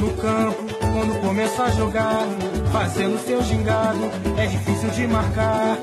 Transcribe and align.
No 0.00 0.10
campo, 0.16 0.62
quando 0.92 1.20
começa 1.20 1.64
a 1.64 1.70
jogar, 1.70 2.26
fazendo 2.72 3.18
seu 3.18 3.42
gingado, 3.42 4.04
é 4.38 4.46
difícil 4.46 4.90
de 4.90 5.06
marcar. 5.06 5.76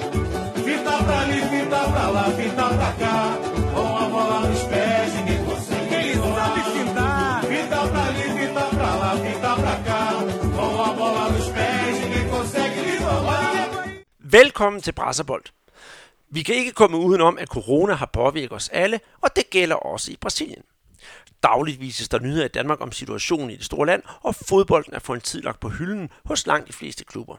Fita 0.66 1.04
pra 1.06 1.20
ali, 1.22 1.42
fita 1.52 1.80
pra 1.92 2.10
lá, 2.16 2.24
fita 2.38 2.66
pra 2.78 2.92
cá, 3.02 3.38
com 3.74 3.98
a 4.04 4.10
bola 4.10 4.40
nos 4.50 4.64
pés, 4.64 5.14
ninguém 5.18 5.46
consegue. 5.46 5.96
Ele 5.96 6.16
sabe 6.16 6.62
fintar. 6.76 7.44
Fita 7.44 7.88
pra 7.92 8.04
ali, 8.10 8.26
fita 8.38 8.66
pra 8.76 8.96
lá, 9.02 9.12
fita 9.26 9.56
pra 9.56 9.76
cá, 9.88 10.04
com 10.56 10.82
a 10.82 10.94
bola 10.94 11.30
nos 11.34 11.48
pés, 11.50 11.94
ninguém 12.02 12.28
consegue 12.30 12.80
lhe 12.82 12.98
roubar. 12.98 13.70
Velkommen 14.20 14.82
til 14.82 14.94
Brasserbold. 14.94 15.52
Vi 16.30 16.44
kan 16.44 16.56
ikke 16.56 16.72
komme 16.72 16.98
udenom, 16.98 17.38
at 17.38 17.50
corona 17.50 17.94
har 17.94 18.10
påvirket 18.14 18.52
os 18.52 18.70
alle, 18.70 19.00
og 19.22 19.36
det 19.36 19.50
gælder 19.50 19.76
også 19.76 20.12
i 20.12 20.18
Brasilien. 20.22 20.64
Dagligt 21.48 21.80
vises 21.80 22.10
der 22.10 22.20
nyheder 22.20 22.46
i 22.46 22.48
Danmark 22.48 22.82
om 22.82 22.92
situationen 22.92 23.50
i 23.50 23.56
det 23.56 23.66
store 23.66 23.88
land, 23.88 24.04
og 24.22 24.36
fodbolden 24.36 24.94
er 24.94 25.00
for 25.00 25.16
en 25.16 25.22
tid 25.22 25.42
lagt 25.42 25.60
på 25.60 25.70
hylden 25.70 26.10
hos 26.26 26.48
langt 26.48 26.68
de 26.68 26.74
fleste 26.74 27.06
klubber. 27.06 27.36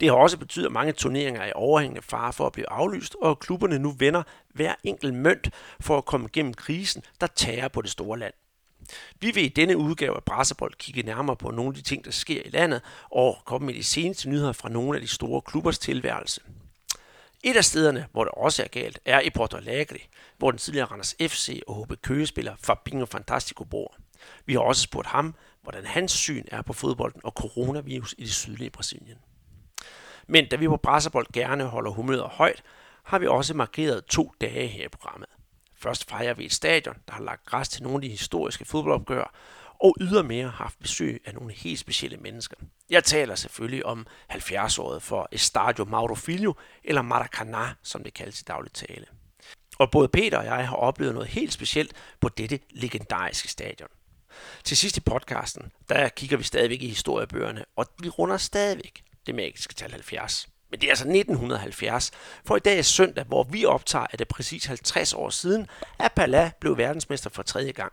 Det 0.00 0.08
har 0.08 0.16
også 0.16 0.38
betydet, 0.38 0.66
at 0.66 0.72
mange 0.72 0.92
turneringer 0.92 1.40
er 1.40 1.46
i 1.46 1.52
overhængende 1.54 2.02
fare 2.02 2.32
for 2.32 2.46
at 2.46 2.52
blive 2.52 2.70
aflyst, 2.70 3.16
og 3.22 3.38
klubberne 3.38 3.78
nu 3.78 3.94
vender 3.98 4.22
hver 4.54 4.74
enkelt 4.84 5.14
mønt 5.14 5.50
for 5.80 5.98
at 5.98 6.04
komme 6.04 6.28
gennem 6.32 6.54
krisen, 6.54 7.02
der 7.20 7.26
tager 7.26 7.68
på 7.68 7.82
det 7.82 7.90
store 7.90 8.18
land. 8.18 8.34
Vi 9.20 9.30
vil 9.30 9.44
i 9.44 9.48
denne 9.48 9.76
udgave 9.76 10.16
af 10.16 10.24
Brassebold 10.24 10.74
kigge 10.78 11.02
nærmere 11.02 11.36
på 11.36 11.50
nogle 11.50 11.68
af 11.68 11.74
de 11.74 11.82
ting, 11.82 12.04
der 12.04 12.10
sker 12.10 12.42
i 12.44 12.50
landet, 12.50 12.82
og 13.10 13.38
komme 13.44 13.66
med 13.66 13.74
de 13.74 13.84
seneste 13.84 14.28
nyheder 14.28 14.52
fra 14.52 14.68
nogle 14.68 14.96
af 14.96 15.02
de 15.02 15.08
store 15.08 15.42
klubbers 15.42 15.78
tilværelse. 15.78 16.40
Et 17.46 17.56
af 17.56 17.64
stederne, 17.64 18.06
hvor 18.12 18.24
det 18.24 18.32
også 18.36 18.62
er 18.62 18.68
galt, 18.68 19.00
er 19.04 19.20
i 19.20 19.30
Porto 19.30 19.56
Alegre, 19.56 19.98
hvor 20.38 20.50
den 20.50 20.58
tidligere 20.58 20.86
Randers 20.86 21.14
FC 21.20 21.60
og 21.66 21.84
HB 21.84 21.92
Køge-spiller 22.02 22.54
Fabinho 22.62 23.06
Fantastico 23.06 23.64
bor. 23.64 23.96
Vi 24.46 24.52
har 24.52 24.60
også 24.60 24.82
spurgt 24.82 25.06
ham, 25.06 25.34
hvordan 25.62 25.86
hans 25.86 26.12
syn 26.12 26.44
er 26.48 26.62
på 26.62 26.72
fodbolden 26.72 27.20
og 27.24 27.32
coronavirus 27.32 28.14
i 28.18 28.22
det 28.22 28.32
sydlige 28.32 28.70
Brasilien. 28.70 29.18
Men 30.26 30.48
da 30.48 30.56
vi 30.56 30.68
på 30.68 30.76
Brasserbold 30.76 31.26
gerne 31.32 31.64
holder 31.64 31.90
humøret 31.90 32.30
højt, 32.30 32.62
har 33.02 33.18
vi 33.18 33.26
også 33.26 33.54
markeret 33.54 34.04
to 34.04 34.32
dage 34.40 34.66
her 34.66 34.84
i 34.84 34.88
programmet. 34.88 35.28
Først 35.76 36.10
fejrer 36.10 36.34
vi 36.34 36.44
et 36.44 36.52
stadion, 36.52 36.96
der 37.08 37.14
har 37.14 37.22
lagt 37.22 37.44
græs 37.44 37.68
til 37.68 37.82
nogle 37.82 37.96
af 37.96 38.02
de 38.02 38.08
historiske 38.08 38.64
fodboldopgør, 38.64 39.34
og 39.84 39.96
ydermere 40.00 40.44
har 40.44 40.64
haft 40.64 40.78
besøg 40.78 41.22
af 41.24 41.34
nogle 41.34 41.52
helt 41.52 41.78
specielle 41.78 42.16
mennesker. 42.16 42.56
Jeg 42.90 43.04
taler 43.04 43.34
selvfølgelig 43.34 43.86
om 43.86 44.06
70-året 44.32 45.02
for 45.02 45.28
Estadio 45.32 45.84
Mauro 45.84 46.14
Filho, 46.14 46.54
eller 46.84 47.02
Maracanã, 47.02 47.74
som 47.82 48.04
det 48.04 48.14
kaldes 48.14 48.40
i 48.40 48.44
dagligt 48.44 48.74
tale. 48.74 49.06
Og 49.78 49.90
både 49.90 50.08
Peter 50.08 50.38
og 50.38 50.44
jeg 50.44 50.68
har 50.68 50.76
oplevet 50.76 51.14
noget 51.14 51.28
helt 51.28 51.52
specielt 51.52 51.92
på 52.20 52.28
dette 52.28 52.58
legendariske 52.70 53.48
stadion. 53.48 53.88
Til 54.64 54.76
sidst 54.76 54.96
i 54.96 55.00
podcasten, 55.00 55.72
der 55.88 56.08
kigger 56.08 56.36
vi 56.36 56.42
stadigvæk 56.42 56.82
i 56.82 56.88
historiebøgerne, 56.88 57.64
og 57.76 57.86
vi 58.02 58.08
runder 58.08 58.36
stadigvæk 58.36 59.02
det 59.26 59.34
magiske 59.34 59.74
tal 59.74 59.90
70. 59.90 60.48
Men 60.70 60.80
det 60.80 60.86
er 60.86 60.90
altså 60.90 61.04
1970, 61.04 62.10
for 62.44 62.56
i 62.56 62.60
dag 62.60 62.78
er 62.78 62.82
søndag, 62.82 63.24
hvor 63.24 63.42
vi 63.42 63.64
optager, 63.64 64.06
at 64.10 64.18
det 64.18 64.28
præcis 64.28 64.64
50 64.64 65.14
år 65.14 65.30
siden, 65.30 65.66
at 65.98 66.12
Pala 66.12 66.50
blev 66.60 66.78
verdensmester 66.78 67.30
for 67.30 67.42
tredje 67.42 67.72
gang. 67.72 67.92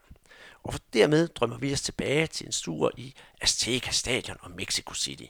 Og 0.63 0.73
dermed 0.93 1.27
drømmer 1.27 1.57
vi 1.57 1.73
os 1.73 1.81
tilbage 1.81 2.27
til 2.27 2.45
en 2.45 2.51
tur 2.51 2.91
i 2.97 3.15
Azteca 3.41 3.91
Stadion 3.91 4.37
og 4.41 4.51
Mexico 4.51 4.93
City. 4.93 5.25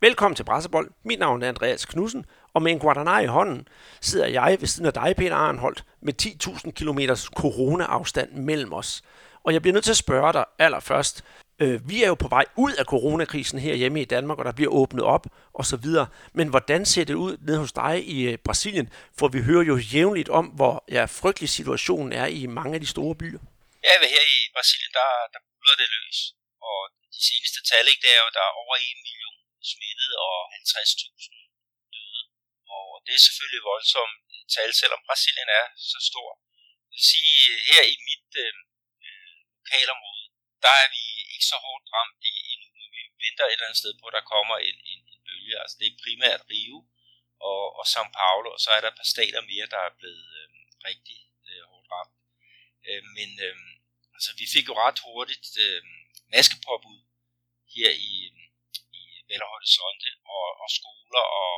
Velkommen 0.00 0.36
til 0.36 0.44
Brassebold. 0.44 0.90
Mit 1.04 1.18
navn 1.18 1.42
er 1.42 1.48
Andreas 1.48 1.84
Knudsen, 1.84 2.26
og 2.54 2.62
med 2.62 2.72
en 2.72 2.78
Guadana 2.78 3.18
i 3.18 3.26
hånden 3.26 3.68
sidder 4.00 4.26
jeg 4.26 4.56
ved 4.60 4.68
siden 4.68 4.86
af 4.86 4.92
dig, 4.92 5.14
Peter 5.16 5.34
Arnholdt, 5.36 5.84
med 6.02 6.22
10.000 6.22 6.70
km 6.70 6.98
corona-afstand 7.36 8.32
mellem 8.32 8.72
os. 8.72 9.02
Og 9.44 9.52
jeg 9.52 9.62
bliver 9.62 9.72
nødt 9.72 9.84
til 9.84 9.90
at 9.90 9.96
spørge 9.96 10.32
dig 10.32 10.44
allerførst. 10.58 11.24
Øh, 11.58 11.88
vi 11.88 12.02
er 12.02 12.08
jo 12.08 12.14
på 12.14 12.28
vej 12.28 12.44
ud 12.56 12.72
af 12.72 12.84
coronakrisen 12.84 13.58
her 13.58 13.74
hjemme 13.74 14.00
i 14.00 14.04
Danmark, 14.04 14.38
og 14.38 14.44
der 14.44 14.52
bliver 14.52 14.72
åbnet 14.72 15.04
op 15.04 15.26
og 15.54 15.66
så 15.66 15.76
videre. 15.76 16.06
Men 16.32 16.48
hvordan 16.48 16.84
ser 16.84 17.04
det 17.04 17.14
ud 17.14 17.36
nede 17.40 17.58
hos 17.58 17.72
dig 17.72 18.08
i 18.08 18.22
øh, 18.22 18.38
Brasilien? 18.38 18.88
For 19.18 19.28
vi 19.28 19.40
hører 19.40 19.62
jo 19.62 19.76
jævnligt 19.76 20.28
om, 20.28 20.46
hvor 20.46 20.84
ja, 20.90 21.04
frygtelig 21.04 21.48
situationen 21.48 22.12
er 22.12 22.26
i 22.26 22.46
mange 22.46 22.74
af 22.74 22.80
de 22.80 22.86
store 22.86 23.14
byer. 23.14 23.38
Ja, 23.84 23.88
her 24.00 24.06
i 24.06 24.37
Brasilien, 24.58 24.92
der, 25.00 25.10
der 25.34 25.40
buller 25.48 25.76
det 25.82 25.88
løs. 25.96 26.18
Og 26.68 26.78
de 27.14 27.20
seneste 27.28 27.60
tal, 27.70 27.84
ikke, 27.90 28.04
det 28.04 28.12
er 28.16 28.22
jo, 28.24 28.30
der 28.38 28.44
er 28.48 28.58
over 28.62 28.74
1 28.76 29.06
million 29.06 29.38
smittede 29.72 30.16
og 30.28 30.38
50.000 30.54 31.34
døde. 31.94 32.22
Og 32.76 32.86
det 33.04 33.12
er 33.14 33.22
selvfølgelig 33.26 33.62
voldsomt 33.72 34.28
øh, 34.34 34.44
tal, 34.54 34.70
selvom 34.80 35.00
Brasilien 35.08 35.50
er 35.60 35.66
så 35.92 35.98
stor. 36.10 36.30
Det 36.88 36.96
vil 36.96 37.06
sige, 37.12 37.38
øh, 37.52 37.60
her 37.70 37.82
i 37.94 37.96
mit 38.08 38.30
øh, 38.44 38.54
øh, 39.06 39.36
lokalområde, 39.56 40.26
der 40.64 40.74
er 40.84 40.88
vi 40.96 41.04
ikke 41.34 41.46
så 41.52 41.58
hårdt 41.66 41.86
ramt 41.94 42.22
i, 42.32 42.34
endnu, 42.52 42.68
men 42.78 42.88
vi 42.96 43.02
venter 43.24 43.44
et 43.44 43.52
eller 43.52 43.66
andet 43.68 43.82
sted 43.82 43.92
på, 43.98 44.04
at 44.08 44.16
der 44.18 44.30
kommer 44.34 44.56
en, 44.68 44.76
en, 44.92 45.00
en 45.12 45.20
bølge. 45.28 45.54
Altså 45.62 45.76
det 45.80 45.86
er 45.86 46.02
primært 46.04 46.42
Rio 46.52 46.78
og, 47.50 47.62
og 47.78 47.84
São 47.92 48.08
Paulo, 48.20 48.48
og 48.56 48.60
så 48.64 48.70
er 48.76 48.80
der 48.80 48.90
et 48.90 49.00
par 49.00 49.10
stater 49.14 49.40
mere, 49.52 49.66
der 49.74 49.80
er 49.88 49.98
blevet 50.00 50.28
øh, 50.40 50.48
rigtig 50.88 51.18
øh, 51.48 51.62
hårdt 51.70 51.88
ramt. 51.94 52.14
Øh, 52.88 53.02
men 53.16 53.30
øh, 53.48 53.56
altså, 54.18 54.30
vi 54.40 54.46
fik 54.54 54.66
jo 54.70 54.74
ret 54.84 54.98
hurtigt 55.06 55.48
øh, 55.64 55.80
maskepåbud 56.34 57.00
her 57.74 57.90
i, 58.10 58.14
i 59.00 59.02
Belo 59.28 59.46
Horizonte, 59.54 60.10
og, 60.34 60.46
og 60.62 60.68
skoler 60.78 61.24
og, 61.42 61.54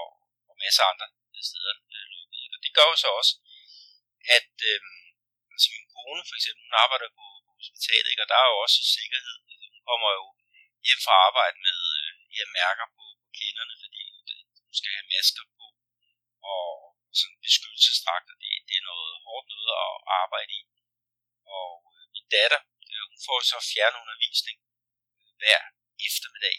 og 0.51 0.55
masser 0.65 0.83
af 0.85 0.91
andre 0.93 1.09
steder 1.51 1.75
øh, 1.95 2.07
lukket. 2.15 2.51
Og 2.55 2.61
det 2.65 2.71
gør 2.77 2.87
jo 2.93 2.97
så 3.05 3.09
også, 3.21 3.35
at 4.39 4.53
øh, 4.71 4.81
altså 5.55 5.69
min 5.75 5.87
kone 5.95 6.23
for 6.29 6.37
eksempel, 6.39 6.63
hun 6.67 6.77
arbejder 6.85 7.11
på, 7.19 7.27
på 7.47 7.51
hospitalet, 7.61 8.09
ikke? 8.11 8.25
og 8.25 8.29
der 8.31 8.39
er 8.41 8.49
jo 8.53 8.57
også 8.65 8.81
sikkerhed. 8.97 9.39
Altså, 9.53 9.67
hun 9.75 9.83
kommer 9.91 10.09
jo 10.19 10.27
hjem 10.87 11.01
fra 11.07 11.15
arbejde 11.29 11.59
med 11.69 11.79
øh, 12.01 12.11
her 12.35 12.47
mærker 12.61 12.87
på, 12.97 13.05
på 13.23 13.29
kinderne, 13.41 13.75
fordi 13.83 14.01
hun 14.15 14.25
øh, 14.37 14.43
skal 14.79 14.93
have 14.97 15.11
masker 15.15 15.45
på, 15.59 15.67
og 16.53 16.65
sådan 17.19 17.39
beskyttelsesdragter, 17.47 18.35
det, 18.43 18.53
det 18.69 18.75
er 18.81 18.89
noget 18.91 19.13
hårdt 19.27 19.47
noget 19.55 19.73
at 19.85 19.93
arbejde 20.23 20.53
i. 20.61 20.63
Og 21.61 21.73
øh, 21.87 21.90
datter, 22.37 22.61
øh, 22.91 23.03
hun 23.11 23.19
får 23.27 23.39
så 23.51 23.59
fjernundervisning 23.73 24.59
øh, 25.21 25.31
hver 25.41 25.61
eftermiddag, 26.09 26.59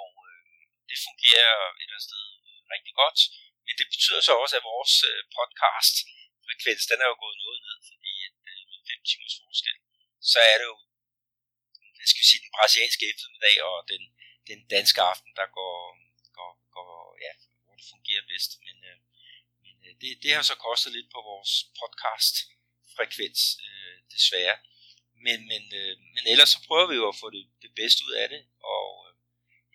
og 0.00 0.12
øh, 0.30 0.60
det 0.88 0.98
fungerer 1.08 1.54
et 1.68 1.82
eller 1.82 1.96
andet 1.96 2.08
sted 2.10 2.26
øh, 2.48 2.60
rigtig 2.74 2.94
godt. 3.02 3.20
Men 3.64 3.74
det 3.80 3.86
betyder 3.92 4.22
så 4.24 4.32
også, 4.42 4.54
at 4.58 4.68
vores 4.72 4.94
øh, 5.10 5.20
podcast 5.38 5.96
frekvens, 6.44 6.82
den 6.90 6.98
er 7.02 7.08
jo 7.12 7.16
gået 7.24 7.38
noget 7.44 7.60
ned, 7.66 7.78
fordi 7.90 8.12
at, 8.28 8.36
øh, 8.50 8.62
med 8.70 8.80
fem 8.88 9.00
timers 9.08 9.36
forskel, 9.42 9.76
så 10.32 10.38
er 10.52 10.56
det 10.60 10.68
jo 10.72 10.78
jeg 12.00 12.08
skal 12.08 12.22
vi 12.22 12.28
sige, 12.30 12.44
den 12.44 12.56
brasilianske 12.56 13.04
eftermiddag 13.12 13.56
og 13.70 13.76
den, 13.92 14.02
den 14.50 14.60
danske 14.74 15.00
aften, 15.12 15.30
der 15.38 15.46
går, 15.58 15.76
går, 16.36 16.50
går 16.76 16.92
ja, 17.26 17.32
hvor 17.64 17.74
det 17.78 17.86
fungerer 17.94 18.24
bedst. 18.32 18.50
Men, 18.66 18.76
øh, 18.90 18.98
men 19.64 19.74
øh, 19.86 19.94
det, 20.00 20.10
det 20.22 20.30
har 20.36 20.44
så 20.50 20.56
kostet 20.68 20.90
lidt 20.96 21.10
på 21.14 21.20
vores 21.30 21.52
podcast 21.80 22.34
frekvens, 22.96 23.40
øh, 23.66 23.96
desværre. 24.14 24.56
Men, 25.26 25.38
men, 25.50 25.62
øh, 25.80 25.94
men 26.14 26.24
ellers 26.32 26.50
så 26.54 26.58
prøver 26.68 26.86
vi 26.90 26.96
jo 27.00 27.06
at 27.12 27.20
få 27.22 27.26
det, 27.36 27.44
det 27.64 27.70
bedste 27.80 28.00
ud 28.08 28.14
af 28.22 28.28
det, 28.34 28.42
og 28.74 28.88
øh, 29.06 29.14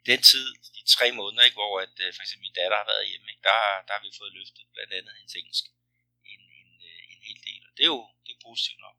i 0.01 0.03
den 0.11 0.21
tid, 0.31 0.45
de 0.77 0.83
tre 0.95 1.07
måneder, 1.19 1.43
ikke, 1.43 1.59
hvor 1.61 1.73
at, 1.85 1.95
øh, 2.03 2.09
for 2.15 2.21
eksempel 2.23 2.45
min 2.47 2.57
datter 2.59 2.77
har 2.81 2.91
været 2.93 3.09
hjemme, 3.09 3.27
ikke, 3.31 3.45
der, 3.49 3.59
der 3.87 3.93
har 3.95 4.03
vi 4.05 4.19
fået 4.19 4.35
løftet 4.37 4.63
blandt 4.75 4.93
andet 4.97 5.13
hendes 5.19 5.35
engelsk 5.39 5.65
en, 6.33 6.41
en, 6.59 6.71
øh, 6.89 7.01
en 7.13 7.21
hel 7.27 7.39
del, 7.49 7.61
og 7.67 7.73
det 7.77 7.83
er 7.83 7.91
jo, 7.95 8.01
det 8.25 8.31
er 8.33 8.45
positivt 8.47 8.81
nok. 8.87 8.97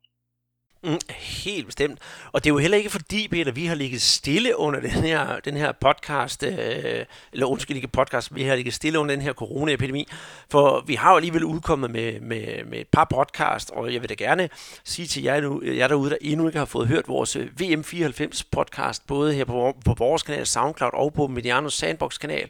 Mm, 0.85 0.99
helt 1.09 1.65
bestemt. 1.65 1.99
Og 2.31 2.43
det 2.43 2.49
er 2.49 2.53
jo 2.53 2.57
heller 2.57 2.77
ikke 2.77 2.89
fordi, 2.89 3.27
Peter, 3.27 3.51
vi 3.51 3.65
har 3.65 3.75
ligget 3.75 4.01
stille 4.01 4.57
under 4.59 4.79
den 4.79 4.89
her, 4.89 5.39
den 5.39 5.57
her 5.57 5.71
podcast, 5.71 6.43
øh, 6.43 7.05
eller 7.33 7.45
undskyld 7.45 7.75
ikke 7.75 7.87
podcast, 7.87 8.35
vi 8.35 8.43
har 8.43 8.55
ligget 8.55 8.73
stille 8.73 8.99
under 8.99 9.15
den 9.15 9.21
her 9.21 9.33
coronaepidemi, 9.33 10.07
for 10.49 10.83
vi 10.87 10.95
har 10.95 11.11
jo 11.11 11.15
alligevel 11.15 11.43
udkommet 11.43 11.91
med, 11.91 12.19
med, 12.19 12.65
med 12.65 12.79
et 12.79 12.87
par 12.87 13.05
podcast, 13.05 13.71
og 13.71 13.93
jeg 13.93 14.01
vil 14.01 14.09
da 14.09 14.13
gerne 14.13 14.49
sige 14.83 15.07
til 15.07 15.23
jer, 15.23 15.41
nu, 15.41 15.61
jer 15.63 15.87
derude, 15.87 16.09
der 16.09 16.17
endnu 16.21 16.47
ikke 16.47 16.59
har 16.59 16.65
fået 16.65 16.87
hørt 16.87 17.07
vores 17.07 17.35
øh, 17.35 17.47
VM94 17.61 18.41
podcast, 18.51 19.07
både 19.07 19.33
her 19.33 19.45
på, 19.45 19.77
på 19.85 19.93
vores 19.97 20.23
kanal 20.23 20.45
SoundCloud 20.45 20.91
og 20.93 21.13
på 21.13 21.27
Mediano 21.27 21.69
Sandbox 21.69 22.19
kanal, 22.19 22.49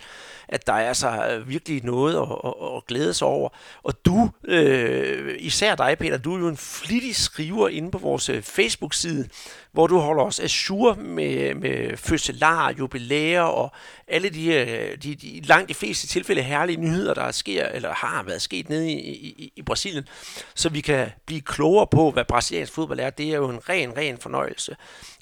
at 0.50 0.68
der 0.68 0.74
er 0.74 0.88
altså 0.88 1.42
virkelig 1.47 1.83
noget 1.83 2.15
at, 2.15 2.27
at, 2.45 2.75
at 2.75 2.86
glæde 2.86 3.13
sig 3.13 3.27
over. 3.27 3.50
Og 3.83 4.06
du, 4.06 4.30
øh, 4.44 5.36
især 5.39 5.75
dig 5.75 5.97
Peter, 5.97 6.18
du 6.18 6.36
er 6.36 6.39
jo 6.39 6.47
en 6.47 6.57
flittig 6.57 7.15
skriver 7.15 7.69
inde 7.69 7.92
på 7.92 7.97
vores 7.97 8.30
øh, 8.30 8.42
Facebook-side, 8.42 9.30
hvor 9.75 9.88
du 9.88 10.00
holder 10.00 10.24
os 10.24 10.39
assur 10.39 10.95
med, 10.95 11.56
med 11.56 11.98
fødselar, 11.98 12.74
jubilæer 12.80 13.42
og 13.42 13.72
alle 14.07 14.30
de, 14.30 14.95
de, 15.04 15.16
de, 15.16 15.42
langt 15.44 15.69
de 15.69 15.74
fleste 15.74 16.07
tilfælde 16.07 16.42
herlige 16.42 16.81
nyheder, 16.81 17.13
der 17.13 17.31
sker, 17.31 17.66
eller 17.66 17.94
har 17.94 18.24
været 18.24 18.42
sket 18.42 18.69
nede 18.69 18.92
i, 18.92 19.00
i, 19.10 19.54
i 19.56 19.62
Brasilien, 19.62 20.07
så 20.56 20.69
vi 20.69 20.81
kan 20.81 21.12
blive 21.25 21.42
klogere 21.42 21.88
på, 21.88 22.12
hvad 22.12 22.25
brasiliansk 22.25 22.74
fodbold 22.74 23.00
er. 23.00 23.10
Det 23.10 23.30
er 23.30 23.36
jo 23.36 23.50
en 23.50 23.69
ren, 23.69 23.98
ren 23.98 24.18
fornøjelse. 24.18 24.75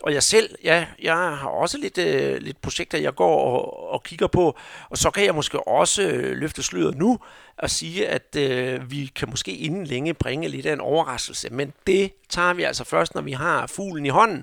Og 0.03 0.13
jeg 0.13 0.23
selv, 0.23 0.55
ja, 0.63 0.85
jeg 1.01 1.15
har 1.15 1.47
også 1.47 1.77
lidt, 1.77 1.97
øh, 1.97 2.41
lidt 2.41 2.61
projekter, 2.61 2.97
jeg 2.97 3.15
går 3.15 3.43
og, 3.43 3.91
og 3.93 4.03
kigger 4.03 4.27
på, 4.27 4.57
og 4.89 4.97
så 4.97 5.11
kan 5.11 5.25
jeg 5.25 5.35
måske 5.35 5.67
også 5.67 6.03
øh, 6.03 6.37
løfte 6.37 6.63
sløret 6.63 6.97
nu 6.97 7.19
og 7.57 7.69
sige, 7.69 8.07
at 8.07 8.35
øh, 8.37 8.91
vi 8.91 9.11
kan 9.15 9.29
måske 9.29 9.51
inden 9.51 9.87
længe 9.87 10.13
bringe 10.13 10.47
lidt 10.47 10.65
af 10.65 10.73
en 10.73 10.81
overraskelse, 10.81 11.49
men 11.49 11.73
det 11.87 12.13
tager 12.29 12.53
vi 12.53 12.63
altså 12.63 12.83
først, 12.83 13.15
når 13.15 13.21
vi 13.21 13.31
har 13.31 13.67
fuglen 13.67 14.05
i 14.05 14.09
hånden. 14.09 14.42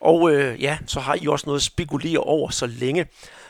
Og 0.00 0.32
øh, 0.32 0.62
ja, 0.62 0.78
så 0.86 1.00
har 1.00 1.16
I 1.22 1.26
også 1.26 1.46
noget 1.46 1.58
at 1.58 1.62
spekulere 1.62 2.18
over 2.18 2.50
så 2.50 2.66
længe. 2.66 3.06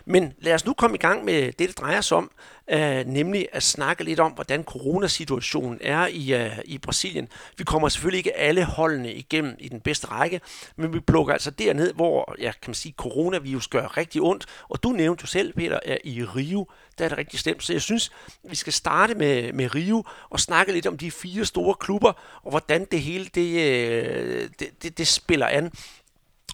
Men 0.08 0.32
lad 0.38 0.54
os 0.54 0.66
nu 0.66 0.74
komme 0.74 0.96
i 0.96 0.98
gang 0.98 1.24
med 1.24 1.46
det, 1.46 1.58
det 1.58 1.78
drejer 1.78 2.00
sig 2.00 2.16
om, 2.16 2.30
øh, 2.70 3.06
nemlig 3.06 3.48
at 3.52 3.62
snakke 3.62 4.04
lidt 4.04 4.20
om, 4.20 4.32
hvordan 4.32 4.64
coronasituationen 4.64 5.78
er 5.82 6.06
i, 6.06 6.34
øh, 6.34 6.58
i 6.64 6.78
Brasilien. 6.78 7.28
Vi 7.58 7.64
kommer 7.64 7.88
selvfølgelig 7.88 8.18
ikke 8.18 8.36
alle 8.36 8.64
holdene 8.64 9.12
igennem 9.12 9.56
i 9.58 9.68
den 9.68 9.80
bedste 9.80 10.06
række, 10.06 10.40
men 10.76 10.92
vi 10.92 11.00
plukker 11.00 11.32
altså 11.32 11.50
derned, 11.50 11.92
hvor 11.92 12.34
ja, 12.38 12.52
kan 12.62 12.70
man 12.70 12.74
sige, 12.74 12.94
coronavirus 12.96 13.68
gør 13.68 13.96
rigtig 13.96 14.22
ondt. 14.22 14.46
Og 14.68 14.82
du 14.82 14.88
nævnte 14.88 15.22
jo 15.22 15.26
selv, 15.26 15.52
Peter, 15.52 15.80
at 15.84 15.98
i 16.04 16.24
Rio, 16.24 16.66
der 16.98 17.04
er 17.04 17.08
det 17.08 17.18
rigtig 17.18 17.40
stemt. 17.40 17.62
Så 17.62 17.72
jeg 17.72 17.82
synes, 17.82 18.12
vi 18.44 18.56
skal 18.56 18.72
starte 18.72 19.14
med, 19.14 19.52
med 19.52 19.74
Rio 19.74 20.04
og 20.30 20.40
snakke 20.40 20.72
lidt 20.72 20.86
om 20.86 20.98
de 20.98 21.10
fire 21.10 21.44
store 21.44 21.74
klubber, 21.74 22.12
og 22.42 22.50
hvordan 22.50 22.86
det 22.90 23.00
hele 23.00 23.24
det, 23.34 23.60
øh, 23.60 24.48
det, 24.58 24.82
det, 24.82 24.98
det 24.98 25.06
spiller 25.06 25.46
an. 25.46 25.72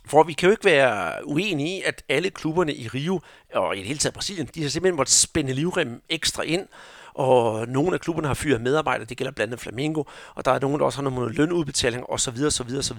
For 0.06 0.22
vi 0.22 0.32
kan 0.32 0.46
jo 0.46 0.50
ikke 0.50 0.64
være 0.64 1.26
uenige 1.26 1.78
i, 1.78 1.82
at 1.82 2.02
alle 2.08 2.30
klubberne 2.30 2.74
i 2.74 2.88
Rio, 2.88 3.20
og 3.54 3.76
i 3.76 3.78
det 3.78 3.86
hele 3.86 3.98
taget 3.98 4.14
Brasilien, 4.14 4.48
de 4.54 4.62
har 4.62 4.68
simpelthen 4.68 4.96
måttet 4.96 5.14
spænde 5.14 5.52
livrem 5.52 6.02
ekstra 6.08 6.42
ind, 6.42 6.66
og 7.14 7.68
nogle 7.68 7.94
af 7.94 8.00
klubberne 8.00 8.26
har 8.26 8.34
fyret 8.34 8.60
medarbejdere, 8.60 9.06
det 9.08 9.16
gælder 9.16 9.32
blandt 9.32 9.52
andet 9.52 9.62
Flamingo, 9.62 10.04
og 10.34 10.44
der 10.44 10.50
er 10.50 10.60
nogen, 10.60 10.78
der 10.78 10.86
også 10.86 11.02
har 11.02 11.10
nogle 11.10 11.32
lønudbetaling 11.32 12.10
osv. 12.10 12.44
osv. 12.46 12.76
osv. 12.78 12.98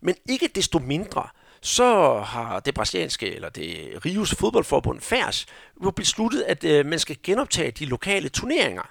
Men 0.00 0.14
ikke 0.28 0.48
desto 0.54 0.78
mindre, 0.78 1.26
så 1.60 2.18
har 2.18 2.60
det 2.60 2.74
brasilianske, 2.74 3.34
eller 3.34 3.48
det 3.48 3.98
Rios 4.04 4.34
fodboldforbund, 4.34 5.00
FERS, 5.00 5.46
jo 5.84 5.90
besluttet, 5.90 6.42
at 6.42 6.64
øh, 6.64 6.86
man 6.86 6.98
skal 6.98 7.16
genoptage 7.22 7.70
de 7.70 7.84
lokale 7.84 8.28
turneringer. 8.28 8.90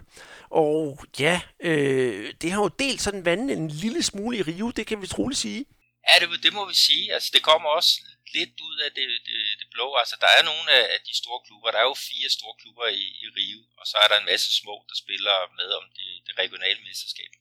Og 0.49 0.99
ja, 1.19 1.41
øh, 1.59 2.33
det 2.41 2.51
har 2.51 2.61
jo 2.61 2.69
delt 2.79 3.01
sådan 3.01 3.25
vandet 3.25 3.57
en 3.57 3.67
lille 3.67 4.03
smule 4.03 4.37
i 4.37 4.41
Rio, 4.41 4.69
det 4.69 4.87
kan 4.87 5.01
vi 5.01 5.07
troligt 5.07 5.39
sige. 5.39 5.65
Ja, 6.07 6.13
det, 6.21 6.43
det 6.45 6.53
må 6.57 6.63
vi 6.71 6.77
sige. 6.87 7.13
Altså, 7.15 7.29
det 7.33 7.43
kommer 7.49 7.69
også 7.69 7.93
lidt 8.37 8.55
ud 8.69 8.77
af 8.85 8.91
det, 8.97 9.07
det, 9.27 9.39
det 9.59 9.67
blå. 9.75 9.87
Altså, 10.01 10.15
der 10.23 10.29
er 10.37 10.43
nogle 10.49 10.71
af 10.95 10.99
de 11.07 11.15
store 11.21 11.41
klubber. 11.45 11.71
Der 11.71 11.79
er 11.79 11.89
jo 11.91 12.05
fire 12.09 12.29
store 12.37 12.55
klubber 12.61 12.87
i, 12.87 13.05
i 13.23 13.25
Rio, 13.37 13.61
og 13.79 13.85
så 13.89 13.95
er 14.03 14.07
der 14.07 14.17
en 14.19 14.29
masse 14.33 14.49
små, 14.61 14.75
der 14.89 14.95
spiller 15.03 15.35
med 15.59 15.69
om 15.79 15.85
det, 15.97 16.09
det 16.27 16.33
regionale 16.43 16.81
mesterskab. 16.87 17.31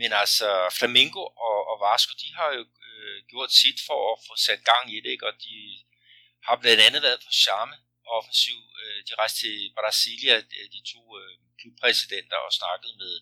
Men 0.00 0.10
altså, 0.22 0.48
Flamengo 0.78 1.22
og, 1.48 1.58
og 1.70 1.76
Vasco, 1.84 2.12
de 2.22 2.28
har 2.38 2.50
jo 2.58 2.64
øh, 2.88 3.18
gjort 3.30 3.52
sit 3.52 3.78
for 3.88 4.00
at 4.12 4.18
få 4.26 4.32
sat 4.46 4.62
gang 4.70 4.84
i 4.96 5.00
det, 5.04 5.10
ikke? 5.10 5.26
og 5.26 5.34
de 5.46 5.56
har 6.46 6.56
blandt 6.56 6.82
andet 6.86 7.02
været 7.02 7.20
på 7.26 7.32
charme 7.44 7.76
offensiv. 8.16 8.58
Øh, 8.80 8.98
de 9.08 9.14
rejste 9.20 9.38
til 9.40 9.72
Brasilia, 9.78 10.36
de 10.74 10.80
to 10.92 11.02
øh, 11.20 11.32
klubpræsidenter, 11.60 12.38
og 12.46 12.52
snakkede 12.52 12.94
med 13.02 13.12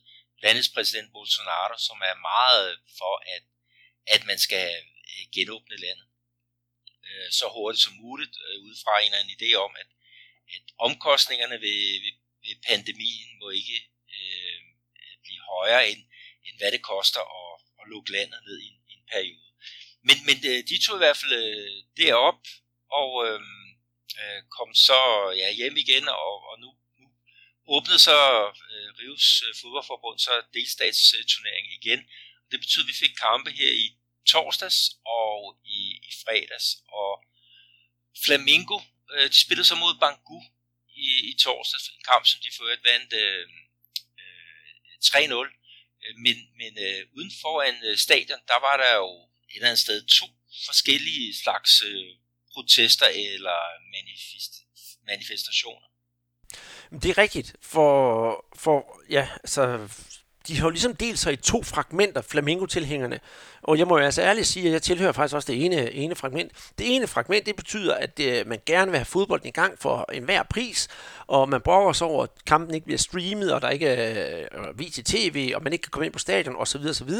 landets 0.43 0.71
præsident 0.75 1.13
Bolsonaro, 1.13 1.77
som 1.89 1.99
er 2.11 2.17
meget 2.33 2.69
for, 2.99 3.15
at 3.37 3.45
at 4.07 4.27
man 4.27 4.39
skal 4.39 4.69
øh, 5.11 5.25
genåbne 5.35 5.77
landet 5.77 6.07
øh, 7.09 7.31
så 7.39 7.47
hurtigt 7.55 7.83
som 7.85 7.95
muligt, 8.05 8.35
øh, 8.47 8.57
ud 8.67 8.75
fra 8.83 8.99
en 8.99 9.05
eller 9.05 9.19
anden 9.19 9.37
idé 9.39 9.55
om, 9.55 9.73
at, 9.83 9.91
at 10.55 10.65
omkostningerne 10.79 11.61
ved, 11.67 11.81
ved, 12.05 12.15
ved 12.45 12.57
pandemien 12.69 13.31
må 13.41 13.51
ikke 13.51 13.79
øh, 14.17 14.61
blive 15.25 15.43
højere 15.55 15.91
end, 15.91 16.03
end 16.47 16.59
hvad 16.59 16.73
det 16.73 16.83
koster 16.83 17.23
at, 17.41 17.53
at 17.81 17.85
lukke 17.93 18.13
landet 18.13 18.41
ned 18.47 18.59
i 18.61 18.67
en, 18.67 18.79
i 18.91 18.93
en 18.93 19.07
periode. 19.13 19.51
Men, 20.07 20.17
men 20.27 20.37
øh, 20.51 20.61
de 20.69 20.77
tog 20.85 20.97
i 20.97 21.03
hvert 21.05 21.17
fald 21.17 21.33
øh, 21.33 21.83
derop 21.97 22.41
og 23.01 23.11
øh, 23.29 23.41
kom 24.57 24.75
så 24.75 25.01
ja, 25.37 25.53
hjem 25.53 25.77
igen, 25.77 26.09
og, 26.09 26.35
og 26.49 26.61
nu, 26.61 26.69
nu 27.01 27.07
åbnede 27.67 27.99
så 27.99 28.19
øh, 28.73 28.89
Rives 28.99 29.43
fodboldforbund 29.61 30.19
så 30.19 30.43
delstatsturnering 30.55 31.67
igen, 31.81 32.01
det 32.51 32.61
betyder, 32.61 32.85
at 32.85 32.89
vi 32.89 33.03
fik 33.03 33.15
kampe 33.27 33.51
her 33.51 33.73
i 33.85 33.94
torsdags 34.27 34.79
og 35.07 35.59
i, 35.65 35.81
i 36.09 36.13
fredags. 36.25 36.69
Og 37.01 37.11
Flamingo, 38.25 38.79
øh, 39.15 39.29
de 39.33 39.39
spillede 39.45 39.69
så 39.69 39.75
mod 39.75 39.95
Bangu 40.01 40.43
i, 41.07 41.09
i 41.31 41.35
torsdags, 41.45 41.89
en 41.89 42.05
kamp, 42.11 42.25
som 42.27 42.41
de 42.45 42.57
førte 42.59 42.83
vandt 42.91 43.13
øh, 43.13 43.47
øh, 44.21 44.95
3-0. 45.05 45.65
Øh, 46.05 46.15
men, 46.25 46.37
men 46.61 46.73
øh, 46.87 47.01
uden 47.17 47.33
foran 47.43 47.77
øh, 47.85 47.97
stadion, 47.99 48.41
der 48.49 48.59
var 48.67 48.77
der 48.77 48.95
jo 49.03 49.11
et 49.51 49.55
eller 49.55 49.69
andet 49.69 49.85
sted 49.87 50.07
to 50.07 50.27
forskellige 50.67 51.37
slags 51.43 51.83
øh, 51.83 52.11
protester 52.53 53.07
eller 53.07 53.59
manifest, 53.97 54.53
manifestationer. 55.07 55.89
Det 57.03 57.11
er 57.11 57.19
rigtigt, 57.19 57.57
for, 57.63 57.91
for 58.57 59.01
ja, 59.11 59.29
altså, 59.43 59.89
de 60.47 60.57
har 60.57 60.67
jo 60.67 60.71
ligesom 60.71 60.97
delt 60.97 61.19
sig 61.19 61.33
i 61.33 61.37
to 61.37 61.63
fragmenter, 61.63 62.23
Flamingo-tilhængerne. 62.23 63.21
Og 63.65 63.79
jeg 63.79 63.87
må 63.87 63.99
jo 63.99 64.05
altså 64.05 64.23
ærligt 64.23 64.47
sige, 64.47 64.67
at 64.67 64.73
jeg 64.73 64.83
tilhører 64.83 65.13
faktisk 65.13 65.35
også 65.35 65.53
det 65.53 65.65
ene, 65.65 65.93
ene 65.93 66.15
fragment. 66.15 66.53
Det 66.79 66.97
ene 66.97 67.07
fragment, 67.07 67.47
det 67.47 67.57
betyder, 67.57 67.95
at 67.95 68.19
det, 68.19 68.47
man 68.47 68.59
gerne 68.67 68.91
vil 68.91 68.99
have 68.99 69.05
fodbolden 69.05 69.49
i 69.49 69.51
gang 69.51 69.79
for 69.79 70.11
enhver 70.13 70.43
pris, 70.43 70.89
og 71.27 71.49
man 71.49 71.61
brokker 71.61 71.93
sig 71.93 72.07
over, 72.07 72.23
at 72.23 72.31
kampen 72.47 72.75
ikke 72.75 72.85
bliver 72.85 72.99
streamet, 72.99 73.53
og 73.53 73.63
der 73.63 73.71
ikke 73.71 73.91
øh, 73.91 74.47
er 74.53 74.73
vist 74.75 74.97
vis 74.97 74.99
i 74.99 75.03
tv, 75.03 75.53
og 75.57 75.63
man 75.63 75.73
ikke 75.73 75.83
kan 75.83 75.91
komme 75.91 76.07
ind 76.07 76.13
på 76.13 76.19
stadion, 76.19 76.57
osv. 76.57 76.81
osv. 76.89 77.11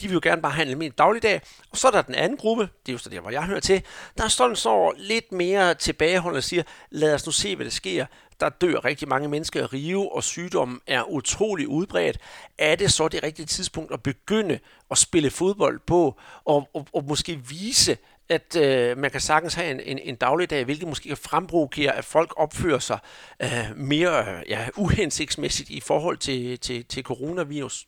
De 0.00 0.08
vil 0.08 0.12
jo 0.12 0.20
gerne 0.22 0.42
bare 0.42 0.52
have 0.52 0.62
en 0.62 0.70
almindelig 0.70 0.98
dagligdag. 0.98 1.40
Og 1.70 1.76
så 1.76 1.88
er 1.88 1.92
der 1.92 2.02
den 2.02 2.14
anden 2.14 2.38
gruppe, 2.38 2.62
det 2.62 2.88
er 2.88 2.92
jo 2.92 2.98
så 2.98 3.10
der, 3.10 3.20
hvor 3.20 3.30
jeg 3.30 3.44
hører 3.44 3.60
til, 3.60 3.82
der 4.18 4.28
står 4.28 4.54
så 4.54 4.92
lidt 4.96 5.32
mere 5.32 5.74
tilbageholdende 5.74 6.38
og 6.38 6.44
siger, 6.44 6.62
lad 6.90 7.14
os 7.14 7.26
nu 7.26 7.32
se, 7.32 7.56
hvad 7.56 7.64
der 7.64 7.70
sker 7.70 8.06
der 8.40 8.48
dør 8.48 8.84
rigtig 8.84 9.08
mange 9.08 9.28
mennesker 9.28 9.60
i 9.60 9.64
Rio, 9.64 10.08
og 10.08 10.24
sygdommen 10.24 10.80
er 10.86 11.02
utrolig 11.02 11.68
udbredt. 11.68 12.18
Er 12.58 12.76
det 12.76 12.92
så 12.92 13.08
det 13.08 13.22
rigtige 13.22 13.46
tidspunkt 13.46 13.92
at 13.92 14.02
begynde 14.02 14.58
at 14.90 14.98
spille 14.98 15.30
fodbold 15.30 15.80
på, 15.86 16.20
og, 16.44 16.70
og, 16.74 16.88
og 16.94 17.04
måske 17.04 17.40
vise, 17.48 17.98
at 18.28 18.56
øh, 18.56 18.98
man 18.98 19.10
kan 19.10 19.20
sagtens 19.20 19.54
have 19.54 19.70
en, 19.70 19.80
en, 19.80 19.98
en 19.98 20.16
dagligdag, 20.16 20.64
hvilket 20.64 20.88
måske 20.88 21.08
kan 21.08 21.16
fremprovokere, 21.16 21.96
at 21.96 22.04
folk 22.04 22.30
opfører 22.36 22.78
sig 22.78 22.98
øh, 23.42 23.76
mere 23.76 24.42
ja, 24.48 24.68
uhensigtsmæssigt 24.76 25.70
i 25.70 25.80
forhold 25.80 26.18
til, 26.18 26.60
til, 26.60 26.84
til 26.84 27.02
coronavirus. 27.02 27.86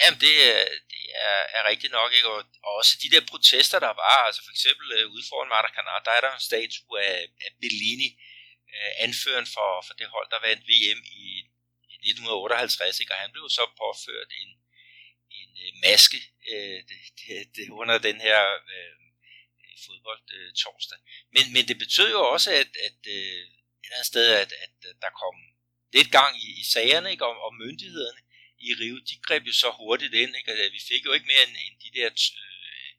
Jamen, 0.00 0.20
det, 0.20 0.36
øh, 0.50 0.66
det 0.92 1.04
er, 1.28 1.40
er 1.56 1.62
rigtigt 1.70 1.92
nok, 1.92 2.10
ikke? 2.16 2.28
Og, 2.28 2.40
og 2.66 2.72
også 2.80 2.92
de 3.02 3.10
der 3.14 3.22
protester, 3.30 3.78
der 3.78 3.92
var, 4.04 4.16
altså 4.26 4.40
for 4.46 4.52
eksempel 4.56 4.86
øh, 4.98 5.12
ude 5.14 5.24
foran 5.28 5.52
Maracanã, 5.54 5.94
der 6.06 6.12
er 6.16 6.22
der 6.26 6.32
en 6.34 6.46
statue 6.50 7.00
af, 7.00 7.18
af 7.46 7.50
Bellini, 7.60 8.08
øh, 8.18 8.31
Øh, 8.76 8.92
anføreren 9.06 9.48
for, 9.54 9.68
for 9.86 9.94
det 9.98 10.06
hold, 10.14 10.28
der 10.30 10.46
vandt 10.48 10.68
VM 10.70 11.00
i, 11.22 11.26
i 11.92 11.96
1958, 12.10 13.00
ikke? 13.00 13.14
og 13.14 13.18
han 13.24 13.32
blev 13.32 13.46
så 13.58 13.64
påført 13.82 14.30
en, 14.42 14.50
en 15.40 15.50
øh, 15.64 15.72
maske 15.86 16.18
øh, 16.52 16.78
det, 16.88 16.98
det, 17.18 17.36
det, 17.56 17.64
under 17.80 17.98
den 18.08 18.20
her 18.26 18.40
øh, 18.76 18.96
fodbold 19.86 20.22
øh, 20.36 20.52
torsdag. 20.62 20.98
Men, 21.34 21.44
men 21.54 21.68
det 21.68 21.78
betød 21.84 22.10
jo 22.10 22.22
også, 22.34 22.50
at, 22.62 22.70
at 22.88 23.00
øh, 23.16 23.42
et 23.78 23.84
eller 23.84 23.96
andet 23.96 24.12
sted, 24.14 24.26
at, 24.42 24.52
at, 24.64 24.74
at 24.90 24.96
der 25.04 25.10
kom 25.22 25.36
lidt 25.96 26.10
gang 26.18 26.32
i, 26.46 26.48
i 26.62 26.64
sagerne, 26.74 27.10
ikke? 27.10 27.26
Og, 27.26 27.34
og 27.46 27.50
myndighederne 27.62 28.20
i 28.66 28.68
Rio, 28.80 28.96
de 29.10 29.16
greb 29.26 29.42
jo 29.50 29.52
så 29.52 29.70
hurtigt 29.80 30.14
ind, 30.22 30.32
ikke? 30.36 30.52
Og 30.52 30.58
vi 30.76 30.80
fik 30.90 31.02
jo 31.04 31.12
ikke 31.12 31.30
mere 31.32 31.42
end, 31.46 31.56
end 31.64 31.74
de 31.84 31.90
der 31.98 32.08
øh, 32.44 32.92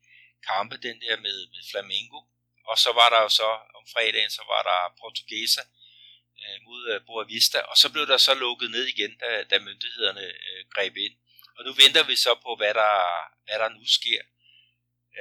kampe, 0.50 0.76
den 0.88 0.98
der 1.02 1.16
med, 1.26 1.38
med 1.54 1.64
Flamengo, 1.72 2.20
og 2.70 2.78
så 2.84 2.92
var 3.00 3.10
der 3.10 3.22
jo 3.22 3.30
så 3.30 3.50
om 3.78 3.84
fredagen, 3.94 4.30
så 4.30 4.44
var 4.52 4.62
der 4.70 4.96
Portugesa 5.00 5.62
øh, 6.42 6.58
mod 6.68 6.82
øh, 6.92 7.06
Boa 7.06 7.24
Vista, 7.26 7.60
og 7.60 7.78
så 7.78 7.92
blev 7.92 8.08
der 8.08 8.18
så 8.18 8.34
lukket 8.34 8.72
ned 8.72 8.86
igen, 8.86 9.18
da, 9.18 9.44
da 9.44 9.60
myndighederne 9.60 10.26
øh, 10.50 10.62
greb 10.74 10.98
ind. 10.98 11.16
Og 11.58 11.66
nu 11.66 11.72
venter 11.74 12.04
vi 12.04 12.16
så 12.16 12.34
på, 12.46 12.56
hvad 12.56 12.74
der, 12.74 12.96
hvad 13.46 13.58
der 13.60 13.70
nu 13.70 13.86
sker. 13.86 14.22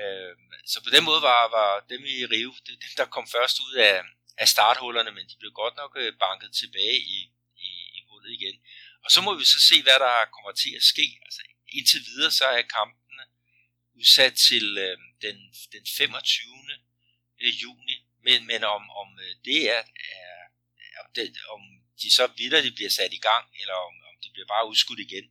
Øh, 0.00 0.34
så 0.72 0.78
på 0.84 0.90
den 0.94 1.04
måde 1.04 1.22
var, 1.22 1.42
var 1.58 1.70
dem 1.92 2.02
i 2.04 2.26
Rio, 2.32 2.52
det, 2.66 2.74
dem 2.84 2.92
der 2.96 3.04
kom 3.04 3.26
først 3.36 3.56
ud 3.66 3.74
af, 3.74 4.02
af 4.38 4.48
starthullerne, 4.48 5.10
men 5.10 5.28
de 5.30 5.36
blev 5.38 5.52
godt 5.52 5.76
nok 5.76 5.92
øh, 6.02 6.12
banket 6.24 6.50
tilbage 6.60 6.98
i, 7.16 7.18
i, 7.68 7.70
i 7.96 7.98
hullet 8.08 8.32
igen. 8.38 8.56
Og 9.04 9.10
så 9.10 9.20
må 9.20 9.34
vi 9.34 9.44
så 9.44 9.60
se, 9.68 9.82
hvad 9.82 9.98
der 10.06 10.32
kommer 10.34 10.52
til 10.52 10.72
at 10.76 10.82
ske. 10.92 11.06
Altså 11.26 11.42
indtil 11.78 12.00
videre, 12.10 12.30
så 12.30 12.44
er 12.44 12.62
kampene 12.62 13.24
udsat 13.98 14.34
til 14.48 14.78
øh, 14.78 14.98
den, 15.24 15.36
den 15.72 15.84
25 15.96 16.62
øh, 17.42 17.62
juni, 17.62 17.96
men, 18.26 18.46
men 18.46 18.64
om, 18.64 18.90
om 18.90 19.08
øh, 19.24 19.34
det 19.44 19.60
er, 19.76 19.82
er 20.16 20.42
om, 21.02 21.08
det, 21.16 21.26
om 21.54 21.60
de 22.02 22.08
så 22.18 22.26
videre 22.36 22.70
bliver 22.78 22.90
sat 22.90 23.12
i 23.12 23.24
gang, 23.28 23.44
eller 23.60 23.74
om, 23.88 23.94
om 24.10 24.14
det 24.22 24.30
bliver 24.32 24.46
bare 24.46 24.68
udskudt 24.68 25.00
igen, 25.00 25.26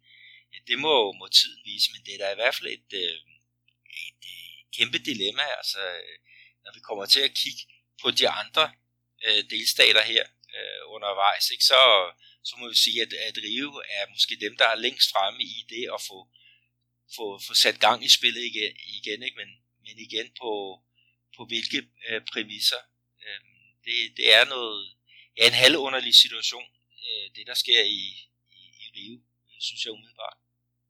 ja, 0.53 0.57
det 0.67 0.79
må, 0.79 1.11
må 1.19 1.27
tiden 1.27 1.61
vise, 1.65 1.91
men 1.93 2.01
det 2.05 2.13
er 2.13 2.17
da 2.17 2.31
i 2.31 2.39
hvert 2.41 2.55
fald 2.55 2.69
et, 2.77 2.91
øh, 2.93 3.17
et, 4.03 4.17
et 4.21 4.23
øh, 4.35 4.57
kæmpe 4.77 4.99
dilemma, 5.09 5.45
altså 5.57 5.79
øh, 5.79 6.17
når 6.63 6.71
vi 6.73 6.79
kommer 6.79 7.05
til 7.05 7.21
at 7.27 7.33
kigge 7.41 7.61
på 8.01 8.11
de 8.11 8.29
andre 8.29 8.73
øh, 9.25 9.43
delstater 9.49 10.03
her 10.03 10.23
øh, 10.57 10.81
undervejs, 10.95 11.49
ikke, 11.49 11.63
så, 11.63 11.81
så 12.43 12.55
må 12.59 12.69
vi 12.69 12.75
sige, 12.75 13.01
at, 13.01 13.13
at 13.13 13.37
Rio 13.37 13.69
er 13.97 14.09
måske 14.09 14.35
dem, 14.45 14.57
der 14.57 14.67
er 14.67 14.75
længst 14.75 15.11
fremme 15.11 15.43
i 15.43 15.65
det 15.69 15.85
at 15.95 16.01
få, 16.09 16.17
få, 17.15 17.25
få 17.47 17.53
sat 17.53 17.79
gang 17.79 18.05
i 18.05 18.09
spillet 18.09 18.43
igen, 18.51 18.73
igen 18.99 19.23
ikke? 19.23 19.37
Men, 19.37 19.49
men 19.85 19.99
igen 19.99 20.27
på, 20.41 20.51
på 21.41 21.45
hvilke 21.51 21.79
øh, 22.09 22.21
præmisser. 22.31 22.81
Øh, 23.25 23.39
det, 23.85 23.97
det 24.17 24.27
er 24.37 24.43
noget, 24.55 24.79
ja, 25.37 25.47
en 25.47 25.57
halvunderlig 25.63 26.15
situation, 26.15 26.67
øh, 27.07 27.25
det 27.35 27.43
der 27.49 27.53
sker 27.63 27.81
i, 27.99 28.03
i, 28.59 28.61
i 28.83 28.85
Rio, 28.95 29.15
øh, 29.49 29.59
synes 29.67 29.85
jeg 29.85 29.91
umiddelbart. 29.93 30.37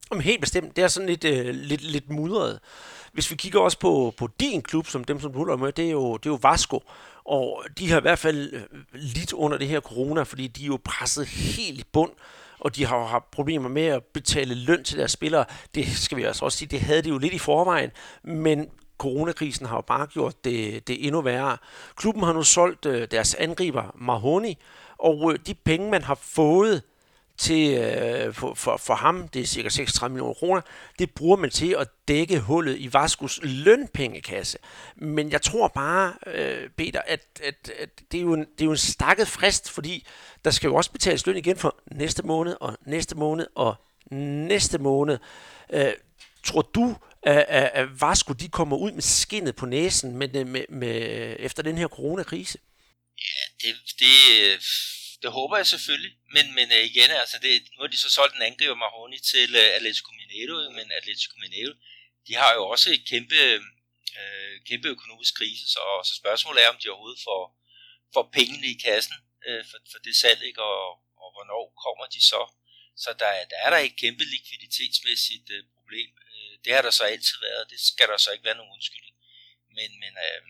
Om 0.10 0.20
helt 0.20 0.41
bestemt. 0.41 0.75
Det 0.75 0.84
er 0.84 0.88
sådan 0.88 1.10
lidt, 1.10 1.24
øh, 1.24 1.55
lidt, 1.55 1.81
lidt 1.81 2.10
mudret. 2.10 2.60
hvis 3.13 3.31
vi 3.31 3.36
kigger 3.36 3.60
også 3.60 3.79
på, 3.79 4.13
på 4.17 4.29
din 4.39 4.62
klub, 4.62 4.88
som 4.88 5.03
dem, 5.03 5.20
som 5.22 5.31
du 5.31 5.38
holder 5.38 5.55
med, 5.55 5.72
det 5.72 5.86
er 5.86 5.91
jo, 5.91 6.17
det 6.17 6.25
er 6.25 6.34
jo 6.38 6.39
Vasco. 6.50 6.77
Og 7.24 7.65
de 7.77 7.89
har 7.89 7.98
i 7.98 8.01
hvert 8.01 8.20
fald 8.20 8.53
øh, 8.53 8.63
lidt 8.93 9.34
under 9.34 9.58
det 9.58 9.67
her 9.67 9.79
corona, 9.79 10.24
fordi 10.24 10.48
de 10.48 10.63
er 10.63 10.67
jo 10.67 10.79
presset 10.84 11.27
helt 11.27 11.79
i 11.79 11.84
bund 11.93 12.13
og 12.62 12.75
de 12.75 12.86
har 12.86 12.98
jo 12.98 13.05
haft 13.05 13.31
problemer 13.31 13.70
med 13.70 13.86
at 13.86 14.03
betale 14.03 14.55
løn 14.55 14.84
til 14.84 14.98
deres 14.98 15.12
spillere. 15.12 15.46
Det 15.75 15.88
skal 15.88 16.17
vi 16.17 16.24
altså 16.24 16.46
også 16.46 16.58
sige, 16.58 16.70
det 16.70 16.81
havde 16.81 17.01
de 17.01 17.10
jo 17.10 17.17
lidt 17.17 17.34
i 17.34 17.38
forvejen, 17.38 17.91
men 18.24 18.70
coronakrisen 19.01 19.65
har 19.65 19.75
jo 19.75 19.81
bare 19.81 20.08
gjort 20.08 20.46
det, 20.46 20.88
det 20.88 21.05
endnu 21.05 21.22
værre. 21.22 21.58
Klubben 21.96 22.24
har 22.24 22.34
nu 22.34 22.43
solgt 22.43 22.86
øh, 22.86 23.08
deres 23.12 23.36
angriber 23.36 23.96
Mahoney, 23.96 24.53
og 24.98 25.34
øh, 25.34 25.39
de 25.48 25.53
penge, 25.53 25.91
man 25.91 26.03
har 26.03 26.15
fået 26.22 26.81
til, 27.38 27.77
øh, 27.77 28.34
for, 28.34 28.53
for, 28.53 28.77
for 28.77 28.93
ham, 28.93 29.27
det 29.27 29.41
er 29.41 29.46
cirka 29.46 29.70
36 29.70 30.13
millioner 30.13 30.34
kroner, 30.34 30.62
det 31.00 31.12
bruger 31.12 31.38
man 31.38 31.50
til 31.50 31.75
at 31.79 31.88
dække 32.08 32.39
hullet 32.39 32.77
i 32.77 32.93
Vascos 32.93 33.39
lønpengekasse. 33.43 34.58
Men 34.96 35.31
jeg 35.31 35.41
tror 35.41 35.67
bare, 35.67 36.13
øh, 36.27 36.70
Peter, 36.77 37.01
at, 37.08 37.22
at, 37.43 37.72
at 37.79 37.89
det, 38.12 38.17
er 38.17 38.22
jo 38.22 38.34
en, 38.34 38.39
det 38.39 38.62
er 38.62 38.65
jo 38.65 38.72
en 38.72 38.77
stakket 38.77 39.27
frist, 39.27 39.70
fordi 39.70 40.08
der 40.46 40.51
skal 40.51 40.67
jo 40.67 40.75
også 40.75 40.91
betales 40.91 41.25
løn 41.25 41.38
igen 41.38 41.58
for 41.58 41.75
næste 41.91 42.24
måned, 42.24 42.55
og 42.60 42.77
næste 42.86 43.17
måned, 43.17 43.48
og 43.55 43.75
næste 44.12 44.77
måned. 44.77 45.17
Øh, 45.74 45.93
tror 46.43 46.62
du, 46.62 46.96
øh, 47.28 47.36
øh, 47.36 48.01
var 48.01 48.08
Vasco 48.08 48.34
de 48.34 48.50
kommer 48.50 48.78
ud 48.78 48.92
med 48.92 49.01
skinnet 49.01 49.56
på 49.56 49.66
næsen 49.66 50.18
med, 50.18 50.46
med, 50.46 50.66
med, 50.70 51.36
efter 51.40 51.63
den 51.63 51.78
her 51.78 51.88
coronakrise? 51.88 52.58
Ja, 53.18 53.44
det, 53.62 53.75
det 54.00 54.62
det 55.22 55.32
håber 55.40 55.56
jeg 55.58 55.68
selvfølgelig, 55.68 56.13
men, 56.36 56.46
men 56.58 56.68
øh, 56.78 56.84
igen, 56.92 57.12
altså 57.24 57.38
det, 57.46 57.51
nu 57.74 57.80
har 57.84 57.92
de 57.94 57.98
så 57.98 58.10
solgt 58.10 58.36
en 58.36 58.48
angriber 58.50 58.75
Mahoney 58.75 59.20
til 59.32 59.50
uh, 59.62 59.75
Atletico 59.78 60.12
Mineiro, 60.20 60.56
men 60.78 60.88
Atletico 61.00 61.36
Mineiro, 61.44 61.74
de 62.28 62.34
har 62.42 62.51
jo 62.58 62.62
også 62.74 62.88
et 62.96 63.04
kæmpe, 63.12 63.40
øh, 64.20 64.54
kæmpe 64.70 64.88
økonomisk 64.96 65.34
krise, 65.40 65.66
så, 65.75 65.84
så 66.08 66.13
spørgsmålet 66.22 66.63
er, 66.63 66.70
om 66.70 66.80
de 66.82 66.90
overhovedet 66.90 67.22
får, 67.28 67.42
får 68.13 68.25
pengene 68.38 68.68
i 68.74 68.78
kassen 68.88 69.16
øh, 69.48 69.63
for, 69.70 69.78
for 69.92 70.00
det 70.06 70.16
salg, 70.22 70.42
ikke? 70.50 70.62
Og, 70.72 70.84
og 71.22 71.28
hvornår 71.36 71.63
kommer 71.86 72.06
de 72.16 72.22
så? 72.32 72.42
Så 73.04 73.10
der, 73.22 73.32
der 73.51 73.58
er 73.66 73.70
der 73.70 73.78
et 73.78 73.96
kæmpe 74.04 74.24
likviditetsmæssigt 74.34 75.48
øh, 75.56 75.63
problem. 75.78 76.10
Det 76.63 76.74
har 76.75 76.82
der 76.82 76.91
så 77.00 77.03
altid 77.03 77.38
været, 77.48 77.70
det 77.70 77.80
skal 77.80 78.08
der 78.08 78.18
så 78.18 78.32
ikke 78.32 78.48
være 78.48 78.60
nogen 78.60 78.75
undskyldning. 78.77 79.15
Men, 79.77 79.89
men, 80.03 80.13
øh, 80.25 80.41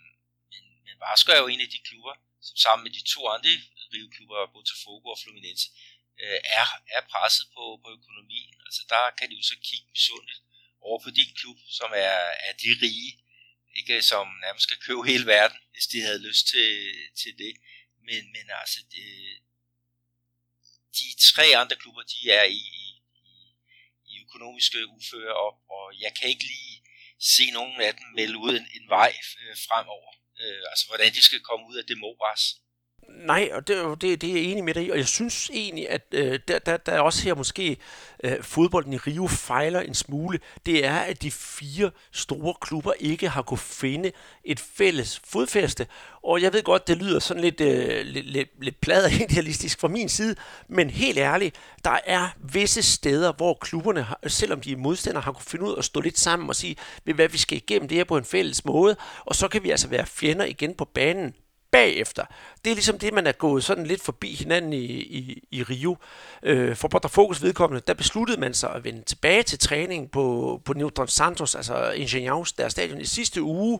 men, 0.52 0.64
men 0.86 0.96
Vasco 1.04 1.32
er 1.32 1.42
jo 1.46 1.48
en 1.48 1.66
af 1.66 1.70
de 1.76 1.80
klubber, 1.88 2.16
som 2.48 2.58
sammen 2.66 2.84
med 2.86 2.92
de 2.98 3.04
to 3.14 3.22
andre 3.28 3.50
riveklubber, 3.94 4.52
Botafogo 4.54 5.08
og 5.10 5.20
Fluminense, 5.24 5.68
øh, 6.22 6.40
er, 6.60 6.68
er 6.98 7.02
presset 7.14 7.46
på, 7.56 7.64
på 7.84 7.90
økonomien. 7.98 8.54
Altså 8.66 8.82
der 8.90 9.04
kan 9.18 9.30
de 9.30 9.36
jo 9.36 9.44
så 9.52 9.56
kigge 9.68 9.88
misundeligt 9.96 10.42
over 10.82 11.00
på 11.04 11.10
din 11.10 11.32
klub, 11.40 11.58
som 11.80 11.90
er, 12.08 12.22
er 12.48 12.54
de 12.64 12.70
rige, 12.84 13.12
ikke, 13.80 14.02
som 14.12 14.26
nærmest 14.46 14.64
skal 14.64 14.84
købe 14.86 15.04
hele 15.12 15.26
verden, 15.26 15.58
hvis 15.72 15.88
de 15.92 16.02
havde 16.02 16.28
lyst 16.28 16.48
til, 16.48 16.72
til 17.22 17.34
det. 17.38 17.54
Men, 18.08 18.22
men 18.36 18.46
altså, 18.62 18.80
det, 18.92 19.08
de 20.98 21.06
tre 21.32 21.46
andre 21.62 21.76
klubber, 21.76 22.04
de 22.14 22.32
er 22.32 22.44
i, 22.44 22.62
i 22.81 22.81
økonomiske 24.32 24.88
uføre, 24.98 25.34
og, 25.46 25.52
og 25.76 25.86
jeg 26.04 26.12
kan 26.18 26.30
ikke 26.30 26.46
lige 26.54 26.78
se 27.34 27.52
nogen 27.52 27.82
af 27.82 27.94
dem 27.94 28.08
melde 28.16 28.38
ud 28.38 28.54
en, 28.60 28.68
en 28.78 28.86
vej 28.98 29.14
øh, 29.42 29.56
fremover. 29.68 30.12
Øh, 30.42 30.64
altså, 30.72 30.86
hvordan 30.88 31.14
de 31.14 31.22
skal 31.24 31.42
komme 31.50 31.64
ud 31.70 31.76
af 31.82 31.86
det 31.86 31.98
moras. 31.98 32.44
Nej, 33.26 33.50
og 33.54 33.68
det, 33.68 34.02
det, 34.02 34.22
det 34.22 34.30
er 34.30 34.34
jeg 34.34 34.44
enig 34.44 34.64
med 34.64 34.74
dig 34.74 34.86
i, 34.86 34.90
og 34.90 34.98
jeg 34.98 35.08
synes 35.08 35.50
egentlig, 35.54 35.90
at 35.90 36.02
øh, 36.12 36.40
der, 36.48 36.60
der, 36.60 36.78
der 36.78 36.92
er 36.92 37.00
også 37.00 37.24
her 37.24 37.36
måske 37.36 37.78
øh, 38.24 38.44
fodbolden 38.44 38.94
i 38.94 38.98
Rio 38.98 39.28
fejler 39.28 39.80
en 39.80 39.96
smule. 39.96 40.40
Det 40.66 40.86
er, 40.86 40.98
at 40.98 41.22
de 41.22 41.32
fire 41.32 41.92
store 42.12 42.54
klubber 42.62 42.94
ikke 43.00 43.30
har 43.30 43.42
kunne 43.42 43.58
finde 43.58 44.12
et 44.44 44.60
fælles 44.60 45.22
fodfæste, 45.26 45.88
og 46.24 46.42
jeg 46.42 46.54
ved 46.54 46.64
godt, 46.64 46.88
det 46.88 46.98
lyder 46.98 47.20
sådan 47.20 47.44
lidt, 47.44 47.62
øh, 47.62 48.06
lidt, 48.06 48.26
lidt, 48.26 48.50
lidt 48.64 48.90
og 48.90 49.12
idealistisk 49.30 49.80
fra 49.80 49.88
min 49.88 50.10
side, 50.10 50.36
men 50.68 50.90
helt 50.90 51.18
ærligt, 51.18 51.56
der 51.84 51.98
er 52.06 52.28
visse 52.54 52.84
steder, 52.84 53.34
hvor 53.34 53.58
klubberne, 53.62 54.04
har, 54.04 54.20
selvom 54.28 54.62
de 54.62 54.72
er 54.72 54.78
modstandere, 54.78 55.24
har 55.24 55.32
kunne 55.32 55.46
finde 55.46 55.66
ud 55.66 55.74
af 55.74 55.78
at 55.78 55.86
stå 55.86 56.02
lidt 56.02 56.20
sammen 56.20 56.50
og 56.50 56.56
sige, 56.56 56.76
ved 57.06 57.14
hvad 57.14 57.30
vi 57.30 57.38
skal 57.38 57.58
igennem 57.58 57.88
det 57.88 57.98
her 57.98 58.04
på 58.04 58.18
en 58.18 58.26
fælles 58.26 58.66
måde, 58.66 58.96
og 59.26 59.36
så 59.36 59.48
kan 59.48 59.64
vi 59.64 59.72
altså 59.72 59.88
være 59.88 60.06
fjender 60.06 60.46
igen 60.46 60.74
på 60.74 60.86
banen 60.86 61.34
bagefter. 61.72 62.26
Det 62.64 62.72
er 62.72 62.76
ligesom 62.76 63.00
det, 63.00 63.14
man 63.14 63.28
er 63.28 63.32
gået 63.32 63.64
sådan 63.64 63.86
lidt 63.86 64.02
forbi 64.02 64.36
hinanden 64.36 64.74
i, 64.74 64.86
i, 64.86 65.48
i 65.52 65.64
Rio. 65.64 65.98
Øh, 66.44 66.76
for 66.76 66.90
Botafogo's 66.96 67.44
vedkommende, 67.44 67.84
der 67.88 67.94
besluttede 67.94 68.40
man 68.40 68.54
sig 68.54 68.76
at 68.76 68.84
vende 68.84 69.02
tilbage 69.02 69.44
til 69.44 69.60
træning 69.60 70.12
på, 70.12 70.62
på 70.66 70.74
Neutron 70.74 71.08
Santos, 71.08 71.56
altså 71.56 71.92
Ingenieurs, 71.92 72.54
der 72.54 72.70
stadion 72.70 73.02
i 73.02 73.06
sidste 73.06 73.42
uge, 73.42 73.80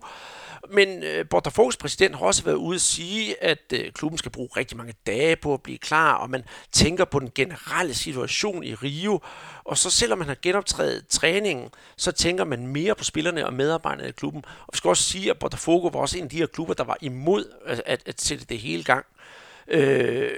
men 0.70 1.04
øh, 1.04 1.26
Botafogo's 1.36 1.78
præsident 1.80 2.16
har 2.16 2.26
også 2.26 2.44
været 2.44 2.56
ude 2.56 2.76
at 2.76 2.82
sige, 2.82 3.44
at 3.44 3.74
øh, 3.74 3.92
klubben 3.92 4.18
skal 4.18 4.32
bruge 4.32 4.50
rigtig 4.58 4.78
mange 4.78 4.94
dage 5.08 5.36
på 5.36 5.54
at 5.54 5.62
blive 5.62 5.78
klar, 5.78 6.14
og 6.14 6.30
man 6.30 6.44
tænker 6.72 7.06
på 7.06 7.20
den 7.20 7.32
generelle 7.36 7.94
situation 7.94 8.64
i 8.64 8.76
Rio. 8.76 9.20
Og 9.64 9.78
så 9.78 9.90
selvom 9.90 10.20
man 10.20 10.28
har 10.28 10.38
genoptrædet 10.42 11.08
træningen, 11.08 11.70
så 11.98 12.12
tænker 12.12 12.44
man 12.44 12.68
mere 12.68 12.96
på 12.96 13.04
spillerne 13.04 13.46
og 13.46 13.54
medarbejderne 13.54 14.10
i 14.10 14.12
klubben. 14.12 14.44
Og 14.46 14.70
vi 14.74 14.78
skal 14.78 14.88
også 14.90 15.04
sige, 15.04 15.30
at 15.30 15.40
Botafogo 15.40 15.88
var 15.88 16.00
også 16.00 16.18
en 16.18 16.24
af 16.24 16.30
de 16.30 16.38
her 16.38 16.46
klubber, 16.46 16.74
der 16.74 16.84
var 16.84 16.98
imod 17.02 17.46
at, 17.66 17.82
at, 17.86 18.04
at 18.06 18.22
sætte 18.22 18.46
det 18.50 18.60
hele 18.60 18.71
i 18.80 18.84
gang. 18.84 19.06
Øh, 19.68 20.32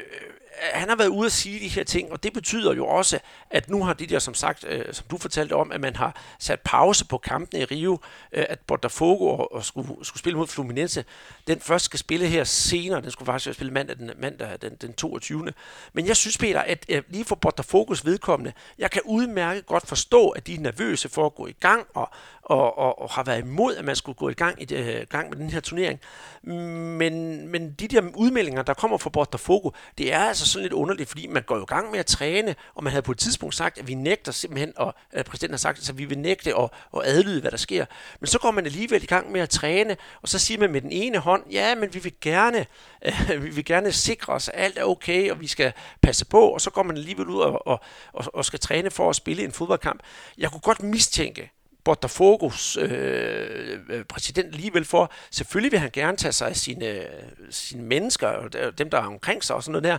han 0.71 0.89
har 0.89 0.95
været 0.95 1.07
ude 1.07 1.25
at 1.25 1.31
sige 1.31 1.59
de 1.59 1.67
her 1.67 1.83
ting, 1.83 2.11
og 2.11 2.23
det 2.23 2.33
betyder 2.33 2.73
jo 2.73 2.87
også, 2.87 3.19
at 3.49 3.69
nu 3.69 3.83
har 3.83 3.93
de 3.93 4.07
der, 4.07 4.19
som 4.19 4.33
sagt, 4.33 4.65
øh, 4.67 4.85
som 4.91 5.05
du 5.11 5.17
fortalte 5.17 5.53
om, 5.53 5.71
at 5.71 5.81
man 5.81 5.95
har 5.95 6.15
sat 6.39 6.59
pause 6.59 7.05
på 7.05 7.17
kampene 7.17 7.61
i 7.61 7.65
Rio, 7.65 7.99
øh, 8.31 8.45
at 8.49 8.59
Botafogo 8.59 9.27
og, 9.27 9.53
og 9.53 9.65
skulle, 9.65 9.87
skulle 10.01 10.19
spille 10.19 10.37
mod 10.37 10.47
Fluminense, 10.47 11.05
den 11.47 11.59
først 11.59 11.85
skal 11.85 11.99
spille 11.99 12.27
her 12.27 12.43
senere, 12.43 13.01
den 13.01 13.11
skulle 13.11 13.25
faktisk 13.25 13.55
spille 13.55 13.73
mandag 13.73 13.97
den, 13.97 14.11
mandag 14.17 14.57
den, 14.61 14.75
den 14.81 14.93
22. 14.93 15.53
Men 15.93 16.07
jeg 16.07 16.17
synes, 16.17 16.37
Peter, 16.37 16.61
at 16.61 16.85
øh, 16.89 17.03
lige 17.09 17.25
for 17.25 17.35
Botafogos 17.35 18.05
vedkommende, 18.05 18.53
jeg 18.77 18.91
kan 18.91 19.01
udmærket 19.05 19.65
godt 19.65 19.87
forstå, 19.87 20.29
at 20.29 20.47
de 20.47 20.55
er 20.55 20.59
nervøse 20.59 21.09
for 21.09 21.25
at 21.25 21.35
gå 21.35 21.47
i 21.47 21.55
gang, 21.59 21.87
og, 21.93 22.09
og, 22.45 22.77
og, 22.77 23.01
og 23.01 23.09
har 23.09 23.23
været 23.23 23.39
imod, 23.39 23.75
at 23.75 23.85
man 23.85 23.95
skulle 23.95 24.15
gå 24.15 24.29
i 24.29 24.33
gang, 24.33 24.61
i 24.61 24.75
øh, 24.75 25.07
gang 25.09 25.29
med 25.29 25.37
den 25.37 25.49
her 25.49 25.59
turnering. 25.59 25.99
Men, 26.43 27.47
men 27.47 27.71
de 27.71 27.87
der 27.87 28.01
udmeldinger, 28.15 28.61
der 28.61 28.73
kommer 28.73 28.97
fra 28.97 29.09
Botafogo, 29.09 29.69
det 29.97 30.13
er 30.13 30.19
altså 30.19 30.45
sådan 30.45 30.63
lidt 30.63 30.73
underligt, 30.73 31.09
fordi 31.09 31.27
man 31.27 31.43
går 31.43 31.55
jo 31.55 31.61
i 31.61 31.65
gang 31.65 31.91
med 31.91 31.99
at 31.99 32.05
træne, 32.05 32.55
og 32.75 32.83
man 32.83 32.91
havde 32.91 33.03
på 33.03 33.11
et 33.11 33.17
tidspunkt 33.17 33.55
sagt, 33.55 33.77
at 33.77 33.87
vi 33.87 33.93
nægter 33.93 34.31
simpelthen, 34.31 34.73
og 34.75 34.95
øh, 35.13 35.23
præsidenten 35.23 35.53
har 35.53 35.57
sagt, 35.57 35.89
at 35.89 35.97
vi 35.97 36.05
vil 36.05 36.19
nægte 36.19 36.55
og, 36.55 36.71
og 36.91 37.07
adlyde, 37.07 37.41
hvad 37.41 37.51
der 37.51 37.57
sker. 37.57 37.85
Men 38.19 38.27
så 38.27 38.39
går 38.39 38.51
man 38.51 38.65
alligevel 38.65 39.03
i 39.03 39.05
gang 39.05 39.31
med 39.31 39.41
at 39.41 39.49
træne, 39.49 39.97
og 40.21 40.29
så 40.29 40.39
siger 40.39 40.59
man 40.59 40.71
med 40.71 40.81
den 40.81 40.91
ene 40.91 41.17
hånd, 41.17 41.43
ja, 41.51 41.75
men 41.75 41.93
vi 41.93 41.99
vil 41.99 42.13
gerne, 42.21 42.65
øh, 43.05 43.43
vi 43.43 43.49
vil 43.49 43.65
gerne 43.65 43.91
sikre 43.91 44.33
os, 44.33 44.49
at 44.49 44.63
alt 44.63 44.77
er 44.77 44.83
okay, 44.83 45.31
og 45.31 45.41
vi 45.41 45.47
skal 45.47 45.73
passe 46.01 46.25
på, 46.25 46.47
og 46.47 46.61
så 46.61 46.69
går 46.69 46.83
man 46.83 46.97
alligevel 46.97 47.27
ud 47.27 47.41
og, 47.41 47.67
og, 47.67 47.79
og, 48.13 48.25
og 48.33 48.45
skal 48.45 48.59
træne 48.59 48.91
for 48.91 49.09
at 49.09 49.15
spille 49.15 49.43
en 49.43 49.51
fodboldkamp. 49.51 50.03
Jeg 50.37 50.51
kunne 50.51 50.61
godt 50.61 50.83
mistænke, 50.83 51.51
Botafogos 51.85 52.77
øh, 52.77 53.79
øh, 53.89 54.05
præsident 54.05 54.55
alligevel 54.55 54.85
for, 54.85 55.13
selvfølgelig 55.31 55.71
vil 55.71 55.79
han 55.79 55.91
gerne 55.91 56.17
tage 56.17 56.31
sig 56.31 56.47
af 56.47 56.55
sine, 56.55 57.07
sine 57.51 57.83
mennesker, 57.83 58.27
og 58.27 58.77
dem 58.77 58.89
der 58.89 58.97
er 58.97 59.05
omkring 59.05 59.43
sig 59.43 59.55
og 59.55 59.63
sådan 59.63 59.81
noget 59.81 59.83
der, 59.83 59.97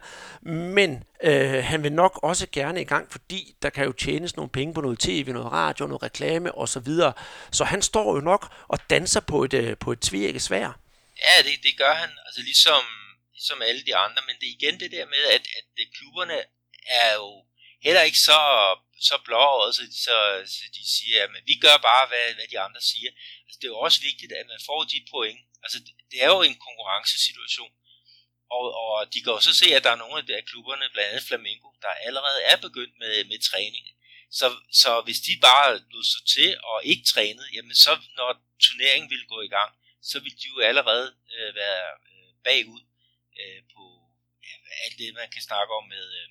men 0.51 1.05
øh, 1.23 1.65
han 1.65 1.83
vil 1.83 1.93
nok 1.93 2.21
også 2.23 2.47
gerne 2.53 2.81
i 2.81 2.85
gang, 2.85 3.13
fordi 3.13 3.57
der 3.63 3.71
kan 3.71 3.85
jo 3.85 3.93
tjenes 3.93 4.37
nogle 4.37 4.51
penge 4.51 4.75
på 4.75 4.81
noget 4.81 4.99
tv, 4.99 5.33
noget 5.33 5.53
radio, 5.53 5.87
noget 5.87 6.03
reklame 6.03 6.59
osv. 6.59 6.73
Så, 6.75 6.81
videre. 6.81 7.13
så 7.53 7.65
han 7.65 7.83
står 7.83 8.15
jo 8.15 8.21
nok 8.21 8.43
og 8.69 8.79
danser 8.91 9.21
på 9.21 9.45
et, 9.45 9.55
øh, 9.55 9.77
på 9.81 9.93
et 9.93 10.01
tvirke 10.01 10.41
svær. 10.41 10.79
Ja, 11.25 11.35
det, 11.47 11.57
det 11.63 11.75
gør 11.79 11.95
han, 11.95 12.11
altså 12.27 12.41
ligesom, 12.51 12.85
ligesom 13.33 13.63
alle 13.69 13.83
de 13.89 13.97
andre, 13.97 14.23
men 14.27 14.35
det 14.41 14.47
er 14.49 14.57
igen 14.59 14.81
det 14.81 14.91
der 14.97 15.07
med, 15.07 15.23
at, 15.37 15.45
at 15.59 15.69
øh, 15.81 15.87
klubberne 15.97 16.39
er 17.03 17.11
jo 17.21 17.29
heller 17.87 18.03
ikke 18.03 18.19
så, 18.19 18.41
så 19.01 19.17
blåret, 19.25 19.75
så, 19.77 19.83
så, 20.07 20.17
så 20.55 20.65
de 20.77 20.83
siger, 20.97 21.23
at 21.25 21.31
vi 21.51 21.55
gør 21.65 21.77
bare, 21.91 22.07
hvad, 22.11 22.35
hvad 22.35 22.49
de 22.53 22.61
andre 22.67 22.81
siger. 22.81 23.11
Altså, 23.45 23.57
det 23.59 23.67
er 23.67 23.75
jo 23.77 23.85
også 23.87 24.01
vigtigt, 24.11 24.33
at 24.33 24.47
man 24.47 24.61
får 24.69 24.81
de 24.85 25.07
point. 25.11 25.41
Altså, 25.65 25.79
det 26.11 26.19
er 26.25 26.31
jo 26.35 26.43
en 26.43 26.59
konkurrencesituation. 26.67 27.73
Og, 28.57 28.65
og 28.83 29.13
de 29.13 29.23
kan 29.23 29.33
også 29.33 29.55
se, 29.55 29.69
at 29.77 29.85
der 29.85 29.91
er 29.91 30.03
nogle 30.05 30.37
af 30.39 30.45
klubberne, 30.51 30.87
blandt 30.93 31.11
andet 31.11 31.29
Flamengo, 31.29 31.69
der 31.83 31.89
allerede 32.07 32.41
er 32.43 32.57
begyndt 32.67 32.95
med, 32.99 33.25
med 33.25 33.39
træning. 33.51 33.85
Så, 34.39 34.47
så 34.83 34.91
hvis 35.07 35.21
de 35.27 35.33
bare 35.49 35.69
lod 35.93 36.05
sig 36.13 36.25
til 36.35 36.51
og 36.71 36.85
ikke 36.85 37.05
trænede, 37.13 37.49
jamen 37.55 37.75
så 37.75 37.93
når 38.17 38.31
turneringen 38.65 39.11
ville 39.11 39.27
gå 39.27 39.41
i 39.41 39.49
gang, 39.57 39.71
så 40.03 40.17
ville 40.21 40.39
de 40.43 40.49
jo 40.55 40.59
allerede 40.61 41.09
øh, 41.35 41.55
være 41.55 41.85
øh, 42.13 42.31
bagud 42.45 42.83
øh, 43.41 43.61
på 43.75 43.85
ja, 44.47 44.55
alt 44.85 44.99
det, 44.99 45.15
man 45.15 45.31
kan 45.35 45.43
snakke 45.43 45.71
om 45.79 45.85
med, 45.95 46.05
øh, 46.21 46.29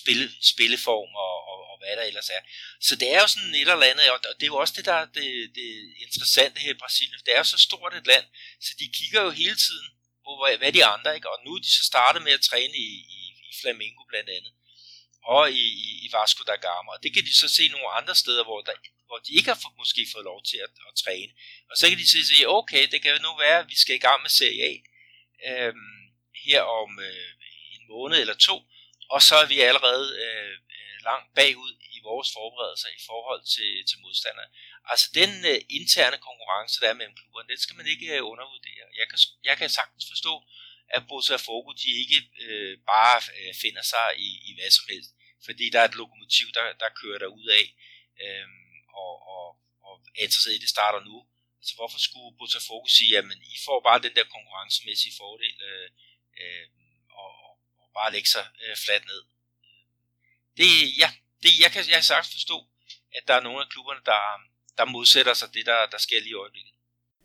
spille, 0.00 0.26
spilleform 0.52 1.12
og, 1.26 1.36
og, 1.50 1.58
og 1.70 1.74
hvad 1.80 1.96
der 1.96 2.04
ellers 2.10 2.28
er. 2.36 2.42
Så 2.86 2.92
det 3.00 3.08
er 3.14 3.20
jo 3.22 3.28
sådan 3.34 3.54
et 3.54 3.60
eller 3.60 3.92
andet, 3.92 4.10
og 4.10 4.18
det 4.38 4.44
er 4.46 4.52
jo 4.54 4.62
også 4.64 4.74
det, 4.76 4.84
der 4.90 4.96
er 5.02 5.06
det, 5.18 5.28
det 5.58 5.68
interessante 6.04 6.58
her 6.64 6.72
i 6.74 6.82
Brasilien. 6.82 7.20
Det 7.26 7.32
er 7.34 7.40
jo 7.42 7.52
så 7.54 7.58
stort 7.68 7.94
et 7.94 8.06
land, 8.12 8.26
så 8.66 8.70
de 8.80 8.86
kigger 8.98 9.20
jo 9.26 9.30
hele 9.42 9.58
tiden 9.66 9.88
på, 10.24 10.30
hvad, 10.60 10.72
de 10.72 10.84
andre, 10.94 11.14
ikke? 11.16 11.30
og 11.32 11.38
nu 11.44 11.50
er 11.54 11.60
de 11.66 11.72
så 11.78 11.84
startet 11.92 12.20
med 12.26 12.32
at 12.38 12.46
træne 12.50 12.74
i, 12.86 12.90
i, 13.18 13.20
i 13.50 13.52
Flamengo 13.60 14.02
blandt 14.12 14.30
andet. 14.36 14.52
og 15.34 15.42
i, 15.62 15.66
i, 15.86 15.88
i 16.06 16.08
Vasco 16.16 16.42
da 16.50 16.56
Gama. 16.66 16.88
Og 16.94 17.02
det 17.02 17.10
kan 17.14 17.24
de 17.28 17.34
så 17.42 17.48
se 17.56 17.64
nogle 17.68 17.88
andre 17.98 18.14
steder, 18.22 18.44
hvor, 18.44 18.60
der, 18.68 18.76
hvor 19.08 19.18
de 19.26 19.32
ikke 19.38 19.50
har 19.52 19.60
fået, 19.62 19.76
måske 19.82 20.02
fået 20.14 20.24
lov 20.30 20.40
til 20.50 20.58
at, 20.66 20.72
at 20.88 20.92
træne. 21.04 21.32
Og 21.70 21.74
så 21.76 21.84
kan 21.88 21.98
de 21.98 22.08
så 22.08 22.20
sige, 22.30 22.48
okay, 22.58 22.82
det 22.92 22.98
kan 23.02 23.12
jo 23.14 23.18
nu 23.26 23.32
være, 23.44 23.58
at 23.62 23.68
vi 23.72 23.76
skal 23.82 23.94
i 23.96 24.04
gang 24.06 24.18
med 24.22 24.30
Serie 24.30 24.62
A 24.70 24.72
øhm, 25.50 26.00
her 26.44 26.62
om 26.80 26.90
øh, 27.08 27.30
en 27.76 27.82
måned 27.92 28.18
eller 28.20 28.34
to, 28.48 28.56
og 29.14 29.20
så 29.28 29.34
er 29.42 29.46
vi 29.52 29.58
allerede 29.70 30.06
øh, 30.24 30.54
øh, 30.76 30.96
langt 31.08 31.28
bagud 31.38 31.72
i 31.96 31.98
vores 32.08 32.28
forberedelser 32.36 32.88
i 32.98 33.02
forhold 33.10 33.42
til, 33.54 33.72
til 33.88 33.98
modstandere. 34.04 34.48
Altså 34.92 35.06
den 35.20 35.30
øh, 35.50 35.60
interne 35.78 36.18
konkurrence, 36.28 36.80
der 36.80 36.88
er 36.90 36.98
mellem 37.00 37.16
klubberne, 37.18 37.48
den 37.52 37.60
skal 37.64 37.76
man 37.76 37.86
ikke 37.94 38.06
øh, 38.16 38.22
undervurdere. 38.32 38.86
Jeg 39.00 39.06
kan, 39.10 39.18
jeg 39.48 39.56
kan 39.60 39.70
sagtens 39.78 40.06
forstå, 40.12 40.34
at 40.96 41.02
Botafogo 41.08 41.70
de 41.82 41.90
ikke 42.02 42.20
øh, 42.46 42.78
bare 42.92 43.18
øh, 43.38 43.54
finder 43.62 43.84
sig 43.92 44.06
i, 44.26 44.28
i 44.48 44.50
hvad 44.56 44.70
som 44.70 44.86
helst, 44.92 45.10
fordi 45.46 45.64
der 45.72 45.80
er 45.80 45.88
et 45.88 46.00
lokomotiv, 46.00 46.46
der, 46.56 46.64
der 46.82 46.98
kører 47.00 47.18
der 47.18 47.30
ud 47.40 47.46
af, 47.60 47.64
øh, 48.24 48.48
og, 49.02 49.14
og, 49.34 49.46
og 49.86 49.94
er 50.22 50.26
det 50.62 50.68
starter 50.76 51.00
nu. 51.10 51.16
Altså 51.60 51.74
hvorfor 51.78 51.98
skulle 51.98 52.38
Botafogo 52.40 52.86
sige, 52.98 53.18
at 53.18 53.24
I 53.54 53.56
får 53.66 53.78
bare 53.88 54.04
den 54.06 54.14
der 54.18 54.26
konkurrencemæssige 54.34 55.14
fordel, 55.20 55.56
øh, 55.70 55.88
øh, 56.40 56.64
bare 58.00 58.12
lægge 58.12 58.28
sig 58.28 58.46
øh, 58.62 58.76
fladt 58.84 59.04
ned 59.12 59.22
det, 60.56 60.98
ja, 60.98 61.08
det, 61.42 61.50
jeg, 61.62 61.70
kan, 61.72 61.82
jeg 61.88 61.94
kan 61.94 62.02
sagtens 62.02 62.34
forstå, 62.34 62.64
at 63.16 63.22
der 63.28 63.34
er 63.34 63.40
nogle 63.40 63.60
af 63.60 63.68
klubberne, 63.68 64.00
der, 64.06 64.20
der 64.78 64.84
modsætter 64.84 65.34
sig 65.34 65.48
det, 65.54 65.66
der, 65.66 65.86
der 65.92 65.98
sker 65.98 66.20
lige 66.20 66.30
i 66.30 66.34
øjeblikket. 66.34 66.72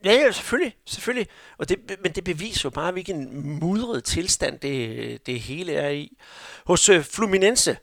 Ja, 0.05 0.13
ja, 0.13 0.31
selvfølgelig, 0.31 0.75
selvfølgelig. 0.85 1.27
Og 1.57 1.69
det, 1.69 1.99
men 2.03 2.11
det 2.11 2.23
beviser 2.23 2.61
jo 2.63 2.69
bare, 2.69 2.91
hvilken 2.91 3.41
mudret 3.59 4.03
tilstand 4.03 4.59
det, 4.59 5.25
det 5.25 5.39
hele 5.39 5.73
er 5.73 5.89
i. 5.89 6.17
Hos 6.65 6.89
øh, 6.89 7.03
Fluminense, 7.03 7.77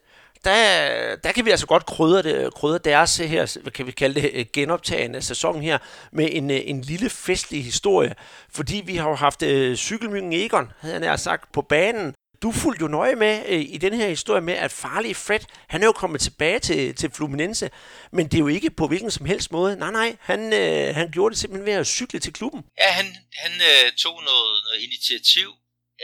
der, 0.45 1.17
der 1.17 1.33
kan 1.33 1.45
vi 1.45 1.51
altså 1.51 1.67
godt 1.67 1.87
krydre, 1.87 2.23
det, 2.23 2.55
krydre 2.55 2.79
deres 2.79 3.21
øh, 3.21 3.27
her, 3.27 3.59
hvad 3.63 3.73
kan 3.73 3.87
vi 3.87 3.93
kalde 3.93 4.21
det, 4.21 4.31
øh, 4.35 4.47
genoptagende 4.53 5.23
sæson 5.23 5.63
her, 5.63 5.79
med 6.13 6.29
en, 6.33 6.51
øh, 6.51 6.61
en 6.65 6.81
lille 6.81 7.11
festlig 7.11 7.65
historie. 7.65 8.15
Fordi 8.51 8.83
vi 8.87 8.97
har 8.97 9.09
jo 9.09 9.15
haft 9.15 9.43
øh, 9.43 9.77
cykelmyggen 9.77 10.33
Egon, 10.33 10.73
havde 10.81 11.05
jeg 11.05 11.21
sagt, 11.21 11.53
på 11.53 11.63
banen, 11.63 12.15
du 12.43 12.53
fulgte 12.53 12.83
jo 12.83 12.89
nøje 12.89 13.17
med 13.25 13.35
øh, 13.53 13.61
i 13.61 13.79
den 13.79 13.95
her 13.95 14.09
historie 14.09 14.41
med, 14.41 14.55
at 14.55 14.73
farlige 14.73 15.15
Fred, 15.15 15.41
han 15.69 15.83
er 15.83 15.87
jo 15.87 15.93
kommet 15.93 16.21
tilbage 16.21 16.59
til, 16.59 16.95
til 16.95 17.11
Fluminense, 17.11 17.71
men 18.13 18.25
det 18.29 18.35
er 18.35 18.45
jo 18.47 18.49
ikke 18.59 18.71
på 18.71 18.85
hvilken 18.89 19.11
som 19.11 19.27
helst 19.27 19.51
måde. 19.51 19.77
Nej, 19.77 19.93
nej, 20.01 20.17
han, 20.21 20.41
øh, 20.53 20.95
han 20.95 21.11
gjorde 21.15 21.33
det 21.33 21.41
simpelthen 21.41 21.67
ved 21.67 21.73
at 21.73 21.87
cykle 21.87 22.21
til 22.21 22.33
klubben. 22.33 22.61
Ja, 22.83 22.91
han, 22.99 23.07
han 23.43 23.53
øh, 23.71 23.93
tog 24.05 24.17
noget, 24.31 24.53
noget 24.67 24.81
initiativ 24.87 25.49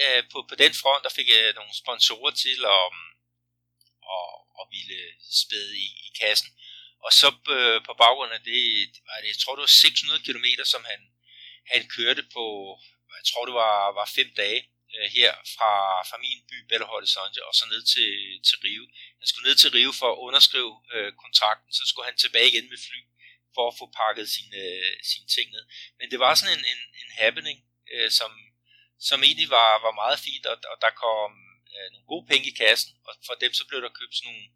øh, 0.03 0.23
på, 0.33 0.39
på 0.49 0.55
den 0.63 0.73
front, 0.81 1.05
der 1.05 1.13
fik 1.19 1.29
øh, 1.39 1.55
nogle 1.59 1.73
sponsorer 1.83 2.33
til 2.45 2.59
at, 2.75 2.85
um, 2.91 2.99
og, 4.17 4.29
og 4.59 4.65
ville 4.75 5.01
spæde 5.43 5.73
i, 5.87 5.87
i 6.07 6.11
kassen. 6.21 6.51
Og 7.07 7.13
så 7.21 7.29
øh, 7.57 7.79
på 7.87 7.93
baggrund 8.03 8.33
af 8.39 8.43
det, 8.51 8.61
jeg 9.31 9.39
tror 9.41 9.55
det 9.55 9.67
var 9.67 9.77
600 9.87 10.23
km, 10.27 10.47
som 10.73 10.83
han, 10.91 11.01
han 11.73 11.83
kørte 11.97 12.25
på, 12.37 12.45
jeg 13.19 13.25
tror 13.29 13.45
det 13.49 13.55
var, 13.65 13.77
var 14.01 14.09
fem 14.19 14.31
dage 14.43 14.61
øh, 14.97 15.07
her 15.17 15.33
fra, 15.55 15.73
fra 16.09 16.19
min 16.25 16.41
by 16.49 16.57
Belo 16.69 16.87
Horizonte 16.93 17.41
og 17.49 17.55
så 17.59 17.65
ned 17.73 17.83
til, 17.95 18.11
til 18.49 18.57
Rio. 18.65 18.85
Han 19.21 19.27
skulle 19.29 19.49
ned 19.49 19.57
til 19.59 19.71
Rio 19.77 19.91
for 20.01 20.09
at 20.13 20.21
underskrive 20.27 20.75
øh, 20.95 21.11
kontrakten, 21.23 21.71
så 21.79 21.83
skulle 21.87 22.07
han 22.11 22.19
tilbage 22.19 22.51
igen 22.53 22.69
med 22.73 22.81
fly 22.87 23.01
for 23.55 23.65
at 23.69 23.77
få 23.81 23.87
pakket 24.03 24.27
sine, 24.37 24.59
øh, 24.67 24.93
sine 25.11 25.29
ting 25.35 25.47
ned. 25.55 25.65
Men 25.99 26.07
det 26.11 26.19
var 26.25 26.33
sådan 26.35 26.59
en, 26.59 26.65
en, 26.73 26.83
en 27.03 27.11
happening, 27.21 27.59
øh, 27.93 28.11
som, 28.19 28.31
som 29.09 29.19
egentlig 29.27 29.51
var, 29.59 29.71
var 29.87 29.95
meget 30.03 30.19
fint, 30.27 30.47
og, 30.53 30.57
og 30.73 30.77
der 30.85 31.01
kom 31.05 31.31
øh, 31.75 31.89
nogle 31.93 32.11
gode 32.13 32.27
penge 32.31 32.47
i 32.51 32.59
kassen, 32.63 32.93
og 33.07 33.13
for 33.27 33.35
dem 33.43 33.53
så 33.59 33.65
blev 33.69 33.81
der 33.83 33.99
købt 33.99 34.15
sådan 34.17 34.29
nogle, 34.31 34.47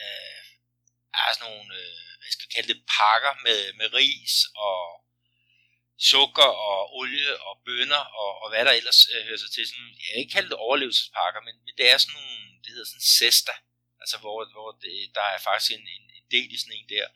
øh, 0.00 0.42
altså 1.26 1.40
nogle 1.46 1.66
øh, 1.80 2.08
hvad 2.18 2.30
skal 2.32 2.46
vi 2.46 2.54
kalde 2.54 2.70
det, 2.72 2.80
pakker 2.98 3.34
med, 3.46 3.60
med 3.78 3.88
ris 3.98 4.34
og 4.68 4.80
sukker 5.98 6.50
og 6.68 6.94
olie 6.98 7.40
og 7.46 7.54
bønner 7.66 8.02
og, 8.22 8.30
og 8.42 8.46
hvad 8.50 8.64
der 8.64 8.72
ellers 8.72 9.00
øh, 9.12 9.26
hører 9.26 9.42
sig 9.44 9.50
til. 9.52 9.68
Sådan, 9.68 9.90
jeg 10.00 10.06
kan 10.08 10.20
ikke 10.22 10.36
kalde 10.36 10.50
det 10.52 10.64
overlevelsespakker, 10.66 11.40
men, 11.40 11.54
men 11.64 11.74
det 11.78 11.86
er 11.92 11.98
sådan 11.98 12.14
nogle, 12.18 12.38
det 12.62 12.70
hedder 12.72 12.88
sådan 12.90 13.10
cesta, 13.18 13.54
altså 14.02 14.16
hvor, 14.22 14.38
hvor 14.54 14.70
det, 14.84 14.96
der 15.14 15.26
er 15.34 15.38
faktisk 15.48 15.70
en, 15.72 15.86
en, 15.96 16.04
en 16.18 16.26
del 16.34 16.48
i 16.54 16.58
sådan 16.60 16.78
en 16.78 16.88
der. 16.88 17.06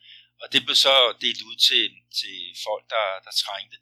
Og 0.43 0.53
det 0.53 0.61
blev 0.65 0.77
så 0.77 0.95
delt 1.21 1.43
ud 1.43 1.57
til, 1.69 1.85
til 2.21 2.39
folk, 2.67 2.85
der, 2.95 3.07
der 3.27 3.33
trængte. 3.45 3.77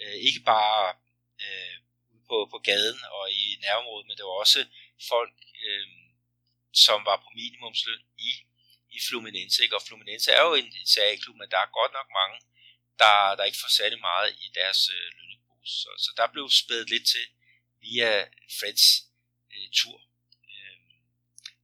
Øh, 0.00 0.16
ikke 0.28 0.42
bare 0.52 0.94
øh, 1.44 1.76
på, 2.28 2.36
på 2.52 2.58
gaden 2.68 3.00
og 3.16 3.24
i 3.30 3.42
nærområdet, 3.64 4.06
men 4.06 4.16
det 4.16 4.24
var 4.24 4.36
også 4.44 4.60
folk, 5.12 5.34
øh, 5.66 5.86
som 6.84 6.98
var 7.08 7.16
på 7.24 7.28
minimumsløn 7.34 8.02
i, 8.28 8.30
i 8.96 8.98
Fluminense. 9.08 9.62
Ikke? 9.62 9.76
Og 9.76 9.82
Fluminense 9.88 10.30
er 10.32 10.42
jo 10.48 10.54
en, 10.54 10.68
en 10.80 10.86
særlig 10.86 11.18
men 11.40 11.50
der 11.52 11.60
er 11.62 11.76
godt 11.80 11.92
nok 11.98 12.08
mange 12.20 12.36
der, 12.98 13.34
der 13.36 13.44
ikke 13.44 13.62
får 13.62 13.72
særlig 13.80 14.00
meget 14.00 14.28
i 14.44 14.46
deres 14.54 14.80
øh, 14.96 15.06
lønnepose. 15.18 15.72
Så, 15.82 15.90
så 16.04 16.10
der 16.16 16.26
blev 16.32 16.50
spædet 16.50 16.90
lidt 16.90 17.06
til 17.12 17.24
via 17.84 18.12
Freds 18.58 18.84
øh, 19.54 19.68
tur. 19.78 19.98
Øh, 20.52 20.78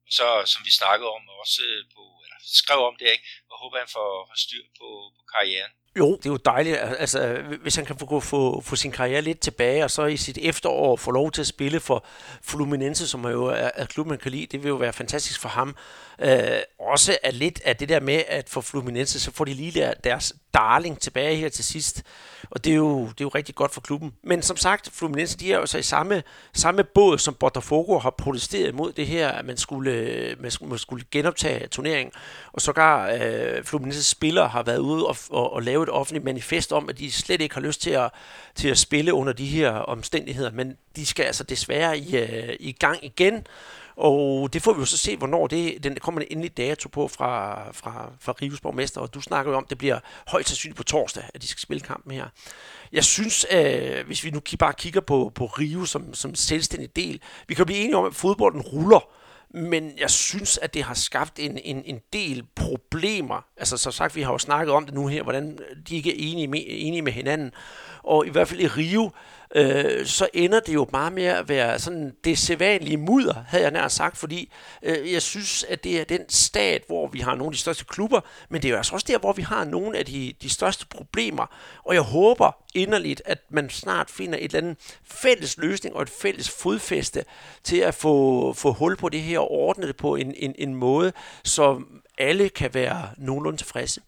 og 0.06 0.12
så, 0.18 0.26
som 0.52 0.60
vi 0.64 0.70
snakkede 0.80 1.10
om 1.16 1.22
også 1.28 1.62
på, 1.94 2.02
eller 2.24 2.38
skrev 2.60 2.80
om 2.90 2.96
det, 3.00 3.08
ikke? 3.14 3.26
og 3.50 3.56
håber 3.62 3.78
han 3.78 3.88
får, 3.96 4.10
får 4.30 4.38
styr 4.46 4.64
på, 4.78 4.88
på 5.16 5.22
karrieren. 5.34 5.72
Jo, 5.98 6.16
det 6.16 6.26
er 6.26 6.30
jo 6.30 6.36
dejligt. 6.36 6.76
Altså, 6.76 7.42
hvis 7.62 7.76
han 7.76 7.86
kan 7.86 7.98
få, 7.98 8.20
få, 8.20 8.60
få 8.60 8.76
sin 8.76 8.92
karriere 8.92 9.22
lidt 9.22 9.40
tilbage, 9.40 9.84
og 9.84 9.90
så 9.90 10.04
i 10.04 10.16
sit 10.16 10.38
efterår 10.38 10.96
få 10.96 11.10
lov 11.10 11.32
til 11.32 11.40
at 11.40 11.46
spille 11.46 11.80
for 11.80 12.06
Fluminense, 12.42 13.08
som 13.08 13.24
er 13.24 13.30
jo 13.30 13.44
er, 13.44 13.70
er 13.74 13.86
klubben, 13.86 14.10
man 14.10 14.18
kan 14.18 14.32
lide, 14.32 14.46
det 14.46 14.62
vil 14.62 14.68
jo 14.68 14.76
være 14.76 14.92
fantastisk 14.92 15.40
for 15.40 15.48
ham. 15.48 15.76
Øh, 16.22 16.61
også 16.78 17.18
er 17.22 17.31
lidt 17.31 17.61
af 17.64 17.76
det 17.76 17.88
der 17.88 18.00
med, 18.00 18.22
at 18.28 18.48
for 18.48 18.61
Fluminense, 18.61 19.20
så 19.20 19.33
får 19.33 19.44
de 19.44 19.54
lige 19.54 19.81
der, 19.81 19.94
deres 20.04 20.35
darling 20.54 21.00
tilbage 21.00 21.37
her 21.37 21.48
til 21.48 21.64
sidst. 21.64 22.02
Og 22.50 22.64
det 22.64 22.72
er, 22.72 22.76
jo, 22.76 23.00
det 23.00 23.20
er 23.20 23.24
jo 23.24 23.28
rigtig 23.28 23.54
godt 23.54 23.74
for 23.74 23.81
klubben. 23.81 24.12
Men 24.22 24.42
som 24.42 24.57
sagt, 24.57 24.90
Fluminense, 24.92 25.38
de 25.38 25.52
er 25.52 25.57
jo 25.57 25.66
så 25.66 25.78
i 25.78 25.83
samme, 25.83 26.22
samme 26.52 26.85
båd, 26.85 27.18
som 27.18 27.35
Botafogo 27.35 27.98
har 27.98 28.11
protesteret 28.11 28.68
imod 28.68 28.92
det 28.92 29.07
her, 29.07 29.28
at 29.28 29.44
man 29.44 29.57
skulle, 29.57 29.90
øh, 29.90 30.42
man 30.42 30.78
skulle 30.78 31.04
genoptage 31.11 31.66
turneringen. 31.66 32.12
Og 32.52 32.61
sågar 32.61 33.11
øh, 33.11 33.64
Fluminense 33.64 34.04
spillere 34.04 34.48
har 34.48 34.62
været 34.62 34.78
ude 34.78 35.07
og, 35.07 35.16
og, 35.31 35.52
og 35.52 35.62
lave 35.62 35.83
et 35.83 35.90
offentligt 35.90 36.24
manifest 36.24 36.72
om, 36.72 36.88
at 36.88 36.98
de 36.98 37.12
slet 37.12 37.40
ikke 37.40 37.54
har 37.54 37.62
lyst 37.62 37.83
til 37.83 37.90
at, 37.90 38.11
til 38.54 38.68
at 38.68 38.78
spille 38.78 39.14
under 39.14 39.33
de 39.33 39.46
her 39.46 39.70
omstændigheder. 39.70 40.50
Men 40.50 40.76
de 40.96 41.07
skal 41.07 41.24
altså 41.24 41.44
desværre 41.44 41.98
i, 41.98 42.16
øh, 42.16 42.57
i 42.61 42.72
gang 42.72 43.04
igen. 43.04 43.46
Og 43.98 44.52
det 44.52 44.62
får 44.62 44.72
vi 44.72 44.80
jo 44.80 44.84
så 44.84 44.96
se, 44.96 45.16
hvornår 45.16 45.46
det, 45.46 45.84
den 45.84 45.96
kommer 45.96 46.20
en 46.20 46.26
endelig 46.30 46.56
dato 46.56 46.88
på 46.88 47.08
fra, 47.08 47.62
fra, 47.72 48.12
fra 48.20 48.34
Rives 48.42 48.61
borgmester, 48.61 49.00
og 49.00 49.14
du 49.14 49.20
snakker 49.20 49.52
jo 49.52 49.56
om, 49.58 49.64
at 49.64 49.70
det 49.70 49.78
bliver 49.78 49.98
højst 50.26 50.48
sandsynligt 50.48 50.76
på 50.76 50.84
torsdag, 50.84 51.24
at 51.34 51.42
de 51.42 51.48
skal 51.48 51.61
spille 51.61 51.80
kampen 51.80 52.12
her. 52.12 52.26
Jeg 52.92 53.04
synes, 53.04 53.46
øh, 53.52 54.06
hvis 54.06 54.24
vi 54.24 54.30
nu 54.30 54.40
bare 54.58 54.72
kigger 54.72 55.00
på, 55.00 55.32
på 55.34 55.46
Rio 55.46 55.84
som, 55.84 56.14
som 56.14 56.34
selvstændig 56.34 56.96
del, 56.96 57.20
vi 57.48 57.54
kan 57.54 57.66
blive 57.66 57.78
enige 57.78 57.96
om, 57.96 58.04
at 58.04 58.14
fodbolden 58.14 58.61
ruller, 58.61 59.08
men 59.50 59.92
jeg 59.98 60.11
synes, 60.11 60.58
at 60.58 60.74
det 60.74 60.82
har 60.82 60.94
skabt 60.94 61.38
en, 61.38 61.58
en, 61.64 61.82
en 61.84 62.00
del 62.12 62.46
problemer. 62.56 63.44
Altså, 63.56 63.76
som 63.76 63.92
sagt, 63.92 64.16
vi 64.16 64.22
har 64.22 64.32
jo 64.32 64.38
snakket 64.38 64.74
om 64.74 64.84
det 64.84 64.94
nu 64.94 65.06
her, 65.06 65.22
hvordan 65.22 65.58
de 65.88 65.96
ikke 65.96 66.11
er 66.11 66.30
enige 66.32 66.48
med, 66.48 66.62
enige 66.66 67.02
med 67.02 67.12
hinanden. 67.12 67.52
Og 68.02 68.26
i 68.26 68.30
hvert 68.30 68.48
fald 68.48 68.61
i 68.61 68.66
Rio, 68.66 69.11
øh, 69.54 70.06
så 70.06 70.28
ender 70.34 70.61
det 70.61 70.74
jo 70.74 70.84
bare 70.84 71.11
med 71.11 71.24
at 71.24 71.48
være 71.48 71.78
sådan 71.78 72.12
det 72.24 72.38
sædvanlige 72.38 72.96
mudder, 72.96 73.34
havde 73.48 73.64
jeg 73.64 73.72
nær 73.72 73.88
sagt, 73.88 74.16
fordi 74.16 74.52
øh, 74.82 75.12
jeg 75.12 75.22
synes, 75.22 75.64
at 75.64 75.84
det 75.84 76.00
er 76.00 76.04
den 76.04 76.28
stat, 76.28 76.82
hvor 76.87 77.06
vi 77.06 77.18
har 77.18 77.34
nogle 77.34 77.46
af 77.46 77.52
de 77.52 77.58
største 77.58 77.84
klubber, 77.84 78.20
men 78.48 78.62
det 78.62 78.68
er 78.68 78.72
jo 78.72 78.76
altså 78.76 78.94
også 78.94 79.06
der, 79.08 79.18
hvor 79.18 79.32
vi 79.32 79.42
har 79.42 79.64
nogle 79.64 79.98
af 79.98 80.06
de, 80.06 80.34
de 80.42 80.50
største 80.50 80.87
problemer, 80.87 81.46
og 81.84 81.94
jeg 81.94 82.02
håber 82.02 82.64
inderligt, 82.74 83.22
at 83.24 83.38
man 83.50 83.70
snart 83.70 84.11
finder 84.11 84.38
et 84.38 84.44
eller 84.44 84.58
andet 84.58 84.76
fælles 85.04 85.58
løsning 85.58 85.96
og 85.96 86.02
et 86.02 86.11
fælles 86.11 86.50
fodfæste 86.50 87.24
til 87.64 87.76
at 87.76 87.94
få, 87.94 88.52
få 88.52 88.72
hul 88.72 88.96
på 88.96 89.08
det 89.08 89.22
her 89.22 89.38
og 89.38 89.50
ordne 89.50 89.87
det 89.87 89.96
på 89.96 90.16
en, 90.16 90.34
en, 90.37 90.54
en 90.58 90.74
måde, 90.74 91.12
så 91.44 91.82
alle 92.18 92.48
kan 92.48 92.74
være 92.74 93.08
nogenlunde 93.16 93.58
tilfredse. 93.58 94.00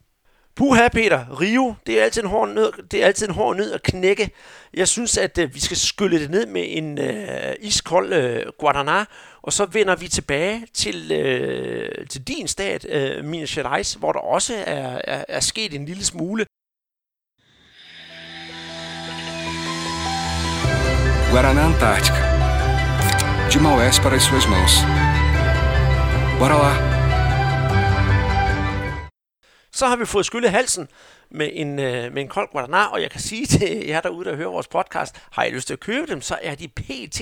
Puha, 0.60 0.88
Peter. 0.88 1.40
Rio, 1.40 1.74
det 1.86 2.00
er 2.00 2.04
altid 2.04 2.22
en 2.22 2.28
hård 2.28 2.48
nød, 2.48 2.88
det 2.90 3.02
er 3.02 3.06
altid 3.06 3.28
en 3.28 3.34
hård 3.34 3.56
nød 3.56 3.72
at 3.72 3.82
knække. 3.82 4.30
Jeg 4.74 4.88
synes, 4.88 5.18
at 5.18 5.38
uh, 5.38 5.54
vi 5.54 5.60
skal 5.60 5.76
skylle 5.76 6.20
det 6.20 6.30
ned 6.30 6.46
med 6.46 6.64
en 6.68 6.98
uh, 6.98 7.54
iskold 7.60 8.12
uh, 8.12 8.52
Guadana, 8.58 9.04
og 9.42 9.52
så 9.52 9.66
vender 9.66 9.96
vi 9.96 10.08
tilbage 10.08 10.66
til, 10.74 10.96
uh, 10.96 12.06
til 12.06 12.22
din 12.28 12.48
stat, 12.48 12.86
uh, 12.94 13.24
Minas 13.24 13.50
Gerais, 13.50 13.94
hvor 13.94 14.12
der 14.12 14.20
også 14.20 14.54
er, 14.66 15.00
er, 15.04 15.24
er 15.28 15.40
sket 15.40 15.74
en 15.74 15.84
lille 15.84 16.04
smule. 16.04 16.44
Guaraná 21.30 21.62
Antártica. 21.70 22.22
De 23.52 23.58
Maués 23.58 24.00
para 24.02 24.16
as 24.16 24.22
suas 24.22 24.46
mãos. 24.46 24.74
Bora 26.38 26.56
lá! 26.62 26.99
Så 29.72 29.86
har 29.86 29.96
vi 29.96 30.04
fået 30.04 30.26
skyllet 30.26 30.50
halsen 30.50 30.88
med 31.30 31.50
en, 31.52 31.78
øh, 31.78 32.12
med 32.12 32.22
en 32.22 32.28
kold 32.28 32.48
guaraná, 32.48 32.92
og 32.92 33.02
jeg 33.02 33.10
kan 33.10 33.20
sige 33.20 33.46
til 33.46 33.86
jer 33.86 34.00
derude, 34.00 34.24
der 34.24 34.36
hører 34.36 34.50
vores 34.50 34.68
podcast, 34.68 35.16
har 35.30 35.44
I 35.44 35.50
lyst 35.50 35.66
til 35.66 35.74
at 35.74 35.80
købe 35.80 36.06
dem, 36.06 36.22
så 36.22 36.38
er 36.42 36.54
de 36.54 36.68
pt. 36.68 37.20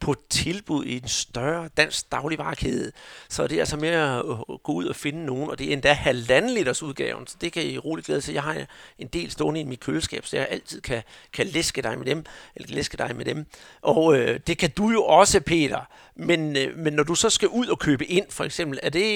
på 0.00 0.14
tilbud 0.30 0.84
i 0.84 0.96
en 0.96 1.08
større 1.08 1.68
dansk 1.76 2.12
dagligvarekæde. 2.12 2.92
Så 3.28 3.46
det 3.46 3.56
er 3.56 3.60
altså 3.60 3.76
mere 3.76 4.18
at 4.18 4.62
gå 4.62 4.72
ud 4.72 4.84
og 4.84 4.96
finde 4.96 5.24
nogen, 5.24 5.50
og 5.50 5.58
det 5.58 5.68
er 5.68 5.72
endda 5.72 5.92
halvanden 5.92 6.50
liters 6.50 6.82
udgaven, 6.82 7.26
så 7.26 7.36
det 7.40 7.52
kan 7.52 7.62
I 7.62 7.78
roligt 7.78 8.06
glæde 8.06 8.20
sig. 8.20 8.34
Jeg 8.34 8.42
har 8.42 8.66
en 8.98 9.06
del 9.06 9.30
stående 9.30 9.60
i 9.60 9.64
mit 9.64 9.80
køleskab, 9.80 10.26
så 10.26 10.36
jeg 10.36 10.46
altid 10.50 10.80
kan, 10.80 11.02
kan 11.32 11.46
læske 11.46 11.82
dig 11.82 11.98
med 11.98 12.06
dem, 12.06 12.24
eller 12.56 12.74
læske 12.74 12.96
dig 12.96 13.16
med 13.16 13.24
dem. 13.24 13.46
Og 13.82 14.18
øh, 14.18 14.40
det 14.46 14.58
kan 14.58 14.70
du 14.70 14.90
jo 14.90 15.04
også, 15.04 15.40
Peter. 15.40 15.80
Men, 16.18 16.56
øh, 16.56 16.76
men 16.76 16.92
når 16.92 17.02
du 17.02 17.14
så 17.14 17.30
skal 17.30 17.48
ud 17.48 17.66
og 17.66 17.78
købe 17.78 18.06
ind, 18.06 18.30
for 18.30 18.44
eksempel, 18.44 18.80
er 18.82 18.90
det, 18.90 19.08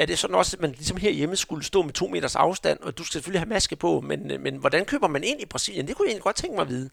er 0.00 0.06
det 0.06 0.18
sådan 0.18 0.36
også, 0.36 0.56
at 0.56 0.60
man 0.60 0.72
ligesom 0.72 0.96
herhjemme 0.96 1.36
skulle 1.36 1.64
stå 1.64 1.82
med 1.82 1.94
to 1.94 2.06
meters 2.06 2.36
afstand, 2.36 2.78
og 2.80 2.98
du 2.98 3.04
skal 3.04 3.12
selvfølgelig 3.12 3.40
have 3.40 3.54
maske 3.56 3.76
på, 3.76 4.00
men, 4.00 4.30
øh, 4.30 4.40
men 4.40 4.54
hvordan 4.56 4.86
køber 4.86 5.08
man 5.08 5.24
ind 5.24 5.40
i 5.40 5.52
Brasilien? 5.52 5.86
Det 5.86 5.96
kunne 5.96 6.06
jeg 6.06 6.10
egentlig 6.12 6.28
godt 6.28 6.36
tænke 6.36 6.56
mig 6.56 6.62
at 6.62 6.72
vide. 6.74 6.90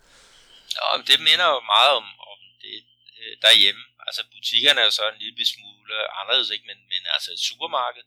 Ja, 0.75 0.87
det 1.09 1.19
minder 1.27 1.47
jo 1.55 1.59
meget 1.75 1.91
om, 1.99 2.07
om 2.31 2.39
det 2.63 2.75
øh, 3.19 3.33
derhjemme. 3.45 3.83
Altså 4.07 4.21
butikkerne 4.35 4.79
er 4.81 4.85
jo 4.89 4.91
så 4.99 5.05
en 5.13 5.19
lille 5.23 5.45
smule 5.53 5.93
anderledes, 6.19 6.49
ikke? 6.55 6.65
Men, 6.69 6.79
men 6.91 7.01
altså 7.15 7.29
et 7.35 7.41
supermarked, 7.49 8.03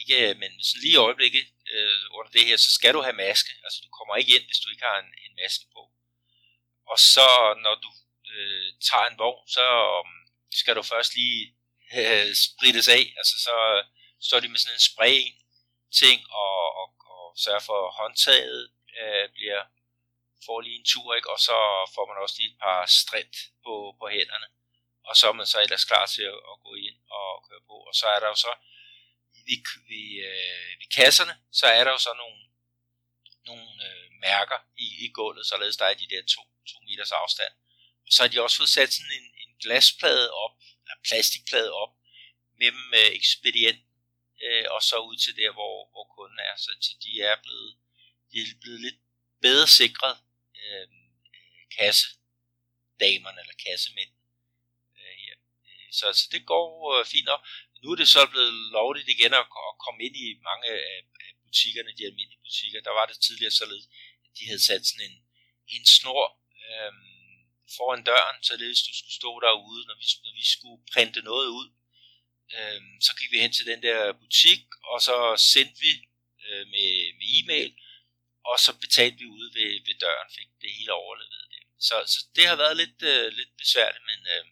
ikke, 0.00 0.18
men 0.42 0.50
sådan 0.66 0.82
lige 0.82 0.96
i 0.98 1.04
øjeblikket 1.06 1.46
øh, 1.74 2.04
under 2.16 2.30
det 2.36 2.44
her, 2.48 2.56
så 2.56 2.70
skal 2.78 2.94
du 2.94 3.00
have 3.06 3.20
maske. 3.26 3.52
Altså 3.64 3.78
du 3.84 3.88
kommer 3.98 4.14
ikke 4.16 4.34
ind, 4.36 4.46
hvis 4.48 4.62
du 4.62 4.68
ikke 4.70 4.84
har 4.90 4.98
en, 5.04 5.12
en 5.26 5.34
maske 5.42 5.66
på. 5.76 5.82
Og 6.92 6.98
så 7.12 7.28
når 7.64 7.74
du 7.84 7.90
øh, 8.34 8.68
tager 8.88 9.06
en 9.08 9.18
vogn, 9.22 9.44
så 9.56 9.64
um, 10.00 10.17
skal 10.52 10.76
du 10.76 10.82
først 10.82 11.14
lige 11.14 11.54
øh, 11.94 12.34
sprittes 12.34 12.88
af. 12.88 13.14
Altså 13.16 13.34
så 13.46 13.84
står 14.20 14.40
de 14.40 14.48
med 14.48 14.58
sådan 14.58 14.76
en 14.76 14.88
spray 14.90 15.20
ting 16.00 16.18
og, 16.30 16.76
og, 16.80 16.88
og 17.14 17.34
sørger 17.44 17.64
for 17.70 17.90
håndtaget 17.90 18.70
øh, 19.00 19.28
bliver 19.36 19.62
får 20.46 20.60
lige 20.60 20.78
en 20.80 20.90
tur, 20.92 21.14
ikke? 21.14 21.30
og 21.34 21.38
så 21.48 21.56
får 21.94 22.04
man 22.08 22.22
også 22.22 22.36
lige 22.38 22.50
et 22.52 22.58
par 22.64 22.80
strid 23.00 23.32
på, 23.64 23.74
på 24.00 24.06
hænderne, 24.16 24.48
og 25.08 25.16
så 25.18 25.24
er 25.28 25.36
man 25.40 25.46
så 25.46 25.58
ellers 25.64 25.84
klar 25.90 26.06
til 26.06 26.24
at, 26.32 26.40
at 26.52 26.56
gå 26.66 26.72
ind 26.86 26.98
og 27.18 27.28
køre 27.48 27.62
på, 27.70 27.76
og 27.88 27.94
så 28.00 28.06
er 28.14 28.20
der 28.20 28.28
jo 28.34 28.38
så 28.46 28.52
ved, 29.46 29.60
ved, 29.90 30.08
øh, 30.28 30.70
ved 30.80 30.88
kasserne, 30.98 31.34
så 31.60 31.66
er 31.66 31.82
der 31.84 31.92
jo 31.96 32.00
så 32.08 32.12
nogle, 32.22 32.40
nogle 33.48 33.70
øh, 33.88 34.06
mærker 34.26 34.58
i, 34.84 34.86
i 35.04 35.06
gulvet, 35.18 35.46
således 35.46 35.76
der 35.76 35.86
er 35.86 35.94
de 35.94 36.08
der 36.12 36.22
to, 36.34 36.42
to 36.70 36.76
meters 36.88 37.12
afstand. 37.12 37.52
Og 38.06 38.10
så 38.14 38.22
har 38.22 38.28
de 38.28 38.42
også 38.42 38.56
fået 38.56 38.74
sat 38.76 38.92
sådan 38.92 39.16
en 39.20 39.27
glasplade 39.62 40.30
op, 40.32 40.54
eller 40.82 40.98
plastikplade 41.08 41.72
op, 41.72 41.92
mellem 42.58 42.86
øh, 42.94 43.10
ekspedient 43.18 43.80
øh, 44.42 44.64
og 44.70 44.82
så 44.82 44.96
ud 45.08 45.16
til 45.16 45.36
der, 45.36 45.52
hvor, 45.52 45.90
hvor 45.92 46.04
kunden 46.16 46.38
er. 46.38 46.54
Så 46.56 46.96
de 47.04 47.22
er 47.22 47.36
blevet, 47.44 47.72
de 48.30 48.36
er 48.40 48.60
blevet 48.62 48.80
lidt 48.80 48.98
bedre 49.40 49.66
sikret 49.66 50.16
øh, 50.62 50.88
kassedamerne 51.78 53.40
eller 53.40 53.56
kassemænd 53.66 54.12
øh, 55.00 55.16
ja. 55.26 55.34
Øh, 55.68 55.88
så, 55.98 56.06
så 56.12 56.28
det 56.32 56.46
går 56.46 56.68
øh, 56.94 57.06
fint 57.06 57.28
op. 57.28 57.42
Nu 57.82 57.90
er 57.92 57.96
det 57.96 58.08
så 58.08 58.26
blevet 58.32 58.52
lovligt 58.78 59.08
igen 59.08 59.32
at, 59.34 59.46
at 59.68 59.74
komme 59.84 60.00
ind 60.06 60.16
i 60.16 60.26
mange 60.48 60.66
af, 60.66 61.04
af 61.24 61.30
butikkerne, 61.42 61.96
de 61.98 62.06
almindelige 62.08 62.44
butikker. 62.46 62.80
Der 62.80 62.90
var 62.98 63.06
det 63.06 63.18
tidligere 63.20 63.58
således, 63.60 63.86
at 64.24 64.30
de 64.38 64.46
havde 64.46 64.64
sat 64.68 64.86
sådan 64.86 65.06
en, 65.10 65.16
en 65.68 65.86
snor 65.86 66.24
øh, 66.66 66.92
foran 67.76 68.04
døren, 68.10 68.38
så 68.46 68.52
hvis 68.56 68.82
du 68.88 68.92
skulle 68.94 69.18
stå 69.20 69.32
derude, 69.46 69.82
når 69.88 69.96
vi, 70.02 70.06
når 70.24 70.34
vi 70.40 70.44
skulle 70.54 70.82
printe 70.92 71.20
noget 71.30 71.48
ud, 71.60 71.68
øh, 72.56 72.80
så 73.06 73.10
gik 73.18 73.30
vi 73.32 73.38
hen 73.44 73.52
til 73.52 73.66
den 73.66 73.82
der 73.82 74.12
butik, 74.12 74.62
og 74.92 74.98
så 75.08 75.16
sendte 75.52 75.80
vi 75.84 75.92
øh, 76.46 76.64
med, 76.74 76.90
med 77.18 77.26
e-mail, 77.38 77.72
og 78.50 78.56
så 78.64 78.70
betalte 78.84 79.16
vi 79.20 79.26
ude 79.36 79.48
ved, 79.58 79.70
ved 79.86 79.96
døren, 80.04 80.30
fik 80.38 80.50
det 80.62 80.70
hele 80.76 80.92
overlevet 80.92 81.48
der. 81.52 81.64
Så, 81.88 81.96
så 82.12 82.18
det 82.36 82.44
har 82.50 82.56
været 82.56 82.76
lidt, 82.82 83.02
øh, 83.12 83.26
lidt 83.38 83.52
besværligt, 83.62 84.04
men, 84.10 84.20
øh, 84.34 84.44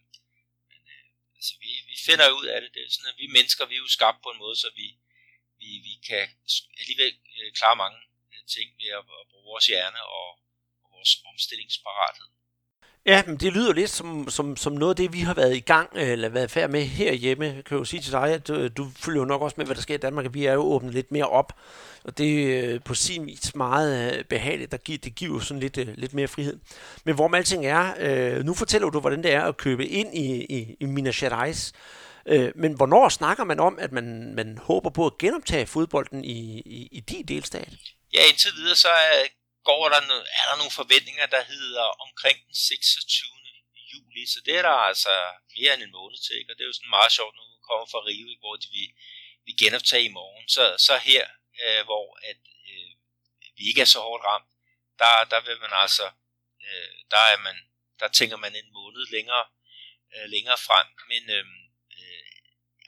men 0.69 0.81
øh, 0.95 1.05
altså, 1.37 1.53
vi, 1.63 1.71
vi 1.91 1.95
finder 2.07 2.37
ud 2.39 2.45
af 2.53 2.61
det. 2.61 2.69
Det 2.73 2.81
er 2.81 2.89
sådan, 2.89 3.13
at 3.13 3.21
vi 3.23 3.27
mennesker, 3.37 3.65
vi 3.65 3.75
er 3.75 3.85
jo 3.85 3.95
skabt 3.97 4.19
på 4.23 4.29
en 4.29 4.41
måde, 4.43 4.55
så 4.63 4.69
vi, 4.75 4.87
vi, 5.61 5.69
vi 5.87 5.93
kan 6.09 6.25
alligevel 6.79 7.13
øh, 7.37 7.49
klare 7.59 7.75
mange 7.83 7.99
øh, 8.33 8.43
ting 8.55 8.67
ved 8.79 8.89
at, 8.99 9.03
at 9.19 9.25
bruge 9.29 9.49
vores 9.51 9.67
hjerne 9.71 10.01
og, 10.17 10.29
og 10.83 10.87
vores 10.95 11.11
omstillingsparathed. 11.31 12.29
Ja, 13.07 13.23
men 13.27 13.37
det 13.37 13.53
lyder 13.53 13.73
lidt 13.73 13.89
som, 13.89 14.29
som, 14.29 14.57
som 14.57 14.73
noget 14.73 14.91
af 14.91 14.95
det, 14.95 15.13
vi 15.13 15.19
har 15.19 15.33
været 15.33 15.55
i 15.55 15.59
gang, 15.59 15.89
øh, 15.95 16.09
eller 16.09 16.29
været 16.29 16.51
færd 16.51 16.69
med 16.69 16.81
herhjemme. 16.81 17.45
Jeg 17.45 17.63
kan 17.65 17.77
jo 17.77 17.83
sige 17.83 18.01
til 18.01 18.11
dig, 18.11 18.33
at 18.33 18.47
du, 18.47 18.67
du 18.67 18.87
følger 18.95 19.21
jo 19.21 19.25
nok 19.25 19.41
også 19.41 19.55
med, 19.57 19.65
hvad 19.65 19.75
der 19.75 19.81
sker 19.81 19.95
i 19.95 19.97
Danmark, 19.97 20.25
at 20.25 20.33
vi 20.33 20.45
er 20.45 20.53
jo 20.53 20.61
åbnet 20.61 20.93
lidt 20.93 21.11
mere 21.11 21.29
op. 21.29 21.53
Og 22.03 22.17
det 22.17 22.59
er 22.59 22.79
på 22.79 22.93
sin 22.93 23.25
vis 23.25 23.55
meget 23.55 24.25
behageligt. 24.29 24.71
Der 24.71 24.77
giver, 24.77 24.97
det 24.97 25.15
giver 25.15 25.33
jo 25.33 25.39
sådan 25.39 25.59
lidt, 25.61 25.99
lidt 25.99 26.13
mere 26.13 26.27
frihed. 26.27 26.59
Men 27.03 27.15
hvor 27.15 27.27
med 27.27 27.37
alting 27.37 27.65
er, 27.65 28.43
nu 28.43 28.53
fortæller 28.53 28.89
du, 28.89 28.99
hvordan 28.99 29.23
det 29.23 29.33
er 29.33 29.41
at 29.41 29.57
købe 29.57 29.87
ind 29.87 30.17
i, 30.17 30.45
i, 30.49 30.75
i 30.79 30.85
Minas 30.85 31.17
Gerais. 31.17 31.73
Men 32.55 32.73
hvornår 32.73 33.09
snakker 33.09 33.43
man 33.43 33.59
om, 33.59 33.77
at 33.81 33.91
man, 33.91 34.33
man 34.35 34.57
håber 34.61 34.89
på 34.89 35.05
at 35.05 35.17
genoptage 35.17 35.65
fodbolden 35.65 36.23
i, 36.23 36.59
i, 36.59 36.89
i 36.91 36.99
din 36.99 37.25
delstat? 37.25 37.69
Ja, 38.13 38.19
indtil 38.29 38.51
videre 38.57 38.75
så 38.75 38.87
er 38.87 39.23
går 39.69 39.83
der, 39.93 40.01
er 40.39 40.45
der 40.49 40.57
nogle 40.61 40.77
forventninger, 40.81 41.25
der 41.35 41.41
hedder 41.53 41.85
omkring 42.05 42.37
den 42.45 42.55
26. 42.55 43.37
juli, 43.93 44.23
så 44.33 44.39
det 44.45 44.53
er 44.59 44.63
der 44.69 44.75
altså 44.89 45.13
mere 45.55 45.73
end 45.73 45.83
en 45.83 45.97
måned 45.99 46.19
til, 46.25 46.35
ikke? 46.39 46.51
og 46.51 46.55
det 46.55 46.63
er 46.63 46.71
jo 46.71 46.77
sådan 46.79 46.97
meget 46.97 47.11
sjovt, 47.17 47.35
nu 47.35 47.43
kommer 47.67 47.85
fra 47.91 48.05
Rio, 48.07 48.25
ikke? 48.31 48.43
hvor 48.45 48.55
de 48.63 48.67
vil, 48.75 48.89
vil 49.45 49.59
genoptage 49.63 50.07
i 50.09 50.15
morgen. 50.19 50.45
Så, 50.55 50.63
så 50.87 50.93
her, 51.09 51.25
øh, 51.63 51.81
hvor 51.89 52.05
at, 52.29 52.41
øh, 52.71 52.91
vi 53.57 53.63
ikke 53.69 53.81
er 53.85 53.93
så 53.95 53.99
hårdt 54.07 54.23
ramt, 54.29 54.49
der, 55.01 55.11
der 55.33 55.39
vil 55.47 55.57
man 55.63 55.73
altså, 55.83 56.07
øh, 56.65 56.95
der, 57.13 57.23
er 57.33 57.39
man, 57.47 57.57
der 57.99 58.07
tænker 58.07 58.37
man 58.45 58.53
en 58.55 58.69
måned 58.79 59.03
længere, 59.15 59.45
øh, 60.13 60.25
længere 60.35 60.59
frem, 60.67 60.87
men 61.11 61.23
øh, 61.37 61.45
øh, 61.97 62.29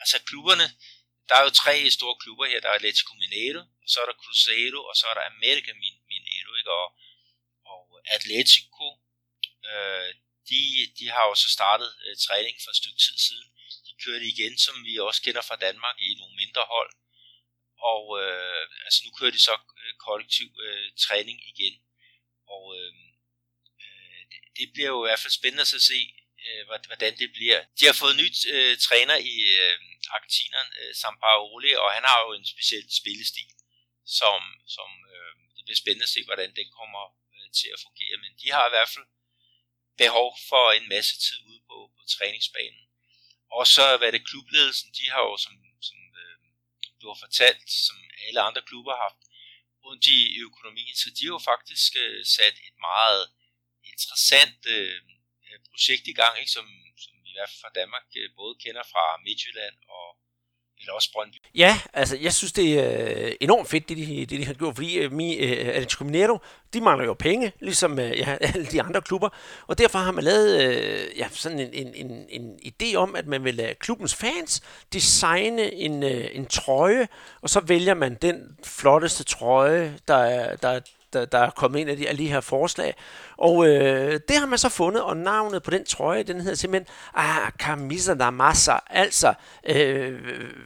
altså 0.01 0.17
klubberne, 0.29 0.67
der 1.29 1.35
er 1.35 1.43
jo 1.47 1.59
tre 1.63 1.75
store 1.97 2.15
klubber 2.21 2.45
her, 2.51 2.59
der 2.61 2.69
er 2.69 2.77
Atletico 2.79 3.13
Mineiro, 3.21 3.61
så 3.91 3.97
er 4.01 4.07
der 4.09 4.21
Cruzeiro, 4.23 4.79
og 4.89 4.95
så 4.99 5.05
er 5.11 5.15
der 5.17 5.31
America 5.33 5.71
og, 6.69 6.87
og 7.73 7.81
Atletico, 8.15 8.87
øh, 9.71 10.09
de, 10.49 10.61
de 10.99 11.05
har 11.15 11.23
jo 11.29 11.35
så 11.35 11.49
startet 11.57 11.89
øh, 12.05 12.15
træning 12.25 12.55
for 12.63 12.69
et 12.71 12.79
stykke 12.81 12.99
tid 13.05 13.17
siden. 13.27 13.47
De 13.87 13.93
kørte 14.03 14.25
igen, 14.33 14.57
som 14.57 14.75
vi 14.85 14.93
også 14.99 15.21
kender 15.21 15.41
fra 15.41 15.61
Danmark, 15.67 15.95
i 15.99 16.09
nogle 16.19 16.35
mindre 16.35 16.65
hold. 16.75 16.91
Og 17.93 18.03
øh, 18.21 18.63
altså 18.85 18.99
nu 19.05 19.11
kører 19.17 19.31
de 19.31 19.45
så 19.49 19.55
øh, 19.81 19.93
kollektiv 20.07 20.49
øh, 20.65 20.91
træning 21.05 21.37
igen. 21.51 21.75
Og 22.55 22.63
øh, 22.77 22.93
øh, 23.83 24.21
det, 24.31 24.39
det 24.57 24.67
bliver 24.73 24.91
jo 24.95 24.99
i 25.03 25.07
hvert 25.07 25.23
fald 25.23 25.39
spændende 25.39 25.61
at 25.61 25.87
se, 25.91 25.99
øh, 26.45 26.63
hvordan 26.89 27.13
det 27.21 27.29
bliver. 27.37 27.59
De 27.79 27.85
har 27.85 27.97
fået 28.01 28.15
nyt 28.23 28.37
øh, 28.55 28.77
træner 28.87 29.17
i 29.33 29.35
øh, 29.61 29.75
argentineren, 30.15 30.69
øh, 30.81 30.95
Sampaoli, 31.01 31.71
og 31.83 31.89
han 31.97 32.03
har 32.09 32.19
jo 32.25 32.29
en 32.33 32.45
speciel 32.53 32.87
spillestil, 32.99 33.49
som, 34.19 34.41
som 34.75 34.89
øh, 35.13 35.35
bliver 35.69 35.83
spændende 35.83 36.09
at 36.09 36.15
se, 36.15 36.21
hvordan 36.29 36.51
den 36.59 36.69
kommer 36.79 37.03
øh, 37.35 37.47
til 37.59 37.69
at 37.75 37.83
fungere. 37.85 38.15
Men 38.23 38.31
de 38.41 38.47
har 38.55 38.65
i 38.65 38.73
hvert 38.75 38.91
fald 38.93 39.07
behov 40.03 40.29
for 40.49 40.65
en 40.77 40.87
masse 40.93 41.13
tid 41.25 41.39
ude 41.49 41.61
på, 41.69 41.77
på 41.97 42.03
træningsbanen. 42.15 42.83
Og 43.57 43.63
så 43.75 43.85
hvad 43.97 44.11
det 44.11 44.27
klubledelsen, 44.29 44.89
de 44.99 45.05
har 45.13 45.21
jo, 45.29 45.35
som, 45.45 45.53
som 45.89 45.99
øh, 46.23 46.37
du 46.99 47.05
har 47.11 47.17
fortalt, 47.25 47.67
som 47.87 47.97
alle 48.25 48.41
andre 48.47 48.61
klubber 48.69 48.93
har 48.95 49.03
haft, 49.07 49.23
rundt 49.85 50.05
i 50.17 50.19
økonomien, 50.47 50.95
så 51.03 51.07
de 51.15 51.23
har 51.25 51.33
jo 51.37 51.41
faktisk 51.51 51.91
øh, 52.03 52.19
sat 52.37 52.55
et 52.67 52.77
meget 52.89 53.23
interessant 53.91 54.61
øh, 54.77 55.01
projekt 55.69 56.05
i 56.13 56.15
gang, 56.21 56.33
ikke, 56.39 56.55
som, 56.57 56.67
som 57.05 57.13
i 57.29 57.33
hvert 57.33 57.49
fald 57.49 57.61
fra 57.63 57.77
Danmark 57.79 58.07
øh, 58.21 58.29
både 58.39 58.53
kender 58.63 58.83
fra 58.93 59.05
Midtjylland 59.25 59.77
og 59.97 60.07
eller 60.79 60.93
også 60.93 61.09
Brøndby. 61.13 61.35
Ja, 61.55 61.79
altså 61.93 62.17
jeg 62.17 62.33
synes, 62.33 62.53
det 62.53 62.79
er 62.79 63.25
øh, 63.25 63.31
enormt 63.41 63.69
fedt, 63.69 63.89
det 63.89 63.97
de, 63.97 64.25
det, 64.25 64.29
de 64.29 64.45
har 64.45 64.53
gjort, 64.53 64.75
fordi 64.75 65.05
uh, 65.05 65.11
mi, 65.11 65.43
uh, 65.43 65.67
Atletico 65.67 66.03
Mineiro, 66.03 66.37
de 66.73 66.81
mangler 66.81 67.05
jo 67.05 67.13
penge, 67.13 67.51
ligesom 67.59 67.91
uh, 67.91 67.99
ja, 67.99 68.37
alle 68.53 68.65
de 68.65 68.81
andre 68.81 69.01
klubber, 69.01 69.29
og 69.67 69.77
derfor 69.77 69.99
har 69.99 70.11
man 70.11 70.23
lavet 70.23 70.55
uh, 70.55 71.17
ja, 71.17 71.27
sådan 71.31 71.59
en, 71.59 71.73
en, 71.73 71.93
en, 71.95 72.25
en 72.29 72.59
idé 72.65 72.95
om, 72.95 73.15
at 73.15 73.27
man 73.27 73.43
vil 73.43 73.55
lade 73.55 73.75
klubbens 73.75 74.15
fans 74.15 74.61
designe 74.93 75.73
en, 75.73 76.03
uh, 76.03 76.35
en 76.35 76.45
trøje, 76.45 77.07
og 77.41 77.49
så 77.49 77.59
vælger 77.59 77.93
man 77.93 78.17
den 78.21 78.57
flotteste 78.63 79.23
trøje, 79.23 79.99
der, 80.07 80.55
der, 80.55 80.79
der, 81.13 81.25
der 81.25 81.39
er 81.39 81.49
kommet 81.49 81.79
ind 81.79 81.89
af 81.89 81.97
de, 81.97 82.09
af 82.09 82.17
de 82.17 82.27
her 82.27 82.41
forslag. 82.41 82.95
Og 83.39 83.67
øh, 83.67 84.19
det 84.27 84.37
har 84.37 84.45
man 84.45 84.57
så 84.57 84.69
fundet, 84.69 85.03
og 85.03 85.17
navnet 85.17 85.63
på 85.63 85.71
den 85.71 85.85
trøje, 85.85 86.23
den 86.23 86.41
hedder 86.41 86.55
simpelthen 86.55 86.95
ah, 87.15 87.51
Camisa 87.59 88.13
da 88.13 88.29
Massa, 88.29 88.79
altså 88.89 89.33
øh, 89.69 90.19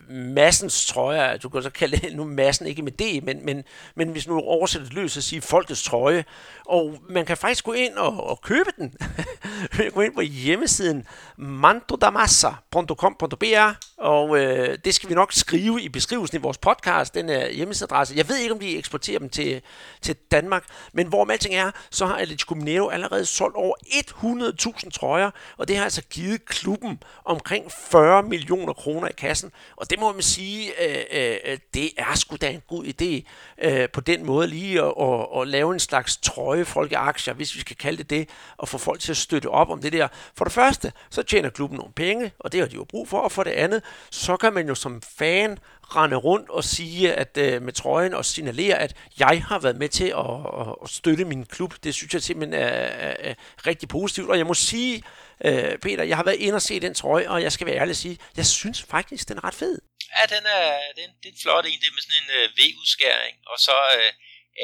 massens 0.09 0.86
trøje. 0.86 1.38
Du 1.38 1.49
kan 1.49 1.63
så 1.63 1.69
kalde 1.69 1.97
det 1.97 2.15
nu 2.15 2.23
massen, 2.23 2.67
ikke 2.67 2.81
med 2.81 2.91
det, 2.91 3.23
men, 3.23 3.45
men, 3.45 3.63
men 3.95 4.09
hvis 4.09 4.27
nu 4.27 4.39
oversætter 4.39 4.88
det 4.88 4.95
løs, 4.95 5.12
så 5.12 5.21
sige 5.21 5.41
folkets 5.41 5.83
trøje. 5.83 6.25
Og 6.65 6.97
man 7.09 7.25
kan 7.25 7.38
faktisk 7.38 7.63
gå 7.63 7.73
ind 7.73 7.93
og, 7.93 8.27
og 8.27 8.41
købe 8.41 8.69
den. 8.77 8.93
gå 9.93 10.01
ind 10.01 10.15
på 10.15 10.21
hjemmesiden 10.21 11.05
mandodamassa.com.br 11.38 13.71
Og 13.97 14.38
øh, 14.38 14.77
det 14.86 14.93
skal 14.93 15.09
vi 15.09 15.15
nok 15.15 15.33
skrive 15.33 15.81
i 15.81 15.89
beskrivelsen 15.89 16.38
i 16.38 16.41
vores 16.41 16.57
podcast, 16.57 17.13
den 17.13 17.29
er 17.29 17.51
hjemmesideadresse. 17.51 18.13
Jeg 18.17 18.29
ved 18.29 18.38
ikke, 18.38 18.53
om 18.53 18.59
de 18.59 18.77
eksporterer 18.77 19.19
dem 19.19 19.29
til, 19.29 19.62
til 20.01 20.15
Danmark, 20.31 20.63
men 20.93 21.07
hvor 21.07 21.31
alting 21.31 21.55
er, 21.55 21.71
så 21.89 22.05
har 22.05 22.15
Atletico 22.15 22.55
Mineiro 22.63 22.89
allerede 22.89 23.26
solgt 23.26 23.56
over 23.56 23.76
100.000 23.86 24.89
trøjer, 24.89 25.32
og 25.58 25.67
det 25.67 25.78
har 25.78 25.84
altså 25.84 26.02
givet 26.02 26.45
klubben 26.45 27.04
omkring 27.26 27.71
40 27.71 28.23
millioner 28.23 28.73
kroner 28.73 29.08
i 29.08 29.13
kassen. 29.17 29.52
Og 29.76 29.89
det 29.89 29.99
må 29.99 30.12
man 30.12 30.21
sige, 30.21 30.84
øh, 30.84 31.04
øh, 31.12 31.38
øh, 31.45 31.58
det 31.73 31.91
er 31.97 32.15
sgu 32.15 32.36
da 32.41 32.49
en 32.49 32.62
god 32.67 32.86
idé 32.86 33.30
øh, 33.67 33.89
på 33.89 34.02
den 34.02 34.26
måde 34.26 34.47
lige 34.47 34.82
at, 34.82 34.93
at, 35.02 35.41
at 35.41 35.47
lave 35.47 35.73
en 35.73 35.80
slags 35.80 36.17
trøje 36.17 36.65
folkeaktier, 36.65 37.34
hvis 37.34 37.56
vi 37.56 37.60
skal 37.60 37.76
kalde 37.76 37.97
det 37.97 38.10
det, 38.10 38.30
og 38.58 38.67
få 38.69 38.78
folk 38.78 38.99
til 38.99 39.12
at 39.12 39.17
støtte 39.17 39.49
op 39.49 39.69
om 39.69 39.82
det 39.82 39.93
der. 39.93 40.08
For 40.36 40.45
det 40.45 40.54
første, 40.54 40.91
så 41.10 41.23
tjener 41.23 41.49
klubben 41.49 41.78
nogle 41.78 41.93
penge, 41.93 42.32
og 42.39 42.52
det 42.52 42.60
har 42.60 42.67
de 42.67 42.76
jo 42.76 42.84
brug 42.84 43.08
for, 43.08 43.19
og 43.19 43.32
for 43.32 43.43
det 43.43 43.52
andet, 43.52 43.84
så 44.12 44.38
kan 44.38 44.54
man 44.54 44.67
jo 44.67 44.76
som 44.76 45.02
fan 45.02 45.58
rende 45.96 46.15
rundt 46.15 46.50
og 46.50 46.63
sige 46.63 47.13
at 47.13 47.38
øh, 47.38 47.62
med 47.62 47.74
trøjen 47.74 48.13
og 48.13 48.26
signalere, 48.26 48.78
at 48.80 48.96
jeg 49.19 49.43
har 49.43 49.60
været 49.60 49.76
med 49.76 49.89
til 49.89 50.10
at, 50.24 50.36
at, 50.62 50.76
at 50.84 50.89
støtte 50.89 51.26
min 51.26 51.46
klub. 51.46 51.74
Det 51.84 51.96
synes 51.96 52.13
jeg 52.13 52.24
simpelthen 52.24 52.62
er, 52.62 52.67
er, 53.08 53.15
er 53.30 53.36
rigtig 53.67 53.89
positivt. 53.89 54.30
Og 54.30 54.38
jeg 54.38 54.46
må 54.46 54.54
sige, 54.54 55.04
øh, 55.46 55.78
Peter, 55.78 56.04
jeg 56.04 56.17
har 56.17 56.24
været 56.24 56.39
inde 56.46 56.56
og 56.56 56.62
se 56.62 56.80
den 56.80 56.93
trøje, 56.93 57.30
og 57.30 57.41
jeg 57.41 57.52
skal 57.52 57.67
være 57.67 57.80
ærlig 57.82 57.91
og 57.91 58.02
sige, 58.06 58.17
jeg 58.38 58.46
synes 58.46 58.84
faktisk, 58.84 59.30
den 59.30 59.38
er 59.38 59.43
ret 59.43 59.60
fed. 59.63 59.76
Ja, 60.15 60.36
den 60.36 60.43
er, 60.58 60.65
den, 61.00 61.10
det 61.22 61.28
er 61.30 61.34
en 61.36 61.41
flot 61.43 61.65
en, 61.65 61.80
det 61.82 61.88
er 61.88 61.96
med 61.98 62.04
sådan 62.06 62.22
en 62.24 62.30
øh, 62.39 62.46
V-udskæring, 62.58 63.36
og 63.52 63.58
så 63.67 63.78
øh, 63.98 64.12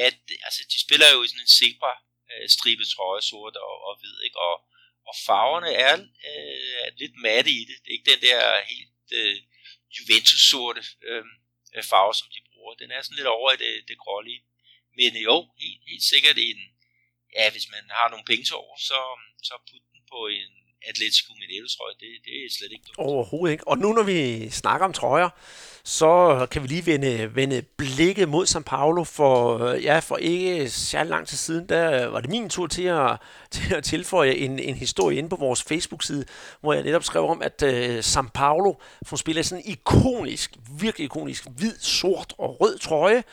at, 0.08 0.17
altså, 0.47 0.62
de 0.71 0.77
spiller 0.86 1.08
jo 1.13 1.23
i 1.23 1.27
sådan 1.27 1.45
en 1.45 1.55
zebra 1.60 1.93
øh, 2.32 2.49
stribet 2.55 2.88
trøje, 2.93 3.21
sort 3.21 3.55
og, 3.67 3.75
og 3.88 3.93
hvid, 3.99 4.17
ikke? 4.25 4.39
Og, 4.47 4.55
og 5.10 5.15
farverne 5.27 5.71
er 5.88 5.93
øh, 6.29 6.88
lidt 7.01 7.15
matte 7.25 7.51
i 7.60 7.62
det. 7.69 7.77
Det 7.82 7.89
er 7.89 7.97
ikke 7.97 8.12
den 8.13 8.21
der 8.27 8.41
helt 8.73 9.05
øh, 9.19 9.36
Juventus-sorte 9.95 10.82
øhm, 11.10 11.34
øh, 11.75 11.84
farve, 11.91 12.13
som 12.13 12.30
de 12.36 12.41
bruger. 12.49 12.73
Den 12.75 12.91
er 12.91 13.02
sådan 13.02 13.15
lidt 13.19 13.28
over 13.38 13.52
i 13.52 13.58
det, 13.63 13.73
det 13.88 13.97
grålige. 13.97 14.41
Men 14.97 15.17
jo, 15.30 15.36
helt, 15.62 15.82
helt 15.91 16.04
sikkert 16.04 16.38
en, 16.38 16.60
ja, 17.38 17.52
hvis 17.52 17.67
man 17.75 17.84
har 17.97 18.08
nogle 18.10 18.25
penge 18.25 18.43
til 18.45 18.56
over, 18.56 18.78
så, 18.89 18.99
så 19.47 19.54
put 19.69 19.84
den 19.91 20.02
på 20.12 20.28
en 20.28 20.52
Atletico 20.87 21.33
Mineiro 21.39 21.67
trøje, 21.77 21.93
det, 21.99 22.11
det 22.25 22.33
er 22.45 22.49
slet 22.57 22.71
ikke 22.71 22.83
dumt. 22.87 22.97
Overhovedet 22.97 23.51
ikke. 23.51 23.67
Og 23.67 23.77
nu 23.77 23.93
når 23.93 24.03
vi 24.03 24.49
snakker 24.49 24.85
om 24.85 24.93
trøjer, 24.93 25.29
så 25.83 26.47
kan 26.51 26.63
vi 26.63 26.67
lige 26.67 26.85
vende, 26.85 27.35
vende 27.35 27.61
blikket 27.61 28.29
mod 28.29 28.45
São 28.45 28.63
Paulo, 28.63 29.03
for, 29.03 29.65
ja, 29.73 29.99
for 29.99 30.17
ikke 30.17 30.69
særlig 30.69 31.09
lang 31.09 31.27
tid 31.27 31.37
siden, 31.37 31.69
der 31.69 32.07
var 32.07 32.21
det 32.21 32.29
min 32.29 32.49
tur 32.49 32.67
til 32.67 32.83
at, 32.83 33.17
til 33.51 33.73
at 33.73 33.83
tilføje 33.83 34.33
en, 34.33 34.59
en 34.59 34.75
historie 34.75 35.17
inde 35.17 35.29
på 35.29 35.35
vores 35.35 35.63
Facebook-side, 35.63 36.25
hvor 36.61 36.73
jeg 36.73 36.83
netop 36.83 37.03
skrev 37.03 37.23
om, 37.23 37.41
at 37.41 37.63
uh, 37.63 37.99
São 37.99 38.29
Paulo 38.33 38.73
får 39.05 39.17
spiller 39.17 39.43
sådan 39.43 39.63
en 39.65 39.71
ikonisk, 39.71 40.55
virkelig 40.79 41.05
ikonisk, 41.05 41.47
hvid, 41.57 41.73
sort 41.79 42.33
og 42.37 42.61
rød 42.61 42.77
trøje, 42.77 43.23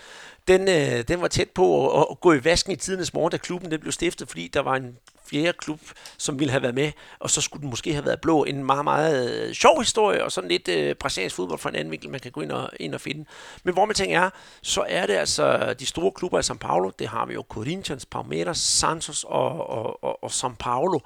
den, 0.48 0.68
øh, 0.68 1.04
den 1.08 1.20
var 1.20 1.28
tæt 1.28 1.50
på 1.50 2.00
at, 2.00 2.06
at 2.10 2.20
gå 2.20 2.32
i 2.32 2.44
vasken 2.44 2.72
i 2.72 2.76
tidernes 2.76 3.14
morgen, 3.14 3.30
da 3.30 3.36
klubben 3.36 3.70
den 3.70 3.80
blev 3.80 3.92
stiftet, 3.92 4.28
fordi 4.28 4.48
der 4.48 4.60
var 4.60 4.76
en 4.76 4.98
fjerde 5.30 5.52
klub, 5.52 5.80
som 6.18 6.38
ville 6.38 6.50
have 6.50 6.62
været 6.62 6.74
med, 6.74 6.92
og 7.18 7.30
så 7.30 7.40
skulle 7.40 7.60
den 7.60 7.70
måske 7.70 7.92
have 7.92 8.04
været 8.04 8.20
blå. 8.20 8.44
En 8.44 8.64
meget, 8.64 8.84
meget 8.84 9.48
øh, 9.48 9.54
sjov 9.54 9.80
historie, 9.80 10.24
og 10.24 10.32
sådan 10.32 10.50
lidt 10.50 10.68
øh, 10.68 10.94
brasiliansk 10.94 11.36
fodbold 11.36 11.58
fra 11.58 11.70
en 11.70 11.76
anden 11.76 11.90
vinkel, 11.90 12.10
man 12.10 12.20
kan 12.20 12.32
gå 12.32 12.40
ind 12.40 12.52
og, 12.52 12.70
ind 12.80 12.94
og 12.94 13.00
finde. 13.00 13.24
Men 13.64 13.74
hvor 13.74 13.84
man 13.84 13.94
tænker 13.94 14.20
er, 14.20 14.30
så 14.62 14.84
er 14.88 15.06
det 15.06 15.14
altså 15.14 15.74
de 15.78 15.86
store 15.86 16.12
klubber 16.12 16.38
i 16.38 16.42
São 16.42 16.58
Paulo, 16.58 16.90
det 16.98 17.08
har 17.08 17.26
vi 17.26 17.34
jo 17.34 17.44
Corinthians, 17.48 18.06
Palmeiras, 18.06 18.58
Santos 18.58 19.24
og, 19.24 19.70
og, 19.70 20.04
og, 20.04 20.24
og 20.24 20.30
São 20.30 20.54
Paulo. 20.58 20.98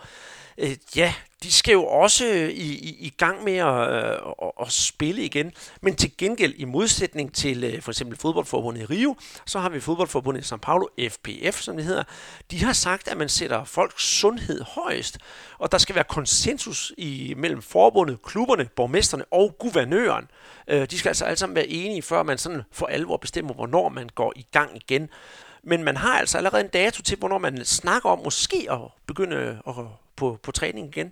Øh, 0.60 0.76
ja, 0.96 1.14
de 1.42 1.52
skal 1.52 1.72
jo 1.72 1.86
også 1.86 2.26
øh, 2.26 2.48
i, 2.48 2.74
i, 2.74 2.96
i 3.00 3.14
gang 3.18 3.44
med 3.44 3.56
at, 3.56 3.90
øh, 3.90 4.18
at, 4.42 4.52
at 4.60 4.72
spille 4.72 5.24
igen. 5.24 5.52
Men 5.80 5.96
til 5.96 6.16
gengæld, 6.18 6.54
i 6.56 6.64
modsætning 6.64 7.34
til 7.34 7.64
øh, 7.64 7.82
for 7.82 7.90
eksempel 7.90 8.18
fodboldforbundet 8.18 8.80
i 8.80 8.84
Rio, 8.84 9.16
så 9.46 9.58
har 9.58 9.68
vi 9.68 9.80
fodboldforbundet 9.80 10.40
i 10.40 10.54
São 10.54 10.56
Paulo, 10.56 10.86
FPF 11.08 11.60
som 11.60 11.76
det 11.76 11.84
hedder. 11.84 12.02
De 12.50 12.64
har 12.64 12.72
sagt, 12.72 13.08
at 13.08 13.16
man 13.16 13.28
sætter 13.28 13.64
folks 13.64 14.04
sundhed 14.04 14.62
højst, 14.62 15.18
og 15.58 15.72
der 15.72 15.78
skal 15.78 15.94
være 15.94 16.04
konsensus 16.04 16.92
i, 16.98 17.34
mellem 17.36 17.62
forbundet, 17.62 18.22
klubberne, 18.22 18.68
borgmesterne 18.76 19.24
og 19.30 19.56
guvernøren. 19.58 20.28
De 20.68 20.98
skal 20.98 21.08
altså 21.08 21.24
alle 21.24 21.36
sammen 21.36 21.56
være 21.56 21.66
enige, 21.66 22.02
før 22.02 22.22
man 22.22 22.38
sådan 22.38 22.62
for 22.72 22.86
alvor 22.86 23.16
bestemmer, 23.16 23.54
hvornår 23.54 23.88
man 23.88 24.08
går 24.14 24.32
i 24.36 24.46
gang 24.52 24.76
igen. 24.76 25.08
Men 25.62 25.84
man 25.84 25.96
har 25.96 26.18
altså 26.18 26.38
allerede 26.38 26.64
en 26.64 26.68
dato 26.68 27.02
til, 27.02 27.18
hvornår 27.18 27.38
man 27.38 27.64
snakker 27.64 28.08
om 28.08 28.18
måske 28.24 28.66
at 28.70 28.78
begynde 29.06 29.60
at, 29.66 29.74
på, 30.20 30.28
på 30.44 30.50
træning 30.58 30.84
igen. 30.92 31.08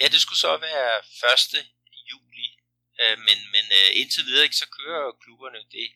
Ja, 0.00 0.06
det 0.12 0.20
skulle 0.20 0.42
så 0.46 0.52
være 0.68 0.90
1. 1.58 1.66
juli, 2.10 2.48
øh, 3.00 3.16
men, 3.26 3.38
men 3.54 3.66
øh, 3.78 3.88
indtil 4.00 4.26
videre 4.28 4.44
ikke, 4.46 4.62
så 4.62 4.68
kører 4.78 5.18
klubberne 5.22 5.62
det, 5.76 5.88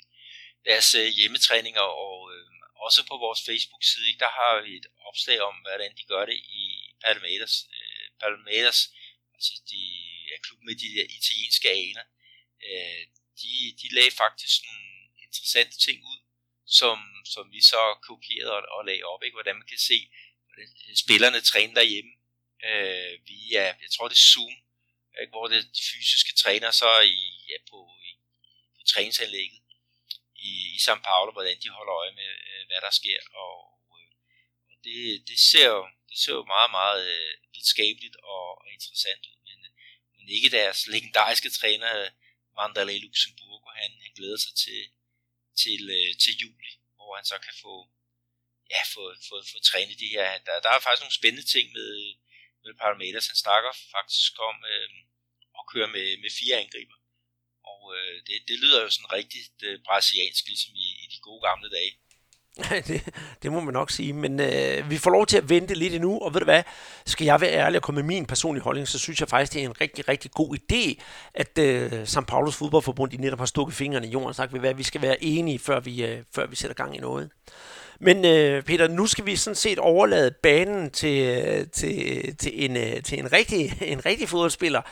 deres 0.69 0.89
øh, 1.01 1.09
hjemmetræninger, 1.19 1.87
og 2.07 2.17
øh, 2.35 2.47
også 2.87 3.01
på 3.11 3.15
vores 3.25 3.41
Facebook-side, 3.49 4.19
der 4.23 4.31
har 4.39 4.53
vi 4.67 4.73
et 4.81 4.87
opslag 5.09 5.39
om, 5.51 5.55
hvordan 5.65 5.93
de 5.99 6.05
gør 6.13 6.25
det 6.31 6.39
i 6.63 6.65
Palmeiras. 7.05 7.55
Øh, 7.77 8.07
Palmeiras, 8.23 8.81
altså 9.35 9.53
de 9.71 9.83
er 10.35 10.39
klubben 10.47 10.67
med 10.69 10.77
de 10.83 10.89
der 10.97 11.07
italienske 11.19 11.69
aner, 11.83 12.07
øh, 12.69 13.03
de, 13.41 13.53
de 13.81 13.87
lagde 13.97 14.15
faktisk 14.23 14.57
nogle 14.69 14.89
interessante 15.27 15.77
ting 15.87 15.99
ud, 16.13 16.21
som, 16.81 16.99
som 17.35 17.45
vi 17.55 17.61
så 17.73 17.83
kopierede 18.09 18.53
og, 18.57 18.63
og 18.77 18.83
lagde 18.89 19.05
op, 19.13 19.23
ikke? 19.23 19.37
hvordan 19.37 19.57
man 19.61 19.69
kan 19.73 19.83
se, 19.91 19.99
Øh, 20.61 20.97
spillerne 20.97 21.41
træner 21.41 21.75
derhjemme. 21.75 22.13
Øh, 22.71 23.13
via, 23.29 23.65
jeg 23.85 23.91
tror 23.93 24.09
det 24.09 24.17
er 24.17 24.29
Zoom, 24.33 24.55
ikke, 25.21 25.31
hvor 25.31 25.47
det 25.47 25.61
de 25.77 25.83
fysiske 25.93 26.33
træner 26.43 26.71
så 26.71 26.91
i, 27.01 27.21
ja, 27.51 27.59
på, 27.71 27.79
i, 28.09 28.11
på 28.77 28.81
træningsanlægget 28.93 29.61
i, 30.49 30.53
i 30.77 30.79
São 30.87 31.01
Paulo, 31.09 31.31
hvordan 31.33 31.57
de 31.63 31.69
holder 31.79 31.95
øje 32.03 32.15
med, 32.21 32.31
øh, 32.49 32.63
hvad 32.69 32.81
der 32.87 32.91
sker, 33.01 33.21
og, 33.45 33.57
øh, 34.01 34.13
og 34.71 34.75
det, 34.85 35.29
det, 35.29 35.39
ser 35.51 35.69
jo, 35.77 35.83
det 36.11 36.19
ser 36.23 36.33
jo 36.33 36.45
meget, 36.55 36.71
meget 36.71 37.03
øh, 37.15 37.33
videnskabeligt 37.53 38.17
og, 38.17 38.47
og 38.63 38.67
interessant 38.77 39.23
ud, 39.31 39.39
men, 39.49 39.59
øh, 39.67 39.73
men 40.17 40.29
ikke 40.37 40.51
deres 40.59 40.87
legendariske 40.87 41.51
træner, 41.51 42.11
Vanderlei 42.57 42.99
Luxemburgo, 42.99 43.69
han, 43.81 43.91
han 44.05 44.13
glæder 44.19 44.39
sig 44.45 44.55
til, 44.65 44.81
til, 45.63 45.81
øh, 45.99 46.11
til 46.23 46.33
juli, 46.43 46.73
hvor 46.97 47.17
han 47.17 47.25
så 47.25 47.37
kan 47.47 47.55
få, 47.63 47.75
ja, 48.75 48.81
få, 48.95 49.03
få, 49.29 49.37
få 49.53 49.59
trænet 49.71 49.97
de 50.05 50.15
her. 50.17 50.27
Der, 50.47 50.55
der 50.65 50.71
er 50.71 50.81
faktisk 50.85 51.05
nogle 51.05 51.21
spændende 51.21 51.47
ting 51.55 51.67
med, 51.79 51.91
med 52.65 52.73
Parameters. 52.81 53.31
Han 53.33 53.43
snakker 53.45 53.73
faktisk 53.97 54.33
om 54.49 54.57
øh, 54.73 54.89
at 55.61 55.65
køre 55.73 55.89
med, 55.97 56.07
med 56.23 56.31
fire 56.41 56.57
angriber. 56.63 56.97
Og 57.71 57.81
øh, 57.97 58.17
det, 58.27 58.37
det 58.49 58.57
lyder 58.63 58.81
jo 58.85 58.91
sådan 58.91 59.13
rigtigt 59.19 59.57
øh, 59.69 59.77
brasiliansk, 59.87 60.43
ligesom 60.51 60.73
i, 60.87 60.89
i 61.05 61.07
de 61.13 61.19
gode 61.27 61.43
gamle 61.49 61.71
dage. 61.79 61.93
det, 62.89 63.15
det 63.43 63.53
må 63.53 63.61
man 63.61 63.75
nok 63.75 63.91
sige, 63.91 64.13
men 64.13 64.41
øh, 64.41 64.91
vi 64.91 64.99
får 64.99 65.11
lov 65.11 65.27
til 65.27 65.37
at 65.37 65.49
vente 65.49 65.75
lidt 65.75 65.95
endnu, 65.95 66.19
og 66.19 66.35
ved 66.35 66.41
du 66.41 66.45
hvad, 66.45 66.63
skal 67.07 67.25
jeg 67.25 67.41
være 67.41 67.53
ærlig 67.53 67.77
og 67.77 67.83
komme 67.83 68.03
med 68.03 68.07
min 68.07 68.27
personlige 68.27 68.63
holdning, 68.63 68.89
så 68.89 68.99
synes 68.99 69.21
jeg 69.21 69.29
faktisk, 69.29 69.53
det 69.53 69.63
er 69.63 69.67
en 69.67 69.81
rigtig, 69.81 70.09
rigtig 70.09 70.31
god 70.31 70.57
idé, 70.57 71.03
at 71.35 71.59
øh, 71.59 72.07
St. 72.07 72.27
Paulus 72.29 72.57
fodboldforbund, 72.57 73.11
de 73.11 73.17
netop 73.17 73.39
har 73.39 73.47
stukket 73.47 73.77
fingrene 73.77 74.07
i 74.07 74.11
jorden 74.11 74.29
og 74.29 74.35
sagt, 74.35 74.55
at 74.55 74.79
vi 74.79 74.83
skal 74.83 75.03
være 75.03 75.25
enige, 75.25 75.59
før 75.59 75.81
vi, 75.81 76.05
øh, 76.05 76.25
før 76.35 76.47
vi 76.47 76.57
sætter 76.57 76.75
gang 76.75 76.97
i 76.97 76.99
noget. 76.99 77.31
Men 78.03 78.25
øh, 78.25 78.63
Peter, 78.63 78.89
nu 78.89 79.07
skal 79.07 79.27
vi 79.27 79.37
sådan 79.37 79.55
set 79.55 79.79
overlade 79.79 80.31
banen 80.43 80.91
til, 80.91 81.27
øh, 81.27 81.67
til, 81.67 82.37
til, 82.37 82.65
en, 82.65 82.77
øh, 82.77 83.03
til 83.03 83.19
en, 83.19 83.33
rigtig, 83.33 83.73
en 83.93 84.07
rigtig 84.07 84.29
fodboldspiller, 84.29 84.83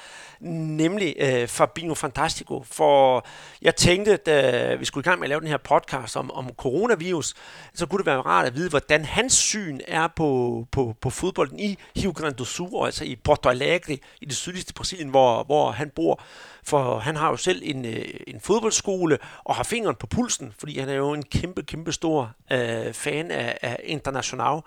nemlig 0.41 1.15
øh, 1.21 1.49
Fabinho 1.49 1.95
Fantastico. 1.95 2.63
For 2.71 3.27
jeg 3.63 3.77
tænkte, 3.77 4.17
da 4.17 4.75
vi 4.75 4.85
skulle 4.85 5.03
i 5.03 5.09
gang 5.09 5.21
med 5.21 5.27
at 5.27 5.29
lave 5.29 5.41
den 5.41 5.49
her 5.49 5.57
podcast 5.57 6.17
om, 6.17 6.31
om 6.31 6.51
coronavirus, 6.57 7.35
så 7.75 7.87
kunne 7.87 7.99
det 7.99 8.07
være 8.07 8.21
rart 8.21 8.47
at 8.47 8.55
vide, 8.55 8.71
hvordan 8.71 9.05
hans 9.05 9.33
syn 9.33 9.81
er 9.89 10.09
på, 10.17 10.67
på, 10.73 10.95
på 11.01 11.11
fodbolden 11.11 11.61
i 11.61 11.79
Rio 11.97 12.11
Grande 12.11 12.37
do 12.37 12.45
Sul, 12.45 12.85
altså 12.85 13.05
i 13.05 13.17
Porto 13.17 13.49
Alegre, 13.49 13.99
i 14.21 14.25
det 14.25 14.37
sydligste 14.37 14.75
Brasilien, 14.75 15.09
hvor, 15.09 15.43
hvor 15.43 15.71
han 15.71 15.91
bor. 15.91 16.23
For 16.69 16.99
han 16.99 17.17
har 17.17 17.31
jo 17.31 17.37
selv 17.37 17.63
en, 17.65 17.85
øh, 17.85 18.05
en 18.27 18.41
fodboldskole 18.41 19.19
og 19.45 19.55
har 19.55 19.63
fingeren 19.63 19.97
på 19.97 20.07
pulsen, 20.07 20.55
fordi 20.59 20.79
han 20.79 20.89
er 20.89 20.95
jo 20.95 21.13
en 21.13 21.23
kæmpe, 21.23 21.63
kæmpe 21.63 21.93
stor 21.93 22.33
øh, 22.53 22.93
fan 22.93 23.31
af, 23.31 23.59
af 23.63 23.81
International. 23.85 24.61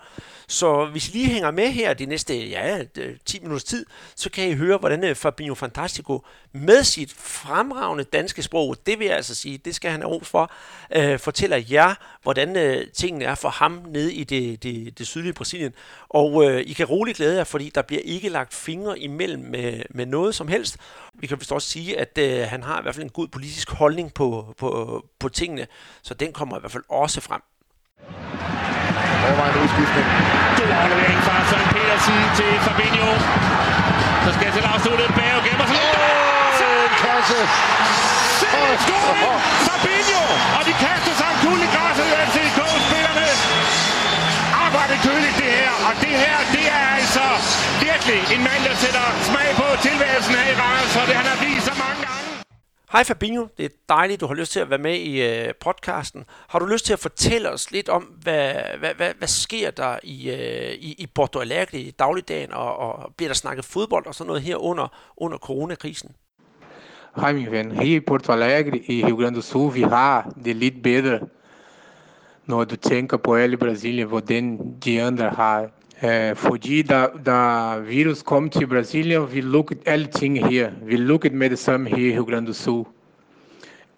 Så 0.48 0.84
hvis 0.84 1.08
I 1.08 1.12
lige 1.12 1.26
hænger 1.28 1.50
med 1.50 1.68
her 1.68 1.94
de 1.94 2.06
næste 2.06 2.48
ja, 2.48 2.82
øh, 2.98 3.16
10 3.24 3.40
minutters 3.40 3.64
tid, 3.64 3.86
så 4.16 4.30
kan 4.30 4.48
I 4.48 4.54
høre, 4.54 4.78
hvordan 4.78 5.04
øh, 5.04 5.14
Fabinho 5.14 5.54
Fantastico 5.54 6.24
med 6.52 6.84
sit 6.84 7.14
fremragende 7.18 8.04
danske 8.04 8.42
sprog, 8.42 8.76
det 8.86 8.98
vil 8.98 9.06
jeg 9.06 9.16
altså 9.16 9.34
sige, 9.34 9.58
det 9.58 9.74
skal 9.74 9.90
han 9.90 10.00
have 10.00 10.10
ros 10.10 10.28
for, 10.28 10.52
øh, 10.96 11.18
fortæller 11.18 11.62
jer, 11.70 11.94
hvordan 12.22 12.56
øh, 12.56 12.86
tingene 12.90 13.24
er 13.24 13.34
for 13.34 13.48
ham 13.48 13.80
nede 13.88 14.14
i 14.14 14.24
det, 14.24 14.62
det, 14.62 14.98
det 14.98 15.06
sydlige 15.06 15.32
Brasilien. 15.32 15.72
Og 16.08 16.44
øh, 16.44 16.60
I 16.60 16.72
kan 16.72 16.86
roligt 16.86 17.16
glæde 17.16 17.36
jer, 17.36 17.44
fordi 17.44 17.70
der 17.74 17.82
bliver 17.82 18.02
ikke 18.04 18.28
lagt 18.28 18.54
fingre 18.54 18.98
imellem 18.98 19.42
med, 19.42 19.82
med 19.90 20.06
noget 20.06 20.34
som 20.34 20.48
helst. 20.48 20.76
Vi 21.20 21.26
kan 21.26 21.40
vist 21.40 21.52
også 21.52 21.68
sige, 21.68 21.98
at 22.00 22.18
øh, 22.18 22.48
han 22.48 22.62
har 22.62 22.78
i 22.78 22.82
hvert 22.82 22.94
fald 22.94 23.04
en 23.04 23.16
god 23.18 23.28
politisk 23.28 23.70
holdning 23.70 24.14
på, 24.14 24.54
på, 24.58 24.70
på 25.20 25.28
tingene, 25.28 25.66
så 26.02 26.14
den 26.14 26.32
kommer 26.32 26.56
i 26.56 26.60
hvert 26.60 26.72
fald 26.72 26.84
også 26.88 27.20
frem. 27.20 27.42
Overvejende 29.26 29.58
udskiftning. 29.64 30.06
God 30.58 30.70
aflevering 30.82 31.20
fra 31.26 31.34
Søren 31.50 31.68
Petersen 31.74 32.20
til 32.38 32.52
Fabinho. 32.66 33.10
Så 34.24 34.30
skal 34.36 34.48
til 34.56 34.64
afsluttet 34.72 35.08
bag 35.18 35.30
og 35.38 35.42
gemmer 35.46 35.66
sig. 35.70 35.78
Oh! 38.58 38.72
Scoring! 38.84 39.40
Fabinho! 39.66 40.22
Og 40.58 40.62
de 40.68 40.72
kaster 40.84 41.14
sig 41.20 41.28
en 41.34 41.38
kul 41.44 41.58
i 41.66 41.68
græsset, 41.74 42.06
FCK-spillerne. 42.28 42.61
Det 44.92 45.00
køligt 45.08 45.36
det 45.42 45.50
her. 45.60 45.72
Og 45.88 45.92
det 46.04 46.14
her, 46.24 46.36
det 46.56 46.64
er 46.80 46.86
altså 46.98 47.26
virkelig 47.86 48.20
en 48.34 48.42
mand, 48.48 48.60
der 48.68 48.74
sætter 48.84 49.06
smag 49.28 49.48
på 49.60 49.66
tilværelsen 49.86 50.34
her 50.38 50.46
i 50.52 50.56
Randers, 50.62 50.92
for 50.96 51.04
det 51.08 51.14
han 51.20 51.26
har 51.32 51.38
vist 51.46 51.64
så 51.70 51.74
mange 51.84 52.00
gange. 52.06 52.26
Hej 52.92 53.04
Fabinho, 53.04 53.44
det 53.56 53.64
er 53.64 53.74
dejligt, 53.88 54.20
du 54.20 54.26
har 54.26 54.34
lyst 54.34 54.52
til 54.52 54.60
at 54.60 54.70
være 54.70 54.84
med 54.88 54.96
i 55.10 55.12
øh, 55.28 55.54
podcasten. 55.66 56.24
Har 56.48 56.58
du 56.58 56.66
lyst 56.66 56.84
til 56.86 56.92
at 56.92 56.98
fortælle 56.98 57.50
os 57.50 57.70
lidt 57.70 57.88
om, 57.88 58.02
hvad, 58.02 58.54
hvad, 58.78 58.94
hvad, 58.94 59.12
hvad 59.18 59.28
sker 59.28 59.70
der 59.70 59.98
i, 60.02 60.30
øh, 60.30 60.72
i, 60.88 60.90
i 60.98 61.06
Porto 61.14 61.38
Alegre 61.40 61.78
i 61.78 61.90
dagligdagen, 61.90 62.52
og, 62.52 62.76
og 62.76 63.12
bliver 63.16 63.28
der 63.28 63.34
snakket 63.34 63.64
fodbold 63.64 64.06
og 64.06 64.14
sådan 64.14 64.26
noget 64.26 64.42
her 64.42 64.56
under, 64.56 64.86
under 65.16 65.38
coronakrisen? 65.38 66.10
Hej 67.16 67.32
min 67.32 67.50
ven. 67.50 67.70
Her 67.70 67.96
i 67.96 68.00
Porto 68.00 68.32
Alegre 68.32 68.78
i 68.78 69.04
Rio 69.04 69.16
Grande 69.16 69.36
do 69.36 69.42
Sul, 69.42 69.74
vi 69.74 69.82
har 69.82 70.32
det 70.44 70.56
lidt 70.56 70.82
bedre, 70.82 71.18
når 72.52 72.64
du 72.64 72.76
tænker 72.76 73.16
på 73.16 73.34
alle 73.34 73.56
Brasilien, 73.56 74.08
hvordan 74.08 74.74
de 74.84 75.02
andre 75.02 75.28
har 75.30 75.70
Uh, 76.04 76.36
fordi 76.36 76.82
da, 76.82 77.06
da 77.26 77.78
virus 77.78 78.22
kom 78.22 78.50
til 78.50 78.66
Brasilien, 78.66 79.32
vi 79.32 79.40
lukkede 79.40 79.80
alle 79.86 80.06
ting 80.06 80.46
her. 80.46 80.70
Vi 80.82 80.96
lukkede 80.96 81.36
med 81.36 81.50
det 81.50 81.58
samme 81.58 81.88
her 81.88 81.96
i 81.96 82.12
Rio 82.12 82.24
Grande 82.24 82.46
do 82.46 82.52
Sul. 82.52 82.84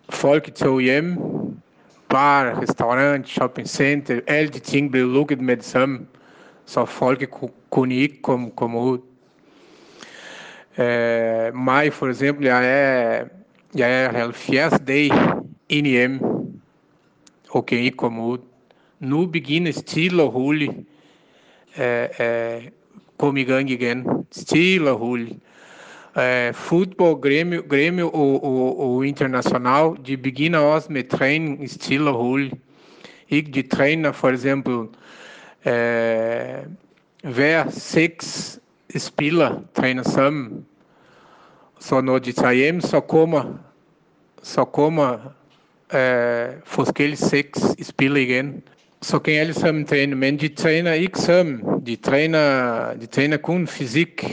Folk 0.09 0.55
tog 0.55 0.81
hjem, 0.81 1.17
bar, 2.09 2.61
restaurant, 2.61 3.29
shopping 3.29 3.69
center, 3.69 4.21
alle 4.27 4.49
de 4.49 4.59
ting 4.59 4.91
blev 4.91 5.07
lukket 5.07 5.41
med 5.41 5.57
det 5.57 5.65
samme, 5.65 5.99
så 6.67 6.85
folk 6.85 7.31
kunne 7.71 7.95
ikke 7.95 8.23
komme, 8.23 8.51
komme 8.57 8.79
ud. 8.79 8.99
Uh, 10.79 11.57
mig 11.57 11.93
for 11.93 12.09
eksempel, 12.09 12.45
jeg 12.45 12.63
er, 12.67 13.25
jeg 13.77 14.05
er 14.05 14.13
70 14.13 14.73
dage 14.87 15.13
inde 15.69 15.91
hjem, 15.91 16.34
og 17.55 17.67
kan 17.67 17.79
ikke 17.79 17.97
komme 17.97 18.23
ud. 18.23 18.39
Nu 19.01 19.27
begynder 19.27 19.73
stille 19.73 20.23
og 20.23 20.35
roligt 20.35 20.73
kom 23.19 23.37
i 23.37 23.43
gang 23.45 23.71
igen. 23.71 24.27
Stille 24.31 24.91
og 24.91 25.01
roligt. 25.01 25.39
Uh, 26.17 26.55
fodbold, 26.55 27.17
Grêmio, 27.27 27.61
Grêmio 27.75 28.05
og, 28.05 28.45
og, 28.45 28.81
og 28.81 29.07
Internacional, 29.07 29.97
de 30.07 30.17
begynder 30.17 30.59
også 30.59 30.93
med 30.93 31.09
træning 31.09 31.71
stille 31.71 32.11
og 32.11 32.19
roligt. 32.19 32.55
Ikke 33.29 33.53
de 33.53 33.63
træner 33.63 34.13
for 34.13 34.29
eksempel 34.29 34.75
uh, 34.75 34.89
hver 37.35 37.71
seks 37.71 38.59
spillere 38.97 39.61
træner 39.75 40.03
sammen. 40.03 40.65
Så 41.81 42.01
når 42.01 42.19
de 42.19 42.33
tager 42.33 42.53
hjem, 42.53 42.81
så 42.81 43.01
kommer, 43.01 43.59
så 44.43 44.65
kommer 44.65 45.19
uh, 45.95 46.55
forskellige 46.65 47.17
seks 47.17 47.61
spillere 47.83 48.23
igen 48.23 48.63
så 49.05 49.19
kan 49.19 49.35
alle 49.35 49.55
sammen 49.55 49.87
træne, 49.87 50.17
men 50.17 50.41
de 50.41 50.49
træner 50.49 50.93
ikke 50.93 51.19
sammen. 51.19 51.87
De 51.87 51.97
træner, 51.97 52.95
de 52.95 53.07
træner 53.07 53.37
kun 53.37 53.67
fysik. 53.67 54.25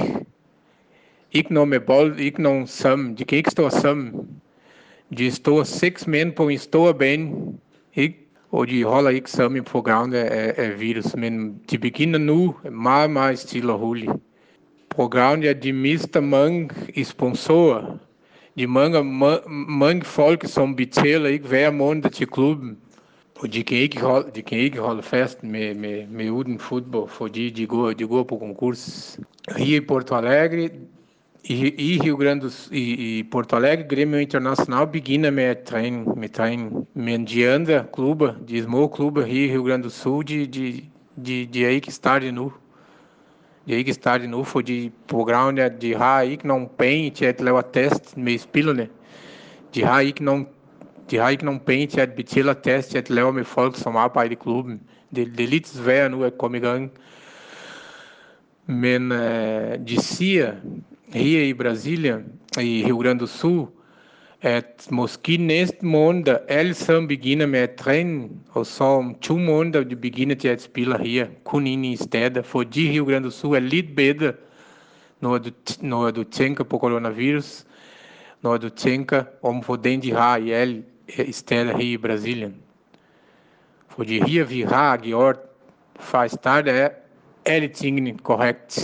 Ikke 1.31 1.53
noget 1.53 1.69
med 1.69 1.79
bold, 1.79 2.19
ikke 2.19 2.41
nogen 2.41 2.67
sammen. 2.67 3.15
De 3.15 3.23
kan 3.23 3.37
ikke 3.37 3.51
stå 3.51 3.69
sammen. 3.69 4.27
De 5.17 5.31
står 5.31 5.63
seks 5.63 6.07
mænd 6.07 6.31
på 6.33 6.49
en 6.49 6.57
stor 6.57 6.91
bane, 6.91 7.31
ikke? 7.95 8.17
og 8.51 8.67
de 8.67 8.83
holder 8.83 9.09
ikke 9.09 9.31
sammen 9.31 9.63
på 9.63 9.81
grund 9.81 10.15
af, 10.15 10.53
af. 10.57 11.17
Men 11.17 11.59
de 11.71 11.77
begynder 11.77 12.19
nu 12.19 12.55
meget, 12.71 13.09
meget 13.09 13.39
stille 13.39 13.73
og 13.73 13.81
roligt. 13.81 14.11
På 14.89 15.07
grund 15.07 15.43
af, 15.43 15.57
de 15.57 15.73
mister 15.73 16.19
mange 16.19 16.69
sponsorer. 17.03 17.97
De 18.57 18.67
mange, 18.67 19.03
mange 19.69 20.03
folk, 20.03 20.45
som 20.45 20.75
betaler 20.75 21.29
ikke 21.29 21.47
hver 21.47 21.71
måned 21.71 22.09
til 22.09 22.27
klubben. 22.27 22.77
Og 23.39 23.53
de 23.53 23.63
kan 23.63 23.77
ikke 23.77 24.01
holde, 24.01 24.31
de 24.35 24.41
kan 24.41 24.57
ikke 24.57 24.79
holde 24.79 25.03
fast 25.03 25.43
med, 25.43 25.73
med, 25.75 26.07
med 26.07 26.29
uden 26.29 26.59
fodbold, 26.59 27.09
fordi 27.09 27.49
de 27.49 27.67
går, 27.67 27.93
de 27.93 28.07
går 28.07 28.23
på 28.23 28.37
konkurs. 28.37 29.19
Her 29.57 29.77
i 29.77 29.85
Porto 29.85 30.15
Alegre, 30.15 30.69
i, 31.43 31.93
i 31.93 31.99
Rio 32.03 32.15
Grande 32.15 32.51
i, 32.71 33.17
i 33.19 33.23
Porto 33.31 33.55
Alegre, 33.55 33.85
Grêmio 33.93 34.15
Internacional 34.15 34.87
begynder 34.87 35.31
med 35.31 35.65
træning, 35.65 36.19
med 36.19 36.29
træning. 36.29 36.87
Men 36.93 37.25
de 37.25 37.45
de 38.49 38.63
små 38.63 38.87
klubber 38.87 39.25
i 39.25 39.51
Rio 39.51 39.63
Grande 39.63 39.83
do 39.83 39.89
Sul, 39.89 40.27
de, 40.27 40.45
de, 40.47 40.83
de, 41.25 41.45
de 41.53 41.65
er 41.65 41.69
ikke 41.69 41.91
startet 41.91 42.33
nu. 42.33 42.51
De 43.67 43.73
er 43.73 43.77
ikke 43.77 43.93
startet 43.93 44.29
nu, 44.29 44.43
fordi 44.43 44.91
på 45.07 45.17
grund 45.17 45.59
af, 45.59 45.65
at 45.65 45.81
de 45.81 45.95
har 45.95 46.21
ikke 46.21 46.47
nogen 46.47 46.69
penge 46.77 47.09
til 47.09 47.25
at 47.25 47.41
lave 47.41 47.63
test 47.73 48.17
med 48.17 48.37
spillerne. 48.37 48.87
De 49.75 49.83
har 49.83 49.99
ikke 49.99 50.23
nogen 50.23 50.47
de 51.11 51.17
har 51.17 51.29
ikke 51.29 51.45
nogen 51.45 51.59
penge 51.59 51.87
til 51.87 51.99
at 51.99 52.13
betale 52.13 52.55
test 52.63 52.89
til 52.89 52.97
at 52.97 53.09
lave 53.09 53.33
med 53.33 53.43
folk, 53.43 53.75
som 53.75 53.95
arbejder 53.95 54.31
i 54.31 54.37
klubben. 54.41 54.81
Det, 55.15 55.33
det 55.37 55.43
er 55.43 55.47
lidt 55.47 55.67
svært 55.67 56.11
nu 56.11 56.23
at 56.23 56.37
komme 56.37 56.57
i 56.57 56.59
gang. 56.59 56.91
Men 58.65 59.11
uh, 59.11 59.17
de 59.87 60.01
siger 60.01 60.53
her 61.13 61.41
i 61.41 61.53
Brasília, 61.53 62.15
i 62.61 62.83
Rio 62.85 62.97
Grande 62.97 63.19
do 63.19 63.25
Sul, 63.25 63.67
at 64.41 64.87
måske 64.91 65.37
næste 65.37 65.85
måned 65.85 66.37
alle 66.47 66.73
sammen 66.73 67.07
begynder 67.07 67.45
med 67.45 67.59
at 67.59 67.75
træne, 67.75 68.29
og 68.51 68.65
så 68.65 68.83
om 68.83 69.15
to 69.21 69.37
de 69.83 69.95
begynder 69.95 70.35
til 70.35 70.47
at 70.47 70.61
spille 70.61 70.97
her, 70.97 71.27
kun 71.43 71.67
inde 71.67 71.87
i 71.87 71.95
Rio 72.91 73.05
Grande 73.05 73.23
do 73.25 73.29
Sul 73.29 73.55
er 73.55 73.59
lidt 73.59 73.95
bedre, 73.95 74.33
når 75.19 75.37
du, 75.37 75.49
når 75.81 76.11
du 76.11 76.23
tænker 76.23 76.63
på 76.63 76.77
coronavirus, 76.77 77.65
når 78.41 78.57
du 78.57 78.69
tænker 78.69 79.23
om 79.43 79.63
hvordan 79.63 80.01
de 80.01 80.11
har 80.13 80.37
i 80.37 80.51
alle 80.51 80.83
steder 81.31 81.77
her 81.77 81.93
i 81.93 81.97
Brasilien. 81.97 82.55
Fordi 83.87 84.19
her 84.19 84.43
vi 84.43 84.61
har 84.61 84.97
gjort 84.97 85.37
fra 85.99 86.27
start 86.27 86.67
af 86.67 86.91
alle 87.45 87.67
tingene 87.67 88.17
korrekt. 88.17 88.75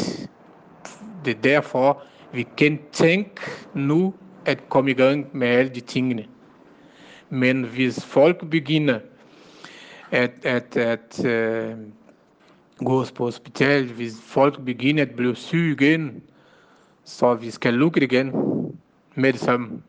Det 1.25 1.37
er 1.37 1.41
derfor, 1.41 2.03
vi 2.33 2.47
kan 2.57 2.79
nu 3.73 4.13
at 4.47 4.69
komme 4.69 4.91
i 4.91 4.93
gang 4.93 5.27
med 5.37 5.47
alle 5.47 5.71
de 5.71 5.79
tingene. 5.79 6.25
Men 7.29 7.63
hvis 7.63 8.05
folk 8.05 8.49
begynder 8.49 8.99
at, 10.11 10.31
at, 10.43 10.77
at 10.77 11.19
uh, 11.19 11.79
gå 12.85 13.05
på 13.15 13.23
hospital, 13.25 13.85
hvis 13.85 14.13
folk 14.21 14.65
begynder 14.65 15.01
at 15.01 15.11
blive 15.15 15.35
syge 15.35 15.73
igen, 15.73 16.23
så 17.03 17.33
vi 17.33 17.51
skal 17.51 17.73
lukke 17.73 18.03
igen 18.03 18.31
med 19.15 19.33
det 19.33 19.41
samme. 19.41 19.81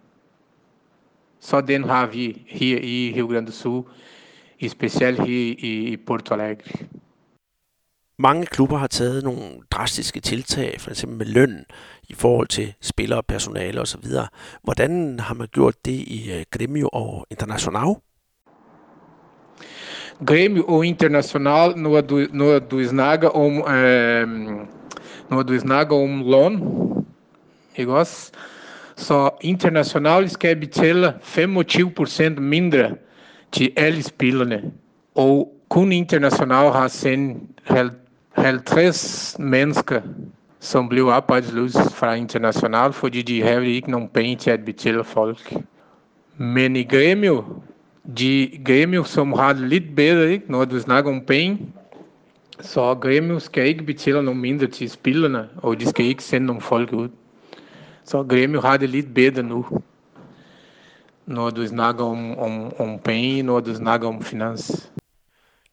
Så 1.41 1.61
den 1.61 1.85
har 1.85 2.07
vi 2.07 2.43
her 2.47 2.79
i 2.79 3.13
Rio 3.17 3.27
Grande 3.27 3.47
do 3.47 3.53
Sul, 3.53 3.85
specielt 4.69 5.21
her 5.21 5.55
i 5.59 5.97
Porto 6.07 6.35
Alegre. 6.35 6.87
Mange 8.21 8.47
klubber 8.47 8.77
har 8.77 8.87
taget 8.87 9.25
nogle 9.25 9.43
drastiske 9.71 10.21
tiltag, 10.21 10.77
for 10.81 10.91
eksempel 10.91 11.19
med 11.19 11.27
løn 11.27 11.65
i 12.09 12.15
forhold 12.15 12.49
til 12.49 12.75
spillere, 12.81 13.23
personale 13.23 13.81
osv. 13.81 14.05
Hvordan 14.63 15.21
har 15.21 15.35
man 15.35 15.49
gjort 15.53 15.75
det 15.85 15.93
i 15.93 16.31
øh, 16.33 16.45
Grêmio 16.57 16.89
og 16.93 17.27
Internacional? 17.31 17.95
Grêmio 20.31 20.69
og 20.69 20.87
Internacional, 20.87 21.79
no, 21.79 22.01
du, 22.01 22.27
når 22.33 22.59
du 22.59 22.85
snakker 22.85 23.29
om, 23.29 23.75
øh, 23.75 24.23
eh, 24.23 24.29
når 25.31 25.43
du 25.43 25.59
snakker 25.59 25.97
om 25.97 26.23
løn, 26.31 26.63
ikke 27.77 27.93
også? 27.93 28.31
Så 28.97 29.31
internacional 29.41 30.31
skal 30.31 30.57
betale 30.57 31.15
25% 31.23 32.29
mindre 32.41 32.95
til 33.53 33.73
alle 33.77 34.03
spillerne. 34.03 34.73
Og 35.15 35.53
kun 35.69 35.93
international 35.93 36.73
har 36.73 36.89
sendt 36.89 37.43
50 38.39 39.37
mennesker, 39.39 40.01
som 40.61 40.89
blev 40.89 41.05
arbejdsløse 41.05 41.91
fra 41.91 42.15
international, 42.15 42.93
fordi 42.93 43.23
de 43.23 43.43
havde 43.43 43.67
ikke 43.67 43.91
nogen 43.91 44.09
penge 44.09 44.37
til 44.37 44.51
at 44.51 44.65
betale 44.65 45.05
folk. 45.05 45.55
Men 46.37 46.77
i 46.77 46.83
Grêmio, 46.83 47.45
de 48.19 48.51
Grêmio, 48.69 49.05
som 49.05 49.33
har 49.33 49.53
det 49.53 49.69
lidt 49.69 49.97
bedre, 49.97 50.31
ikke? 50.31 50.53
når 50.53 50.65
du 50.65 50.81
snakker 50.81 51.11
om 51.11 51.21
penge, 51.21 51.73
så 52.61 52.95
Grêmio 53.05 53.39
skal 53.39 53.67
ikke 53.67 53.85
betale 53.85 54.23
nogen 54.23 54.41
mindre 54.41 54.67
til 54.67 54.91
spillerne, 54.91 55.49
og 55.57 55.81
de 55.81 55.87
skal 55.87 56.05
folk 56.61 56.93
ud. 56.93 57.09
Så 58.05 58.23
Grêmio 58.23 58.61
har 58.61 58.77
det 58.77 58.89
lidt 58.91 59.15
bedre 59.15 59.43
nu. 59.43 59.67
Når 61.27 61.51
du 61.51 61.67
snakker 61.67 62.05
om, 62.05 62.39
om, 62.39 62.81
om 62.81 62.99
penge, 62.99 63.43
når 63.43 63.61
du. 63.61 64.81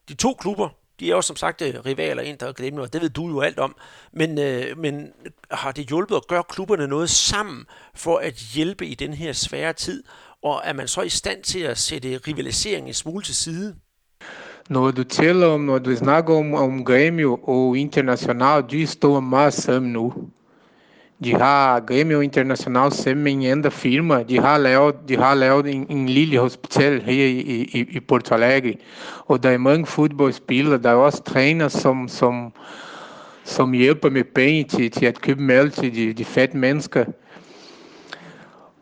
De 0.08 0.14
to 0.14 0.34
klubber, 0.34 0.68
de 1.00 1.10
er 1.10 1.14
jo 1.14 1.22
som 1.22 1.36
sagt 1.36 1.62
øh, 1.62 1.74
rivaler, 1.86 2.22
Inter 2.22 2.46
og 2.46 2.56
Gremio, 2.56 2.82
og 2.82 2.92
det 2.92 3.02
ved 3.02 3.08
du 3.08 3.28
jo 3.28 3.40
alt 3.40 3.58
om. 3.58 3.76
Men, 4.12 4.38
øh, 4.38 4.78
men 4.78 5.08
har 5.50 5.72
det 5.72 5.86
hjulpet 5.86 6.16
at 6.16 6.26
gøre 6.28 6.42
klubberne 6.48 6.86
noget 6.86 7.10
sammen 7.10 7.64
for 7.94 8.18
at 8.18 8.34
hjælpe 8.34 8.86
i 8.86 8.94
den 8.94 9.12
her 9.12 9.32
svære 9.32 9.72
tid? 9.72 10.02
Og 10.42 10.60
er 10.64 10.72
man 10.72 10.88
så 10.88 11.02
i 11.02 11.08
stand 11.08 11.42
til 11.42 11.60
at 11.60 11.78
sætte 11.78 12.20
rivaliseringen 12.28 12.88
en 12.88 12.94
smule 12.94 13.24
til 13.24 13.34
side? 13.34 13.76
Når 14.68 14.90
du 14.90 15.04
taler 15.04 15.46
om, 15.46 15.60
når 15.60 15.78
du 15.78 15.96
snakker 15.96 16.34
om, 16.34 16.54
om 16.54 16.86
Grêmio 16.90 17.48
og 17.48 17.76
Internacional, 17.76 18.64
de 18.70 18.86
står 18.86 19.20
meget 19.20 19.54
sammen 19.54 19.92
nu 19.92 20.12
de 21.24 21.34
har 21.34 21.80
Grêmio 21.80 22.20
Internacional 22.20 22.92
som 22.92 23.26
en 23.26 23.42
enda 23.42 23.68
firma, 23.68 24.22
de 24.22 24.38
har 24.40 24.58
lavet, 24.58 24.94
de 25.08 25.16
har 25.16 25.34
lavet 25.34 25.66
en, 25.66 25.86
en 25.88 26.08
lille 26.08 26.38
hospital 26.38 27.00
her 27.02 27.26
i, 27.26 27.40
i, 27.72 27.86
i 27.90 28.00
Porto 28.00 28.34
Alegre, 28.34 28.74
og 29.26 29.42
der 29.42 29.50
er 29.50 29.58
mange 29.58 29.86
fodboldspillere, 29.86 30.82
der 30.82 30.90
er 30.90 30.94
også 30.94 31.22
træner, 31.22 31.68
som, 31.68 32.08
som, 32.08 32.52
som 33.44 33.72
hjælper 33.72 34.10
med 34.10 34.24
penge 34.24 34.64
til, 34.64 34.90
til 34.90 35.06
at 35.06 35.20
købe 35.20 35.42
mad 35.42 35.70
til 35.70 35.94
de, 35.94 36.12
de 36.12 36.24
fede 36.24 36.58
mennesker. 36.58 37.04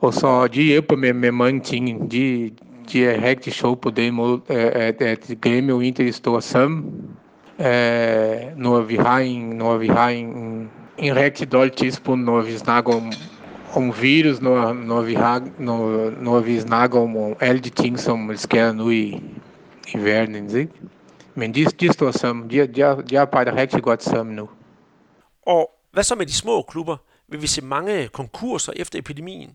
Og 0.00 0.14
så 0.14 0.46
de 0.46 0.62
hjælper 0.62 0.96
med, 0.96 1.12
med 1.12 1.32
mange 1.32 1.60
ting. 1.60 2.12
De, 2.12 2.50
de 2.92 3.06
er 3.06 3.28
rigtig 3.28 3.52
sjov 3.52 3.80
på 3.80 3.90
den 3.90 4.14
måde, 4.14 4.40
at, 4.48 5.02
at 5.02 5.30
Grêmio 5.46 5.72
og 5.72 5.84
Inter 5.84 6.12
står 6.12 6.40
sammen, 6.40 6.84
når 8.56 8.80
vi 8.80 8.96
har 8.96 9.18
en, 9.18 9.42
når 9.42 9.76
vi 9.76 9.86
har 9.86 10.08
en, 10.08 10.70
en 10.98 11.16
rigtig 11.16 11.52
dårlig 11.52 11.72
tidspunkt, 11.72 12.24
når 12.24 12.40
vi 12.40 12.56
snakker 12.58 12.94
om, 12.94 13.12
om 13.74 13.92
virus, 14.02 14.40
når, 14.40 14.72
når, 14.72 15.02
vi 15.02 15.14
har, 15.14 15.48
når, 15.58 16.10
når 16.10 16.40
vi 16.40 16.60
snakker 16.60 17.00
om, 17.00 17.16
om 17.16 17.36
alle 17.40 17.60
de 17.60 17.68
ting, 17.68 17.98
som 17.98 18.36
sker 18.36 18.72
nu 18.72 18.90
i, 18.90 19.22
i 19.94 19.98
verden. 19.98 20.56
Ikke? 20.56 20.72
Men 21.34 21.54
de, 21.54 21.64
de 21.64 21.92
står 21.92 22.10
sammen. 22.10 22.50
De, 22.50 22.66
de, 22.66 23.02
de 23.10 23.20
arbejder 23.20 23.56
rigtig 23.56 23.82
godt 23.82 24.02
sammen 24.02 24.36
nu. 24.36 24.48
Og 25.46 25.70
hvad 25.92 26.02
så 26.02 26.14
med 26.14 26.26
de 26.26 26.32
små 26.32 26.62
klubber? 26.62 26.96
Vil 27.28 27.42
vi 27.42 27.46
se 27.46 27.64
mange 27.64 28.08
konkurser 28.08 28.72
efter 28.76 28.98
epidemien? 28.98 29.50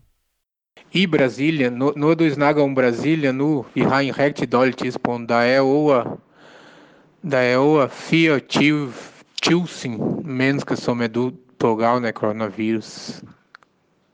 I 0.92 1.06
Brasília, 1.06 1.70
no, 1.70 1.92
når 1.96 2.14
du 2.14 2.30
snakker 2.30 2.62
om 2.62 2.74
Brasília 2.74 3.32
nu, 3.32 3.66
vi 3.74 3.80
har 3.80 4.00
en 4.00 4.18
rigtig 4.18 4.52
dårlig 4.52 4.76
tidspunkt. 4.76 5.28
Der 5.28 5.34
er 5.34 5.60
over, 5.60 6.20
der 7.30 7.38
er 7.38 7.56
over 7.56 7.86
24.000 9.46 10.26
mennesker, 10.26 10.74
som 10.74 11.00
er 11.00 11.06
døde 11.06 11.32
på 11.58 11.76
grund 11.76 12.06
af 12.06 12.12
coronavirus. 12.12 13.22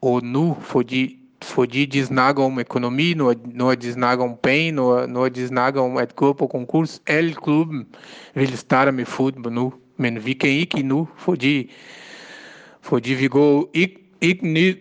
Og 0.03 0.25
nu, 0.25 0.57
fordi, 0.61 1.19
fordi 1.43 1.85
de 1.85 2.05
snakker 2.05 2.45
om 2.45 2.59
økonomi, 2.59 3.15
når, 3.15 3.35
når 3.45 3.75
de 3.75 3.93
snakker 3.93 4.25
om 4.25 4.37
penge, 4.43 4.73
når, 4.73 5.07
når 5.07 5.29
de 5.29 5.47
snakker 5.47 5.81
om 5.81 5.97
at 5.97 6.17
gå 6.17 6.33
på 6.33 6.47
vil 8.35 8.59
starte 8.59 8.93
nu. 9.51 9.73
Men 9.97 10.27
vi 10.27 10.33
kan 10.33 10.51
ikke 10.51 10.79
endnu, 10.79 11.09
fordi, 11.17 11.73
fordi 12.81 13.13
vi 13.13 13.29
går 13.29 13.71
ikke, 13.75 13.97
ikke 14.21 14.53
ned 14.53 14.75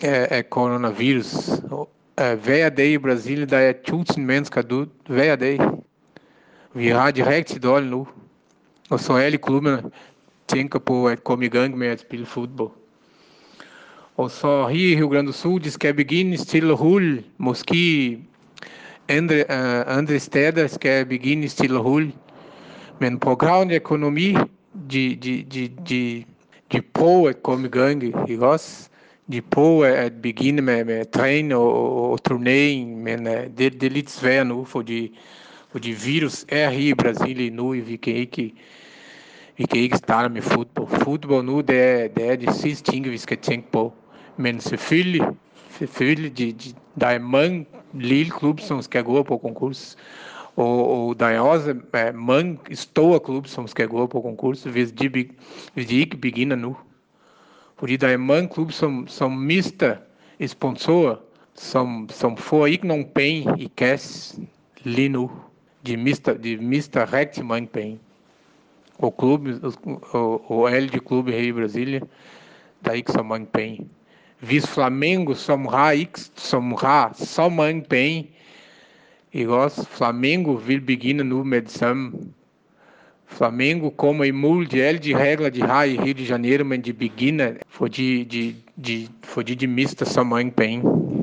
af, 0.00 0.28
af 0.30 0.44
coronavirus. 0.50 1.50
Hver 2.16 2.68
dag 2.68 2.88
i 2.88 2.98
Brasilien, 2.98 3.48
der 3.48 3.58
er 3.58 3.72
tusind 3.86 4.24
mennesker 4.24 4.62
døde 4.62 4.88
hver 5.08 5.36
dag. 5.36 5.60
Vi 6.74 6.88
har 6.88 7.10
dårligt 7.62 7.90
nu. 7.90 8.06
Så 8.98 9.12
alle 9.12 9.38
klubberne 9.38 9.90
tænker 10.48 10.78
på 10.78 11.08
at 11.08 11.24
komme 11.24 11.44
i 11.44 11.48
gang 11.48 11.78
med 11.78 11.86
at 11.86 12.00
spille 12.00 12.26
fodbold. 12.26 12.70
Og 14.16 14.30
så 14.30 14.68
her 14.68 14.92
i 14.92 14.96
Rio 14.96 15.08
Grande 15.08 15.26
do 15.26 15.32
Sul, 15.32 15.64
de 15.64 15.70
skal 15.70 15.94
begynde 15.94 16.36
stille 16.36 16.76
hul. 16.76 17.24
Måske 17.38 18.18
andre, 19.08 19.36
uh, 19.36 19.96
andre 19.98 20.18
steder 20.18 20.66
skal 20.66 21.06
begynde 21.06 21.48
stille 21.48 21.78
hul. 21.78 22.12
Men 23.00 23.18
på 23.18 23.34
grund 23.34 23.70
af 23.70 23.76
økonomi, 23.76 24.36
de, 24.92 25.16
de, 25.16 25.44
de, 25.52 25.70
de, 25.88 26.24
de 26.72 26.82
prøver 26.94 27.28
at 27.28 27.42
komme 27.42 27.66
i 27.66 27.70
gang, 27.70 28.02
ikke 28.02 28.46
også? 28.46 28.88
De 29.32 29.40
prøver 29.40 29.86
at 29.86 30.12
begynde 30.22 30.62
med, 30.62 30.84
med 30.84 31.04
træne 31.12 31.56
og, 31.56 31.74
og, 31.74 32.10
og 32.10 32.24
turnering, 32.24 33.02
men 33.02 33.26
uh, 33.26 33.32
det, 33.58 33.72
det 33.72 33.82
er 33.82 33.90
lidt 33.90 34.10
svært 34.10 34.46
nu, 34.46 34.64
fordi, 34.64 35.18
fordi 35.74 35.90
virus 36.04 36.46
er 36.48 36.70
her 36.70 36.90
i 36.90 36.94
Brasilien 36.94 37.52
nu, 37.52 37.72
ikke, 38.14 38.54
vi 39.56 39.64
kan 39.64 39.80
ikke 39.80 39.96
starte 39.96 40.34
med 40.34 40.42
fodbold. 40.42 40.88
Fodbold 40.88 41.44
nu, 41.44 41.60
det 41.60 42.30
er 42.30 42.36
de 42.36 42.52
sidste 42.52 42.92
ting, 42.92 43.04
vi 43.04 43.18
skal 43.18 43.38
tænke 43.38 43.70
på. 43.72 43.92
Men 44.36 44.60
selvfølgelig, 44.60 45.22
selvfølgelig 45.70 46.38
de, 46.38 46.52
de, 46.52 46.74
er 47.06 47.18
mange 47.18 47.66
lille 47.92 48.30
gå 49.04 49.22
på 49.22 49.38
konkurs. 49.38 49.96
Og, 50.56 50.90
og 50.90 51.20
der 51.20 51.26
er 51.26 51.40
også 51.40 51.70
uh, 51.70 52.14
mange 52.14 52.58
store 52.72 53.20
klubber, 53.20 53.48
som 53.48 53.66
skal 53.66 53.88
gå 53.88 54.06
på 54.06 54.20
konkurs, 54.20 54.62
hvis 54.62 54.92
de, 54.92 55.08
de 55.88 55.96
ikke 55.96 56.16
begynder 56.16 56.56
nu. 56.56 56.76
Fordi 57.78 57.96
der 57.96 58.08
er 58.08 58.16
mange 58.16 58.48
klubber, 58.48 58.72
som, 58.72 59.08
som 59.08 59.32
mister 59.32 59.96
sponsorer, 60.46 61.16
som, 61.54 62.08
som 62.10 62.36
får 62.36 62.66
ikke 62.66 62.86
nogen 62.86 63.06
penge 63.14 63.62
i 63.62 63.70
kasse 63.76 64.42
lige 64.84 65.08
nu. 65.08 65.30
De 65.86 65.96
mister, 65.96 66.34
de 66.34 66.56
mister 66.56 67.12
rigtig 67.12 67.46
mange 67.46 67.68
penge. 67.68 67.98
Og, 68.98 69.16
klubben, 69.16 69.64
og, 70.10 70.50
og 70.50 70.72
alle 70.72 70.88
de 70.88 70.98
klubber 70.98 71.32
her 71.32 71.38
i 71.38 71.52
Brasília, 71.52 72.00
der 72.84 72.90
er 72.90 72.94
ikke 72.94 73.12
så 73.12 73.22
mange 73.22 73.46
penge. 73.46 73.86
Hvis 74.40 74.66
Flamengo, 74.66 75.34
som 75.34 75.66
har, 75.66 75.90
ikke, 75.90 76.20
som 76.36 76.72
har 76.80 77.12
så 77.14 77.48
mange 77.48 77.82
penge, 77.82 78.30
ikke 79.32 79.54
også? 79.54 79.86
Flamengo 79.86 80.52
vil 80.52 80.80
begynde 80.80 81.24
nu 81.24 81.44
med 81.44 81.62
det 81.62 81.70
samme. 81.70 82.12
Flamengo 83.26 83.90
kommer 83.90 84.24
imod 84.24 84.66
de 84.66 84.82
alle 84.82 84.98
de 84.98 85.18
regler, 85.18 85.50
de 85.50 85.62
har 85.62 85.84
i 85.84 85.98
Rio 85.98 86.12
de 86.12 86.22
Janeiro, 86.22 86.64
men 86.64 86.82
de 86.82 86.92
begynder, 86.92 87.52
fordi 87.68 88.24
de, 88.24 88.54
de, 88.86 89.08
fordi 89.22 89.54
de 89.54 89.66
mister 89.66 90.06
så 90.06 90.22
mange 90.22 90.52
penge. 90.52 91.13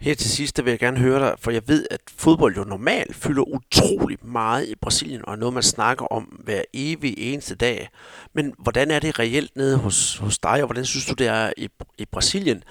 Her 0.00 0.14
til 0.14 0.30
sidst 0.30 0.64
vil 0.64 0.70
jeg 0.70 0.78
gerne 0.78 0.98
høre 0.98 1.20
dig, 1.20 1.34
for 1.38 1.50
jeg 1.50 1.62
ved, 1.66 1.86
at 1.90 2.00
fodbold 2.16 2.56
jo 2.56 2.64
normalt 2.64 3.16
fylder 3.16 3.42
utrolig 3.42 4.18
meget 4.22 4.68
i 4.68 4.74
Brasilien, 4.74 5.20
og 5.24 5.32
er 5.32 5.36
noget, 5.36 5.54
man 5.54 5.62
snakker 5.62 6.06
om 6.06 6.22
hver 6.22 6.62
evig 6.74 7.14
eneste 7.18 7.54
dag. 7.54 7.88
Men 8.34 8.54
hvordan 8.58 8.90
er 8.90 8.98
det 8.98 9.18
reelt 9.18 9.56
nede 9.56 9.76
hos, 9.76 10.16
hos 10.16 10.38
dig, 10.38 10.60
og 10.62 10.66
hvordan 10.66 10.84
synes 10.84 11.06
du, 11.06 11.14
det 11.14 11.26
er 11.26 11.52
i, 11.56 11.68
i 11.98 12.04
Brasilien? 12.04 12.62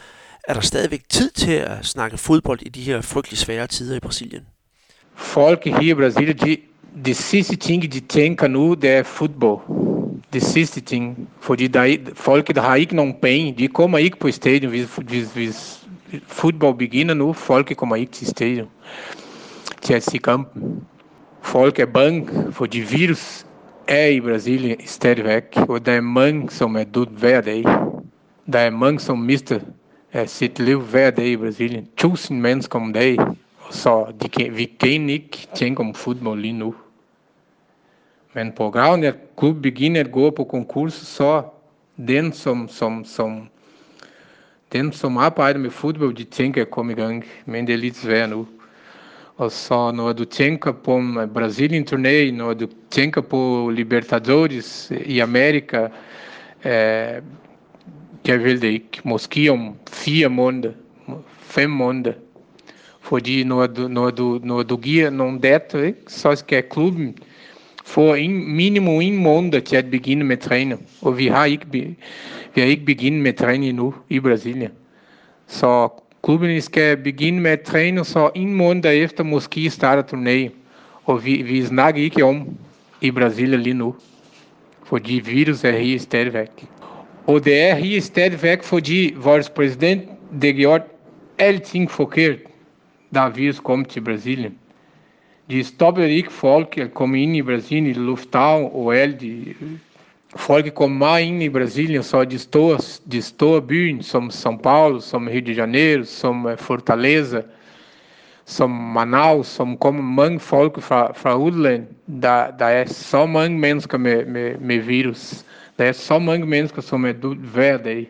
Er 0.47 0.53
der 0.53 0.61
stadigvæk 0.61 1.01
tid 1.09 1.31
til 1.31 1.51
at 1.51 1.85
snakke 1.85 2.17
fodbold 2.17 2.59
i 2.61 2.69
de 2.69 2.81
her 2.81 3.01
frygtelig 3.01 3.37
svære 3.37 3.67
tider 3.67 3.95
i 3.95 3.99
Brasilien? 3.99 4.43
Folk 5.15 5.65
her 5.65 5.81
i 5.81 5.93
Brasilien, 5.93 6.37
de, 6.37 6.57
de 7.05 7.13
sidste 7.13 7.55
ting, 7.55 7.93
de 7.93 7.99
tænker 7.99 8.47
nu, 8.47 8.73
det 8.73 8.89
er 8.89 9.03
fodbold. 9.03 9.61
Det 10.33 10.43
sidste 10.43 10.81
ting. 10.81 11.29
Fordi 11.41 11.67
der 11.67 11.97
folk, 12.13 12.55
der 12.55 12.61
har 12.61 12.75
ikke 12.75 12.95
nogen 12.95 13.15
penge, 13.21 13.55
de 13.57 13.67
kommer 13.67 13.97
ikke 13.97 14.19
på 14.19 14.31
stadion, 14.31 14.69
hvis, 14.69 14.95
hvis, 14.95 15.33
hvis 15.33 15.86
fodbold 16.27 16.77
begynder 16.77 17.13
nu. 17.13 17.33
Folk 17.33 17.75
kommer 17.77 17.95
ikke 17.95 18.11
til 18.11 18.27
stadion 18.27 18.67
til 19.81 19.93
at 19.93 20.03
se 20.03 20.17
kampen. 20.17 20.85
Folk 21.41 21.79
er 21.79 21.85
bange, 21.85 22.51
fordi 22.51 22.79
virus 22.79 23.45
er 23.87 24.07
i 24.07 24.21
Brasilien 24.21 24.77
stadigvæk, 24.85 25.57
og 25.69 25.85
der 25.85 25.91
er 25.91 26.01
mange, 26.01 26.49
som 26.49 26.75
er 26.75 26.83
død 26.83 27.07
hver 27.07 27.41
dag. 27.41 27.63
Der 28.53 28.59
er 28.59 28.69
mange, 28.69 28.99
som 28.99 29.17
mister 29.19 29.59
sit 30.25 30.59
liv 30.59 30.81
hver 30.81 31.09
dag 31.11 31.27
i 31.27 31.37
Brasilien. 31.37 31.87
Tusind 31.97 32.39
mennesker 32.39 32.79
om 32.79 32.93
dagen. 32.93 33.37
Så 33.71 34.05
de 34.21 34.29
kan, 34.29 34.57
vi 34.57 34.65
kan 34.79 35.09
ikke 35.09 35.47
tænke 35.55 35.79
om 35.79 35.93
fodbold 35.93 36.39
lige 36.39 36.53
nu. 36.53 36.75
Men 38.33 38.51
på 38.51 38.71
grund 38.71 39.05
af 39.05 39.13
klubben 39.37 39.61
begynder 39.61 40.01
at 40.01 40.11
på 40.11 40.43
konkurs, 40.49 40.93
så 40.93 41.43
den 42.07 42.33
som, 42.33 42.67
som, 42.67 43.05
som, 43.05 43.49
den 44.73 44.93
som 44.93 45.17
arbejder 45.17 45.59
med 45.59 45.69
fodbold, 45.69 46.15
de 46.15 46.23
tænker 46.23 46.65
komme 46.65 46.91
i 46.91 46.95
gang, 46.95 47.25
men 47.45 47.67
det 47.67 47.73
er 47.73 47.77
lidt 47.77 47.95
svært 47.95 48.29
nu. 48.29 48.47
Og 49.37 49.51
så 49.51 49.91
når 49.91 50.13
du 50.13 50.25
tænker 50.25 50.71
på 50.71 50.97
en 50.97 51.29
Brasilien 51.33 51.87
turné, 51.91 52.31
når 52.31 52.53
du 52.53 52.67
tænker 52.91 53.21
på 53.21 53.69
Libertadores 53.69 54.91
i 55.05 55.19
Amerika, 55.19 55.87
eh, 56.63 57.21
jeg 58.27 58.43
ved 58.43 58.59
det 58.59 58.67
ikke, 58.67 59.01
måske 59.03 59.51
om 59.51 59.75
fire 59.89 60.29
måneder, 60.29 60.71
fem 61.39 61.69
måneder. 61.69 62.13
Fordi 63.01 63.43
når 63.43 63.67
du, 63.67 63.87
når 63.87 64.09
du, 64.09 64.39
når 64.43 64.63
du 64.63 64.77
giver 64.77 65.09
nogle 65.09 65.39
data, 65.39 65.77
ikke, 65.77 65.99
så 66.07 66.35
skal 66.35 66.63
klubben 66.63 67.17
få 67.85 68.13
en, 68.13 68.55
minimum 68.55 69.01
en 69.01 69.17
måned 69.17 69.61
til 69.61 69.75
at 69.75 69.91
begynde 69.91 70.25
med 70.25 70.37
træne. 70.37 70.77
Og 71.01 71.17
vi 71.17 71.27
har 71.27 71.45
ikke, 71.45 71.95
har 72.61 72.69
ikke 72.69 72.85
begyndt 72.85 73.21
med 73.21 73.33
træne 73.33 73.67
endnu 73.67 73.93
i 74.09 74.19
Brasilien. 74.19 74.71
Så 75.47 75.89
klubben 76.23 76.61
skal 76.61 76.97
begynde 76.97 77.41
med 77.41 77.51
at 77.51 77.61
træne, 77.61 78.05
så 78.05 78.29
en 78.35 78.53
måned 78.53 78.85
efter 78.85 79.23
måske 79.23 79.69
starte 79.69 80.15
turné. 80.15 80.49
Og 81.05 81.25
vi, 81.25 81.41
vi 81.41 81.65
snakker 81.65 82.01
ikke 82.01 82.25
om 82.25 82.47
i 83.01 83.11
Brasilien 83.11 83.59
lige 83.59 83.73
nu. 83.73 83.95
Fordi 84.85 85.21
virus 85.25 85.63
er 85.63 85.71
her 85.71 85.99
stadigvæk. 85.99 86.65
Og 87.27 87.45
det 87.45 87.61
er 87.61 87.75
her 87.75 88.01
stadigvæk, 88.01 88.63
fordi 88.63 89.13
vores 89.17 89.49
præsident 89.49 90.03
det 90.41 90.55
gjort 90.55 90.81
alting 91.37 91.91
forkert, 91.91 92.37
da 93.15 93.27
virus 93.27 93.59
kom 93.59 93.85
til 93.85 94.01
Brasilien. 94.01 94.55
De 95.51 95.63
stoppede 95.63 96.11
ikke 96.11 96.33
folk 96.33 96.77
at 96.77 96.93
komme 96.93 97.21
ind 97.21 97.35
i 97.71 97.93
lufthavn, 97.93 98.69
og 98.73 98.95
alle 98.95 99.17
de 100.33 100.39
folk 100.39 100.73
kom 100.73 100.91
meget 100.91 101.25
ind 101.25 101.43
i 101.43 101.49
Brasilien, 101.49 102.03
så 102.03 102.23
de 102.23 102.39
store, 102.39 102.77
de 103.11 103.21
store 103.21 103.61
byer 103.61 104.03
som 104.03 104.29
São 104.29 104.57
Paulo, 104.57 104.99
som 104.99 105.27
Rio 105.27 105.41
de 105.41 105.53
Janeiro, 105.53 106.03
som 106.03 106.47
Fortaleza, 106.57 107.41
som 108.45 108.69
Manaus, 108.69 109.47
som 109.47 109.77
kommer 109.77 110.01
mange 110.01 110.39
folk 110.39 110.81
fra, 110.81 111.11
fra 111.13 111.35
udlandet. 111.35 111.87
Der, 112.21 112.51
der 112.59 112.65
er 112.65 112.85
så 112.85 113.25
mange 113.25 113.59
mennesker 113.59 113.97
med, 113.97 114.25
med, 114.25 114.57
med 114.59 114.77
virus. 114.79 115.45
Der 115.79 115.85
er 115.85 115.91
så 115.91 116.19
mange 116.19 116.45
mennesker, 116.45 116.81
som 116.81 117.05
er 117.05 117.11
døde 117.11 117.35
hver 117.35 117.77
dag. 117.77 118.09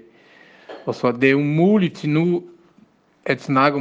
Og 0.85 0.95
så 0.95 1.11
det 1.11 1.31
er 1.31 1.35
umuligt 1.35 2.03
nu 2.03 2.43
at 3.25 3.41
snakke 3.41 3.77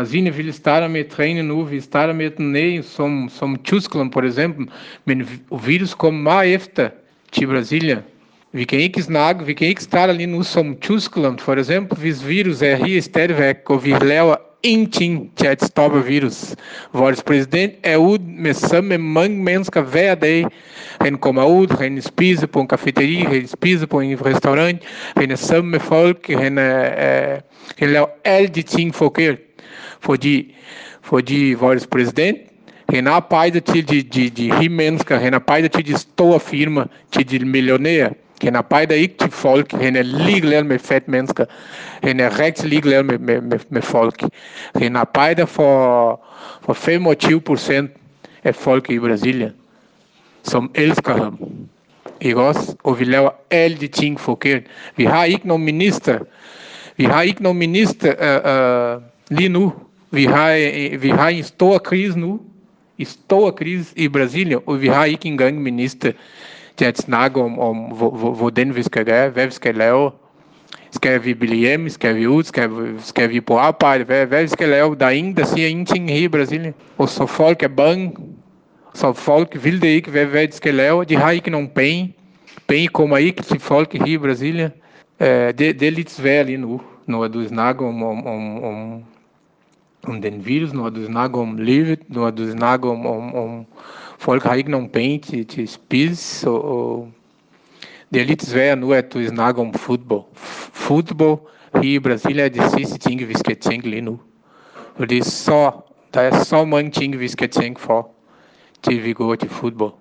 om 0.00 0.06
fodbold. 0.06 0.24
Brasilien 0.24 0.36
vil 0.36 0.52
starte 0.52 0.88
med 0.88 1.00
at 1.00 1.06
træne 1.06 1.42
nu, 1.42 1.64
vi 1.64 1.80
starter 1.80 2.14
med 2.14 2.26
at 2.26 2.38
ned 2.38 2.82
som, 2.82 3.28
som 3.28 3.56
Tyskland 3.64 4.12
for 4.12 4.22
eksempel, 4.22 4.68
men 5.04 5.28
virus 5.66 5.94
kommer 5.94 6.22
meget 6.22 6.54
efter 6.54 6.88
til 7.32 7.46
Brasilien. 7.46 7.98
Vi 8.52 8.64
kan 8.64 8.78
ikke 8.78 9.02
snakke, 9.02 9.46
vi 9.46 9.54
kan 9.54 9.68
ikke 9.68 9.82
starte 9.82 10.12
lige 10.12 10.26
nu 10.26 10.42
som 10.42 10.76
Tyskland, 10.80 11.38
for 11.38 11.54
eksempel, 11.54 11.98
hvis 11.98 12.28
virus 12.28 12.62
er 12.62 12.76
her 12.76 13.00
stadigvæk, 13.00 13.56
og 13.70 13.84
vi 13.84 13.90
laver 13.90 14.36
ingenting 14.64 15.30
til 15.36 15.46
at 15.46 15.64
stoppe 15.64 16.04
virus. 16.04 16.56
Vores 16.92 17.22
præsident 17.22 17.72
er 17.82 17.96
ude 17.96 18.22
med 18.38 18.54
samme 18.54 18.98
mange 18.98 19.42
mennesker 19.42 19.82
hver 19.82 20.14
dag. 20.14 20.46
Han 21.00 21.18
kommer 21.18 21.44
ud, 21.44 21.78
han 21.78 22.02
spiser 22.02 22.46
på 22.46 22.60
en 22.60 22.68
cafeteria, 22.68 23.28
han 23.28 23.46
spiser 23.46 23.86
på 23.86 24.00
en 24.00 24.26
restaurant, 24.26 24.82
han 25.16 25.30
er 25.30 25.36
sammen 25.36 25.70
med 25.70 25.80
folk, 25.80 26.30
han, 26.30 26.58
er, 26.58 27.34
uh, 27.34 27.40
han 27.78 27.90
laver 27.90 28.06
alle 28.24 28.48
de 28.48 28.62
ting 28.62 28.94
forkert. 28.94 29.38
Fordi, 30.04 30.54
fordi 31.02 31.54
vores 31.58 31.86
præsident, 31.86 32.38
han 32.88 33.06
arbejder 33.06 33.60
til 33.60 33.88
de, 33.88 34.02
de, 34.02 34.30
de, 34.30 34.50
de 34.60 34.68
mennesker, 34.68 35.18
han 35.18 35.34
til 35.68 35.86
de 35.86 35.98
store 35.98 36.40
firmaer, 36.40 36.86
til 37.12 37.30
de 37.30 37.44
millionærer. 37.44 38.12
Han 38.42 38.56
arbejder 38.56 38.94
ikke 38.94 39.14
til 39.20 39.30
folk. 39.30 39.72
Han 39.72 39.96
er 39.96 40.02
ligeglad 40.02 40.64
med 40.64 40.78
fat 40.78 41.08
mennesker. 41.08 41.44
Han 42.02 42.20
er 42.20 42.40
rigtig 42.40 42.68
ligeglad 42.68 43.02
med, 43.02 43.18
med, 43.18 43.40
med, 43.40 43.58
med 43.68 43.82
folk. 43.82 44.22
Han 44.74 44.96
arbejder 44.96 45.46
for, 45.46 46.20
for 46.62 46.72
25 46.72 47.40
procent 47.40 47.90
af 48.44 48.54
folk 48.54 48.90
i 48.90 48.98
Brasilien, 48.98 49.52
som 50.42 50.70
elsker 50.74 51.16
ham. 51.16 51.38
Ikke 52.20 52.40
også? 52.40 52.76
Og 52.84 53.00
vi 53.00 53.04
laver 53.04 53.30
de 53.80 53.86
ting 53.86 54.20
forkert. 54.20 54.62
Vi 54.96 55.04
har 55.04 55.24
ikke 55.24 55.48
nogen 55.48 55.64
minister. 55.64 56.18
Vi 56.96 57.04
har 57.04 57.22
ikke 57.22 57.42
nogen 57.42 57.58
uh, 58.12 58.50
uh, 58.50 59.02
nu. 59.48 59.72
Vi 60.14 60.24
har, 60.24 60.54
uh, 60.92 61.02
vi 61.02 61.08
har 61.08 61.28
en 61.28 61.42
stor 61.42 61.78
krise 61.78 62.18
nu. 62.18 62.40
En 62.98 63.06
stor 63.06 63.50
krise 63.50 63.98
i 63.98 64.08
Brasilien, 64.08 64.60
og 64.66 64.82
vi 64.82 64.86
har 64.86 65.04
ikke 65.04 65.28
engang 65.28 65.62
minister 65.62 66.12
til 66.76 66.84
at 66.84 66.98
snakke 66.98 67.40
om, 67.42 67.58
om 67.58 67.76
hvordan 68.36 68.76
vi 68.76 68.82
skal 68.82 69.04
gøre, 69.04 69.28
hvad 69.28 69.46
vi 69.46 69.52
skal 69.52 69.74
lave. 69.74 70.10
Skal 70.90 71.24
vi 71.24 71.34
blive 71.34 71.56
hjemme? 71.56 71.90
Skal 71.90 72.16
vi 72.16 72.26
ud? 72.26 72.42
Skal 72.42 72.70
vi, 72.70 73.00
skal 73.00 73.30
vi 73.30 73.40
på 73.40 73.56
arbejde? 73.56 74.04
Hvad, 74.04 74.26
hvad 74.26 74.42
vi 74.42 74.48
skal 74.48 74.68
lave? 74.68 74.96
Der 75.00 75.06
er 75.06 75.10
ingen, 75.10 75.36
der 75.36 75.44
siger 75.44 75.68
ingenting 75.68 76.10
her 76.10 76.18
i 76.18 76.28
Brasilien. 76.28 76.74
Og 76.98 77.08
så 77.08 77.26
folk 77.26 77.62
er 77.62 77.68
bange. 77.68 78.12
Så 78.94 79.12
folk 79.12 79.64
vil 79.64 79.82
det 79.82 79.88
ikke, 79.88 80.10
hvad, 80.10 80.26
hvad 80.26 80.48
de. 80.48 81.04
De 81.08 81.16
har 81.16 81.30
ikke 81.30 81.50
nogen 81.50 81.68
penge. 81.68 82.16
Penge 82.66 82.88
kommer 82.88 83.16
ikke 83.16 83.42
til 83.42 83.60
folk 83.60 83.92
her 83.92 84.06
i 84.06 84.18
Brasilien. 84.18 84.70
Det, 85.20 85.58
det 85.58 85.82
er 85.82 85.90
lidt 85.90 86.10
svært 86.10 86.46
lige 86.46 86.58
nu, 86.58 86.80
når 87.06 87.28
du 87.28 87.48
snakker 87.48 87.86
om, 87.86 88.02
om, 88.02 88.26
om, 88.26 88.64
om, 88.64 89.02
om 90.08 90.22
den 90.22 90.46
virus, 90.46 90.72
når 90.72 90.88
du 90.88 91.04
snakker 91.06 91.40
om 91.40 91.56
livet, 91.56 91.98
når 92.08 92.30
du 92.30 92.50
snakker 92.50 92.90
om, 92.90 93.06
om, 93.06 93.34
om 93.34 93.66
folk 94.18 94.42
har 94.42 94.54
ikke 94.54 94.70
nogen 94.70 94.88
penge 94.88 95.18
til, 95.18 95.46
til 95.46 95.68
spise, 95.68 96.48
og, 96.50 96.64
og 96.64 97.08
det 98.14 98.22
er 98.22 98.26
lidt 98.26 98.42
svært 98.42 98.78
nu, 98.78 98.92
at 98.92 99.14
du 99.14 99.20
Brasilien 101.98 102.44
er 102.44 102.48
det 102.48 102.70
sidste 102.76 102.98
ting, 102.98 103.28
vi 103.28 103.34
skal 103.34 103.56
tænke 103.56 103.90
lige 103.90 104.02
nu. 104.02 104.20
Det 105.00 105.18
er 105.18 105.24
så, 105.24 105.70
der 106.14 106.20
er 106.20 106.44
så 106.44 106.64
mange 106.64 106.90
ting, 106.90 107.18
vi 107.18 107.28
skal 107.28 107.48
tænke 107.48 107.80
for, 107.80 108.08
til 108.82 109.04
vi 109.04 109.12
går 109.12 109.34
til 109.34 109.50
fodbold. 109.50 109.92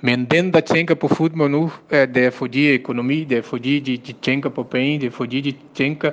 Men 0.00 0.24
den, 0.24 0.52
der 0.52 0.60
tænker 0.60 0.94
på 0.94 1.08
fodbold 1.08 1.50
nu, 1.50 1.70
er 1.90 2.06
det 2.06 2.24
er 2.26 2.30
fordi 2.30 2.68
økonomi, 2.68 3.24
det 3.24 3.38
er 3.38 3.42
fordi 3.42 3.80
de, 3.80 3.96
de 3.96 4.12
tænker 4.12 4.48
på 4.48 4.62
penge, 4.62 5.00
det 5.00 5.06
er 5.06 5.10
fordi 5.10 5.40
de 5.40 5.54
tænker 5.74 6.10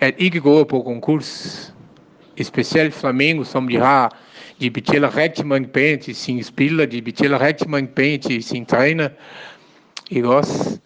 at 0.00 0.14
ikke 0.18 0.40
gå 0.40 0.64
på 0.64 0.82
konkurs. 0.82 1.74
Specielt 2.44 2.94
Flamengo, 2.94 3.44
som 3.44 3.68
de 3.68 3.76
har 3.76 4.16
de 4.60 4.70
betaler 4.70 5.16
rigtig 5.16 5.46
mange 5.46 5.68
penge 5.68 5.96
til 5.96 6.16
de 6.86 7.02
mange 7.70 7.88
penge 7.88 8.18
til 8.18 8.44
sine 8.44 8.64
træner, 8.64 9.08
ikke 10.10 10.28
også? 10.28 10.78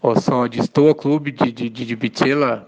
Og 0.00 0.16
så 0.16 0.46
de 0.46 0.66
store 0.66 0.94
klubber, 0.94 1.30
de, 1.30 1.52
de, 1.52 1.68
de, 1.68 1.84
de 1.88 1.96
betaler, 1.96 2.58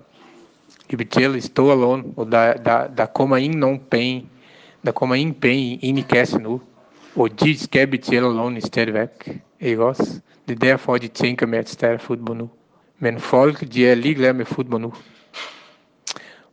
de 0.91 0.97
betaler 0.97 1.41
store 1.41 1.81
lån, 1.81 2.15
og 2.17 2.33
der, 2.33 2.53
der, 2.53 2.87
der 2.99 3.07
kommer 3.07 3.37
ingen 3.37 3.61
nogen 3.61 3.81
penge, 3.91 4.27
der 4.87 4.93
kommer 4.93 5.15
ingen 5.15 5.35
penge 5.35 5.75
ind 5.77 5.99
i 5.99 6.05
kassen 6.11 6.47
de 7.41 7.59
skal 7.59 7.87
betale 7.87 8.21
lån 8.21 8.61
stadigvæk, 8.61 9.41
ikke 9.61 9.85
også? 9.85 10.21
De 10.49 11.09
tænker 11.09 11.47
med 11.47 11.59
at 11.59 11.69
starte. 11.69 12.49
Men 12.99 13.21
folk, 13.21 13.73
de 13.73 13.89
er 13.89 13.95
ligeglade 13.95 14.33
med. 14.35 14.91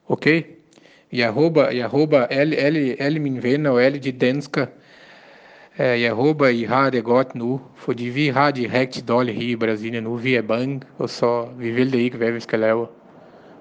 Okay? 0.08 0.44
Jeg 1.16 1.32
håber, 1.32 1.70
jeg 1.70 1.88
håber 1.88 2.20
alle, 2.20 2.56
alle, 2.56 2.96
alle 3.00 3.20
mine 3.20 3.44
venner 3.44 3.70
og 3.70 3.84
alle 3.84 4.00
de 4.00 4.12
danskere, 4.12 4.68
øh, 5.80 6.02
jeg 6.02 6.14
håber, 6.14 6.48
I 6.48 6.64
har 6.64 6.90
det 6.90 7.04
godt 7.04 7.36
nu, 7.36 7.62
fordi 7.76 8.06
vi 8.06 8.28
har 8.28 8.52
det 8.52 8.74
rigtig 8.74 9.08
dårligt 9.08 9.38
her 9.38 9.52
i 9.52 9.56
Brasilien 9.56 10.04
nu. 10.04 10.16
Vi 10.16 10.36
er 10.36 10.42
bange, 10.42 10.82
og 10.98 11.10
så 11.10 11.48
vi 11.58 11.72
vil 11.72 11.94
det 11.94 12.00
ikke, 12.00 12.18
hvad 12.18 12.32
vi 12.32 12.40
skal 12.40 12.60
lave. 12.60 12.88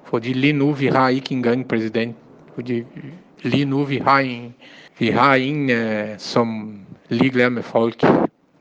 Fordi 0.05 0.33
lige 0.33 0.53
nu, 0.53 0.73
vi 0.73 0.87
har 0.87 1.09
ikke 1.09 1.33
engang 1.33 1.69
præsident. 1.69 2.17
Fordi 2.55 2.85
lige 3.43 3.65
nu, 3.65 3.85
vi 3.85 3.97
har 3.97 4.19
en, 4.19 4.55
vi 4.99 5.09
har 5.09 5.35
en, 5.35 5.71
uh, 5.71 6.09
som 6.19 6.79
ligeglad 7.09 7.51
med 7.51 7.63
folk. 7.63 8.03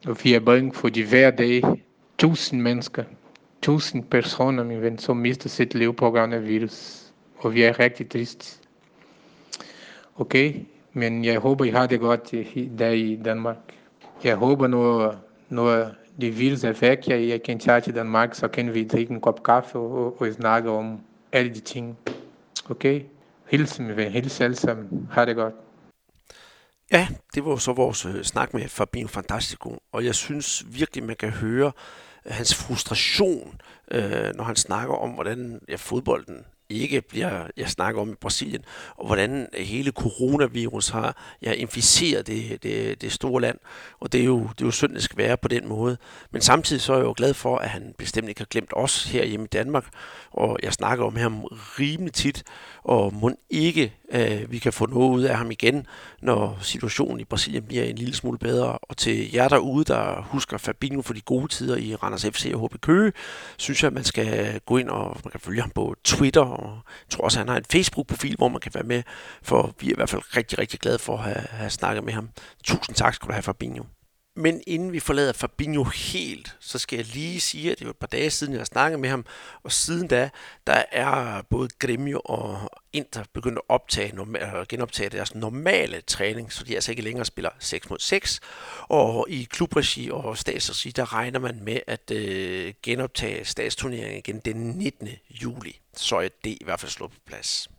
Og 0.07 0.17
vi 0.23 0.33
er 0.33 0.39
bange, 0.39 0.73
fordi 0.73 1.01
hver 1.01 1.31
dag, 1.31 1.61
tusind 2.17 2.61
mennesker, 2.61 3.03
tusind 3.61 4.03
personer, 4.03 4.63
min 4.63 4.81
ven, 4.81 4.97
som 4.97 5.17
mister 5.17 5.49
sit 5.49 5.75
liv 5.75 5.93
på 5.95 6.11
grund 6.11 6.33
af 6.33 6.47
virus. 6.47 7.03
Og 7.37 7.53
vi 7.53 7.63
er 7.63 7.79
rigtig 7.79 8.09
trist. 8.09 8.62
Okay, 10.17 10.55
men 10.93 11.25
jeg 11.25 11.39
håber, 11.39 11.65
I 11.65 11.69
har 11.69 11.87
det 11.87 11.99
godt 11.99 12.31
der 12.77 12.89
i 12.89 13.19
Danmark. 13.25 13.57
Jeg 14.23 14.35
håber, 14.35 14.67
når, 14.67 15.15
når 15.49 15.87
det 16.21 16.39
virus 16.39 16.63
er 16.63 16.71
væk, 16.71 17.07
jeg, 17.07 17.27
jeg 17.27 17.43
kan 17.43 17.59
tage 17.59 17.81
til 17.81 17.95
Danmark, 17.95 18.35
så 18.35 18.47
kan 18.47 18.73
vi 18.73 18.87
drikke 18.87 19.13
en 19.13 19.21
kop 19.21 19.43
kaffe 19.43 19.77
og, 19.77 20.21
og 20.21 20.33
snakke 20.33 20.69
om 20.69 20.99
alle 21.31 21.53
de 21.53 21.59
ting. 21.59 21.97
Okay? 22.69 23.01
Hils, 23.49 23.79
min 23.79 23.97
ven. 23.97 24.11
Hils 24.11 24.41
alle 24.41 24.55
sammen. 24.55 25.09
Ha' 25.11 25.25
det 25.25 25.35
godt. 25.35 25.53
Ja, 26.91 27.07
det 27.35 27.45
var 27.45 27.55
så 27.55 27.73
vores 27.73 28.05
øh, 28.05 28.23
snak 28.23 28.53
med 28.53 28.67
Fabio 28.67 29.07
Fantastico, 29.07 29.77
og 29.91 30.05
jeg 30.05 30.15
synes 30.15 30.65
virkelig, 30.67 31.03
man 31.03 31.15
kan 31.15 31.29
høre 31.29 31.71
øh, 32.25 32.31
hans 32.31 32.55
frustration, 32.55 33.61
øh, 33.91 34.35
når 34.35 34.43
han 34.43 34.55
snakker 34.55 34.95
om, 34.95 35.09
hvordan 35.09 35.59
ja, 35.69 35.75
fodbolden 35.75 36.45
ikke 36.73 37.01
bliver, 37.01 37.47
jeg 37.57 37.69
snakker 37.69 38.01
om 38.01 38.11
i 38.11 38.15
Brasilien, 38.15 38.65
og 38.95 39.05
hvordan 39.05 39.47
hele 39.53 39.91
coronavirus 39.91 40.89
har 40.89 41.17
ja, 41.41 41.51
inficeret 41.51 42.27
det, 42.27 42.63
det, 42.63 43.01
det 43.01 43.11
store 43.11 43.41
land. 43.41 43.57
Og 43.99 44.11
det 44.11 44.21
er, 44.21 44.25
jo, 44.25 44.39
det 44.39 44.61
er 44.61 44.65
jo 44.65 44.71
synd, 44.71 44.93
det 44.93 45.03
skal 45.03 45.17
være 45.17 45.37
på 45.37 45.47
den 45.47 45.67
måde. 45.67 45.97
Men 46.31 46.41
samtidig 46.41 46.81
så 46.81 46.93
er 46.93 46.97
jeg 46.97 47.05
jo 47.05 47.13
glad 47.17 47.33
for, 47.33 47.57
at 47.57 47.69
han 47.69 47.95
bestemt 47.97 48.29
ikke 48.29 48.41
har 48.41 48.45
glemt 48.45 48.69
os 48.73 49.03
her 49.03 49.25
hjemme 49.25 49.45
i 49.45 49.49
Danmark. 49.53 49.85
Og 50.31 50.59
jeg 50.63 50.73
snakker 50.73 51.05
om 51.05 51.15
ham 51.15 51.43
rimelig 51.51 52.13
tit, 52.13 52.43
og 52.83 53.13
må 53.13 53.31
ikke 53.49 53.93
øh, 54.13 54.51
vi 54.51 54.59
kan 54.59 54.73
få 54.73 54.85
noget 54.85 55.09
ud 55.09 55.23
af 55.23 55.37
ham 55.37 55.51
igen, 55.51 55.87
når 56.23 56.57
situationen 56.61 57.19
i 57.19 57.23
Brasilien 57.23 57.63
bliver 57.63 57.83
en 57.83 57.95
lille 57.95 58.15
smule 58.15 58.37
bedre. 58.37 58.77
Og 58.77 58.97
til 58.97 59.31
jer 59.33 59.47
derude, 59.47 59.85
der 59.85 60.21
husker 60.21 60.57
Fabinho 60.57 61.01
for 61.01 61.13
de 61.13 61.21
gode 61.21 61.47
tider 61.47 61.77
i 61.77 61.95
Randers 61.95 62.25
FC 62.25 62.51
og 62.53 62.67
HB 62.67 62.81
Køge, 62.81 63.11
synes 63.57 63.83
jeg, 63.83 63.87
at 63.87 63.93
man 63.93 64.03
skal 64.03 64.59
gå 64.59 64.77
ind 64.77 64.89
og 64.89 65.17
man 65.23 65.31
kan 65.31 65.39
følge 65.39 65.61
ham 65.61 65.69
på 65.69 65.95
Twitter, 66.03 66.41
og 66.41 66.79
jeg 66.85 67.09
tror 67.09 67.23
også, 67.23 67.39
at 67.39 67.39
han 67.39 67.49
har 67.49 67.57
en 67.57 67.65
Facebook-profil, 67.71 68.35
hvor 68.35 68.47
man 68.47 68.61
kan 68.61 68.71
være 68.75 68.83
med, 68.83 69.03
for 69.41 69.75
vi 69.79 69.87
er 69.87 69.91
i 69.91 69.95
hvert 69.95 70.09
fald 70.09 70.37
rigtig, 70.37 70.59
rigtig 70.59 70.79
glade 70.79 70.99
for 70.99 71.17
at 71.17 71.23
have, 71.23 71.47
have 71.49 71.69
snakket 71.69 72.03
med 72.03 72.13
ham. 72.13 72.29
Tusind 72.63 72.95
tak 72.95 73.13
skal 73.13 73.27
du 73.27 73.33
have, 73.33 73.43
Fabinho. 73.43 73.83
Men 74.35 74.63
inden 74.67 74.91
vi 74.91 74.99
forlader 74.99 75.33
Fabinho 75.33 75.83
helt, 75.83 76.55
så 76.59 76.79
skal 76.79 76.97
jeg 76.97 77.05
lige 77.05 77.39
sige, 77.39 77.71
at 77.71 77.79
det 77.79 77.87
var 77.87 77.91
et 77.91 77.97
par 77.97 78.07
dage 78.07 78.29
siden, 78.29 78.53
jeg 78.53 78.59
har 78.59 78.65
snakket 78.65 78.99
med 78.99 79.09
ham, 79.09 79.25
og 79.63 79.71
siden 79.71 80.07
da, 80.07 80.29
der 80.67 80.83
er 80.91 81.41
både 81.41 81.69
Gremio 81.79 82.21
og 82.25 82.69
Inter 82.93 83.23
begyndt 83.33 83.57
at 83.57 83.63
optage, 83.69 84.65
genoptage 84.69 85.09
deres 85.09 85.35
normale 85.35 86.01
træning, 86.01 86.53
så 86.53 86.63
de 86.63 86.75
altså 86.75 86.91
ikke 86.91 87.03
længere 87.03 87.25
spiller 87.25 87.49
6 87.59 87.89
mod 87.89 87.99
6. 87.99 88.39
Og 88.81 89.25
i 89.29 89.43
klubregi 89.43 90.09
og 90.11 90.37
statsregi, 90.37 90.91
der 90.91 91.13
regner 91.13 91.39
man 91.39 91.63
med 91.63 91.79
at 91.87 92.11
øh, 92.11 92.73
genoptage 92.83 93.45
statsturneringen 93.45 94.17
igen 94.17 94.39
den 94.39 94.55
19. 94.55 95.09
juli. 95.29 95.79
Så 95.97 96.15
er 96.15 96.29
det 96.43 96.49
i 96.49 96.61
hvert 96.63 96.79
fald 96.79 96.91
slået 96.91 97.11
på 97.11 97.17
plads. 97.25 97.69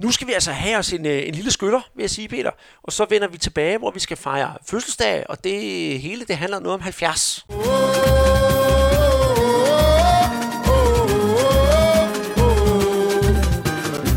Nu 0.00 0.10
skal 0.10 0.26
vi 0.26 0.32
altså 0.32 0.52
have 0.52 0.78
os 0.78 0.92
en, 0.92 1.06
øh, 1.06 1.28
en 1.28 1.34
lille 1.34 1.50
skytter, 1.50 1.80
vil 1.94 2.02
jeg 2.02 2.10
sige, 2.10 2.28
Peter. 2.28 2.50
Og 2.82 2.92
så 2.92 3.06
vender 3.10 3.28
vi 3.28 3.38
tilbage, 3.38 3.78
hvor 3.78 3.90
vi 3.90 4.00
skal 4.00 4.16
fejre 4.16 4.54
fødselsdag, 4.70 5.24
og 5.28 5.44
det 5.44 5.60
hele 6.00 6.24
det 6.24 6.36
handler 6.36 6.58
noget 6.58 6.74
om 6.74 6.80
70. 6.80 7.46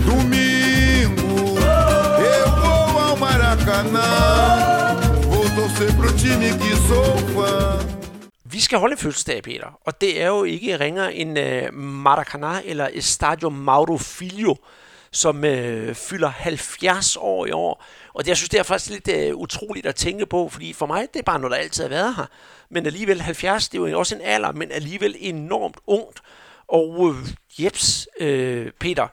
Domingo, 0.07 1.32
eu 2.32 2.49
vou 2.61 2.99
ao 3.05 3.15
Maracanã. 3.15 4.09
Vou 5.30 5.43
torcer 5.55 5.91
pro 5.97 6.09
time 6.17 6.49
que 6.59 6.75
sou 6.88 7.17
fã. 7.34 7.89
skal 8.69 8.80
holde 8.80 8.93
en 8.93 8.97
fødselsdag, 8.97 9.43
Peter. 9.43 9.80
Og 9.86 10.01
det 10.01 10.21
er 10.21 10.27
jo 10.27 10.43
ikke 10.43 10.80
ringer 10.80 11.07
end 11.07 11.39
uh, 11.39 11.73
Maracanã 11.73 12.61
eller 12.65 12.88
Estadio 12.93 13.49
Mauro 13.49 13.97
Filho, 13.97 14.55
som 15.12 15.45
øh, 15.45 15.95
fylder 15.95 16.30
70 16.30 17.18
år 17.20 17.45
i 17.45 17.51
år. 17.51 17.84
Og 18.14 18.24
det, 18.24 18.30
jeg 18.30 18.38
synes, 18.38 18.49
det 18.49 18.60
er 18.60 18.64
faktisk 18.64 18.91
lidt 18.91 19.07
øh, 19.07 19.36
utroligt 19.36 19.86
at 19.86 19.95
tænke 19.95 20.26
på, 20.26 20.49
fordi 20.49 20.74
for 20.74 20.86
mig, 20.86 21.07
det 21.14 21.20
er 21.20 21.24
bare 21.24 21.39
noget, 21.39 21.51
der 21.51 21.57
altid 21.57 21.84
har 21.84 21.89
været 21.89 22.16
her. 22.16 22.26
Men 22.70 22.86
alligevel 22.86 23.22
70, 23.22 23.70
det 23.70 23.78
er 23.82 23.88
jo 23.88 23.99
også 23.99 24.16
en 24.16 24.22
alder, 24.22 24.51
men 24.51 24.72
alligevel 24.72 25.16
enormt 25.20 25.78
ungt. 25.88 26.22
Og 26.68 27.10
øh, 27.10 27.30
jeps, 27.64 28.07
øh, 28.20 28.72
Peter, 28.80 29.07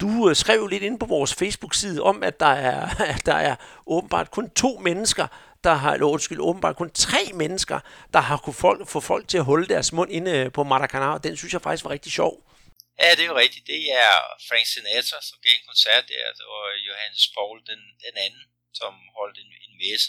du 0.00 0.28
øh, 0.28 0.36
skrev 0.36 0.66
lidt 0.66 0.82
ind 0.82 0.98
på 0.98 1.06
vores 1.06 1.34
Facebook-side 1.34 2.02
om, 2.02 2.22
at 2.22 2.40
der 2.40 2.46
er, 2.46 2.88
at 3.14 3.26
der 3.26 3.34
er 3.34 3.56
åbenbart 3.86 4.30
kun 4.30 4.50
to 4.50 4.80
mennesker, 4.84 5.26
der 5.64 5.74
har, 5.74 5.92
eller 5.92 6.06
undskyld, 6.06 6.40
åbenbart 6.40 6.76
kun 6.76 6.90
tre 6.94 7.30
mennesker, 7.34 7.78
der 8.14 8.20
har 8.20 8.36
kunne 8.36 8.54
folk, 8.54 8.88
få 8.88 9.00
folk 9.00 9.28
til 9.28 9.38
at 9.38 9.44
holde 9.44 9.66
deres 9.66 9.92
mund 9.92 10.10
inde 10.10 10.30
øh, 10.30 10.52
på 10.52 10.62
Maracanã, 10.62 11.04
og 11.04 11.24
den 11.24 11.36
synes 11.36 11.52
jeg 11.52 11.62
faktisk 11.62 11.84
var 11.84 11.90
rigtig 11.90 12.12
sjov. 12.12 12.51
Ja, 13.00 13.10
det 13.16 13.22
er 13.22 13.30
jo 13.32 13.42
rigtigt. 13.44 13.66
Det 13.66 13.82
er 14.02 14.12
Frank 14.48 14.66
Sinatra, 14.66 15.18
som 15.28 15.38
gav 15.44 15.54
en 15.56 15.68
koncert 15.70 16.04
der, 16.08 16.26
og 16.54 16.62
Johannes 16.88 17.24
Paul 17.36 17.56
den, 17.70 17.82
den 18.04 18.16
anden, 18.26 18.44
som 18.80 18.92
holdt 19.18 19.38
en, 19.38 19.52
en 19.66 19.74
messe. 19.82 20.08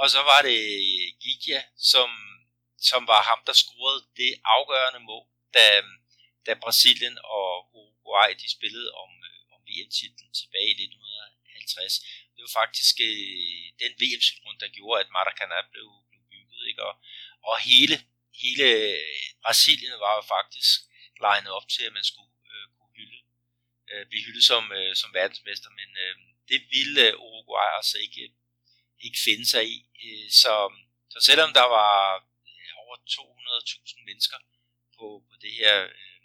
Og 0.00 0.06
så 0.14 0.20
var 0.30 0.40
det 0.48 0.60
Gigia, 1.22 1.62
som, 1.92 2.10
som 2.90 3.06
var 3.12 3.22
ham, 3.28 3.40
der 3.46 3.52
scorede 3.62 4.02
det 4.16 4.32
afgørende 4.56 5.00
mål, 5.10 5.26
da, 5.56 5.66
da 6.46 6.52
Brasilien 6.64 7.16
og 7.24 7.48
Uruguay 7.78 8.30
de 8.42 8.48
spillede 8.56 8.90
om, 9.02 9.10
øh, 9.28 9.40
om 9.54 9.60
VM-titlen 9.68 10.32
tilbage 10.40 10.70
i 10.70 10.84
1950 10.84 12.22
det 12.42 12.42
var 12.46 12.60
faktisk 12.62 12.94
øh, 13.08 13.64
den 13.82 13.92
VM-slutrunde, 14.00 14.60
der 14.64 14.74
gjorde, 14.76 15.00
at 15.02 15.12
Maracanã 15.16 15.58
blev, 15.72 15.88
blev 16.10 16.22
bygget. 16.32 16.62
Ikke? 16.70 16.82
Og, 16.88 16.94
og 17.48 17.54
hele, 17.70 17.96
hele 18.42 18.66
Brasilien 19.44 19.94
var 20.04 20.12
jo 20.18 20.24
faktisk 20.36 20.78
legnet 21.28 21.52
op 21.58 21.68
til, 21.74 21.84
at 21.88 21.96
man 21.98 22.06
skulle 22.10 22.32
øh, 22.52 22.66
kunne 22.76 22.94
hylde, 22.98 23.18
øh, 23.90 24.04
blive 24.10 24.24
hyldet 24.26 24.44
som, 24.50 24.62
øh, 24.78 24.92
som 25.00 25.14
verdensmester, 25.20 25.70
men 25.80 25.90
øh, 26.04 26.14
det 26.50 26.60
ville 26.74 27.02
øh, 27.08 27.24
Uruguay 27.26 27.68
altså 27.78 27.96
ikke, 28.06 28.22
øh, 28.26 28.30
ikke 29.06 29.18
finde 29.26 29.46
sig 29.52 29.64
i. 29.74 29.76
Øh, 30.04 30.28
så, 30.42 30.54
så 31.12 31.18
selvom 31.28 31.50
der 31.58 31.66
var 31.78 31.94
øh, 32.50 32.72
over 32.82 32.96
200.000 32.96 34.04
mennesker 34.08 34.38
på, 34.96 35.06
på 35.28 35.34
det 35.44 35.52
her, 35.60 35.76
øh, 35.84 36.22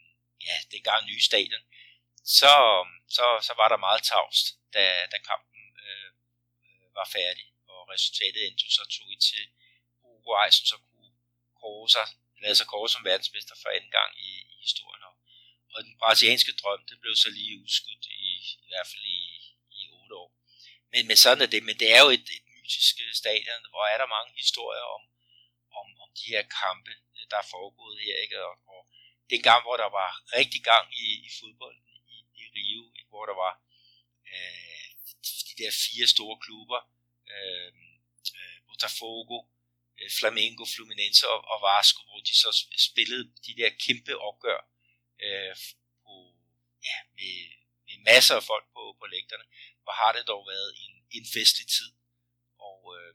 ja, 0.47 0.55
dengang 0.71 1.01
nye 1.05 1.23
stadion, 1.29 1.63
så, 2.39 2.53
så, 3.15 3.25
så 3.47 3.53
var 3.61 3.67
der 3.69 3.85
meget 3.87 4.03
tavst, 4.11 4.45
da, 4.75 4.83
da 5.11 5.17
kampen 5.29 5.63
øh, 5.85 6.11
var 6.99 7.07
færdig, 7.17 7.47
og 7.71 7.79
resultatet 7.93 8.47
endte 8.47 8.65
så 8.77 8.83
2 8.91 9.15
til 9.29 9.43
Uruguay, 10.03 10.49
som 10.49 10.65
så 10.71 10.77
kunne 10.87 11.11
kåre 11.61 11.89
sig, 11.95 12.07
lade 12.41 12.49
altså 12.49 12.63
sig 12.63 12.67
kåre 12.73 12.89
som 12.89 13.03
verdensmester 13.11 13.55
for 13.61 13.69
anden 13.75 13.91
gang 13.91 14.11
i 14.29 14.31
historien. 14.67 15.03
Og, 15.09 15.15
og 15.73 15.79
den 15.87 15.95
brasilianske 16.01 16.53
drøm, 16.61 16.81
den 16.91 16.97
blev 17.03 17.15
så 17.15 17.29
lige 17.37 17.59
udskudt 17.63 18.05
i, 18.27 18.29
i 18.65 18.67
hvert 18.71 18.87
fald 18.91 19.05
i, 19.17 19.19
i 19.79 19.81
8 19.89 20.15
år. 20.21 20.29
Men, 20.91 21.01
men 21.09 21.17
sådan 21.23 21.43
er 21.45 21.51
det, 21.53 21.61
men 21.67 21.75
det 21.81 21.87
er 21.95 22.01
jo 22.05 22.09
et, 22.17 22.27
et 22.37 22.45
mytisk 22.55 22.95
øh, 23.05 23.13
stadion, 23.21 23.63
hvor 23.71 23.85
er 23.93 23.97
der 23.99 24.13
mange 24.15 24.31
historier 24.41 24.85
om, 24.95 25.03
om, 25.79 25.87
om 26.03 26.09
de 26.19 26.25
her 26.33 26.43
kampe, 26.61 26.93
øh, 27.15 27.25
der 27.31 27.37
er 27.43 27.51
foregået 27.55 27.97
her, 28.05 28.15
ikke? 28.25 28.37
Og, 28.49 28.55
og 28.73 28.81
det 29.25 29.33
er 29.33 29.41
en 29.41 29.49
gang, 29.51 29.63
hvor 29.65 29.77
der 29.83 29.89
var 30.01 30.11
rigtig 30.37 30.61
gang 30.71 30.85
i, 31.05 31.07
i 31.27 31.29
fodbold 31.39 31.77
i, 32.15 32.17
i 32.41 32.43
Rio, 32.55 32.83
ikke? 32.99 33.11
hvor 33.13 33.25
der 33.29 33.37
var 33.45 33.53
øh, 34.31 34.87
der 35.57 35.71
fire 35.85 36.07
store 36.15 36.37
klubber, 36.45 36.79
øh, 37.35 37.71
øh, 38.39 38.57
Botafogo, 38.67 39.37
Flamengo, 40.19 40.63
Fluminense 40.75 41.23
og, 41.33 41.39
og 41.51 41.57
Vasco, 41.67 42.01
hvor 42.09 42.21
de 42.29 42.35
så 42.43 42.49
spillede 42.87 43.23
de 43.45 43.51
der 43.59 43.69
kæmpe 43.85 44.13
opgør 44.29 44.59
øh, 45.25 45.53
på, 46.03 46.13
ja, 46.87 46.97
med, 47.17 47.35
med 47.87 47.97
masser 48.09 48.35
af 48.39 48.43
folk 48.51 48.65
på, 48.75 48.83
på 48.99 49.05
lægterne. 49.13 49.45
Hvor 49.83 49.93
har 50.01 50.11
det 50.17 50.27
dog 50.31 50.41
været 50.53 50.69
en, 50.83 50.93
en 51.17 51.25
festlig 51.35 51.67
tid. 51.77 51.89
Og 52.67 52.79
øh, 52.95 53.11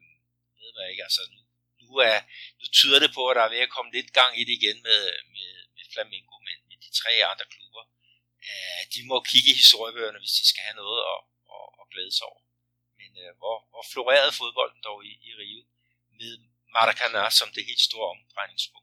ved 0.61 0.71
man 0.77 0.91
ikke, 0.91 1.05
altså 1.09 1.23
nu, 1.35 1.41
nu, 1.83 1.91
er, 2.11 2.19
nu 2.61 2.65
tyder 2.79 2.99
det 3.05 3.11
på, 3.17 3.23
at 3.29 3.37
der 3.37 3.45
er 3.45 3.55
ved 3.55 3.67
at 3.67 3.75
komme 3.77 3.91
lidt 3.93 4.11
gang 4.21 4.33
i 4.41 4.45
det 4.49 4.55
igen 4.61 4.79
med, 4.89 5.03
med, 5.35 5.51
med 5.77 5.85
Flamengo, 5.93 6.35
men 6.49 6.59
med 6.69 6.77
de 6.85 6.91
tre 7.01 7.13
andre 7.31 7.47
klubber. 7.55 7.85
Øh, 8.49 8.83
de 8.95 9.01
må 9.11 9.17
kigge 9.31 9.51
i 9.53 9.61
historiebøgerne, 9.63 10.19
hvis 10.23 10.39
de 10.41 10.45
skal 10.51 10.63
have 10.69 10.81
noget 10.83 11.01
at, 11.13 11.19
glæde 11.93 12.13
sig 12.19 12.27
over. 12.33 12.43
Men 13.01 13.11
øh, 13.23 13.33
hvor, 13.41 13.57
hvor 13.71 13.85
florerede 13.93 14.33
fodbolden 14.41 14.83
dog 14.89 14.99
i, 15.11 15.13
i 15.29 15.31
Rio 15.41 15.63
med 16.21 16.33
Maracanã 16.77 17.31
som 17.31 17.49
det 17.55 17.63
helt 17.71 17.81
store 17.81 18.09
omdrejningspunkt. 18.15 18.83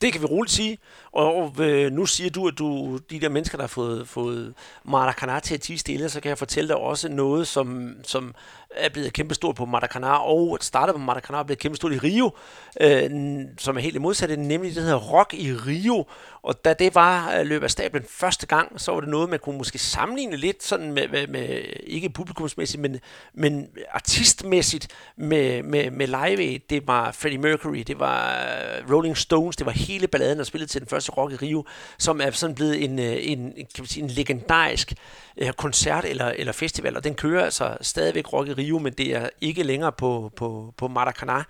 Det 0.00 0.12
kan 0.12 0.22
vi 0.22 0.26
roligt 0.26 0.52
sige. 0.52 0.78
Og, 1.12 1.54
øh, 1.58 1.92
nu 1.92 2.06
siger 2.06 2.30
du, 2.30 2.48
at 2.48 2.58
du 2.58 2.98
de 3.10 3.20
der 3.20 3.28
mennesker, 3.28 3.58
der 3.58 3.62
har 3.62 3.68
fået, 3.68 4.08
fået 4.08 4.54
Maracanã 4.84 5.40
til 5.40 5.54
at 5.54 5.60
tige 5.60 5.78
stille, 5.78 6.08
så 6.08 6.20
kan 6.20 6.28
jeg 6.28 6.38
fortælle 6.38 6.68
dig 6.68 6.76
også 6.76 7.08
noget, 7.08 7.48
som, 7.48 7.94
som 8.04 8.34
er 8.70 8.88
blevet 8.88 9.12
kæmpestort 9.12 9.56
på 9.56 9.64
Maracanã, 9.64 10.06
og 10.06 10.58
startede 10.60 10.98
på 10.98 11.04
Maracanã 11.12 11.36
og 11.36 11.46
blev 11.46 11.56
kæmpestort 11.56 11.92
i 11.92 11.98
Rio, 11.98 12.36
øh, 12.80 13.10
som 13.58 13.76
er 13.76 13.80
helt 13.80 13.94
det 13.94 14.02
modsatte, 14.02 14.36
nemlig 14.36 14.74
det 14.74 14.82
hedder 14.82 15.12
Rock 15.12 15.34
i 15.34 15.52
Rio. 15.52 16.06
Og 16.42 16.64
da 16.64 16.74
det 16.74 16.94
var 16.94 17.34
øh, 17.34 17.46
løbet 17.46 17.64
af 17.64 17.70
stablen 17.70 18.04
første 18.08 18.46
gang, 18.46 18.80
så 18.80 18.92
var 18.92 19.00
det 19.00 19.08
noget, 19.08 19.30
man 19.30 19.38
kunne 19.38 19.58
måske 19.58 19.78
sammenligne 19.78 20.36
lidt 20.36 20.62
sådan 20.62 20.92
med, 20.92 21.08
med, 21.08 21.26
med 21.26 21.62
ikke 21.82 22.10
publikumsmæssigt, 22.10 22.80
men, 22.80 23.00
men 23.34 23.68
artistmæssigt 23.90 24.88
med, 25.16 25.62
med, 25.62 25.90
med 25.90 26.06
Live 26.06 26.58
Det 26.70 26.86
var 26.86 27.12
Freddie 27.12 27.38
Mercury, 27.38 27.78
det 27.78 27.98
var 27.98 28.32
øh, 28.32 28.94
Rolling 28.94 29.16
Stones, 29.16 29.56
det 29.56 29.66
var 29.66 29.72
hele 29.72 30.06
balladen, 30.06 30.38
der 30.38 30.44
spillede 30.44 30.70
til 30.70 30.80
den 30.80 30.88
første 30.88 31.12
Rock 31.12 31.32
i 31.32 31.36
Rio, 31.36 31.64
som 31.98 32.20
er 32.20 32.30
sådan 32.30 32.54
blevet 32.54 32.84
en, 32.84 32.98
øh, 32.98 33.16
en, 33.20 33.52
kan 33.52 33.66
man 33.78 33.86
sige, 33.86 34.04
en 34.04 34.10
legendarisk 34.10 34.92
øh, 35.36 35.52
koncert 35.52 36.04
eller, 36.04 36.26
eller 36.26 36.52
festival, 36.52 36.96
og 36.96 37.04
den 37.04 37.14
kører 37.14 37.44
altså 37.44 37.76
stadigvæk 37.80 38.32
Rock 38.32 38.48
i 38.48 38.52
Rio, 38.52 38.78
men 38.78 38.92
det 38.92 39.16
er 39.16 39.28
ikke 39.40 39.62
længere 39.62 39.92
på, 39.92 40.32
på, 40.36 40.74
på 40.76 40.88
Maracana. 40.88 41.44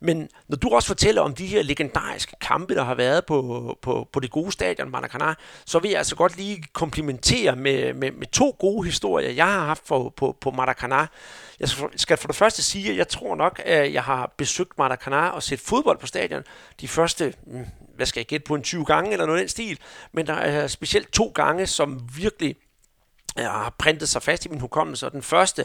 Men 0.00 0.28
når 0.48 0.56
du 0.56 0.68
også 0.68 0.88
fortæller 0.88 1.22
om 1.22 1.34
de 1.34 1.46
her 1.46 1.62
legendariske 1.62 2.36
kampe, 2.40 2.74
der 2.74 2.84
har 2.84 2.94
været 2.94 3.26
på, 3.26 3.78
på, 3.82 4.08
på 4.12 4.20
det 4.20 4.30
gode 4.30 4.52
stadion 4.52 4.94
Maracanã, 4.94 5.34
så 5.66 5.78
vil 5.78 5.90
jeg 5.90 5.98
altså 5.98 6.16
godt 6.16 6.36
lige 6.36 6.64
komplimentere 6.72 7.56
med, 7.56 7.94
med, 7.94 8.10
med 8.12 8.26
to 8.26 8.56
gode 8.58 8.84
historier, 8.84 9.30
jeg 9.30 9.46
har 9.46 9.64
haft 9.64 9.86
for, 9.86 10.08
på, 10.08 10.36
på 10.40 10.50
Maracanã. 10.50 11.06
Jeg 11.60 11.68
skal 11.96 12.16
for 12.16 12.26
det 12.26 12.36
første 12.36 12.62
sige, 12.62 12.90
at 12.90 12.96
jeg 12.96 13.08
tror 13.08 13.34
nok, 13.34 13.60
at 13.64 13.92
jeg 13.92 14.02
har 14.02 14.34
besøgt 14.36 14.78
Maracanã 14.78 15.30
og 15.30 15.42
set 15.42 15.60
fodbold 15.60 15.98
på 15.98 16.06
stadion 16.06 16.42
de 16.80 16.88
første, 16.88 17.34
hmm, 17.46 17.66
hvad 17.96 18.06
skal 18.06 18.20
jeg 18.20 18.26
gætte 18.26 18.44
på, 18.44 18.54
en 18.54 18.62
20 18.62 18.84
gange 18.84 19.12
eller 19.12 19.26
noget 19.26 19.38
af 19.38 19.42
den 19.42 19.48
stil. 19.48 19.78
Men 20.12 20.26
der 20.26 20.34
er 20.34 20.66
specielt 20.66 21.12
to 21.12 21.32
gange, 21.34 21.66
som 21.66 22.00
virkelig 22.16 22.56
Øh, 23.38 23.44
har 23.44 23.74
printet 23.78 24.08
sig 24.08 24.22
fast 24.22 24.46
i 24.46 24.48
min 24.48 24.60
hukommelse. 24.60 25.06
Og 25.06 25.12
den 25.12 25.22
første, 25.22 25.64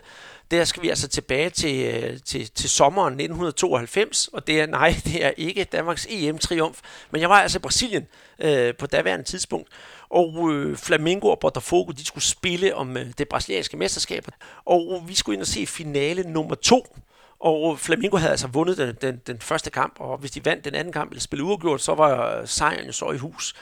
der 0.52 0.64
skal 0.64 0.84
vi 0.84 0.90
altså 0.90 1.08
tilbage 1.08 1.50
til, 1.50 1.86
øh, 1.86 2.20
til, 2.26 2.52
til 2.52 2.70
sommeren 2.70 3.14
1992, 3.14 4.28
og 4.28 4.48
det 4.48 4.62
er, 4.62 4.66
nej, 4.66 4.96
det 5.06 5.26
er 5.26 5.32
ikke 5.38 5.64
Danmarks 5.64 6.08
EM-triumf, 6.10 6.80
men 7.12 7.22
jeg 7.22 7.30
var 7.30 7.42
altså 7.42 7.58
i 7.58 7.62
Brasilien 7.62 8.08
øh, 8.40 8.74
på 8.76 8.88
daværende 8.88 9.26
tidspunkt, 9.26 9.70
og 10.10 10.52
øh, 10.52 10.78
Flamengo 10.78 11.28
og 11.28 11.40
Botafogo, 11.40 11.92
de 11.92 12.06
skulle 12.06 12.24
spille 12.24 12.76
om 12.76 12.98
øh, 12.98 13.08
det 13.18 13.30
brasilianske 13.30 13.78
mesterskab, 13.78 14.28
og 14.66 15.04
vi 15.08 15.16
skulle 15.16 15.34
ind 15.34 15.42
og 15.42 15.48
se 15.48 15.68
finale 15.68 16.24
nummer 16.24 16.56
to, 16.56 16.98
og 17.40 17.72
øh, 17.72 17.78
Flamengo 17.78 18.18
havde 18.18 18.32
altså 18.32 18.48
vundet 18.48 18.78
den, 18.78 18.96
den, 19.02 19.22
den 19.28 19.40
første 19.40 19.70
kamp, 19.70 19.96
og 20.00 20.18
hvis 20.18 20.32
de 20.32 20.46
vandt 20.46 20.66
den 20.66 20.76
anden 20.76 20.94
kamp 20.94 21.12
eller 21.12 21.22
spillede 21.22 21.48
uafgjort, 21.48 21.82
så 21.82 21.96
var 21.96 22.46
sejren 22.46 22.86
jo 22.86 22.92
så 22.92 23.12
i 23.12 23.18
hus. 23.18 23.56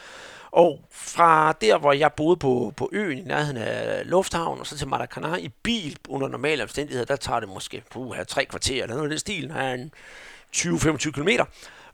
Og 0.52 0.82
fra 0.92 1.52
der, 1.52 1.78
hvor 1.78 1.94
jeg 1.94 2.14
boede 2.14 2.38
på, 2.38 2.74
på 2.78 2.90
øen 2.94 3.18
i 3.18 3.22
nærheden 3.22 3.58
af 3.58 4.10
lufthavnen, 4.10 4.60
og 4.60 4.68
så 4.68 4.78
til 4.78 4.88
Maracana 4.88 5.36
i 5.36 5.50
bil 5.64 5.98
under 6.10 6.28
normale 6.28 6.64
omstændigheder, 6.64 7.06
der 7.06 7.16
tager 7.16 7.40
det 7.40 7.50
måske 7.50 7.84
puh, 7.92 8.16
tre 8.28 8.46
kvarter 8.46 8.84
eller 8.84 8.96
noget 8.96 9.04
af 9.04 9.10
den 9.10 9.20
stil, 9.20 9.52
her 9.52 9.74
en 9.74 9.92
20-25 10.56 11.12
kilometer. 11.12 11.46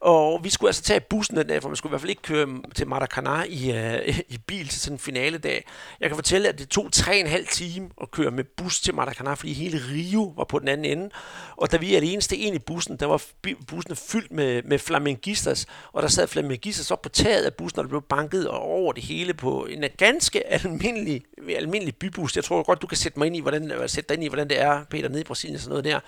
Og 0.06 0.44
vi 0.44 0.50
skulle 0.50 0.70
altså 0.70 0.82
tage 0.84 1.00
bussen 1.00 1.38
den 1.38 1.48
dag, 1.48 1.62
for 1.62 1.70
man 1.70 1.76
skulle 1.76 1.92
i 1.92 1.94
hvert 1.94 2.02
fald 2.02 2.10
ikke 2.10 2.22
køre 2.22 2.48
til 2.76 2.86
Maracanã 2.86 3.44
i, 3.50 3.72
øh, 3.72 4.20
i 4.30 4.38
bil 4.48 4.68
til 4.68 4.82
sådan 4.82 4.96
en 4.96 5.00
finale 5.00 5.38
dag. 5.38 5.68
Jeg 6.00 6.10
kan 6.10 6.16
fortælle, 6.16 6.50
at 6.50 6.60
det 6.60 6.70
tog 6.70 6.90
3,5 6.96 7.52
time 7.52 7.90
at 8.02 8.12
køre 8.12 8.32
med 8.32 8.44
bus 8.44 8.82
til 8.82 8.94
Maracanã, 8.94 9.34
fordi 9.34 9.54
hele 9.54 9.82
Rio 9.92 10.34
var 10.38 10.44
på 10.44 10.60
den 10.60 10.68
anden 10.68 10.98
ende. 10.98 11.10
Og 11.56 11.72
da 11.72 11.78
vi 11.78 11.96
er 11.96 12.00
det 12.00 12.14
eneste 12.14 12.38
en 12.38 12.54
i 12.54 12.60
bussen, 12.60 12.98
der 12.98 13.06
var 13.06 13.22
bussen 13.68 13.96
fyldt 13.96 14.32
med, 14.32 14.64
med 14.64 14.80
flamengistas, 14.80 15.66
og 15.94 16.02
der 16.02 16.08
sad 16.08 16.28
flamengistas 16.28 16.92
op 16.92 17.02
på 17.02 17.10
taget 17.10 17.44
af 17.44 17.54
bussen, 17.54 17.80
og 17.80 17.84
der 17.84 17.90
blev 17.90 18.02
banket 18.02 18.48
over 18.48 18.94
det 18.94 19.04
hele 19.04 19.34
på 19.34 19.66
en 19.66 19.84
ganske 19.98 20.48
almindelig, 20.48 21.24
almindelig 21.58 21.96
bybus. 21.96 22.36
Jeg 22.36 22.44
tror 22.44 22.64
godt, 22.64 22.82
du 22.82 22.88
kan 22.88 22.98
sætte 22.98 23.20
mig 23.20 23.26
ind 23.26 23.36
i, 23.36 23.42
hvordan, 23.42 23.82
sætte 23.88 24.08
dig 24.10 24.16
ind 24.16 24.24
i, 24.24 24.28
hvordan 24.28 24.50
det 24.50 24.62
er, 24.62 24.84
Peter, 24.90 25.10
nede 25.10 25.22
i 25.22 25.24
Brasilien 25.24 25.56
og 25.56 25.62
sådan 25.62 25.70
noget 25.70 25.86
der. 25.86 26.00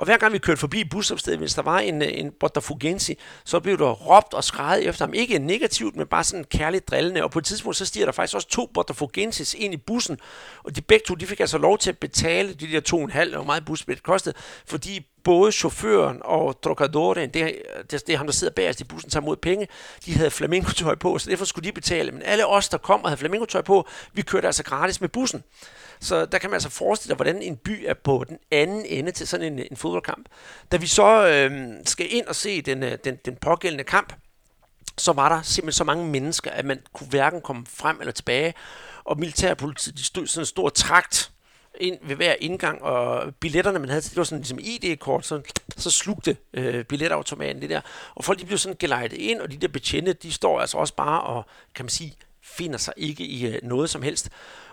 Og 0.00 0.06
hver 0.06 0.16
gang 0.16 0.32
vi 0.32 0.38
kørte 0.38 0.60
forbi 0.60 0.84
busstoppestedet, 0.84 1.38
hvis 1.38 1.54
der 1.54 1.62
var 1.62 1.78
en, 1.78 2.02
øh, 2.02 2.08
en 2.12 2.32
Botafogensi, 2.40 3.18
så 3.44 3.60
blev 3.60 3.78
der 3.78 3.90
råbt 3.90 4.34
og 4.34 4.44
skrejet 4.44 4.88
efter 4.88 5.04
ham. 5.04 5.14
Ikke 5.14 5.38
negativt, 5.38 5.96
men 5.96 6.06
bare 6.06 6.24
sådan 6.24 6.44
kærligt 6.44 6.90
drillende. 6.90 7.24
Og 7.24 7.30
på 7.30 7.38
et 7.38 7.44
tidspunkt, 7.44 7.76
så 7.76 7.86
stiger 7.86 8.06
der 8.06 8.12
faktisk 8.12 8.34
også 8.34 8.48
to 8.48 8.70
Botafogensis 8.74 9.54
ind 9.54 9.74
i 9.74 9.76
bussen. 9.76 10.18
Og 10.64 10.76
de 10.76 10.80
begge 10.80 11.04
to, 11.06 11.14
de 11.14 11.26
fik 11.26 11.40
altså 11.40 11.58
lov 11.58 11.78
til 11.78 11.90
at 11.90 11.98
betale 11.98 12.54
de 12.54 12.72
der 12.72 12.80
to 12.80 12.96
og 12.96 13.04
en 13.04 13.10
halv, 13.10 13.34
hvor 13.34 13.44
meget 13.44 13.64
busbillet 13.64 14.02
kostede, 14.02 14.34
fordi 14.66 15.06
både 15.24 15.52
chaufføren 15.52 16.18
og 16.24 16.60
Trocadoren, 16.62 17.30
det, 17.30 17.62
det, 17.90 18.06
det 18.06 18.12
er 18.12 18.16
ham, 18.16 18.26
der 18.26 18.32
sidder 18.32 18.52
bagerst 18.52 18.80
i 18.80 18.84
bussen, 18.84 19.10
tager 19.10 19.24
mod 19.24 19.36
penge, 19.36 19.68
de 20.06 20.14
havde 20.14 20.30
flamingotøj 20.30 20.94
på, 20.94 21.18
så 21.18 21.30
derfor 21.30 21.44
skulle 21.44 21.68
de 21.68 21.72
betale. 21.72 22.12
Men 22.12 22.22
alle 22.22 22.46
os, 22.46 22.68
der 22.68 22.78
kom 22.78 23.02
og 23.02 23.10
havde 23.10 23.18
flamingotøj 23.18 23.62
på, 23.62 23.88
vi 24.12 24.22
kørte 24.22 24.46
altså 24.46 24.64
gratis 24.64 25.00
med 25.00 25.08
bussen. 25.08 25.42
Så 26.00 26.26
der 26.26 26.38
kan 26.38 26.50
man 26.50 26.54
altså 26.54 26.68
forestille 26.68 27.08
sig, 27.10 27.16
hvordan 27.16 27.42
en 27.42 27.56
by 27.56 27.84
er 27.86 27.94
på 27.94 28.24
den 28.28 28.38
anden 28.50 28.86
ende 28.86 29.12
til 29.12 29.28
sådan 29.28 29.52
en, 29.52 29.66
en 29.70 29.76
fodboldkamp. 29.76 30.28
Da 30.72 30.76
vi 30.76 30.86
så 30.86 31.26
øh, 31.26 31.70
skal 31.84 32.06
ind 32.10 32.26
og 32.26 32.36
se 32.36 32.62
den, 32.62 32.82
øh, 32.82 32.98
den, 33.04 33.16
den 33.24 33.36
pågældende 33.36 33.84
kamp, 33.84 34.12
så 34.98 35.12
var 35.12 35.28
der 35.28 35.42
simpelthen 35.42 35.78
så 35.78 35.84
mange 35.84 36.06
mennesker, 36.06 36.50
at 36.50 36.64
man 36.64 36.80
kunne 36.92 37.08
hverken 37.08 37.40
komme 37.40 37.66
frem 37.66 38.00
eller 38.00 38.12
tilbage. 38.12 38.54
Og 39.04 39.18
militærpolitiet, 39.18 39.98
de 39.98 40.04
stod 40.04 40.26
sådan 40.26 40.42
en 40.42 40.46
stor 40.46 40.68
trakt 40.68 41.32
ind 41.80 41.98
ved 42.02 42.16
hver 42.16 42.34
indgang, 42.40 42.82
og 42.82 43.34
billetterne, 43.34 43.78
man 43.78 43.88
havde, 43.88 44.02
det 44.02 44.16
var 44.16 44.24
sådan 44.24 44.38
ligesom 44.38 44.58
ID-kort, 44.62 45.26
så, 45.26 45.40
så 45.76 45.90
slugte 45.90 46.36
øh, 46.54 46.84
billetautomaten 46.84 47.62
det 47.62 47.70
der. 47.70 47.80
Og 48.14 48.24
folk, 48.24 48.40
de 48.40 48.46
blev 48.46 48.58
sådan 48.58 48.76
gelejtet 48.78 49.16
ind, 49.16 49.40
og 49.40 49.50
de 49.50 49.56
der 49.56 49.68
betjente, 49.68 50.12
de 50.12 50.32
står 50.32 50.60
altså 50.60 50.78
også 50.78 50.94
bare 50.94 51.20
og, 51.20 51.46
kan 51.74 51.84
man 51.84 51.90
sige, 51.90 52.16
finder 52.42 52.78
sig 52.78 52.94
ikke 52.96 53.24
i 53.24 53.46
øh, 53.46 53.58
noget 53.62 53.90
som 53.90 54.02
helst. 54.02 54.28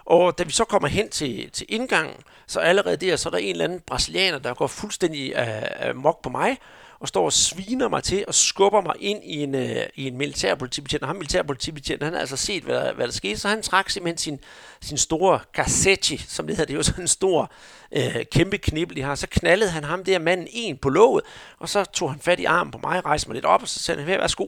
Og 0.07 0.37
da 0.37 0.43
vi 0.43 0.51
så 0.51 0.63
kommer 0.63 0.87
hen 0.87 1.09
til, 1.09 1.51
til 1.51 1.65
indgangen, 1.69 2.15
så 2.47 2.59
allerede 2.59 2.97
der, 2.97 3.15
så 3.15 3.29
er 3.29 3.31
der 3.31 3.37
en 3.37 3.51
eller 3.51 3.65
anden 3.65 3.79
brasilianer, 3.79 4.39
der 4.39 4.53
går 4.53 4.67
fuldstændig 4.67 5.35
af, 5.35 5.73
af 5.75 5.95
mok 5.95 6.21
på 6.21 6.29
mig, 6.29 6.57
og 6.99 7.07
står 7.07 7.25
og 7.25 7.33
sviner 7.33 7.89
mig 7.89 8.03
til 8.03 8.25
og 8.27 8.35
skubber 8.35 8.81
mig 8.81 8.95
ind 8.99 9.23
i 9.23 9.43
en, 9.43 9.55
øh, 9.55 9.83
i 9.95 10.07
en 10.07 10.17
militærpolitibetjent. 10.17 11.03
Og 11.03 11.09
ham 11.09 11.15
militærpolitibetjent, 11.15 12.03
han 12.03 12.13
har 12.13 12.19
altså 12.19 12.37
set, 12.37 12.63
hvad 12.63 12.75
der, 12.75 12.93
hvad 12.93 13.07
der 13.07 13.13
skete, 13.13 13.39
så 13.39 13.47
han 13.47 13.61
trak 13.61 13.89
simpelthen 13.89 14.17
sin, 14.17 14.39
sin 14.81 14.97
store 14.97 15.39
cassette, 15.53 16.17
som 16.17 16.47
det 16.47 16.55
hedder, 16.55 16.65
det 16.65 16.73
er 16.73 16.77
jo 16.77 16.83
sådan 16.83 17.03
en 17.03 17.07
stor, 17.07 17.51
øh, 17.91 18.25
kæmpe 18.31 18.57
knibbel, 18.57 18.95
de 18.95 19.01
har. 19.01 19.15
Så 19.15 19.27
knaldede 19.27 19.69
han 19.69 19.83
ham 19.83 20.03
der 20.03 20.19
manden 20.19 20.47
en 20.51 20.77
på 20.77 20.89
låget, 20.89 21.23
og 21.59 21.69
så 21.69 21.85
tog 21.85 22.11
han 22.11 22.19
fat 22.19 22.39
i 22.39 22.45
armen 22.45 22.71
på 22.71 22.79
mig, 22.83 23.05
rejste 23.05 23.29
mig 23.29 23.33
lidt 23.33 23.45
op, 23.45 23.61
og 23.61 23.67
så 23.67 23.79
sagde 23.79 24.03
han, 24.03 24.19
værsgo, 24.19 24.47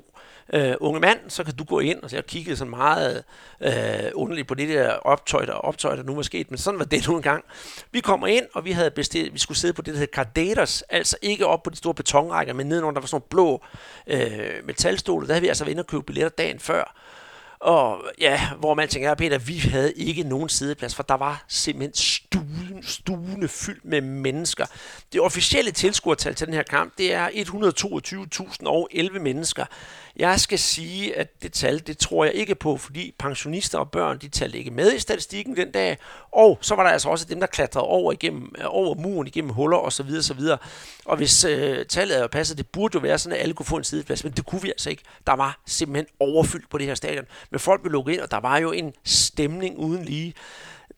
øh, 0.53 0.75
unge 0.79 0.99
mand, 0.99 1.19
så 1.27 1.43
kan 1.43 1.55
du 1.55 1.63
gå 1.63 1.79
ind. 1.79 2.03
Og 2.03 2.09
så 2.09 2.15
jeg 2.15 2.25
kiggede 2.25 2.57
sådan 2.57 2.69
meget 2.69 3.23
øh, 3.61 4.11
underligt 4.13 4.47
på 4.47 4.53
det 4.53 4.69
der 4.69 4.91
optøj, 4.91 5.45
der, 5.45 5.53
optøj, 5.53 5.95
der 5.95 6.03
nu 6.03 6.15
var 6.15 6.21
sket, 6.21 6.51
men 6.51 6.57
sådan 6.57 6.79
var 6.79 6.85
det 6.85 7.07
nu 7.07 7.15
engang. 7.15 7.43
Vi 7.91 7.99
kommer 7.99 8.27
ind, 8.27 8.45
og 8.53 8.65
vi 8.65 8.71
havde 8.71 8.91
bestilt, 8.91 9.33
vi 9.33 9.39
skulle 9.39 9.57
sidde 9.57 9.73
på 9.73 9.81
det, 9.81 9.93
der 9.93 9.99
hedder 9.99 10.13
Cardators, 10.13 10.81
altså 10.81 11.17
ikke 11.21 11.45
op 11.45 11.63
på 11.63 11.69
de 11.69 11.75
store 11.75 11.93
betonrækker, 11.93 12.53
men 12.53 12.67
nedenunder, 12.67 12.93
der 12.93 13.01
var 13.01 13.07
sådan 13.07 13.21
nogle 13.21 13.29
blå 13.29 13.63
øh, 14.07 14.65
metalstole. 14.65 15.27
Der 15.27 15.33
havde 15.33 15.41
vi 15.41 15.47
altså 15.47 15.63
været 15.63 15.71
inde 15.71 15.81
og 15.81 15.87
købe 15.87 16.03
billetter 16.03 16.29
dagen 16.29 16.59
før. 16.59 16.95
Og 17.59 18.03
ja, 18.19 18.49
hvor 18.59 18.73
man 18.73 18.87
tænker, 18.87 19.15
Peter, 19.15 19.37
vi 19.37 19.57
havde 19.57 19.93
ikke 19.93 20.23
nogen 20.23 20.49
sideplads, 20.49 20.95
for 20.95 21.03
der 21.03 21.17
var 21.17 21.43
simpelthen 21.47 21.93
stuen, 22.34 22.84
stuene 22.84 23.47
fyldt 23.47 23.86
med 23.86 24.01
mennesker. 24.01 24.65
Det 25.13 25.21
officielle 25.21 25.71
tilskuertal 25.71 26.36
til 26.36 26.47
den 26.47 26.53
her 26.53 26.63
kamp, 26.63 26.93
det 26.97 27.13
er 27.13 27.27
122.011 27.30 29.19
mennesker. 29.19 29.65
Jeg 30.15 30.39
skal 30.39 30.59
sige, 30.59 31.17
at 31.17 31.43
det 31.43 31.53
tal, 31.53 31.80
det 31.88 31.97
tror 31.97 32.25
jeg 32.25 32.34
ikke 32.34 32.55
på, 32.55 32.77
fordi 32.77 33.15
pensionister 33.19 33.77
og 33.80 33.91
børn, 33.91 34.17
de 34.17 34.30
talte 34.30 34.57
ikke 34.57 34.71
med 34.71 34.93
i 34.93 34.99
statistikken 34.99 35.55
den 35.55 35.71
dag. 35.71 35.97
Og 36.32 36.57
så 36.61 36.75
var 36.75 36.84
der 36.84 36.89
altså 36.89 37.09
også 37.09 37.25
dem, 37.25 37.39
der 37.39 37.47
klatrede 37.47 37.86
over, 37.86 38.11
igennem, 38.11 38.51
øh, 38.57 38.65
over 38.67 38.95
muren, 38.95 39.27
igennem 39.27 39.51
huller 39.51 39.77
osv. 39.77 40.09
osv. 40.17 40.41
Og 41.05 41.17
hvis 41.17 41.45
øh, 41.45 41.86
tallet 41.86 42.19
er 42.19 42.27
passet, 42.27 42.57
det 42.57 42.67
burde 42.67 42.95
jo 42.95 42.99
være 42.99 43.17
sådan, 43.17 43.38
at 43.38 43.41
alle 43.41 43.53
kunne 43.53 43.65
få 43.65 43.77
en 43.77 43.84
sideplads, 43.84 44.23
men 44.23 44.34
det 44.34 44.45
kunne 44.45 44.61
vi 44.61 44.69
altså 44.69 44.89
ikke. 44.89 45.03
Der 45.27 45.34
var 45.34 45.61
simpelthen 45.67 46.07
overfyldt 46.19 46.69
på 46.69 46.77
det 46.77 46.86
her 46.86 46.95
stadion. 46.95 47.25
Men 47.51 47.59
folk 47.59 47.82
blev 47.82 47.91
lukket 47.91 48.13
ind, 48.13 48.21
og 48.21 48.32
der 48.32 48.39
var 48.39 48.57
jo 48.57 48.71
en 48.71 48.93
stemning 49.05 49.77
uden 49.77 50.05
lige 50.05 50.34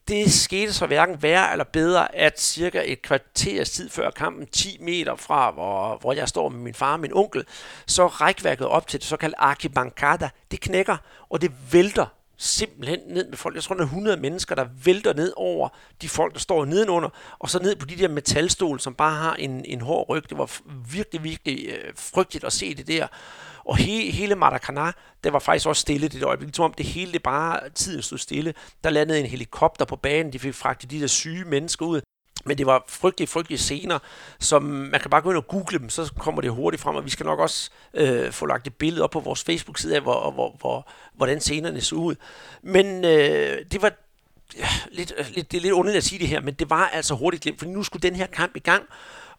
det 0.08 0.32
skete 0.32 0.72
så 0.72 0.86
hverken 0.86 1.22
værre 1.22 1.52
eller 1.52 1.64
bedre, 1.64 2.14
at 2.14 2.40
cirka 2.40 2.82
et 2.84 3.02
kvarters 3.02 3.70
tid 3.70 3.90
før 3.90 4.10
kampen, 4.10 4.46
10 4.46 4.76
meter 4.80 5.16
fra, 5.16 5.50
hvor, 5.50 5.98
hvor 6.00 6.12
jeg 6.12 6.28
står 6.28 6.48
med 6.48 6.60
min 6.60 6.74
far 6.74 6.92
og 6.92 7.00
min 7.00 7.12
onkel, 7.12 7.44
så 7.86 8.06
rækværket 8.06 8.66
op 8.66 8.86
til 8.86 9.00
det 9.00 9.08
såkaldte 9.08 9.40
Arkibankada, 9.40 10.30
det 10.50 10.60
knækker, 10.60 10.96
og 11.30 11.40
det 11.40 11.52
vælter 11.72 12.06
simpelthen 12.36 12.98
ned 13.06 13.28
med 13.28 13.36
folk. 13.36 13.54
Jeg 13.54 13.62
tror, 13.62 13.74
der 13.74 13.82
er 13.82 13.86
100 13.86 14.16
mennesker, 14.16 14.54
der 14.54 14.66
vælter 14.84 15.14
ned 15.14 15.32
over 15.36 15.68
de 16.02 16.08
folk, 16.08 16.32
der 16.32 16.40
står 16.40 16.64
nedenunder, 16.64 17.08
og 17.38 17.50
så 17.50 17.58
ned 17.58 17.76
på 17.76 17.86
de 17.86 17.96
der 17.96 18.08
metalstol, 18.08 18.80
som 18.80 18.94
bare 18.94 19.16
har 19.16 19.34
en, 19.34 19.64
en 19.64 19.80
hård 19.80 20.08
ryg. 20.08 20.30
Det 20.30 20.38
var 20.38 20.50
virkelig, 20.92 21.24
virkelig 21.24 21.68
øh, 21.68 21.92
frygteligt 21.96 22.44
at 22.44 22.52
se 22.52 22.74
det 22.74 22.86
der. 22.86 23.06
Og 23.64 23.76
he, 23.76 24.10
hele 24.10 24.34
Maracanã, 24.34 24.92
det 25.24 25.32
var 25.32 25.38
faktisk 25.38 25.66
også 25.66 25.80
stille 25.80 26.08
det 26.08 26.22
øjeblik. 26.22 26.54
Som 26.54 26.64
om 26.64 26.72
det 26.72 26.86
hele 26.86 27.12
det 27.12 27.22
bare, 27.22 27.60
tiden 27.74 28.02
stod 28.02 28.18
stille. 28.18 28.54
Der 28.84 28.90
landede 28.90 29.20
en 29.20 29.26
helikopter 29.26 29.84
på 29.84 29.96
banen, 29.96 30.32
de 30.32 30.38
fik 30.38 30.54
fragtet 30.54 30.90
de 30.90 31.00
der 31.00 31.06
syge 31.06 31.44
mennesker 31.44 31.86
ud. 31.86 32.00
Men 32.44 32.58
det 32.58 32.66
var 32.66 32.84
frygtelige, 32.88 33.28
frygtelige 33.28 33.58
scener, 33.58 33.98
som 34.40 34.62
man 34.62 35.00
kan 35.00 35.10
bare 35.10 35.20
gå 35.20 35.30
ind 35.30 35.36
og 35.36 35.46
google 35.46 35.78
dem, 35.78 35.90
så 35.90 36.12
kommer 36.18 36.40
det 36.40 36.50
hurtigt 36.50 36.82
frem, 36.82 36.96
og 36.96 37.04
vi 37.04 37.10
skal 37.10 37.26
nok 37.26 37.38
også 37.38 37.70
øh, 37.94 38.32
få 38.32 38.46
lagt 38.46 38.66
et 38.66 38.74
billede 38.74 39.04
op 39.04 39.10
på 39.10 39.20
vores 39.20 39.44
Facebook-side 39.44 39.96
af, 39.96 40.02
hvor, 40.02 40.30
hvor, 40.30 40.56
hvor, 40.60 40.88
hvordan 41.14 41.40
scenerne 41.40 41.80
så 41.80 41.94
ud. 41.94 42.14
Men 42.62 43.04
øh, 43.04 43.58
det 43.72 43.82
var 43.82 43.92
ja, 44.56 44.68
lidt, 44.90 45.12
øh, 45.18 45.26
lidt, 45.34 45.52
det 45.52 45.58
er 45.58 45.62
lidt 45.62 45.72
underligt 45.72 45.98
at 45.98 46.04
sige 46.04 46.18
det 46.18 46.28
her, 46.28 46.40
men 46.40 46.54
det 46.54 46.70
var 46.70 46.88
altså 46.88 47.14
hurtigt 47.14 47.42
glemt, 47.42 47.58
for 47.58 47.66
nu 47.66 47.82
skulle 47.82 48.08
den 48.08 48.16
her 48.16 48.26
kamp 48.26 48.56
i 48.56 48.58
gang, 48.58 48.82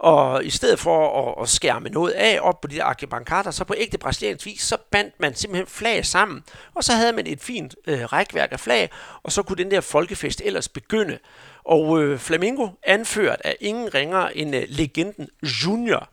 og 0.03 0.45
i 0.45 0.49
stedet 0.49 0.79
for 0.79 1.27
at, 1.29 1.43
at 1.43 1.49
skærme 1.49 1.89
noget 1.89 2.11
af 2.11 2.39
op 2.41 2.61
på 2.61 2.67
de 2.67 2.75
der 2.75 2.83
arkibankater, 2.83 3.51
så 3.51 3.63
på 3.63 3.73
ægte 3.77 3.97
brasiliansk 3.97 4.45
vis, 4.45 4.61
så 4.61 4.77
bandt 4.91 5.19
man 5.19 5.35
simpelthen 5.35 5.67
flag 5.67 6.05
sammen. 6.05 6.43
Og 6.75 6.83
så 6.83 6.93
havde 6.93 7.13
man 7.13 7.27
et 7.27 7.41
fint 7.41 7.75
øh, 7.87 8.03
rækværk 8.03 8.51
af 8.51 8.59
flag, 8.59 8.89
og 9.23 9.31
så 9.31 9.43
kunne 9.43 9.57
den 9.57 9.71
der 9.71 9.81
folkefest 9.81 10.41
ellers 10.45 10.69
begynde. 10.69 11.19
Og 11.65 12.03
øh, 12.03 12.19
Flamingo, 12.19 12.69
anført 12.83 13.41
af 13.43 13.55
ingen 13.59 13.93
ringer 13.93 14.27
end 14.27 14.55
øh, 14.55 14.63
legenden 14.67 15.27
Junior, 15.43 16.09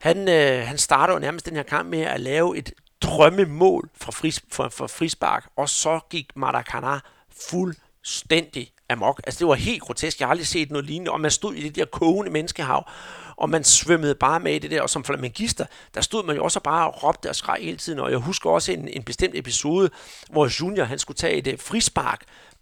han, 0.00 0.28
øh, 0.28 0.66
han 0.66 0.78
starter 0.78 1.14
jo 1.14 1.18
nærmest 1.20 1.46
den 1.46 1.56
her 1.56 1.62
kamp 1.62 1.88
med 1.88 2.00
at 2.00 2.20
lave 2.20 2.58
et 2.58 2.72
drømmemål 3.00 3.90
fra, 3.96 4.12
fris, 4.12 4.42
fra, 4.52 4.68
fra 4.68 4.86
frispark, 4.86 5.48
og 5.56 5.68
så 5.68 6.00
gik 6.10 6.26
Maracana 6.36 6.98
fuldstændig 7.50 8.72
amok. 8.92 9.20
Altså 9.26 9.38
det 9.38 9.46
var 9.46 9.54
helt 9.54 9.82
grotesk, 9.82 10.20
jeg 10.20 10.28
har 10.28 10.30
aldrig 10.30 10.46
set 10.46 10.70
noget 10.70 10.86
lignende, 10.86 11.10
og 11.10 11.20
man 11.20 11.30
stod 11.30 11.54
i 11.54 11.62
det 11.62 11.76
der 11.76 11.84
kogende 11.84 12.32
menneskehav, 12.32 12.86
og 13.42 13.50
man 13.50 13.64
svømmede 13.64 14.14
bare 14.14 14.40
med 14.40 14.54
i 14.54 14.58
det 14.58 14.70
der, 14.70 14.82
og 14.82 14.90
som 14.90 15.04
flamengister, 15.04 15.66
der 15.94 16.00
stod 16.00 16.24
man 16.24 16.36
jo 16.36 16.44
også 16.44 16.60
bare 16.60 16.90
og 16.90 17.02
råbte 17.02 17.28
og 17.28 17.36
skreg 17.36 17.58
hele 17.60 17.76
tiden, 17.76 17.98
og 17.98 18.10
jeg 18.10 18.18
husker 18.18 18.50
også 18.50 18.72
en, 18.72 18.88
en 18.88 19.02
bestemt 19.02 19.34
episode, 19.36 19.90
hvor 20.30 20.60
Junior, 20.60 20.84
han 20.84 20.98
skulle 20.98 21.16
tage 21.16 21.34
et 21.34 21.46
øh, 21.46 21.58
frispark, 21.58 22.20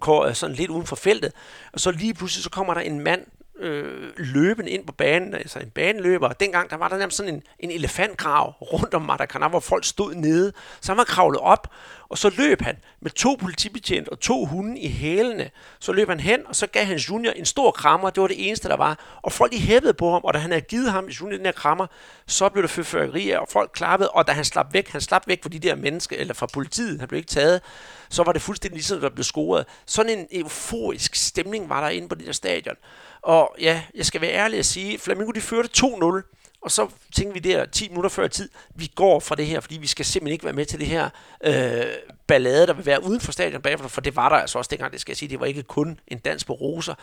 øh, 0.09 0.35
sådan 0.35 0.57
lidt 0.57 0.71
uden 0.71 0.87
for 0.87 0.97
feltet, 0.97 1.33
og 1.73 1.81
så 1.81 1.91
lige 1.91 2.15
pludselig, 2.15 2.45
så 2.45 2.51
kommer 2.51 2.75
der 2.75 2.81
en 2.81 3.01
mand, 3.01 3.27
øh, 3.61 4.13
løbende 4.17 4.71
ind 4.71 4.87
på 4.87 4.93
banen, 4.93 5.35
altså 5.35 5.59
en 5.59 5.71
baneløber. 5.71 6.29
Dengang 6.29 6.71
der 6.71 6.77
var 6.77 6.89
der 6.89 6.99
nærmest 6.99 7.17
sådan 7.17 7.35
en, 7.35 7.43
en 7.59 7.71
elefantgrav 7.71 8.51
rundt 8.61 8.95
om 8.95 9.11
Maracanã, 9.11 9.49
hvor 9.49 9.61
folk 9.61 9.85
stod 9.85 10.15
nede. 10.15 10.53
Så 10.81 10.93
han 10.93 10.99
var 10.99 11.05
kravlet 11.05 11.41
op, 11.41 11.71
og 12.11 12.19
så 12.19 12.31
løb 12.37 12.63
han 12.63 12.77
med 13.01 13.11
to 13.11 13.37
politibetjente 13.41 14.09
og 14.09 14.21
to 14.21 14.45
hunde 14.45 14.81
i 14.81 14.89
hælene. 14.89 15.51
Så 15.81 15.93
løb 15.93 16.09
han 16.09 16.21
hen, 16.21 16.41
og 16.47 16.57
så 16.57 16.67
gav 16.67 16.85
han 16.85 16.97
Junior 16.97 17.33
en 17.33 17.45
stor 17.45 17.71
krammer. 17.71 18.11
Det 18.11 18.21
var 18.21 18.27
det 18.27 18.49
eneste, 18.49 18.69
der 18.69 18.77
var. 18.77 19.21
Og 19.23 19.33
folk 19.33 19.53
de 19.53 19.59
hæppede 19.59 19.95
på 19.95 20.13
ham, 20.13 20.21
og 20.25 20.35
da 20.35 20.39
han 20.39 20.51
havde 20.51 20.65
givet 20.65 20.93
ham 20.93 21.07
Junior 21.07 21.37
den 21.37 21.47
her 21.47 21.53
krammer, 21.53 21.87
så 22.27 22.49
blev 22.49 22.63
der 22.63 22.69
fyrfærkeri 22.69 23.31
og 23.31 23.47
folk 23.49 23.71
klappede, 23.75 24.11
og 24.11 24.27
da 24.27 24.33
han 24.33 24.45
slap 24.45 24.75
væk, 24.75 24.89
han 24.89 25.01
slap 25.01 25.29
væk 25.29 25.43
fra 25.43 25.49
de 25.49 25.59
der 25.59 25.75
mennesker, 25.75 26.17
eller 26.17 26.35
fra 26.35 26.47
politiet, 26.47 27.01
han 27.01 27.09
blev 27.09 27.19
ikke 27.19 27.31
taget, 27.31 27.61
så 28.09 28.23
var 28.23 28.33
det 28.33 28.43
fuldstændig 28.43 28.77
ligesom, 28.77 29.01
der 29.01 29.11
blev 29.11 29.25
scoret. 29.25 29.67
Sådan 29.87 30.19
en 30.19 30.27
euforisk 30.33 31.15
stemning 31.15 31.69
var 31.69 31.81
der 31.81 31.89
inde 31.89 32.09
på 32.09 32.15
det 32.15 32.27
der 32.27 32.33
stadion. 32.33 32.77
Og 33.23 33.55
ja, 33.61 33.83
jeg 33.95 34.07
skal 34.07 34.21
være 34.21 34.33
ærlig 34.33 34.59
at 34.59 34.67
sige, 34.67 34.99
Flamingo 34.99 35.31
de 35.31 35.41
førte 35.41 35.69
2-0, 35.77 36.40
og 36.63 36.71
så 36.71 36.89
tænkte 37.15 37.43
vi 37.43 37.51
der 37.51 37.65
10 37.65 37.89
minutter 37.89 38.11
før 38.11 38.27
tid, 38.27 38.49
vi 38.75 38.93
går 38.95 39.21
fra 39.21 39.35
det 39.35 39.47
her, 39.47 39.61
fordi 39.61 39.79
vi 39.79 39.87
skal 39.87 40.05
simpelthen 40.05 40.33
ikke 40.33 40.45
være 40.45 40.55
med 40.55 40.67
til 40.67 40.81
det 40.81 40.87
her 40.87 41.11
øh, 41.45 41.85
ballade, 42.27 42.67
der 42.67 42.73
vil 42.73 42.87
være 42.87 43.05
uden 43.05 43.21
for 43.21 43.33
stadion 43.33 43.63
bagefter, 43.63 43.89
for 43.89 44.01
det 44.01 44.17
var 44.17 44.29
der 44.29 44.37
altså 44.37 44.59
også 44.59 44.69
dengang, 44.69 44.93
det 44.93 45.01
skal 45.01 45.13
jeg 45.13 45.17
sige, 45.17 45.29
det 45.29 45.41
var 45.41 45.47
ikke 45.47 45.63
kun 45.63 46.01
en 46.09 46.19
dans 46.19 46.45
på 46.45 46.53
roser. 46.53 46.95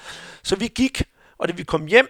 Så 0.43 0.55
vi 0.55 0.67
gik, 0.67 1.03
og 1.37 1.47
da 1.47 1.53
vi 1.53 1.63
kom 1.63 1.85
hjem, 1.85 2.07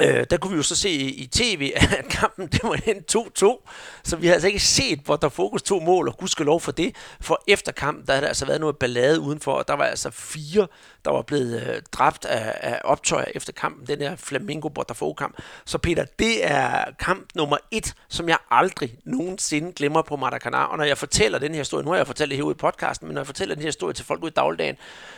Øh, 0.00 0.26
der 0.30 0.36
kunne 0.36 0.50
vi 0.50 0.56
jo 0.56 0.62
så 0.62 0.76
se 0.76 0.90
i, 0.90 1.08
i 1.08 1.26
tv, 1.26 1.72
at 1.98 2.08
kampen 2.10 2.46
det 2.46 2.60
var 2.62 2.80
en 2.86 3.04
2-2, 3.12 3.68
så 4.04 4.16
vi 4.16 4.26
havde 4.26 4.34
altså 4.34 4.46
ikke 4.46 4.60
set, 4.60 4.98
hvor 4.98 5.16
der 5.16 5.28
fokus 5.28 5.62
to 5.62 5.80
mål, 5.80 6.08
og 6.08 6.28
lov 6.38 6.60
for 6.60 6.72
det, 6.72 6.96
for 7.20 7.42
efter 7.48 7.72
kampen, 7.72 8.06
der 8.06 8.12
havde 8.12 8.22
der 8.22 8.28
altså 8.28 8.46
været 8.46 8.60
noget 8.60 8.76
ballade 8.76 9.20
udenfor, 9.20 9.52
og 9.52 9.68
der 9.68 9.74
var 9.74 9.84
altså 9.84 10.10
fire, 10.10 10.66
der 11.04 11.10
var 11.10 11.22
blevet 11.22 11.62
øh, 11.62 11.82
dræbt 11.92 12.24
af, 12.24 12.54
af 12.60 12.80
optøjer 12.84 13.24
efter 13.34 13.52
kampen, 13.52 13.86
den 13.86 14.00
der 14.00 14.16
Flamingo 14.16 14.68
Botafogo-kamp. 14.68 15.38
Så 15.64 15.78
Peter, 15.78 16.04
det 16.18 16.46
er 16.50 16.84
kamp 16.98 17.28
nummer 17.34 17.56
et, 17.70 17.94
som 18.08 18.28
jeg 18.28 18.38
aldrig 18.50 18.96
nogensinde 19.04 19.72
glemmer 19.72 20.02
på 20.02 20.16
Maracanã, 20.16 20.56
og 20.56 20.76
når 20.78 20.84
jeg 20.84 20.98
fortæller 20.98 21.38
den 21.38 21.52
her 21.52 21.60
historie, 21.60 21.84
nu 21.84 21.90
har 21.90 21.96
jeg 21.96 22.06
fortalt 22.06 22.30
det 22.30 22.36
herude 22.36 22.54
i 22.54 22.58
podcasten, 22.58 23.08
men 23.08 23.14
når 23.14 23.20
jeg 23.20 23.26
fortæller 23.26 23.54
den 23.54 23.62
her 23.62 23.68
historie 23.68 23.94
til 23.94 24.04
folk 24.04 24.22
ude 24.22 24.30
i 24.30 24.34
dagligdagen, 24.36 24.76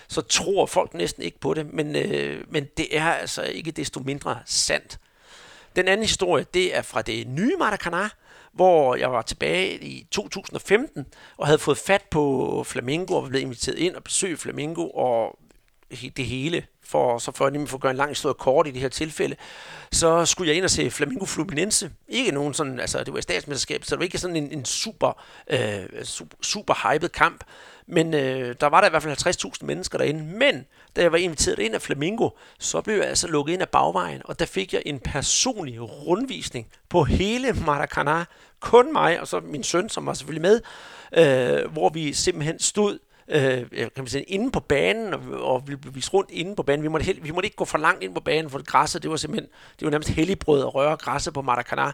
så 0.09 0.21
tror 0.21 0.67
folk 0.67 0.95
næsten 0.95 1.23
ikke 1.23 1.41
på 1.41 1.55
det, 1.55 1.73
men, 1.73 1.97
øh, 1.97 2.45
men 2.49 2.67
det 2.77 2.99
er 2.99 3.13
altså 3.13 3.43
ikke 3.43 3.71
desto 3.71 4.01
mindre 4.01 4.39
sandt. 4.45 4.99
Den 5.77 5.89
anden 5.89 6.05
historie, 6.05 6.47
det 6.55 6.77
er 6.77 6.83
fra 6.83 7.03
det 7.03 7.27
nye 7.27 7.57
Maracanã, 7.61 8.09
hvor 8.53 8.95
jeg 8.95 9.13
var 9.13 9.23
tilbage 9.23 9.85
i 9.85 10.07
2015 10.11 11.07
og 11.37 11.47
havde 11.47 11.59
fået 11.59 11.79
fat 11.79 12.03
på 12.11 12.65
Flamingo 12.67 13.15
og 13.15 13.23
var 13.23 13.29
blevet 13.29 13.43
inviteret 13.43 13.79
ind 13.79 13.95
og 13.95 14.05
besøge 14.05 14.37
Flamingo 14.37 14.91
og 14.91 15.39
det 15.91 16.27
hele. 16.27 16.67
for, 16.83 17.19
så 17.19 17.33
for 17.33 17.47
at 17.47 17.69
få 17.69 17.79
gøre 17.79 17.91
en 17.91 17.97
lang 17.97 18.11
historie 18.11 18.35
kort 18.35 18.67
i 18.67 18.71
det 18.71 18.81
her 18.81 18.89
tilfælde, 18.89 19.37
så 19.93 20.27
skulle 20.27 20.49
jeg 20.49 20.57
ind 20.57 20.65
og 20.65 20.71
se 20.71 20.91
Flamingo 20.91 21.25
Fluminense. 21.25 21.91
Ikke 22.09 22.33
nogen 22.33 22.55
sådan, 22.55 22.81
altså 22.81 23.05
det 23.05 23.13
var 23.13 23.19
i 23.19 23.23
statsmesterskab, 23.23 23.85
så 23.85 23.91
det 23.91 23.99
var 23.99 24.05
ikke 24.05 24.19
sådan 24.19 24.37
en, 24.37 24.53
en 24.53 24.65
super, 24.65 25.23
øh, 25.51 26.05
super, 26.05 26.37
super 26.43 26.93
hyped 26.93 27.09
kamp. 27.09 27.45
Men 27.89 28.15
øh, 28.15 28.55
der 28.61 28.67
var 28.67 28.81
der 28.81 28.87
i 28.87 28.91
hvert 28.91 29.03
fald 29.03 29.37
50.000 29.61 29.65
mennesker 29.67 29.99
derinde. 29.99 30.25
Men 30.25 30.67
da 30.97 31.03
jeg 31.03 31.13
var 31.13 31.19
inviteret 31.19 31.59
ind 31.59 31.75
af 31.75 31.83
Flamingo, 31.83 32.31
så 32.59 32.81
blev 32.81 32.97
jeg 32.97 33.07
altså 33.07 33.29
lukket 33.29 33.53
ind 33.53 33.63
af 33.63 33.69
bagvejen, 33.69 34.23
og 34.25 34.39
der 34.39 34.47
fik 34.47 34.73
jeg 34.73 34.83
en 34.87 35.01
personlig 35.01 35.81
rundvisning 35.83 36.67
på 36.89 37.05
hele 37.05 37.49
Maracanã. 37.49 38.25
Kun 38.61 38.93
mig, 38.93 39.21
og 39.21 39.29
så 39.29 39.41
min 39.41 39.63
søn, 39.63 39.89
som 39.89 40.07
var 40.07 40.15
selvfølgelig 40.15 40.43
med, 40.43 40.61
øh, 41.13 41.73
hvor 41.73 41.89
vi 41.89 42.13
simpelthen 42.13 42.59
stod 42.59 42.99
øh, 43.29 43.71
kan 43.71 43.91
man 43.97 44.07
sige, 44.07 44.23
inde 44.23 44.51
på 44.51 44.61
banen, 44.61 45.15
og, 45.15 45.21
og 45.43 45.69
vi 45.69 45.77
blev 45.77 45.95
vist 45.95 46.15
rundt 46.15 46.31
inde 46.31 46.57
på 46.57 46.63
banen. 46.63 46.83
Vi 46.83 46.89
måtte, 46.89 47.23
vi 47.23 47.31
måtte 47.31 47.47
ikke 47.47 47.57
gå 47.57 47.65
for 47.65 47.79
langt 47.79 48.03
ind 48.03 48.15
på 48.15 48.21
banen, 48.21 48.51
for 48.51 48.63
græsset, 48.63 49.03
det 49.03 49.11
var 49.11 49.17
simpelthen, 49.17 49.51
det 49.79 49.85
var 49.85 49.91
nærmest 49.91 50.11
helligbrød 50.11 50.61
at 50.61 50.75
røre 50.75 50.97
græsset 50.97 51.35
på 51.35 51.41
Maracanã. 51.41 51.93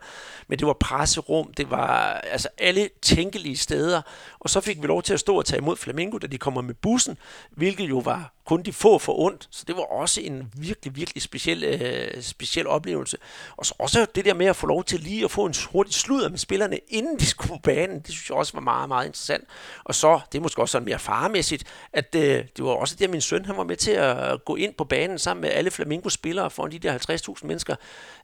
Men 0.49 0.59
det 0.59 0.67
var 0.67 0.73
presserum, 0.73 1.53
det 1.53 1.71
var 1.71 2.13
altså 2.13 2.49
alle 2.59 2.89
tænkelige 3.03 3.57
steder. 3.57 4.03
Og 4.41 4.51
så 4.51 4.61
fik 4.61 4.83
vi 4.83 4.87
lov 4.87 5.03
til 5.03 5.15
at 5.15 5.21
stå 5.21 5.37
og 5.37 5.45
tage 5.45 5.59
imod 5.59 5.77
Flamingo, 5.77 6.19
da 6.19 6.27
de 6.27 6.39
kommer 6.39 6.61
med 6.61 6.75
bussen, 6.75 7.19
hvilket 7.51 7.89
jo 7.89 7.99
var 7.99 8.33
kun 8.45 8.63
de 8.63 8.73
få 8.73 8.99
for 8.99 9.19
ondt. 9.19 9.49
Så 9.51 9.65
det 9.67 9.77
var 9.77 9.83
også 9.83 10.21
en 10.21 10.53
virkelig, 10.57 10.97
virkelig 10.97 11.23
speciel, 11.23 11.65
øh, 11.65 12.23
speciel 12.23 12.67
oplevelse. 12.67 13.17
Og 13.57 13.67
så 13.67 13.75
også 13.79 14.07
det 14.15 14.25
der 14.25 14.35
med 14.35 14.47
at 14.47 14.57
få 14.57 14.67
lov 14.67 14.85
til 14.85 15.01
lige 15.01 15.25
at 15.25 15.31
få 15.31 15.47
en 15.47 15.55
hurtig 15.73 15.95
sludder 15.95 16.29
med 16.29 16.39
spillerne, 16.39 16.79
inden 16.89 17.19
de 17.19 17.27
skulle 17.27 17.49
på 17.49 17.59
banen, 17.63 18.01
det 18.01 18.09
synes 18.09 18.29
jeg 18.31 18.37
også 18.37 18.53
var 18.53 18.61
meget, 18.61 18.89
meget 18.89 19.07
interessant. 19.07 19.45
Og 19.85 19.95
så, 19.95 20.21
det 20.33 20.39
er 20.39 20.43
måske 20.43 20.63
også 20.63 20.73
sådan 20.73 20.87
mere 20.87 20.99
farmæssigt, 20.99 21.65
at 21.93 22.15
øh, 22.15 22.23
det 22.57 22.65
var 22.65 22.71
også 22.71 22.95
det, 22.99 23.05
at 23.05 23.11
min 23.11 23.21
søn 23.21 23.45
han 23.45 23.57
var 23.57 23.65
med 23.65 23.77
til 23.77 23.91
at 23.91 24.45
gå 24.45 24.57
ind 24.57 24.75
på 24.75 24.85
banen 24.85 25.19
sammen 25.19 25.41
med 25.41 25.51
alle 25.51 25.71
Flamingo-spillere 25.71 26.51
foran 26.51 26.73
de 26.73 26.79
der 26.79 26.99
50.000 27.39 27.47
mennesker. 27.47 27.77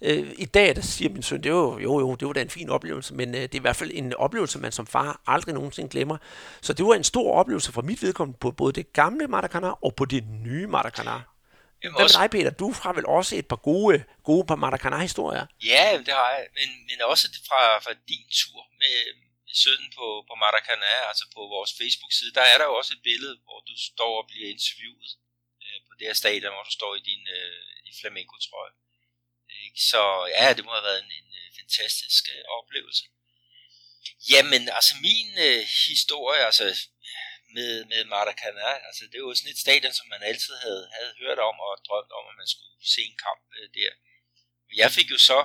Øh, 0.03 0.31
I 0.39 0.45
dag, 0.45 0.77
der 0.77 0.83
siger 0.83 1.12
min 1.12 1.23
søn, 1.23 1.43
det 1.43 1.53
var 1.53 1.59
jo, 1.59 2.01
jo, 2.01 2.14
det 2.14 2.29
var 2.29 2.33
da 2.33 2.43
en 2.43 2.51
fin 2.51 2.71
oplevelse, 2.71 3.14
men 3.14 3.29
øh, 3.35 3.41
det 3.43 3.55
er 3.55 3.59
i 3.59 3.61
hvert 3.61 3.77
fald 3.77 3.91
en 3.95 4.14
oplevelse, 4.14 4.59
man 4.59 4.73
som 4.73 4.87
far 4.87 5.21
aldrig 5.27 5.55
nogensinde 5.55 5.89
glemmer. 5.89 6.16
Så 6.61 6.73
det 6.73 6.87
var 6.87 6.95
en 6.95 7.05
stor 7.05 7.33
oplevelse 7.33 7.73
for 7.73 7.83
mit 7.83 8.03
vedkommende 8.03 8.39
på 8.39 8.51
både 8.51 8.73
det 8.73 8.93
gamle 8.93 9.25
Maracanã 9.25 9.79
og 9.83 9.95
på 9.95 10.05
det 10.05 10.18
nye 10.25 10.66
Maracanã. 10.66 11.16
Hvad 11.81 12.05
med 12.07 12.14
dig, 12.21 12.31
Peter? 12.35 12.53
Du 12.62 12.69
har 12.83 12.93
vel 12.99 13.07
også 13.19 13.33
et 13.41 13.49
par 13.53 13.62
gode, 13.71 13.97
gode 14.31 14.45
par 14.51 14.59
Maracanã-historier? 14.64 15.45
Ja, 15.73 15.85
det 16.07 16.14
har 16.21 16.31
jeg, 16.37 16.45
men, 16.59 16.69
men 16.89 16.99
også 17.12 17.27
fra, 17.49 17.61
fra 17.85 17.95
din 18.11 18.25
tur 18.41 18.61
med, 18.81 18.97
med 19.47 19.55
sønnen 19.62 19.91
på, 19.99 20.07
på 20.29 20.35
Maracanã, 20.45 20.95
altså 21.11 21.25
på 21.37 21.41
vores 21.55 21.71
Facebook-side, 21.81 22.33
der 22.39 22.45
er 22.53 22.57
der 22.59 22.66
jo 22.71 22.75
også 22.81 22.93
et 22.97 23.03
billede, 23.11 23.35
hvor 23.47 23.61
du 23.69 23.75
står 23.91 24.12
og 24.23 24.27
bliver 24.31 24.49
interviewet 24.57 25.11
øh, 25.64 25.79
på 25.87 25.93
det 25.99 26.07
her 26.09 26.16
stadion, 26.23 26.55
hvor 26.57 26.66
du 26.71 26.75
står 26.79 26.93
i 27.01 27.03
din, 27.11 27.23
øh, 27.39 27.62
din 27.87 27.97
flamenco-trøje. 28.01 28.75
Så 29.91 30.01
ja, 30.37 30.47
det 30.57 30.62
må 30.64 30.71
have 30.77 30.89
været 30.91 31.03
en, 31.05 31.12
en 31.21 31.31
øh, 31.41 31.49
fantastisk 31.59 32.23
øh, 32.35 32.43
oplevelse. 32.59 33.05
Jamen, 34.33 34.62
altså 34.79 34.95
min 35.09 35.31
øh, 35.47 35.62
historie, 35.91 36.43
altså 36.51 36.64
med, 37.57 37.72
med 37.90 38.01
Maracanã. 38.12 38.70
Altså, 38.88 39.05
det 39.12 39.18
var 39.20 39.34
sådan 39.34 39.55
et 39.55 39.64
stadion, 39.66 39.94
som 39.99 40.09
man 40.14 40.22
altid 40.30 40.55
havde, 40.64 40.84
havde 40.96 41.14
hørt 41.22 41.38
om 41.49 41.57
og 41.66 41.72
drømt 41.88 42.12
om, 42.18 42.24
at 42.30 42.36
man 42.40 42.49
skulle 42.53 42.76
se 42.94 43.03
en 43.11 43.18
kamp 43.26 43.44
øh, 43.59 43.68
der. 43.78 43.90
Og 44.68 44.72
jeg 44.80 44.88
fik 44.96 45.09
jo 45.14 45.18
så 45.30 45.38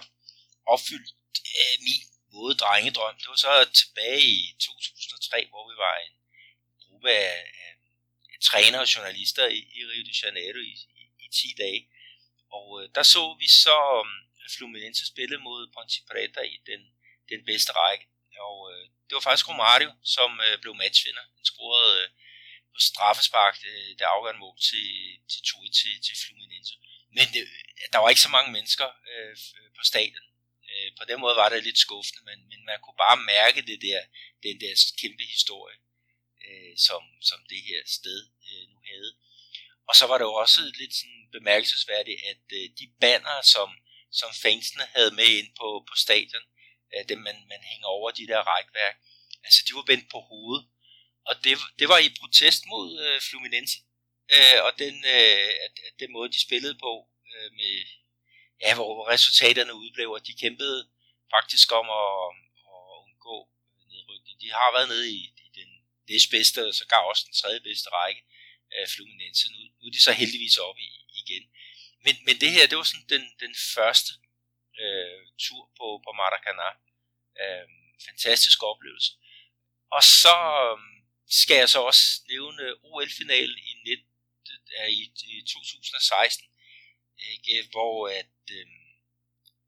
opfyldt 0.73 1.09
øh, 1.61 1.75
min 1.87 2.01
både 2.35 2.53
drengedrøm. 2.63 3.15
Det 3.21 3.29
var 3.33 3.41
så 3.47 3.53
tilbage 3.81 4.25
i 4.43 4.55
2003, 4.59 5.47
hvor 5.51 5.63
vi 5.71 5.75
var 5.85 5.95
en 6.07 6.15
gruppe 6.83 7.09
af, 7.11 7.37
af, 7.65 7.73
af 8.33 8.39
trænere 8.49 8.81
og 8.85 8.91
journalister 8.95 9.45
i, 9.57 9.59
i 9.77 9.79
Rio 9.89 10.03
de 10.09 10.19
Janeiro 10.21 10.61
i, 10.71 10.75
i, 11.01 11.03
i 11.25 11.27
10 11.39 11.55
dage. 11.63 11.81
Og 12.57 12.67
øh, 12.79 12.89
der 12.95 13.03
så 13.13 13.23
vi 13.41 13.47
så 13.63 13.77
um, 14.01 14.13
Fluminense 14.57 15.03
spille 15.13 15.37
mod 15.37 15.61
Ponte 15.73 16.01
Preta 16.09 16.41
i 16.55 16.57
den, 16.69 16.81
den 17.31 17.45
bedste 17.45 17.71
række. 17.71 18.05
Og 18.39 18.57
øh, 18.71 18.85
det 19.07 19.13
var 19.15 19.27
faktisk 19.27 19.49
Romario, 19.49 19.91
som 20.15 20.29
øh, 20.45 20.55
blev 20.61 20.73
matchvinder. 20.75 21.25
Han 21.37 21.45
scorede 21.51 21.93
øh, 22.03 22.09
på 22.73 22.79
straffespark 22.89 23.55
øh, 23.71 23.89
det 23.99 24.05
afgørende 24.13 24.43
mål 24.45 24.57
til, 24.69 24.87
til 25.31 25.41
2 25.43 25.57
til, 25.79 25.93
til 26.05 26.15
Fluminense. 26.23 26.73
Men 27.17 27.27
det, 27.33 27.43
der 27.93 27.99
var 27.99 28.09
ikke 28.09 28.27
så 28.27 28.33
mange 28.37 28.51
mennesker 28.51 28.89
øh, 29.11 29.35
øh, 29.57 29.69
på 29.77 29.83
stadion. 29.91 30.27
Øh, 30.69 30.89
på 30.99 31.03
den 31.09 31.19
måde 31.23 31.35
var 31.35 31.49
det 31.49 31.63
lidt 31.63 31.79
skuffende, 31.85 32.21
men, 32.29 32.37
men 32.51 32.59
man 32.69 32.77
kunne 32.83 33.03
bare 33.05 33.19
mærke 33.33 33.61
det 33.69 33.79
der, 33.87 34.01
den 34.45 34.55
der 34.63 34.73
kæmpe 35.01 35.23
historie, 35.35 35.77
øh, 36.45 36.73
som, 36.87 37.01
som 37.29 37.39
det 37.51 37.61
her 37.69 37.81
sted 37.97 38.19
øh, 38.49 38.63
nu 38.71 38.77
havde. 38.91 39.11
Og 39.89 39.93
så 39.99 40.05
var 40.07 40.17
det 40.17 40.25
jo 40.29 40.33
også 40.33 40.61
lidt 40.81 40.93
sådan 40.99 41.23
bemærkelsesværdigt, 41.31 42.19
at 42.31 42.43
øh, 42.59 42.65
de 42.79 42.87
banner, 43.01 43.37
som, 43.53 43.69
som 44.19 44.29
fansene 44.43 44.85
havde 44.95 45.15
med 45.19 45.29
ind 45.39 45.49
på, 45.59 45.67
på 45.89 45.95
stadion, 46.05 46.45
øh, 46.93 47.03
dem 47.09 47.19
man, 47.27 47.37
man 47.47 47.61
hænger 47.71 47.87
over 47.87 48.11
de 48.11 48.27
der 48.27 48.41
rækværk, 48.51 48.95
altså 49.43 49.59
de 49.67 49.75
var 49.75 49.85
vendt 49.91 50.07
på 50.11 50.19
hovedet. 50.19 50.63
Og 51.29 51.35
det, 51.43 51.57
det 51.79 51.87
var 51.89 51.97
i 51.97 52.15
protest 52.19 52.61
mod 52.65 52.87
øh, 53.05 53.21
Fluminense, 53.21 53.77
øh, 54.35 54.59
og 54.65 54.71
den, 54.83 54.95
øh, 55.15 55.49
at, 55.65 55.73
at 55.87 55.93
den 55.99 56.11
måde 56.11 56.31
de 56.35 56.41
spillede 56.47 56.77
på, 56.85 56.91
øh, 57.33 57.51
med, 57.59 57.73
ja, 58.61 58.75
hvor 58.75 59.09
resultaterne 59.13 59.73
udblev, 59.73 60.09
og 60.11 60.27
de 60.27 60.33
kæmpede 60.33 60.79
faktisk 61.35 61.71
om 61.71 61.87
at, 62.03 62.17
at 62.73 62.83
undgå 63.03 63.35
nedrykning. 63.93 64.41
De 64.41 64.49
har 64.59 64.69
været 64.75 64.89
nede 64.93 65.07
i, 65.11 65.21
i 65.45 65.47
den 65.59 65.69
næstbedste, 66.09 66.67
og 66.67 66.73
så 66.79 66.85
gav 66.91 67.01
også 67.11 67.23
den 67.27 67.39
tredje 67.41 67.61
bedste 67.67 67.89
række 67.89 68.21
af 68.77 68.89
Fluminense. 68.95 69.45
Nu, 69.53 69.59
nu 69.79 69.83
er 69.87 69.91
de 69.91 70.01
så 70.07 70.11
heldigvis 70.11 70.57
oppe 70.57 70.81
i, 70.81 70.91
igen. 71.21 71.43
Men, 72.05 72.15
men 72.25 72.35
det 72.41 72.51
her, 72.51 72.67
det 72.67 72.77
var 72.77 72.83
sådan 72.83 73.09
den, 73.09 73.23
den 73.39 73.55
første 73.75 74.11
øh, 74.81 75.21
tur 75.45 75.63
på, 75.77 75.87
på 76.05 76.11
Maracana. 76.19 76.69
Øh, 77.41 77.67
fantastisk 78.07 78.63
oplevelse. 78.63 79.11
Og 79.91 80.03
så 80.21 80.37
øh, 80.65 80.77
skal 81.41 81.57
jeg 81.57 81.69
så 81.69 81.79
også 81.81 82.05
nævne 82.29 82.63
OL-finalen 82.83 83.57
i, 83.57 83.71
net, 83.87 84.03
i, 84.99 85.03
i 85.37 85.41
2016, 85.41 86.47
ikke, 87.17 87.67
hvor 87.71 88.07
at, 88.07 88.35
øh, 88.51 88.67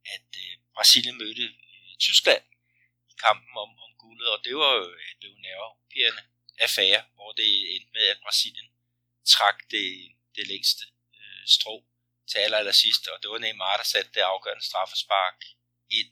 at 0.05 0.29
øh, 0.43 0.57
Brasilien 0.75 1.17
mødte 1.17 1.43
øh, 1.43 1.97
Tyskland 1.99 2.43
i 3.11 3.13
kampen 3.25 3.57
om, 3.57 3.71
om 3.85 3.91
guldet, 3.97 4.27
og 4.29 4.39
det 4.45 4.55
var 4.55 4.73
jo 4.73 4.83
det 4.83 5.19
blev 5.19 5.33
nervepirrende 5.45 6.23
affære, 6.59 7.03
hvor 7.15 7.31
det 7.31 7.75
endte 7.75 7.91
med, 7.93 8.05
at 8.13 8.19
Brasilien 8.23 8.69
trak 9.25 9.57
det, 9.71 10.15
det 10.35 10.47
længste 10.47 10.83
øh, 11.17 11.47
strå 11.47 11.85
til 12.29 12.37
aller, 12.37 12.57
aller 12.57 12.77
sidst, 12.83 13.07
og 13.07 13.17
det 13.21 13.29
var 13.29 13.37
Neymar, 13.37 13.77
der 13.77 13.83
satte 13.83 14.11
det 14.15 14.21
afgørende 14.21 14.65
straffespark 14.65 15.37
ind. 15.99 16.11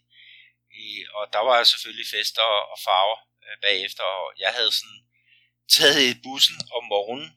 I, 0.86 1.05
og 1.18 1.34
der 1.34 1.39
var 1.39 1.64
selvfølgelig 1.64 2.07
fester 2.16 2.41
og, 2.41 2.72
og 2.74 2.78
farver 2.86 3.20
øh, 3.45 3.57
bagefter, 3.61 4.03
og 4.03 4.34
jeg 4.39 4.51
havde 4.57 4.72
sådan 4.72 5.01
taget 5.76 6.01
i 6.11 6.22
bussen 6.24 6.57
om 6.78 6.84
morgenen 6.93 7.30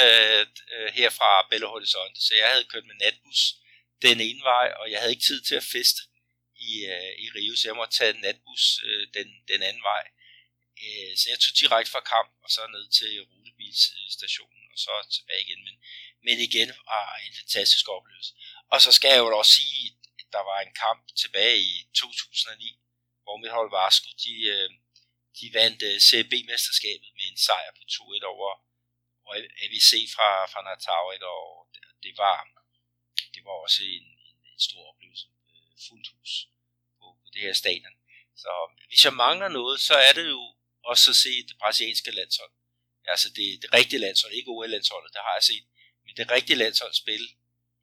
øh, 0.00 0.46
øh, 0.74 0.88
her 0.98 1.10
fra 1.18 1.30
Belo 1.50 1.68
Horizonte, 1.68 2.20
så 2.26 2.32
jeg 2.40 2.48
havde 2.52 2.70
kørt 2.72 2.86
med 2.86 2.94
natbus 2.94 3.40
den 4.02 4.20
ene 4.20 4.42
vej, 4.52 4.68
og 4.80 4.90
jeg 4.90 4.98
havde 5.00 5.12
ikke 5.12 5.28
tid 5.30 5.40
til 5.42 5.54
at 5.54 5.70
feste 5.76 6.00
i, 6.68 6.70
øh, 6.94 7.12
i 7.24 7.26
Rio, 7.36 7.56
så 7.56 7.68
jeg 7.68 7.76
måtte 7.76 7.96
tage 7.98 8.20
natbus 8.26 8.64
øh, 8.86 9.06
den, 9.16 9.28
den 9.48 9.62
anden 9.62 9.82
vej. 9.82 10.04
Øh, 10.84 11.12
så 11.18 11.24
jeg 11.32 11.38
tog 11.40 11.54
direkte 11.60 11.90
fra 11.94 12.08
kamp 12.14 12.30
og 12.44 12.50
så 12.54 12.62
ned 12.74 12.86
til 12.98 13.12
rutebilstationen 13.30 14.64
og 14.72 14.78
så 14.84 14.92
tilbage 15.16 15.42
igen. 15.46 15.60
Men, 15.66 15.76
men 16.26 16.36
igen 16.48 16.70
var 16.90 17.06
en 17.26 17.34
fantastisk 17.40 17.84
oplevelse. 17.96 18.32
Og 18.72 18.78
så 18.84 18.90
skal 18.96 19.10
jeg 19.12 19.20
jo 19.22 19.38
også 19.40 19.54
sige, 19.60 19.86
at 20.20 20.26
der 20.34 20.42
var 20.50 20.58
en 20.60 20.74
kamp 20.84 21.02
tilbage 21.22 21.58
i 21.72 21.74
2009, 21.94 22.80
hvor 23.22 23.36
mit 23.42 23.56
hold 23.58 23.70
Varsko, 23.78 24.10
de, 24.24 24.34
øh, 24.54 24.70
de 25.38 25.46
vandt 25.58 25.80
øh, 25.90 25.96
CB-mesterskabet 26.08 27.08
med 27.16 27.24
en 27.30 27.38
sejr 27.46 27.70
på 27.78 27.82
2-1 27.90 28.24
over 28.34 28.50
og 29.28 29.32
ABC 29.64 29.90
fra, 30.14 30.28
fra 30.52 30.60
Natal, 30.68 31.04
ikke? 31.14 31.26
og 31.26 31.46
det 32.04 32.12
var, 32.22 32.36
det 33.34 33.42
var 33.46 33.54
også 33.64 33.80
en, 33.82 34.06
en, 34.28 34.38
en 34.52 34.60
stor 34.68 34.82
oplevelse, 34.90 35.26
øh, 35.52 35.72
fuldt 35.86 36.08
hus 36.14 36.32
på, 36.98 37.06
på 37.22 37.26
det 37.34 37.40
her 37.46 37.52
stadion. 37.62 37.96
Så 38.42 38.50
hvis 38.88 39.04
jeg 39.04 39.14
mangler 39.24 39.48
noget, 39.48 39.80
så 39.80 39.94
er 40.08 40.12
det 40.18 40.26
jo 40.36 40.42
også 40.90 41.10
at 41.10 41.16
se 41.16 41.32
det 41.48 41.56
brasilianske 41.58 42.10
landshold. 42.10 42.52
Altså 43.12 43.28
det, 43.36 43.62
det 43.62 43.70
rigtige 43.78 44.00
landshold, 44.06 44.32
ikke 44.32 44.50
OL-landsholdet, 44.50 45.12
det 45.14 45.20
har 45.26 45.34
jeg 45.38 45.42
set, 45.42 45.64
men 46.04 46.16
det 46.16 46.30
rigtige 46.30 46.56
landshold 46.56 46.94
spille 46.94 47.28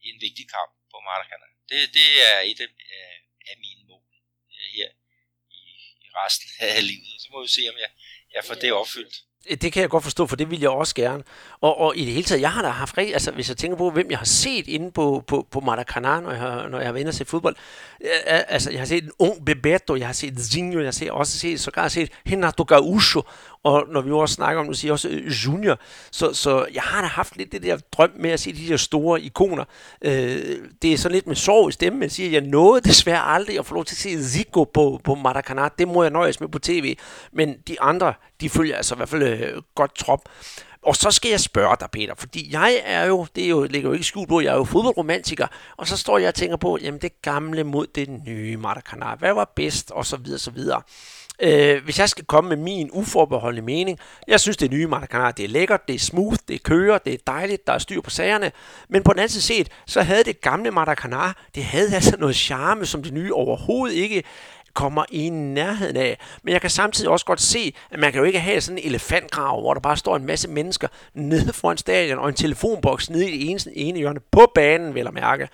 i 0.03 0.07
en 0.13 0.21
vigtig 0.21 0.45
kamp 0.55 0.71
på 0.91 0.97
Maracanã. 1.07 1.47
Det, 1.69 1.93
det 1.93 2.09
er 2.29 2.39
et 2.39 2.59
af, 2.65 2.69
af 3.51 3.57
mine 3.57 3.83
mål 3.89 4.05
øh, 4.55 4.67
her 4.77 4.89
i, 5.59 5.61
i 6.05 6.07
resten 6.15 6.49
af 6.77 6.87
livet. 6.87 7.15
Så 7.21 7.27
må 7.31 7.41
vi 7.41 7.47
se, 7.47 7.69
om 7.71 7.77
jeg, 7.77 7.91
jeg 8.33 8.45
får 8.45 8.55
det 8.55 8.71
opfyldt. 8.73 9.17
Øh, 9.49 9.57
det 9.61 9.73
kan 9.73 9.81
jeg 9.81 9.89
godt 9.89 10.03
forstå, 10.03 10.27
for 10.27 10.35
det 10.35 10.51
vil 10.51 10.59
jeg 10.59 10.69
også 10.69 10.95
gerne. 10.95 11.23
Og, 11.61 11.79
og 11.79 11.97
i 11.97 12.05
det 12.05 12.13
hele 12.13 12.23
taget, 12.23 12.41
jeg 12.41 12.51
har 12.51 12.61
da 12.61 12.67
haft 12.67 12.97
rigtig, 12.97 13.13
altså 13.13 13.31
hvis 13.31 13.49
jeg 13.49 13.57
tænker 13.57 13.77
på, 13.77 13.89
hvem 13.89 14.07
jeg 14.09 14.17
har 14.17 14.25
set 14.25 14.67
inde 14.67 14.91
på, 14.91 15.23
på, 15.27 15.47
på 15.51 15.59
Maracanã, 15.59 16.19
når 16.19 16.31
jeg 16.31 16.39
har, 16.39 16.67
når 16.67 16.77
jeg 16.77 16.87
har 16.87 16.91
været 16.91 17.01
inde 17.01 17.09
og 17.09 17.13
set 17.13 17.27
fodbold. 17.27 17.55
Øh, 18.01 18.09
øh, 18.35 18.39
altså, 18.47 18.71
jeg 18.71 18.79
har 18.79 18.85
set 18.85 19.03
en 19.03 19.11
ung 19.19 19.45
Bebeto, 19.45 19.95
jeg 19.95 20.05
har 20.05 20.13
set 20.13 20.39
Zinho, 20.39 20.79
jeg 20.79 20.87
har 20.87 20.91
set, 20.91 21.11
også 21.11 21.37
set, 21.37 21.59
sågar 21.59 21.87
set 21.87 22.11
Renato 22.31 22.65
Gaúcho, 22.71 23.21
og 23.63 23.85
når 23.91 24.01
vi 24.01 24.11
også 24.11 24.35
snakker 24.35 24.61
om, 24.61 24.67
nu 24.67 24.73
siger 24.73 24.91
også 24.91 25.09
øh, 25.09 25.31
Junior, 25.45 25.79
så, 26.11 26.33
så 26.33 26.65
jeg 26.73 26.83
har 26.83 27.01
da 27.01 27.07
haft 27.07 27.37
lidt 27.37 27.51
det 27.51 27.63
der 27.63 27.77
drøm 27.77 28.11
med 28.19 28.29
at 28.29 28.39
se 28.39 28.53
de 28.53 28.67
der 28.67 28.77
store 28.77 29.21
ikoner. 29.21 29.63
Øh, 30.01 30.57
det 30.81 30.93
er 30.93 30.97
sådan 30.97 31.15
lidt 31.15 31.27
med 31.27 31.35
sorg 31.35 31.69
i 31.69 31.71
stemmen, 31.71 31.99
men 31.99 32.09
siger, 32.09 32.27
at 32.27 32.33
jeg 32.33 32.41
nåede 32.41 32.81
desværre 32.81 33.21
aldrig 33.21 33.59
at 33.59 33.65
få 33.65 33.73
lov 33.73 33.85
til 33.85 33.95
at 33.95 33.99
se 33.99 34.29
Zico 34.29 34.63
på, 34.63 35.01
på 35.03 35.13
Maracanã. 35.13 35.69
Det 35.79 35.87
må 35.87 36.03
jeg 36.03 36.11
nøjes 36.11 36.39
med 36.39 36.49
på 36.49 36.59
tv, 36.59 36.97
men 37.33 37.55
de 37.67 37.81
andre, 37.81 38.13
de 38.41 38.49
følger 38.49 38.75
altså 38.75 38.95
i 38.95 38.97
hvert 38.97 39.09
fald 39.09 39.23
øh, 39.23 39.61
godt 39.75 39.95
trop. 39.95 40.29
Og 40.83 40.95
så 40.95 41.11
skal 41.11 41.29
jeg 41.29 41.39
spørge 41.39 41.75
dig, 41.79 41.89
Peter, 41.91 42.13
fordi 42.17 42.53
jeg 42.53 42.81
er 42.83 43.05
jo, 43.05 43.25
det 43.35 43.45
er 43.45 43.49
jo, 43.49 43.63
ligger 43.63 43.89
jo 43.89 43.93
ikke 43.93 44.05
skjult 44.05 44.29
på, 44.29 44.41
jeg 44.41 44.51
er 44.51 44.57
jo 44.57 44.63
fodboldromantiker, 44.63 45.47
og 45.77 45.87
så 45.87 45.97
står 45.97 46.17
jeg 46.17 46.27
og 46.27 46.35
tænker 46.35 46.57
på, 46.57 46.77
jamen 46.81 47.01
det 47.01 47.21
gamle 47.21 47.63
mod 47.63 47.87
det 47.95 48.09
nye 48.09 48.57
Maracanã, 48.57 49.15
hvad 49.15 49.33
var 49.33 49.51
bedst, 49.55 49.91
og 49.91 50.05
så 50.05 50.17
videre, 50.17 50.39
så 50.39 50.51
videre. 50.51 50.81
Øh, 51.41 51.83
hvis 51.83 51.99
jeg 51.99 52.09
skal 52.09 52.25
komme 52.25 52.47
med 52.49 52.57
min 52.57 52.89
uforbeholdende 52.93 53.65
mening, 53.65 53.99
jeg 54.27 54.39
synes 54.39 54.57
det 54.57 54.71
nye 54.71 54.87
Maracanã, 54.87 55.31
det 55.31 55.45
er 55.45 55.49
lækkert, 55.49 55.87
det 55.87 55.95
er 55.95 55.99
smooth, 55.99 56.37
det 56.47 56.63
kører, 56.63 56.97
det 56.97 57.13
er 57.13 57.17
dejligt, 57.27 57.67
der 57.67 57.73
er 57.73 57.77
styr 57.77 58.01
på 58.01 58.09
sagerne, 58.09 58.51
men 58.89 59.03
på 59.03 59.13
den 59.13 59.19
anden 59.19 59.29
side 59.29 59.43
set, 59.43 59.69
så 59.87 60.01
havde 60.01 60.23
det 60.23 60.41
gamle 60.41 60.69
Maracanã, 60.69 61.33
det 61.55 61.63
havde 61.63 61.95
altså 61.95 62.15
noget 62.19 62.35
charme, 62.35 62.85
som 62.85 63.03
det 63.03 63.13
nye 63.13 63.33
overhovedet 63.33 63.95
ikke 63.95 64.23
kommer 64.73 65.05
i 65.09 65.29
nærheden 65.29 65.97
af. 65.97 66.17
Men 66.43 66.53
jeg 66.53 66.61
kan 66.61 66.69
samtidig 66.69 67.09
også 67.09 67.25
godt 67.25 67.41
se, 67.41 67.73
at 67.91 67.99
man 67.99 68.11
kan 68.11 68.19
jo 68.19 68.25
ikke 68.25 68.39
have 68.39 68.61
sådan 68.61 68.77
en 68.77 68.87
elefantgrav, 68.87 69.61
hvor 69.61 69.73
der 69.73 69.81
bare 69.81 69.97
står 69.97 70.15
en 70.15 70.25
masse 70.25 70.49
mennesker 70.49 70.87
nede 71.13 71.53
foran 71.53 71.77
stadion, 71.77 72.19
og 72.19 72.29
en 72.29 72.35
telefonboks 72.35 73.09
nede 73.09 73.29
i 73.29 73.37
det 73.37 73.49
ene, 73.49 73.59
ene 73.75 73.99
hjørne 73.99 74.19
på 74.31 74.51
banen, 74.55 74.95
vil 74.95 75.03
jeg 75.03 75.13
mærke. 75.13 75.49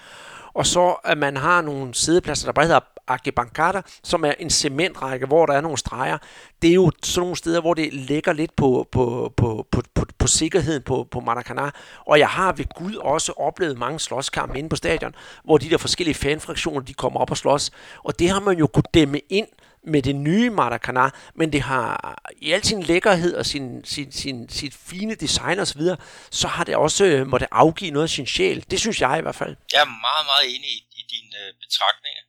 Og 0.53 0.65
så 0.65 0.95
at 1.03 1.17
man 1.17 1.38
har 1.38 1.61
nogle 1.61 1.93
sædepladser, 1.93 2.47
der 2.47 2.53
bare 2.53 2.65
hedder 2.65 2.79
Arquibancada, 3.07 3.81
som 4.03 4.25
er 4.25 4.33
en 4.39 4.49
cementrække, 4.49 5.25
hvor 5.25 5.45
der 5.45 5.53
er 5.53 5.61
nogle 5.61 5.77
streger. 5.77 6.17
Det 6.61 6.69
er 6.69 6.73
jo 6.73 6.91
sådan 7.03 7.21
nogle 7.21 7.35
steder, 7.35 7.61
hvor 7.61 7.73
det 7.73 7.93
ligger 7.93 8.33
lidt 8.33 8.55
på, 8.55 8.87
på, 8.91 9.33
på, 9.37 9.67
på, 9.71 9.83
på, 9.95 10.05
på 10.17 10.27
sikkerheden 10.27 10.83
på, 10.83 11.07
på 11.11 11.19
Maracanã. 11.19 11.69
Og 12.05 12.19
jeg 12.19 12.29
har 12.29 12.51
ved 12.51 12.65
Gud 12.75 12.95
også 12.95 13.31
oplevet 13.37 13.77
mange 13.77 13.99
slåskampe 13.99 14.57
inde 14.59 14.69
på 14.69 14.75
stadion, 14.75 15.15
hvor 15.43 15.57
de 15.57 15.69
der 15.69 15.77
forskellige 15.77 16.15
fanfraktioner, 16.15 16.81
de 16.81 16.93
kommer 16.93 17.19
op 17.19 17.31
og 17.31 17.37
slås. 17.37 17.71
Og 18.03 18.19
det 18.19 18.29
har 18.29 18.39
man 18.39 18.57
jo 18.57 18.67
kunnet 18.67 18.93
dæmme 18.93 19.19
ind 19.29 19.47
med 19.83 20.01
det 20.01 20.15
nye 20.15 20.49
Maracanã, 20.49 21.09
men 21.35 21.53
det 21.53 21.61
har 21.61 22.17
i 22.37 22.51
al 22.51 22.63
sin 22.63 22.83
lækkerhed 22.83 23.35
og 23.35 23.45
sin, 23.45 23.85
sin, 23.85 24.11
sin, 24.11 24.49
sit 24.49 24.73
fine 24.73 25.15
design 25.15 25.59
osv., 25.59 25.81
så, 25.81 25.95
så 26.31 26.47
har 26.47 26.63
det 26.63 26.75
også 26.75 27.05
øh, 27.05 27.27
måtte 27.27 27.53
afgive 27.53 27.91
noget 27.91 28.03
af 28.03 28.09
sin 28.09 28.27
sjæl. 28.27 28.65
Det 28.71 28.79
synes 28.79 29.01
jeg 29.01 29.19
i 29.19 29.21
hvert 29.21 29.35
fald. 29.35 29.55
Jeg 29.73 29.81
er 29.81 29.91
meget, 30.07 30.25
meget 30.31 30.55
enig 30.55 30.69
i, 30.69 30.79
i 30.91 31.03
dine 31.13 31.37
øh, 31.43 31.53
betragtninger. 31.63 32.26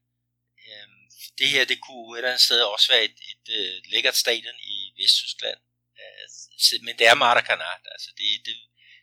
Det 1.38 1.48
her, 1.48 1.64
det 1.64 1.80
kunne 1.80 2.08
et 2.12 2.18
eller 2.18 2.30
andet 2.30 2.46
sted 2.48 2.60
også 2.62 2.92
være 2.92 3.04
et, 3.04 3.18
et, 3.30 3.44
et 3.78 3.86
lækkert 3.92 4.16
stadion 4.16 4.58
i 4.60 4.76
Vesttyskland. 4.98 5.60
Altså, 6.22 6.78
men 6.82 6.98
det 6.98 7.06
er 7.06 7.22
Maracanã, 7.24 7.70
altså 7.94 8.10
det, 8.18 8.28
det, 8.46 8.56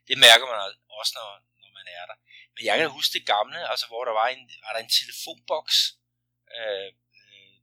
det 0.07 0.17
mærker 0.17 0.45
man 0.51 0.59
også, 0.99 1.13
når, 1.19 1.29
når 1.61 1.71
man 1.77 1.87
er 1.97 2.05
der. 2.09 2.17
Men 2.55 2.65
jeg 2.65 2.77
kan 2.77 2.89
huske 2.89 3.13
det 3.17 3.25
gamle, 3.25 3.69
altså 3.71 3.85
hvor 3.87 4.05
der 4.05 4.11
var 4.11 4.27
en, 4.27 4.51
var 4.65 4.73
der 4.73 4.81
en 4.83 4.95
telefonboks, 4.99 5.77
øh, 6.57 6.89
øh, 7.21 7.57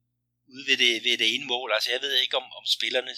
ude 0.52 0.64
ved 0.68 0.76
det, 0.82 1.04
ved 1.04 1.18
det 1.18 1.34
ene 1.34 1.46
mål. 1.46 1.72
Altså 1.72 1.90
jeg 1.90 2.00
ved 2.00 2.14
ikke, 2.14 2.36
om, 2.36 2.52
om 2.52 2.66
spillerne, 2.66 3.14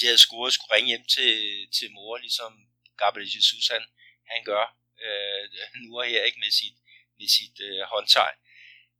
de 0.00 0.06
havde 0.06 0.24
scoret, 0.26 0.52
skulle 0.52 0.74
ringe 0.74 0.88
hjem 0.88 1.06
til, 1.06 1.32
til 1.76 1.92
mor, 1.92 2.16
ligesom 2.16 2.52
Gabriel 2.98 3.34
Jesus 3.36 3.68
han, 3.68 3.84
han 4.32 4.44
gør 4.44 4.64
øh, 5.04 5.44
nu 5.74 5.98
og 5.98 6.06
her 6.06 6.22
ikke 6.24 6.40
med 6.44 6.50
sit, 6.50 6.76
med 7.18 7.28
sit 7.28 7.60
øh, 7.60 7.82
håndtegn. 7.92 8.36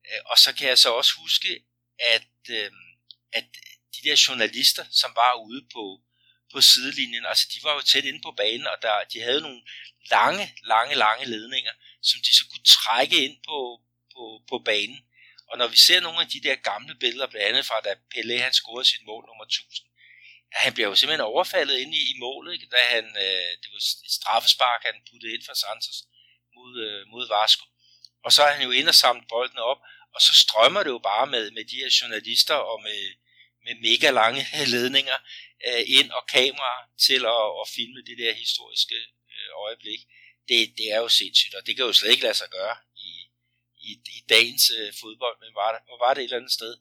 Øh, 0.09 0.21
og 0.31 0.39
så 0.39 0.55
kan 0.55 0.69
jeg 0.69 0.79
så 0.79 0.91
også 1.01 1.13
huske, 1.23 1.65
at, 2.15 2.33
øh, 2.51 2.71
at 3.33 3.45
de 3.95 4.09
der 4.09 4.25
journalister, 4.29 4.85
som 4.91 5.11
var 5.17 5.33
ude 5.35 5.63
på, 5.75 6.01
på 6.53 6.61
sidelinjen, 6.61 7.27
altså 7.27 7.47
de 7.53 7.59
var 7.63 7.75
jo 7.75 7.81
tæt 7.81 8.05
inde 8.05 8.23
på 8.23 8.33
banen, 8.37 8.67
og 8.67 8.77
der, 8.83 9.05
de 9.13 9.21
havde 9.21 9.41
nogle 9.41 9.63
lange, 10.11 10.55
lange, 10.63 10.95
lange 10.95 11.25
ledninger, 11.25 11.73
som 12.03 12.21
de 12.27 12.33
så 12.35 12.45
kunne 12.51 12.65
trække 12.65 13.17
ind 13.25 13.37
på, 13.49 13.59
på, 14.15 14.23
på 14.49 14.59
banen. 14.59 15.01
Og 15.51 15.59
når 15.59 15.69
vi 15.69 15.77
ser 15.77 16.01
nogle 16.01 16.21
af 16.21 16.29
de 16.29 16.41
der 16.41 16.55
gamle 16.55 16.95
billeder, 16.95 17.27
blandt 17.27 17.49
andet 17.49 17.67
fra 17.67 17.81
da 17.81 17.93
Pelé 18.15 18.37
han 18.47 18.53
scorede 18.53 18.89
sit 18.89 19.05
mål 19.07 19.25
nummer 19.27 19.45
1000, 19.45 19.87
han 20.53 20.75
bliver 20.75 20.89
jo 20.89 20.95
simpelthen 20.95 21.31
overfaldet 21.33 21.79
inde 21.79 21.97
i, 21.97 22.03
i 22.13 22.19
målet, 22.19 22.53
ikke? 22.53 22.67
da 22.67 22.81
han, 22.95 23.05
øh, 23.05 23.51
det 23.61 23.69
var 23.73 23.79
et 23.79 24.13
straffespark, 24.19 24.81
han 24.85 24.97
puttede 25.11 25.35
ind 25.35 25.45
for 25.47 25.55
Santos 25.55 25.99
mod, 26.57 26.73
øh, 26.87 27.01
mod 27.13 27.25
Vasco. 27.29 27.65
Og 28.25 28.33
så 28.33 28.43
er 28.43 28.53
han 28.53 28.63
jo 28.63 28.71
inde 28.71 28.89
og 28.89 28.95
samlet 28.95 29.29
bolden 29.29 29.59
op, 29.59 29.81
og 30.15 30.21
så 30.27 30.33
strømmer 30.35 30.83
det 30.83 30.91
jo 30.91 30.99
bare 30.99 31.27
med, 31.27 31.51
med 31.51 31.65
de 31.65 31.77
her 31.77 31.91
journalister 32.01 32.55
og 32.55 32.83
med, 32.83 33.01
med 33.65 33.75
mega 33.89 34.11
lange 34.11 34.43
ledninger 34.75 35.19
øh, 35.67 35.83
ind 35.99 36.11
og 36.11 36.27
kameraer 36.27 36.85
til 37.07 37.21
at, 37.37 37.45
at 37.63 37.67
filme 37.77 38.01
det 38.09 38.19
der 38.19 38.33
historiske 38.33 38.99
øh, 39.35 39.51
øjeblik. 39.65 40.01
Det, 40.49 40.59
det 40.79 40.87
er 40.95 40.99
jo 41.05 41.09
sindssygt, 41.09 41.55
og 41.55 41.67
det 41.67 41.77
kan 41.77 41.85
jo 41.85 41.93
slet 41.93 42.11
ikke 42.11 42.23
lade 42.23 42.35
sig 42.43 42.51
gøre 42.51 42.77
i, 42.97 43.13
i 43.89 43.91
i 44.17 44.21
dagens 44.29 44.65
øh, 44.79 44.93
fodbold, 45.01 45.37
men 45.43 45.55
var, 45.55 45.71
der, 45.73 45.81
var 46.05 46.15
det 46.15 46.21
et 46.21 46.25
eller 46.25 46.37
andet 46.37 46.53
sted 46.53 46.73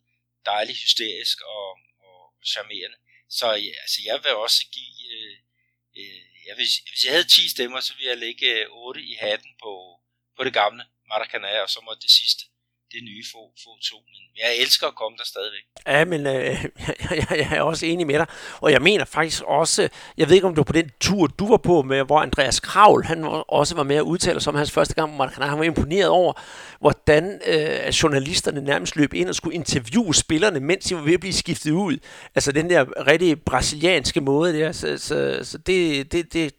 dejligt 0.45 0.79
hysterisk 0.85 1.41
og, 1.41 1.67
og 2.07 2.19
charmerende. 2.51 2.97
Så 3.29 3.47
ja, 3.47 3.73
altså, 3.83 3.99
jeg 4.05 4.17
vil 4.23 4.31
også 4.31 4.61
give, 4.75 4.97
øh, 5.15 5.37
øh, 5.99 6.21
jeg 6.47 6.57
vil, 6.57 6.67
hvis 6.91 7.03
jeg 7.05 7.13
havde 7.13 7.27
10 7.27 7.49
stemmer, 7.49 7.79
så 7.79 7.93
ville 7.93 8.09
jeg 8.09 8.17
lægge 8.17 8.45
øh, 8.45 8.65
8 8.69 9.01
i 9.01 9.13
hatten 9.19 9.51
på, 9.63 9.73
på 10.37 10.43
det 10.43 10.53
gamle 10.53 10.83
Maracanã, 11.11 11.53
og 11.65 11.69
så 11.69 11.79
måtte 11.85 12.01
det 12.01 12.11
sidste 12.11 12.43
det 12.91 13.03
nye 13.03 13.23
få, 13.31 13.41
få 13.63 13.69
to. 13.89 13.97
Men 14.11 14.21
jeg 14.43 14.57
elsker 14.61 14.87
at 14.87 14.95
komme 14.95 15.17
der 15.17 15.25
stadigvæk. 15.25 15.63
Ja, 15.87 16.05
men 16.05 16.27
øh, 16.27 16.33
jeg, 16.87 16.95
jeg, 17.09 17.27
jeg 17.31 17.57
er 17.57 17.61
også 17.61 17.85
enig 17.85 18.07
med 18.07 18.19
dig. 18.19 18.27
Og 18.61 18.71
jeg 18.71 18.81
mener 18.81 19.05
faktisk 19.05 19.43
også, 19.43 19.89
jeg 20.17 20.27
ved 20.27 20.35
ikke 20.35 20.47
om 20.47 20.55
du 20.55 20.63
på 20.63 20.73
den 20.73 20.91
tur, 20.99 21.27
du 21.27 21.47
var 21.47 21.57
på, 21.57 21.81
med, 21.81 22.03
hvor 22.03 22.19
Andreas 22.19 22.59
Kravl, 22.59 23.03
han 23.03 23.43
også 23.47 23.75
var 23.75 23.83
med 23.83 23.95
at 23.95 24.01
udtale 24.01 24.41
sig 24.41 24.51
om 24.51 24.57
hans 24.57 24.71
første 24.71 24.93
gang, 24.95 25.15
hvor 25.15 25.25
han 25.25 25.59
var 25.59 25.63
imponeret 25.63 26.07
over, 26.07 26.33
hvordan 26.79 27.41
øh, 27.45 27.87
journalisterne 27.87 28.61
nærmest 28.61 28.95
løb 28.95 29.13
ind 29.13 29.29
og 29.29 29.35
skulle 29.35 29.55
interviewe 29.55 30.15
spillerne, 30.15 30.59
mens 30.59 30.85
de 30.85 30.95
var 30.95 31.01
ved 31.01 31.13
at 31.13 31.19
blive 31.19 31.33
skiftet 31.33 31.71
ud. 31.71 31.97
Altså 32.35 32.51
den 32.51 32.69
der 32.69 33.07
rigtig 33.07 33.41
brasilianske 33.41 34.21
måde 34.21 34.53
der. 34.53 34.71
Så, 34.71 34.97
så, 34.97 35.39
så 35.43 35.57
det, 35.57 36.11
det, 36.11 36.33
det 36.33 36.53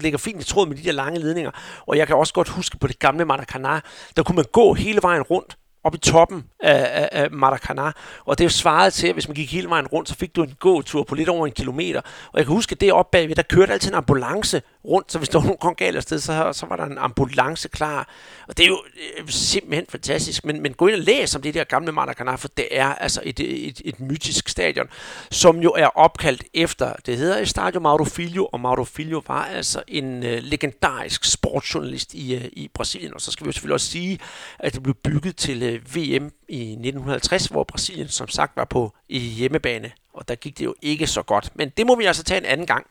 ligger 0.00 0.18
fint 0.18 0.40
i 0.40 0.44
tråd 0.44 0.66
med 0.66 0.76
de 0.76 0.84
der 0.84 0.92
lange 0.92 1.20
ledninger. 1.20 1.50
Og 1.86 1.96
jeg 1.96 2.06
kan 2.06 2.16
også 2.16 2.34
godt 2.34 2.48
huske 2.48 2.78
på 2.78 2.86
det 2.86 2.98
gamle 2.98 3.24
Maracanã, 3.24 3.80
der 4.16 4.22
kunne 4.22 4.36
man 4.36 4.44
gå 4.52 4.74
hele 4.74 4.98
vejen 5.02 5.22
rundt 5.22 5.56
op 5.84 5.94
i 5.94 5.98
toppen 5.98 6.44
af, 6.60 7.08
af, 7.12 7.22
af 7.22 7.28
Maracanã. 7.30 7.92
Og 8.24 8.38
det 8.38 8.44
er 8.44 8.46
jo 8.46 8.50
svaret 8.50 8.92
til, 8.92 9.06
at 9.06 9.12
hvis 9.12 9.28
man 9.28 9.34
gik 9.34 9.52
hele 9.52 9.68
vejen 9.68 9.86
rundt, 9.86 10.08
så 10.08 10.14
fik 10.14 10.36
du 10.36 10.42
en 10.42 10.54
gåtur 10.60 11.02
på 11.02 11.14
lidt 11.14 11.28
over 11.28 11.46
en 11.46 11.52
kilometer. 11.52 12.00
Og 12.32 12.38
jeg 12.38 12.46
kan 12.46 12.54
huske, 12.54 12.72
at 12.72 12.80
det 12.80 12.92
oppe 12.92 13.10
bagved, 13.12 13.34
der 13.34 13.42
kørte 13.42 13.72
altid 13.72 13.90
en 13.90 13.94
ambulance 13.94 14.62
rundt, 14.84 15.12
så 15.12 15.18
hvis 15.18 15.28
der 15.28 15.38
var 15.38 15.44
nogen 15.44 15.58
kom 15.60 15.74
galt 15.74 15.96
afsted, 15.96 16.18
så, 16.18 16.52
så 16.52 16.66
var 16.66 16.76
der 16.76 16.84
en 16.84 16.98
ambulance 16.98 17.68
klar. 17.68 18.08
Og 18.48 18.56
det 18.56 18.64
er 18.64 18.68
jo 18.68 18.82
øh, 19.18 19.28
simpelthen 19.28 19.86
fantastisk. 19.88 20.44
Men, 20.44 20.62
men 20.62 20.72
gå 20.72 20.86
ind 20.86 20.96
og 20.96 21.02
læs 21.02 21.36
om 21.36 21.42
det 21.42 21.54
der 21.54 21.64
gamle 21.64 21.92
Maracanã, 21.92 22.34
for 22.34 22.48
det 22.48 22.68
er 22.70 22.94
altså 22.94 23.20
et, 23.24 23.40
et, 23.40 23.68
et, 23.68 23.82
et 23.84 24.00
mytisk 24.00 24.48
stadion, 24.48 24.86
som 25.30 25.58
jo 25.58 25.70
er 25.70 25.86
opkaldt 25.86 26.44
efter, 26.54 26.92
det 27.06 27.16
hedder 27.16 27.38
Estadio 27.38 27.80
Mauro 27.80 28.04
Filho, 28.04 28.46
og 28.52 28.60
Mauro 28.60 28.84
Filho 28.84 29.22
var 29.26 29.44
altså 29.44 29.82
en 29.88 30.18
uh, 30.18 30.38
legendarisk 30.42 31.24
sportsjournalist 31.24 32.14
i, 32.14 32.36
uh, 32.36 32.44
i 32.44 32.70
Brasilien. 32.74 33.14
Og 33.14 33.20
så 33.20 33.30
skal 33.32 33.44
vi 33.44 33.48
jo 33.48 33.52
selvfølgelig 33.52 33.74
også 33.74 33.90
sige, 33.90 34.18
at 34.58 34.74
det 34.74 34.82
blev 34.82 34.94
bygget 34.94 35.36
til 35.36 35.62
øh, 35.62 35.73
øh, 35.74 35.96
VM 35.96 36.32
i 36.48 36.60
1950, 36.60 37.46
hvor 37.46 37.64
Brasilien 37.64 38.08
som 38.08 38.28
sagt 38.28 38.56
var 38.56 38.64
på 38.64 38.94
i 39.08 39.18
hjemmebane 39.18 39.92
og 40.14 40.28
der 40.28 40.34
gik 40.34 40.58
det 40.58 40.64
jo 40.64 40.74
ikke 40.82 41.06
så 41.06 41.22
godt. 41.22 41.50
Men 41.54 41.68
det 41.68 41.86
må 41.86 41.94
vi 41.96 42.04
altså 42.04 42.22
tage 42.22 42.38
en 42.38 42.44
anden 42.44 42.66
gang. 42.66 42.86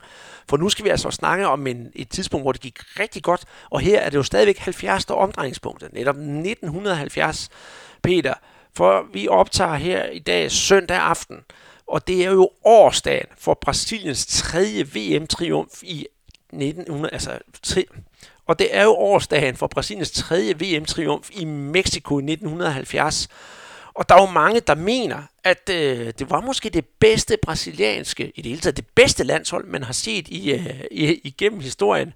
For 0.48 0.56
nu 0.56 0.68
skal 0.68 0.84
vi 0.84 0.90
altså 0.90 1.10
snakke 1.10 1.46
om 1.46 1.66
en, 1.66 1.92
et 1.94 2.08
tidspunkt, 2.08 2.44
hvor 2.44 2.52
det 2.52 2.60
gik 2.60 2.78
rigtig 3.00 3.22
godt. 3.22 3.44
Og 3.70 3.80
her 3.80 4.00
er 4.00 4.10
det 4.10 4.16
jo 4.16 4.22
stadigvæk 4.22 4.58
70. 4.58 5.10
omdrejningspunktet. 5.10 5.92
Netop 5.92 6.16
1970, 6.16 7.48
Peter. 8.02 8.34
For 8.76 9.06
vi 9.12 9.28
optager 9.28 9.74
her 9.74 10.06
i 10.06 10.18
dag 10.18 10.50
søndag 10.50 10.96
aften. 10.96 11.40
Og 11.86 12.06
det 12.06 12.24
er 12.24 12.30
jo 12.30 12.50
årsdagen 12.64 13.26
for 13.38 13.54
Brasiliens 13.54 14.26
tredje 14.26 14.82
VM-triumf 14.94 15.82
i 15.82 16.06
1900, 16.52 17.12
altså 17.12 17.38
og 18.46 18.58
det 18.58 18.76
er 18.76 18.82
jo 18.82 18.90
årsdagen 18.90 19.56
for 19.56 19.66
Brasiliens 19.66 20.10
tredje 20.10 20.54
VM-triumf 20.54 21.30
i 21.32 21.44
Mexico 21.44 22.18
i 22.18 22.22
1970. 22.22 23.28
Og 23.94 24.08
der 24.08 24.14
er 24.14 24.20
jo 24.20 24.30
mange, 24.30 24.60
der 24.60 24.74
mener, 24.74 25.22
at 25.44 25.70
øh, 25.72 26.12
det 26.18 26.30
var 26.30 26.40
måske 26.40 26.70
det 26.70 26.84
bedste 27.00 27.36
brasilianske, 27.42 28.32
i 28.34 28.42
det 28.42 28.48
hele 28.50 28.60
taget 28.60 28.76
det 28.76 28.86
bedste 28.94 29.24
landshold, 29.24 29.66
man 29.66 29.82
har 29.82 29.92
set 29.92 30.28
i, 30.28 30.52
øh, 30.52 30.80
i, 30.90 31.20
igennem 31.24 31.60
historien. 31.60 32.12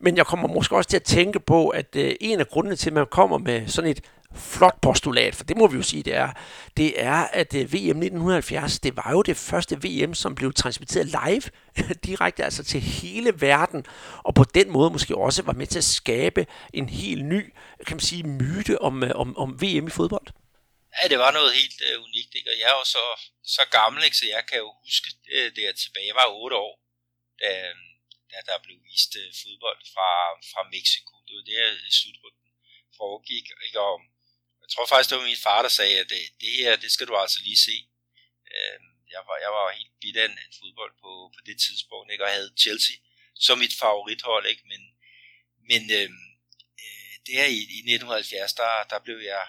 Men 0.00 0.16
jeg 0.16 0.26
kommer 0.26 0.48
måske 0.48 0.76
også 0.76 0.90
til 0.90 0.96
at 0.96 1.02
tænke 1.02 1.40
på, 1.40 1.68
at 1.68 1.96
øh, 1.96 2.14
en 2.20 2.40
af 2.40 2.48
grundene 2.48 2.76
til, 2.76 2.90
at 2.90 2.94
man 2.94 3.06
kommer 3.10 3.38
med 3.38 3.68
sådan 3.68 3.90
et 3.90 4.00
flot 4.34 4.80
postulat, 4.82 5.34
for 5.34 5.44
det 5.44 5.56
må 5.56 5.66
vi 5.66 5.76
jo 5.76 5.82
sige, 5.82 6.02
det 6.02 6.14
er, 6.14 6.32
det 6.76 7.02
er, 7.02 7.20
at 7.40 7.54
øh, 7.54 7.72
VM 7.72 7.98
1970, 8.02 8.80
det 8.80 8.96
var 8.96 9.10
jo 9.10 9.22
det 9.22 9.36
første 9.36 9.78
VM, 9.84 10.14
som 10.14 10.34
blev 10.34 10.52
transmitteret 10.52 11.06
live, 11.06 11.42
direkte 12.08 12.44
altså 12.44 12.64
til 12.64 12.80
hele 12.80 13.40
verden, 13.40 13.86
og 14.24 14.34
på 14.34 14.44
den 14.44 14.70
måde 14.70 14.90
måske 14.90 15.16
også 15.16 15.42
var 15.42 15.52
med 15.52 15.66
til 15.66 15.78
at 15.78 15.84
skabe 15.84 16.46
en 16.74 16.88
helt 16.88 17.24
ny, 17.24 17.54
kan 17.86 17.96
man 17.96 18.00
sige, 18.10 18.22
myte 18.22 18.82
om, 18.82 19.02
øh, 19.04 19.10
om, 19.14 19.36
om 19.36 19.62
VM 19.62 19.86
i 19.86 19.90
fodbold. 19.90 20.28
Ja, 20.96 21.08
det 21.12 21.18
var 21.24 21.32
noget 21.38 21.50
helt 21.60 21.78
uh, 21.86 22.02
unikt, 22.06 22.32
ikke? 22.38 22.50
og 22.52 22.56
jeg 22.60 22.68
er 22.72 22.76
jo 22.80 22.86
så, 22.96 23.04
så 23.56 23.62
gammel, 23.78 24.00
ikke? 24.04 24.16
så 24.20 24.26
jeg 24.36 24.42
kan 24.48 24.58
jo 24.64 24.68
huske 24.84 25.08
uh, 25.36 25.48
det 25.56 25.62
er 25.68 25.74
tilbage. 25.82 26.10
Jeg 26.10 26.18
var 26.20 26.28
8 26.44 26.56
år, 26.66 26.74
da, 27.42 27.50
da 28.30 28.36
der 28.48 28.64
blev 28.64 28.78
vist 28.90 29.12
uh, 29.20 29.30
fodbold 29.42 29.80
fra, 29.94 30.10
fra 30.50 30.62
Mexico. 30.74 31.12
Det 31.26 31.34
var 31.36 31.44
der 31.50 31.64
slutrunden 32.00 32.40
foregik. 33.00 33.46
Ikke? 33.66 33.80
Og 33.88 33.94
jeg 34.70 34.76
tror 34.76 34.86
faktisk, 34.86 35.10
det 35.10 35.18
var 35.18 35.32
min 35.32 35.44
far, 35.46 35.62
der 35.62 35.68
sagde, 35.68 35.96
at 36.02 36.08
det, 36.14 36.22
det 36.40 36.52
her, 36.52 36.76
det 36.76 36.90
skal 36.92 37.06
du 37.06 37.16
altså 37.16 37.38
lige 37.42 37.60
se. 37.68 37.76
Øh, 38.54 38.78
jeg, 39.14 39.22
var, 39.28 39.36
jeg 39.44 39.50
var 39.56 39.64
helt 39.80 39.94
bidt 40.00 40.16
af 40.16 40.24
en 40.24 40.38
fodbold 40.60 40.94
på, 41.02 41.10
på 41.34 41.40
det 41.48 41.56
tidspunkt, 41.66 42.12
ikke? 42.12 42.24
og 42.24 42.28
jeg 42.30 42.36
havde 42.36 42.60
Chelsea 42.64 42.96
som 43.46 43.58
mit 43.58 43.74
favorithold. 43.82 44.46
Ikke? 44.52 44.64
Men, 44.72 44.82
men 45.70 45.82
øhm, 45.98 46.24
øh, 46.84 47.14
der 47.26 47.44
i, 47.58 47.60
i 47.76 47.80
1970, 47.94 48.52
der, 48.52 48.72
der 48.90 48.98
blev 49.06 49.18
jeg 49.32 49.44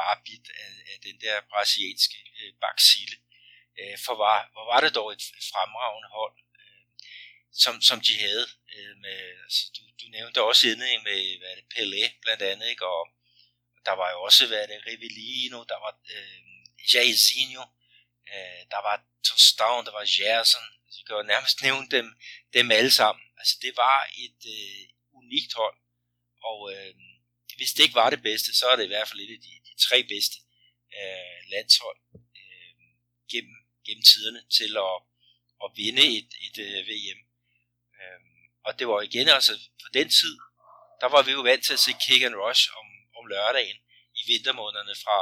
bare 0.00 0.16
bit 0.26 0.46
af, 0.64 0.70
af 0.92 0.98
den 1.06 1.16
der 1.24 1.36
brasilianske 1.50 2.18
øh, 2.38 2.52
baksille. 2.64 3.16
Øh, 3.80 3.96
for 4.04 4.14
var, 4.24 4.38
hvor 4.52 4.64
var 4.72 4.80
det 4.80 4.94
dog 4.94 5.12
et 5.12 5.24
fremragende 5.52 6.10
hold, 6.18 6.36
øh, 6.60 6.82
som, 7.62 7.74
som 7.88 7.98
de 8.06 8.14
havde. 8.24 8.46
Øh, 8.74 8.94
med, 9.04 9.18
altså, 9.44 9.62
du, 9.76 9.82
du 10.00 10.06
nævnte 10.16 10.42
også 10.42 10.62
indledning 10.68 11.02
med 11.02 11.38
hvad 11.40 11.56
det, 11.58 11.66
Pelé 11.74 12.02
blandt 12.22 12.42
andet, 12.42 12.68
ikke? 12.68 12.86
og 12.86 13.15
der 13.86 13.94
var 14.00 14.08
jo 14.14 14.18
også 14.28 14.46
hvad 14.46 14.68
det, 14.68 14.86
Rivellino, 14.86 15.58
der 15.70 15.78
var 15.84 15.92
øh, 16.14 16.40
Jairzinho, 16.92 17.64
øh, 18.32 18.62
der 18.72 18.80
var 18.88 18.96
Tostown, 19.28 19.84
der 19.86 19.92
var 19.98 20.06
Gerson, 20.16 20.66
altså, 20.84 20.98
jeg 20.98 21.06
kan 21.06 21.16
jo 21.16 21.22
nærmest 21.32 21.62
nævne 21.66 21.86
dem, 21.96 22.06
dem 22.56 22.70
alle 22.78 22.92
sammen. 23.00 23.24
Altså 23.40 23.54
det 23.62 23.72
var 23.76 23.98
et 24.26 24.42
øh, 24.56 24.82
unikt 25.20 25.52
hold, 25.60 25.78
og 26.48 26.58
øh, 26.72 26.94
hvis 27.58 27.72
det 27.72 27.82
ikke 27.82 28.00
var 28.02 28.10
det 28.10 28.22
bedste, 28.22 28.50
så 28.58 28.64
er 28.68 28.76
det 28.76 28.84
i 28.84 28.92
hvert 28.92 29.08
fald 29.08 29.20
et 29.20 29.34
af 29.36 29.42
de, 29.46 29.54
de 29.68 29.74
tre 29.86 29.98
bedste 30.12 30.36
øh, 30.98 31.38
landshold 31.52 31.98
øh, 32.40 32.74
gennem, 33.32 33.58
gennem 33.86 34.04
tiderne 34.10 34.42
til 34.58 34.72
at, 34.88 34.96
at 35.64 35.68
vinde 35.80 36.06
et, 36.18 36.30
et 36.46 36.56
øh, 36.66 36.78
VM. 36.90 37.20
Øh, 38.00 38.20
og 38.66 38.78
det 38.78 38.88
var 38.88 39.00
igen 39.00 39.28
altså 39.28 39.52
på 39.82 39.88
den 39.94 40.08
tid, 40.18 40.34
der 41.00 41.08
var 41.14 41.22
vi 41.22 41.32
jo 41.32 41.40
vant 41.40 41.64
til 41.64 41.72
at 41.72 41.84
se 41.86 41.92
kick 42.04 42.22
and 42.22 42.34
rush 42.44 42.64
om, 42.78 42.86
om 43.26 43.32
lørdagen 43.32 43.78
i 44.20 44.22
vintermånederne 44.30 44.94
fra, 45.04 45.18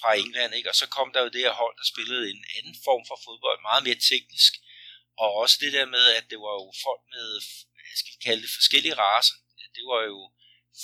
fra 0.00 0.10
England, 0.22 0.54
ikke? 0.54 0.70
og 0.72 0.76
så 0.80 0.86
kom 0.96 1.08
der 1.12 1.20
jo 1.22 1.34
det 1.34 1.44
her 1.46 1.60
hold, 1.62 1.76
der 1.80 1.92
spillede 1.92 2.30
en 2.30 2.44
anden 2.56 2.76
form 2.86 3.02
for 3.08 3.18
fodbold, 3.24 3.58
meget 3.68 3.84
mere 3.86 4.04
teknisk, 4.12 4.52
og 5.22 5.28
også 5.42 5.56
det 5.60 5.72
der 5.76 5.86
med, 5.96 6.04
at 6.18 6.24
det 6.30 6.38
var 6.46 6.54
jo 6.60 6.66
folk 6.86 7.02
med, 7.14 7.28
hvad 7.74 7.96
skal 8.00 8.14
vi 8.14 8.20
kalde 8.26 8.42
det, 8.44 8.56
forskellige 8.58 8.98
raser. 9.04 9.36
Det 9.76 9.84
var 9.92 10.02
jo 10.12 10.20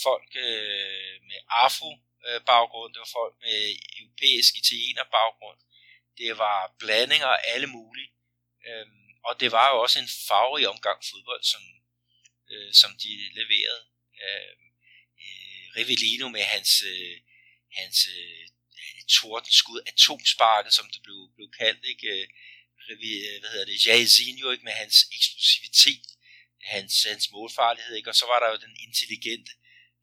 folk 0.07 0.31
øh, 0.47 1.15
med 1.29 1.41
afro-baggrund, 1.65 2.91
det 2.95 3.01
var 3.05 3.17
folk 3.21 3.35
med 3.47 3.59
europæisk 4.01 4.53
italiener 4.63 5.07
baggrund, 5.19 5.61
det 6.19 6.39
var 6.45 6.59
blandinger 6.83 7.31
af 7.37 7.41
alle 7.53 7.69
mulige, 7.77 8.11
øh, 8.67 8.87
og 9.29 9.41
det 9.41 9.53
var 9.53 9.67
jo 9.73 9.77
også 9.85 9.99
en 9.99 10.11
farverig 10.29 10.69
omgang 10.75 10.99
fodbold, 11.11 11.43
som, 11.53 11.63
øh, 12.53 12.71
som 12.81 12.91
de 13.03 13.11
leverede. 13.39 13.83
Øh, 13.85 13.91
øh, 14.27 14.70
Rivellino 15.77 16.29
med 16.29 16.43
hans, 16.43 16.83
øh, 16.83 17.17
hans 17.81 17.99
øh, 18.17 18.47
tordenskud, 19.09 19.81
atomsparket, 19.87 20.73
som 20.73 20.91
det 20.95 21.03
blev, 21.03 21.21
blev 21.37 21.49
kaldt, 21.61 21.85
ikke? 21.85 22.07
Øh, 22.09 22.29
øh, 22.91 23.41
hvad 23.41 23.51
hedder 23.53 23.65
det, 23.71 23.87
Jairzinho, 23.87 24.51
ikke? 24.51 24.65
med 24.65 24.73
hans 24.73 24.97
eksplosivitet, 25.17 26.07
hans, 26.75 27.03
hans 27.11 27.31
målfarlighed, 27.31 27.97
ikke? 27.97 28.11
og 28.11 28.17
så 28.21 28.27
var 28.27 28.39
der 28.41 28.49
jo 28.53 28.57
den 28.67 28.77
intelligente 28.87 29.53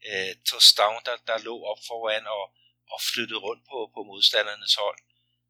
øh, 0.09 0.35
touchdown, 0.49 0.99
der, 1.05 1.15
der 1.29 1.37
lå 1.47 1.55
op 1.71 1.81
foran 1.87 2.25
og, 2.37 2.45
og 2.93 2.99
flyttede 3.11 3.39
rundt 3.39 3.63
på, 3.71 3.77
på 3.93 3.99
modstandernes 4.03 4.75
hold. 4.75 4.99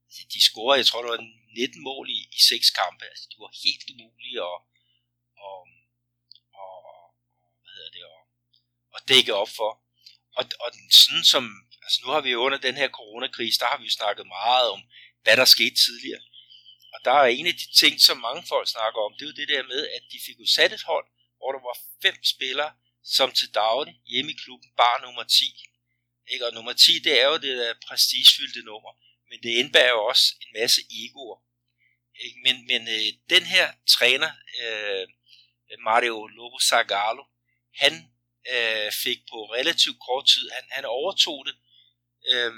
Altså, 0.08 0.22
de 0.34 0.42
scorede, 0.50 0.80
jeg 0.82 0.86
tror, 0.86 1.02
det 1.02 1.12
var 1.12 1.24
19 1.56 1.84
mål 1.90 2.10
i, 2.10 2.20
i 2.38 2.40
6 2.40 2.70
kampe. 2.70 3.06
Altså, 3.06 3.26
de 3.32 3.36
var 3.44 3.52
helt 3.64 3.84
umulige 3.92 4.40
at, 4.52 4.60
og, 5.48 5.60
og, 6.64 6.74
hvad 7.62 7.72
hedder 7.76 7.92
det, 7.98 8.04
og, 8.14 8.20
og 8.94 9.00
dække 9.10 9.34
op 9.42 9.52
for. 9.60 9.72
Og, 10.40 10.44
og 10.64 10.70
sådan 10.92 11.24
som, 11.34 11.44
altså 11.86 11.98
nu 12.04 12.10
har 12.12 12.22
vi 12.22 12.32
jo 12.32 12.40
under 12.46 12.58
den 12.58 12.76
her 12.82 12.90
coronakrise, 12.90 13.60
der 13.60 13.68
har 13.72 13.78
vi 13.78 13.86
jo 13.90 13.98
snakket 14.00 14.26
meget 14.28 14.68
om, 14.76 14.82
hvad 15.24 15.38
der 15.38 15.46
skete 15.46 15.76
tidligere. 15.86 16.24
Og 16.94 17.00
der 17.06 17.12
er 17.12 17.26
en 17.26 17.48
af 17.48 17.54
de 17.62 17.68
ting, 17.82 18.02
som 18.02 18.18
mange 18.18 18.44
folk 18.48 18.68
snakker 18.68 19.00
om, 19.02 19.14
det 19.14 19.24
er 19.24 19.32
jo 19.32 19.40
det 19.42 19.48
der 19.54 19.64
med, 19.64 19.82
at 19.96 20.04
de 20.12 20.18
fik 20.26 20.38
jo 20.40 20.48
sat 20.56 20.74
et 20.74 20.84
hold, 20.92 21.08
hvor 21.38 21.52
der 21.52 21.62
var 21.70 21.78
fem 22.02 22.18
spillere, 22.24 22.72
som 23.04 23.32
til 23.32 23.54
daglig 23.54 23.96
hjemme 24.12 24.32
i 24.32 24.40
klubben 24.44 24.70
bar 24.78 25.02
nummer 25.06 25.24
10. 25.24 25.46
Ikke? 26.32 26.46
Og 26.48 26.54
nummer 26.54 26.74
10, 26.74 27.00
det 27.00 27.22
er 27.22 27.28
jo 27.28 27.38
det 27.38 27.58
der 27.58 27.74
prestigefyldte 27.88 28.62
nummer, 28.72 28.92
men 29.30 29.44
det 29.44 29.50
indbærer 29.50 29.90
jo 29.90 30.06
også 30.06 30.26
en 30.42 30.62
masse 30.62 30.82
egoer. 31.04 31.40
Ikke? 32.24 32.38
Men, 32.46 32.56
men 32.68 32.82
øh, 32.96 33.10
den 33.30 33.44
her 33.44 33.74
træner, 33.88 34.32
øh, 34.62 35.08
Mario 35.80 36.28
Lobo 36.28 36.60
Sagalo, 36.60 37.24
han 37.76 37.94
øh, 38.54 38.92
fik 39.04 39.20
på 39.32 39.38
relativt 39.58 40.00
kort 40.08 40.26
tid, 40.34 40.50
han, 40.56 40.64
han 40.72 40.86
overtog 40.86 41.40
det, 41.48 41.56
øh, 42.32 42.54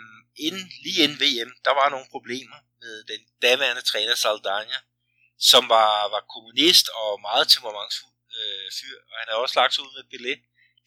inden, 0.46 0.66
lige 0.84 1.04
inden 1.04 1.20
VM, 1.24 1.52
der 1.66 1.74
var 1.80 1.90
nogle 1.90 2.08
problemer 2.12 2.60
med 2.82 3.04
den 3.12 3.22
daværende 3.42 3.82
træner 3.82 4.16
Saldana, 4.16 4.80
som 5.50 5.64
var, 5.70 5.92
var 6.16 6.24
kommunist 6.34 6.88
og 7.02 7.22
meget 7.22 7.46
temperamentsfuld 7.48 8.18
øh, 8.40 8.68
fyr, 8.78 8.98
og 9.10 9.16
han 9.20 9.28
havde 9.28 9.44
også 9.46 9.60
lagt 9.60 9.74
sig 9.74 9.84
ud 9.86 9.94
med 9.98 10.10
Pelé, 10.12 10.34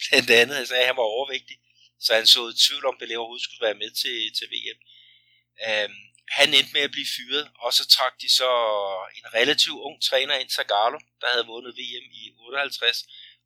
blandt 0.03 0.31
andet. 0.41 0.57
Han 0.57 0.67
sagde, 0.67 0.83
at 0.83 0.91
han 0.91 1.01
var 1.03 1.13
overvægtig, 1.17 1.57
så 2.05 2.15
han 2.15 2.27
så 2.27 2.41
i 2.49 2.55
tvivl 2.67 2.85
om, 2.87 2.99
Pelé 3.01 3.15
overhovedet 3.15 3.45
skulle 3.47 3.67
være 3.69 3.83
med 3.83 3.91
til, 4.03 4.17
til 4.39 4.47
VM. 4.55 4.79
Øh, 5.67 5.89
han 6.39 6.49
endte 6.55 6.73
med 6.73 6.85
at 6.89 6.95
blive 6.97 7.13
fyret, 7.17 7.45
og 7.65 7.71
så 7.79 7.85
trak 7.97 8.15
de 8.23 8.29
så 8.41 8.51
en 9.19 9.27
relativt 9.39 9.81
ung 9.87 9.97
træner 10.09 10.35
ind, 10.35 10.51
Zagallo, 10.51 10.99
der 11.21 11.29
havde 11.33 11.47
vundet 11.53 11.79
VM 11.81 12.07
i 12.21 12.23
58 12.39 13.05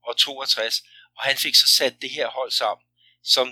og 0.09 0.17
62, 0.17 0.83
og 1.17 1.23
han 1.25 1.37
fik 1.37 1.55
så 1.55 1.69
sat 1.77 2.03
det 2.03 2.11
her 2.11 2.29
hold 2.29 2.51
sammen, 2.51 2.87
som 3.23 3.47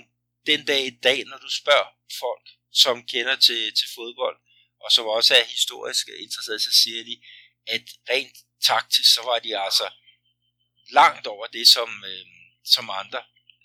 den 0.45 0.65
dag 0.65 0.85
i 0.85 0.89
dag, 1.07 1.23
når 1.25 1.37
du 1.37 1.49
spørger 1.49 1.89
folk, 2.19 2.47
som 2.71 3.05
kender 3.05 3.35
til, 3.35 3.75
til 3.75 3.87
fodbold, 3.95 4.37
og 4.83 4.91
som 4.91 5.05
også 5.05 5.35
er 5.35 5.43
historisk 5.43 6.07
interesseret, 6.07 6.61
så 6.61 6.71
siger 6.71 7.03
de, 7.03 7.15
at 7.67 7.81
rent 8.09 8.37
taktisk, 8.61 9.13
så 9.13 9.21
var 9.23 9.39
de 9.39 9.59
altså 9.59 9.87
langt 10.89 11.27
over 11.27 11.47
det, 11.47 11.67
som, 11.67 12.03
øh, 12.11 12.25
som 12.65 12.89
andre 12.89 13.23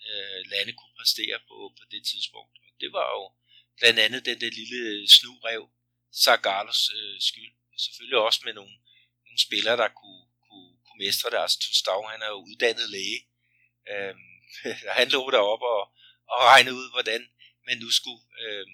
øh, 0.09 0.39
lande 0.51 0.73
kunne 0.73 0.95
præstere 0.99 1.39
på, 1.47 1.73
på 1.77 1.83
det 1.91 2.01
tidspunkt. 2.11 2.55
Og 2.65 2.71
det 2.81 2.89
var 2.93 3.07
jo 3.17 3.23
blandt 3.79 3.99
andet 3.99 4.25
den 4.25 4.41
der 4.41 4.51
lille 4.59 5.09
snurev, 5.09 5.69
Zagalos 6.23 6.89
øh, 6.97 7.21
skyld. 7.21 7.53
Selvfølgelig 7.77 8.17
også 8.17 8.41
med 8.45 8.53
nogle, 8.53 8.75
nogle 9.25 9.39
spillere, 9.47 9.77
der 9.77 9.89
kunne, 10.01 10.25
kunne, 10.45 10.71
kunne 10.85 10.99
mestre 11.05 11.29
deres 11.29 11.57
Tostau. 11.57 12.01
Han 12.07 12.21
er 12.21 12.27
jo 12.27 12.39
uddannet 12.49 12.89
læge. 12.89 13.19
Øh, 13.91 14.15
han 14.97 15.07
lå 15.15 15.21
derop 15.35 15.61
og, 15.75 15.81
og 16.33 16.39
regnede 16.51 16.75
ud, 16.81 16.87
hvordan 16.95 17.21
man 17.67 17.77
nu 17.83 17.89
skulle 17.99 18.23
øh, 18.43 18.65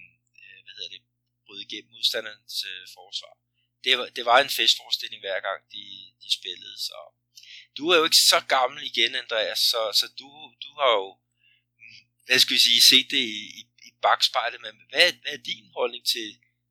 øh, 0.42 0.58
hvad 0.64 0.74
hedder 0.76 0.92
det, 0.94 1.02
bryde 1.46 1.66
igennem 1.68 1.90
modstanderens 1.94 2.58
øh, 2.72 2.84
forsvar. 2.96 3.34
Det 3.84 3.98
var, 3.98 4.06
det 4.16 4.24
var 4.30 4.38
en 4.40 4.56
festforestilling 4.58 5.20
hver 5.22 5.40
gang 5.48 5.60
de, 5.74 5.84
de 6.22 6.28
spillede, 6.38 6.76
så 6.88 6.98
du 7.78 7.82
er 7.88 7.96
jo 7.98 8.04
ikke 8.04 8.22
så 8.32 8.40
gammel 8.48 8.80
igen, 8.90 9.14
Andreas, 9.14 9.60
så, 9.72 9.80
så 10.00 10.06
du, 10.20 10.28
du 10.64 10.70
har 10.80 10.90
jo, 11.00 11.08
hvad 12.26 12.38
skal 12.38 12.54
vi 12.54 12.62
sige, 12.68 12.82
set 12.90 13.08
det 13.10 13.22
i, 13.38 13.42
i, 13.60 13.62
i 13.88 13.90
bagspejlet, 14.02 14.60
men 14.60 14.74
hvad, 14.90 15.12
hvad 15.22 15.32
er 15.32 15.46
din 15.50 15.66
holdning 15.78 16.04
til, 16.06 16.28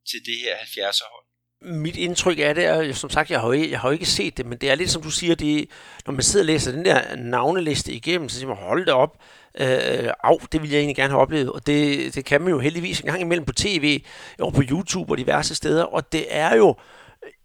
til 0.09 0.19
det 0.25 0.37
her 0.43 0.55
70'er 0.57 1.09
hold? 1.15 1.26
Mit 1.61 1.95
indtryk 1.95 2.39
af 2.39 2.55
det 2.55 2.65
er, 2.65 2.93
som 2.93 3.09
sagt, 3.09 3.31
jeg 3.31 3.39
har, 3.39 3.47
jo 3.47 3.51
ikke, 3.51 3.71
jeg 3.71 3.79
har 3.79 3.89
jo 3.89 3.93
ikke 3.93 4.05
set 4.05 4.37
det, 4.37 4.45
men 4.45 4.57
det 4.57 4.71
er 4.71 4.75
lidt 4.75 4.89
som 4.89 5.01
du 5.01 5.11
siger, 5.11 5.35
det, 5.35 5.69
når 6.05 6.13
man 6.13 6.21
sidder 6.21 6.43
og 6.43 6.45
læser 6.45 6.71
den 6.71 6.85
der 6.85 7.15
navneliste 7.15 7.91
igennem, 7.91 8.29
så 8.29 8.35
siger 8.35 8.47
man, 8.47 8.57
hold 8.57 8.85
det 8.85 8.93
op, 8.93 9.17
øh, 9.59 10.09
af, 10.23 10.37
det 10.51 10.61
vil 10.61 10.69
jeg 10.69 10.79
egentlig 10.79 10.95
gerne 10.95 11.09
have 11.09 11.21
oplevet, 11.21 11.51
og 11.51 11.67
det, 11.67 12.15
det 12.15 12.25
kan 12.25 12.41
man 12.41 12.49
jo 12.49 12.59
heldigvis 12.59 12.99
en 12.99 13.05
gang 13.05 13.21
imellem 13.21 13.45
på 13.45 13.53
tv, 13.53 14.01
og 14.39 14.53
på 14.53 14.61
YouTube 14.69 15.13
og 15.13 15.17
diverse 15.17 15.55
steder, 15.55 15.83
og 15.83 16.11
det 16.11 16.25
er 16.29 16.55
jo, 16.55 16.75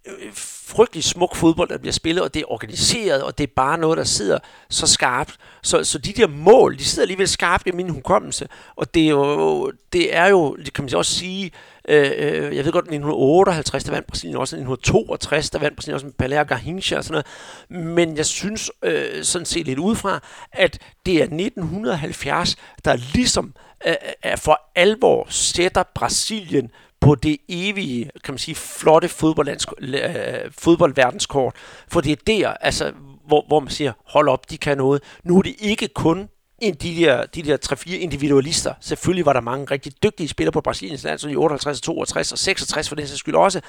øh, 0.07 0.32
frygtelig 0.66 1.05
smuk 1.05 1.36
fodbold, 1.36 1.69
der 1.69 1.78
bliver 1.78 1.93
spillet, 1.93 2.24
og 2.24 2.35
det 2.35 2.43
er 2.43 2.53
organiseret, 2.53 3.23
og 3.23 3.39
det 3.39 3.45
er 3.45 3.53
bare 3.57 3.78
noget, 3.78 3.99
der 3.99 4.05
sidder 4.05 4.39
så 4.70 4.86
skarpt. 4.86 5.36
Så, 5.62 5.85
så 5.85 5.99
de 5.99 6.12
der 6.12 6.27
mål, 6.27 6.78
de 6.78 6.85
sidder 6.85 7.05
alligevel 7.05 7.28
skarpt 7.28 7.66
i 7.66 7.70
min 7.70 7.89
hukommelse, 7.89 8.49
og 8.77 8.95
det 8.95 9.05
er 9.05 9.11
jo, 9.11 9.73
det 9.93 10.16
er 10.16 10.27
jo 10.27 10.57
kan 10.74 10.85
man 10.85 10.95
også 10.95 11.15
sige, 11.15 11.47
Øh, 11.47 11.72
Øh, 11.89 12.11
øh 12.17 12.57
jeg 12.57 12.65
ved 12.65 12.73
godt, 12.73 12.85
1958, 12.85 13.85
der 13.85 13.93
vandt 13.93 14.07
Brasilien 14.07 14.37
også, 14.37 14.57
1962, 14.57 15.51
der 15.51 15.59
vandt 15.59 15.77
Brasilien 15.77 15.95
også 15.95 16.07
med 16.07 16.15
Pelé 16.23 16.41
og 16.41 16.47
Garrincha 16.47 16.97
og 16.97 17.05
sådan 17.05 17.25
noget. 17.69 17.97
Men 17.97 18.17
jeg 18.17 18.27
synes 18.27 18.71
øh, 18.83 19.23
sådan 19.25 19.47
set 19.47 19.67
lidt 19.67 19.79
udefra, 19.79 20.21
at 20.53 20.79
det 21.07 21.15
er 21.15 21.23
1970, 21.23 22.57
der 22.85 22.97
ligesom 23.15 23.55
øh, 23.87 23.95
øh 24.27 24.39
for 24.39 24.61
alvor 24.75 25.27
sætter 25.29 25.83
Brasilien 25.95 26.71
på 27.01 27.15
det 27.15 27.37
evige, 27.49 28.11
kan 28.25 28.35
man 28.35 28.39
sige, 28.39 28.55
flotte 28.55 29.07
øh, 29.07 30.51
fodboldverdenskort. 30.59 31.55
For 31.89 32.01
det 32.01 32.13
er 32.13 32.17
der, 32.27 32.49
altså, 32.49 32.93
hvor, 33.27 33.45
hvor 33.47 33.61
man 33.61 33.71
siger, 33.71 33.93
hold 34.05 34.29
op, 34.29 34.51
de 34.51 34.59
kan 34.59 34.77
noget. 34.77 35.03
Nu 35.25 35.39
er 35.39 35.43
det 35.43 35.55
ikke 35.59 35.89
kun 35.89 36.29
end 36.62 36.76
de 36.76 36.97
der, 36.97 37.26
de 37.26 37.43
der 37.43 37.56
3-4 37.72 37.93
individualister. 37.93 38.74
Selvfølgelig 38.80 39.26
var 39.26 39.32
der 39.32 39.40
mange 39.40 39.64
rigtig 39.64 39.93
dygtige 40.02 40.28
spillere 40.28 40.52
på 40.52 40.60
Brasiliens 40.60 41.05
land, 41.05 41.22
i 41.30 41.36
58, 41.36 41.80
62 41.80 42.32
og 42.32 42.39
66 42.39 42.89
for 42.89 42.97
den 42.97 43.06
sags 43.06 43.18
skyld 43.18 43.34
også. 43.34 43.60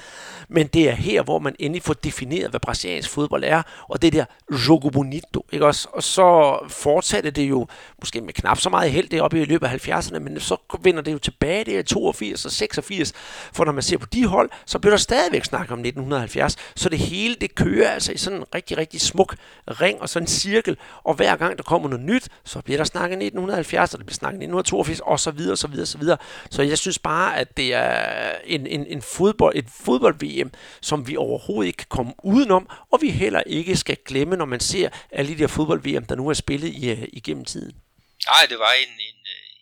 Men 0.48 0.66
det 0.66 0.88
er 0.88 0.92
her, 0.92 1.22
hvor 1.22 1.38
man 1.38 1.56
endelig 1.58 1.82
får 1.82 1.94
defineret, 1.94 2.50
hvad 2.50 2.60
brasiliansk 2.60 3.10
fodbold 3.10 3.44
er, 3.46 3.62
og 3.88 4.02
det 4.02 4.12
der 4.12 4.24
jogo 4.68 4.88
bonito, 4.88 5.46
ikke 5.52 5.66
også? 5.66 5.88
Og 5.92 6.02
så 6.02 6.58
fortsatte 6.68 7.30
det 7.30 7.42
jo, 7.42 7.66
måske 8.00 8.20
med 8.20 8.32
knap 8.32 8.60
så 8.60 8.70
meget 8.70 8.92
held 8.92 9.08
deroppe 9.08 9.42
i 9.42 9.44
løbet 9.44 9.66
af 9.66 9.88
70'erne, 9.88 10.18
men 10.18 10.40
så 10.40 10.56
vender 10.82 11.02
det 11.02 11.12
jo 11.12 11.18
tilbage 11.18 11.64
det 11.64 11.78
er 11.78 11.82
82 11.82 12.44
og 12.44 12.50
86, 12.50 13.12
for 13.52 13.64
når 13.64 13.72
man 13.72 13.82
ser 13.82 13.98
på 13.98 14.06
de 14.06 14.26
hold, 14.26 14.50
så 14.66 14.78
bliver 14.78 14.92
der 14.92 14.98
stadigvæk 14.98 15.44
snak 15.44 15.70
om 15.70 15.78
1970, 15.78 16.56
så 16.76 16.88
det 16.88 16.98
hele, 16.98 17.34
det 17.40 17.54
kører 17.54 17.90
altså 17.90 18.12
i 18.12 18.16
sådan 18.16 18.38
en 18.38 18.44
rigtig, 18.54 18.76
rigtig 18.76 19.00
smuk 19.00 19.36
ring 19.68 20.02
og 20.02 20.08
sådan 20.08 20.24
en 20.24 20.28
cirkel, 20.28 20.76
og 21.04 21.14
hver 21.14 21.36
gang 21.36 21.56
der 21.56 21.62
kommer 21.62 21.88
noget 21.88 22.04
nyt, 22.04 22.28
så 22.44 22.60
bliver 22.60 22.76
der 22.76 22.83
bliver 22.84 22.98
snakket 22.98 23.16
1970, 23.16 23.94
og 23.94 23.98
det 23.98 24.06
bliver 24.06 24.20
snakket 24.22 24.38
1982, 24.42 25.00
og 25.00 25.20
så 25.20 25.30
videre, 25.30 25.54
og 25.54 25.58
så 25.58 25.68
videre, 25.68 25.84
og 25.84 25.88
så 25.88 25.98
videre. 25.98 26.18
Så 26.50 26.62
jeg 26.62 26.78
synes 26.78 26.98
bare, 26.98 27.36
at 27.40 27.56
det 27.56 27.68
er 27.74 28.38
en, 28.44 28.66
en, 28.66 28.86
en 28.86 29.02
fodbold, 29.02 29.54
et 29.56 29.68
fodbold-VM, 29.84 30.50
som 30.88 30.98
vi 31.08 31.16
overhovedet 31.16 31.68
ikke 31.68 31.76
kan 31.76 31.94
komme 31.96 32.12
udenom, 32.32 32.64
og 32.92 32.96
vi 33.02 33.10
heller 33.10 33.42
ikke 33.58 33.76
skal 33.76 33.96
glemme, 34.08 34.36
når 34.36 34.44
man 34.54 34.60
ser 34.60 34.88
alle 35.10 35.30
de 35.32 35.38
der 35.38 35.46
fodbold-VM, 35.46 36.04
der 36.06 36.14
nu 36.14 36.28
er 36.28 36.34
spillet 36.34 36.70
i, 36.82 36.90
øh, 36.90 37.08
igennem 37.12 37.44
tiden. 37.44 37.74
Nej, 38.32 38.44
det 38.50 38.58
var 38.64 38.72
en, 38.84 38.92
en, 39.08 39.18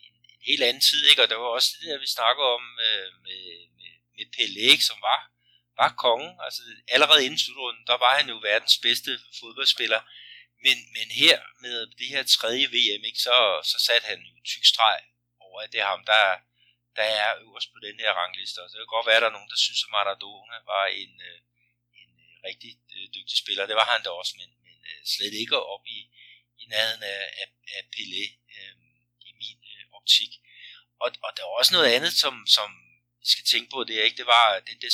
en, 0.07 0.13
en 0.33 0.41
helt 0.49 0.63
anden 0.63 0.83
tid, 0.89 1.01
ikke? 1.09 1.21
og 1.23 1.29
der 1.29 1.37
var 1.43 1.49
også 1.57 1.69
det 1.79 1.87
der, 1.91 1.99
vi 2.05 2.09
snakker 2.17 2.43
om 2.57 2.63
øh, 2.87 3.07
med, 3.25 3.41
med, 3.79 3.93
med 4.15 4.25
Pelé, 4.35 4.69
som 4.89 4.97
var, 5.09 5.19
var 5.81 5.89
kongen. 6.05 6.33
Altså 6.45 6.61
allerede 6.95 7.25
inden 7.25 7.39
slutrunden, 7.39 7.83
der 7.91 7.97
var 8.05 8.13
han 8.19 8.27
jo 8.33 8.37
verdens 8.49 8.77
bedste 8.87 9.11
fodboldspiller. 9.39 10.01
Men, 10.65 10.77
men 10.95 11.07
her 11.21 11.37
med 11.63 11.77
det 11.99 12.07
her 12.13 12.23
tredje 12.23 12.65
VM, 12.75 13.03
ikke, 13.09 13.21
så, 13.27 13.37
så 13.71 13.77
satte 13.87 14.07
han 14.11 14.19
jo 14.29 14.33
tyk 14.51 14.65
streg 14.73 14.99
over, 15.45 15.57
at 15.61 15.71
det 15.71 15.79
er 15.81 15.89
ham, 15.93 16.03
der, 16.11 16.23
der 16.97 17.07
er 17.21 17.29
øverst 17.45 17.69
på 17.73 17.79
den 17.87 17.97
her 18.03 18.11
rangliste. 18.19 18.59
Og 18.63 18.67
det 18.69 18.77
kan 18.79 18.95
godt 18.95 19.07
være, 19.07 19.19
at 19.19 19.23
der 19.25 19.31
er 19.31 19.37
nogen, 19.37 19.53
der 19.53 19.59
synes, 19.65 19.81
at 19.85 19.93
Maradona 19.95 20.57
var 20.73 20.85
en, 21.01 21.13
øh, 21.29 21.39
en 22.01 22.11
øh, 22.25 22.33
rigtig 22.47 22.71
øh, 22.95 23.07
dygtig 23.15 23.37
spiller. 23.43 23.69
Det 23.69 23.79
var 23.81 23.87
han 23.93 24.03
da 24.03 24.09
også, 24.21 24.33
men, 24.39 24.49
men 24.63 24.75
slet 25.13 25.33
ikke 25.43 25.57
op 25.73 25.85
i, 25.97 25.99
i 26.61 26.63
nærheden 26.73 27.03
af, 27.15 27.21
af, 27.41 27.47
af 27.77 27.83
Pelé 27.93 28.23
øh, 28.57 28.75
i 29.29 29.31
min 29.41 29.59
øh, 29.73 29.83
optik. 29.97 30.31
Og, 31.03 31.09
og 31.25 31.31
der 31.35 31.43
er 31.43 31.57
også 31.59 31.73
noget 31.73 31.89
andet, 31.95 32.13
som, 32.23 32.33
som 32.57 32.69
vi 33.21 33.27
skal 33.33 33.45
tænke 33.45 33.69
på, 33.73 33.83
det 33.83 33.95
er 33.95 34.03
ikke, 34.07 34.21
det 34.23 34.29
var 34.35 34.47
det, 34.67 34.75
det, 34.83 34.91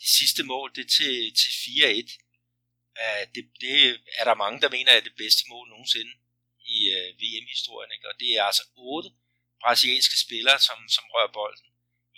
det 0.00 0.08
sidste 0.18 0.42
mål, 0.52 0.68
det 0.76 0.86
til, 0.96 1.14
til 1.40 1.50
4-1 1.50 2.29
Uh, 3.04 3.24
det, 3.34 3.44
det 3.60 3.74
er 4.18 4.24
der 4.24 4.42
mange, 4.44 4.60
der 4.62 4.70
mener 4.76 4.92
er 4.92 5.00
det 5.08 5.20
bedste 5.22 5.44
mål 5.48 5.68
nogensinde 5.68 6.12
i 6.74 6.76
øh, 6.96 7.08
uh, 7.08 7.20
VM-historien. 7.20 7.90
Ikke? 7.94 8.08
Og 8.10 8.14
det 8.20 8.30
er 8.38 8.44
altså 8.50 8.64
otte 8.76 9.10
brasilianske 9.62 10.16
spillere, 10.24 10.58
som, 10.68 10.78
som 10.96 11.04
rører 11.14 11.32
bolden. 11.38 11.66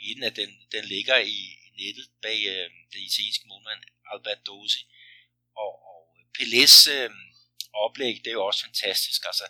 En 0.08 0.22
af 0.28 0.32
den, 0.40 0.50
den 0.74 0.84
ligger 0.94 1.18
i, 1.36 1.38
i 1.66 1.68
nettet 1.80 2.08
bag 2.22 2.40
øh, 2.54 2.66
uh, 2.66 2.72
den 2.92 3.02
italienske 3.08 3.48
målmand 3.50 3.82
Albert 4.12 4.46
Dosi. 4.46 4.82
Og, 5.62 5.72
og 5.90 5.98
Pelés 6.36 6.76
uh, 6.90 6.96
øh, 6.96 7.10
oplæg, 7.84 8.14
det 8.22 8.30
er 8.30 8.38
jo 8.40 8.46
også 8.46 8.62
fantastisk. 8.68 9.20
Altså, 9.30 9.46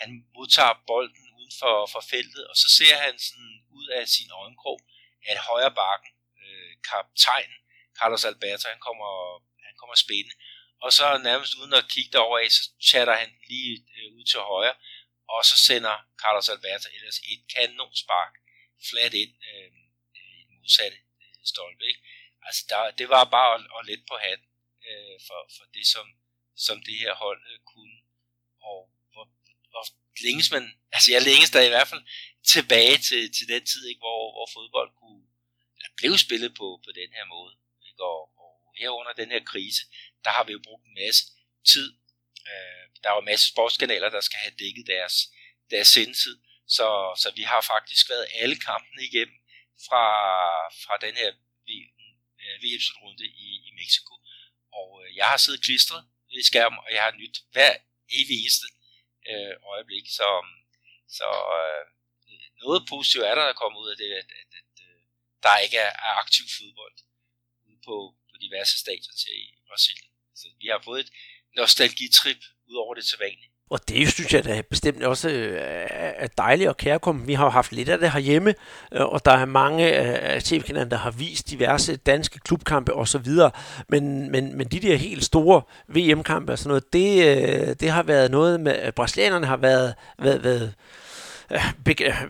han 0.00 0.10
modtager 0.34 0.82
bolden 0.86 1.26
uden 1.36 1.52
for, 1.60 1.74
for 1.92 2.02
feltet, 2.12 2.44
og 2.50 2.56
så 2.62 2.68
ser 2.78 2.96
han 3.04 3.14
sådan 3.26 3.54
ud 3.78 3.86
af 3.98 4.08
sin 4.08 4.30
øjenkrog, 4.42 4.78
at 5.30 5.38
højre 5.50 5.74
bakken, 5.82 6.12
øh, 6.42 6.72
kaptajnen 6.90 7.60
Carlos 7.98 8.24
Alberto, 8.30 8.66
han 8.74 8.82
kommer, 8.88 9.10
han 9.66 9.74
kommer 9.80 9.96
spændende, 10.04 10.36
og 10.84 10.90
så 10.98 11.06
nærmest 11.28 11.54
uden 11.60 11.74
at 11.80 11.88
kigge 11.94 12.12
derover 12.12 12.38
af, 12.38 12.50
så 12.50 12.62
chatter 12.90 13.16
han 13.22 13.30
lige 13.48 13.74
øh, 13.96 14.08
ud 14.16 14.24
til 14.24 14.40
højre, 14.40 14.76
og 15.32 15.40
så 15.50 15.56
sender 15.66 15.96
Carlos 16.22 16.48
Alberto 16.48 16.88
ellers 16.96 17.18
et 17.32 17.42
kanonspark 17.54 18.34
flat 18.88 19.14
ind 19.22 19.34
øh, 19.50 19.70
øh, 20.18 20.34
i 20.40 20.42
den 20.48 20.56
modsatte 20.60 20.98
øh, 21.22 21.34
stolpe. 21.52 21.84
Ikke? 21.90 22.00
Altså 22.46 22.62
der, 22.70 22.90
det 23.00 23.08
var 23.08 23.24
bare 23.36 23.50
at, 23.54 23.60
at 23.76 23.86
lette 23.88 24.04
på 24.10 24.16
hatten 24.24 24.48
øh, 24.88 25.16
for, 25.26 25.40
for 25.56 25.64
det, 25.76 25.86
som, 25.94 26.06
som 26.66 26.76
det 26.86 26.96
her 27.02 27.14
hold 27.24 27.42
øh, 27.52 27.58
kunne. 27.72 27.98
Og 28.70 28.78
hvor, 29.12 29.26
hvor 29.72 29.84
længes 30.26 30.50
man, 30.54 30.64
altså 30.94 31.08
jeg 31.14 31.22
længes 31.22 31.50
der 31.50 31.62
i 31.62 31.74
hvert 31.74 31.88
fald 31.88 32.04
tilbage 32.54 32.98
til, 33.08 33.22
til 33.36 33.46
den 33.52 33.64
tid, 33.70 33.82
ikke, 33.90 34.02
hvor, 34.06 34.22
hvor 34.36 34.48
fodbold 34.56 34.90
kunne, 35.00 35.24
eller 35.76 35.90
blev 36.00 36.14
spillet 36.26 36.52
på, 36.60 36.66
på 36.84 36.90
den 37.00 37.10
her 37.16 37.24
måde. 37.34 37.54
Ikke? 37.88 38.02
Og, 38.12 38.20
og 38.42 38.52
herunder 38.80 39.12
den 39.12 39.30
her 39.34 39.44
krise, 39.52 39.82
der 40.24 40.30
har 40.30 40.44
vi 40.44 40.52
jo 40.52 40.60
brugt 40.66 40.84
en 40.86 40.94
masse 41.02 41.22
tid. 41.72 41.88
Øh, 42.50 42.84
der 43.00 43.08
er 43.08 43.14
jo 43.14 43.24
en 43.24 43.32
masse 43.32 43.46
sportskanaler, 43.52 44.08
der 44.16 44.20
skal 44.20 44.38
have 44.44 44.54
dækket 44.62 44.86
deres, 44.86 45.14
deres 45.70 45.88
sendetid. 45.88 46.36
Så, 46.76 46.86
så 47.22 47.28
vi 47.38 47.42
har 47.42 47.60
faktisk 47.60 48.04
været 48.08 48.26
alle 48.42 48.56
kampene 48.68 49.02
igennem 49.10 49.38
fra, 49.86 50.04
fra 50.84 50.94
den 51.06 51.14
her 51.20 51.30
VM-slutrunde 52.62 53.24
øh, 53.24 53.30
i, 53.46 53.48
i 53.68 53.70
Mexico. 53.80 54.14
Og 54.78 54.88
øh, 55.02 55.16
jeg 55.16 55.26
har 55.26 55.36
siddet 55.36 55.64
klistret 55.64 56.02
ved 56.32 56.42
skærmen, 56.42 56.78
og 56.84 56.88
jeg 56.94 57.02
har 57.02 57.12
nyt 57.22 57.36
hver 57.52 57.74
evig 58.18 58.36
eneste 58.40 58.66
øh, 59.30 59.54
øjeblik. 59.72 60.06
Så, 60.18 60.28
så 61.18 61.28
øh, 61.58 61.84
noget 62.62 62.80
positivt 62.92 63.24
er 63.24 63.34
der, 63.34 63.46
der 63.46 63.60
kommer 63.62 63.78
ud 63.84 63.90
af 63.90 63.96
det, 64.02 64.10
at, 64.20 64.28
at, 64.40 64.50
at, 64.60 64.68
at 64.84 65.00
der 65.44 65.64
ikke 65.64 65.78
er, 65.86 65.92
er 66.08 66.14
aktiv 66.24 66.44
fodbold 66.56 66.96
ude 67.68 67.80
på, 67.88 67.96
på 68.30 68.34
diverse 68.44 68.74
stadioner 68.82 69.16
til 69.22 69.36
i 69.42 69.62
Brasilien. 69.68 70.13
Så 70.36 70.46
vi 70.60 70.66
har 70.72 70.80
fået 70.84 71.00
et 71.00 71.10
nostalgitrip 71.56 72.40
ud 72.68 72.76
over 72.76 72.94
det 72.94 73.04
sædvanlige. 73.04 73.50
Og 73.70 73.88
det 73.88 74.12
synes 74.12 74.34
jeg 74.34 74.44
da 74.44 74.62
bestemt 74.70 75.02
også 75.02 75.30
øh, 75.30 75.58
er 75.90 76.26
dejligt 76.26 76.68
og 76.68 76.76
kærkommen. 76.76 77.26
Vi 77.26 77.34
har 77.34 77.44
jo 77.44 77.50
haft 77.50 77.72
lidt 77.72 77.88
af 77.88 77.98
det 77.98 78.12
herhjemme, 78.12 78.54
øh, 78.92 79.00
og 79.00 79.24
der 79.24 79.30
er 79.30 79.44
mange 79.44 79.92
af 79.92 80.42
tv 80.42 80.74
der 80.90 80.96
har 80.96 81.10
vist 81.10 81.50
diverse 81.50 81.96
danske 81.96 82.38
klubkampe 82.38 82.94
osv. 82.94 83.26
Men, 83.88 84.30
men, 84.30 84.56
men 84.58 84.66
de 84.66 84.80
der 84.80 84.96
helt 84.96 85.24
store 85.24 85.62
VM-kampe 85.88 86.52
og 86.52 86.58
sådan 86.58 86.68
noget, 86.68 86.92
det, 86.92 87.36
øh, 87.36 87.76
det 87.80 87.90
har 87.90 88.02
været 88.02 88.30
noget 88.30 88.60
med, 88.60 88.72
at 88.72 88.94
brasilianerne 88.94 89.46
har 89.46 89.56
været, 89.56 89.94
været, 90.18 90.44
været 90.44 90.74
Øh, 91.52 91.60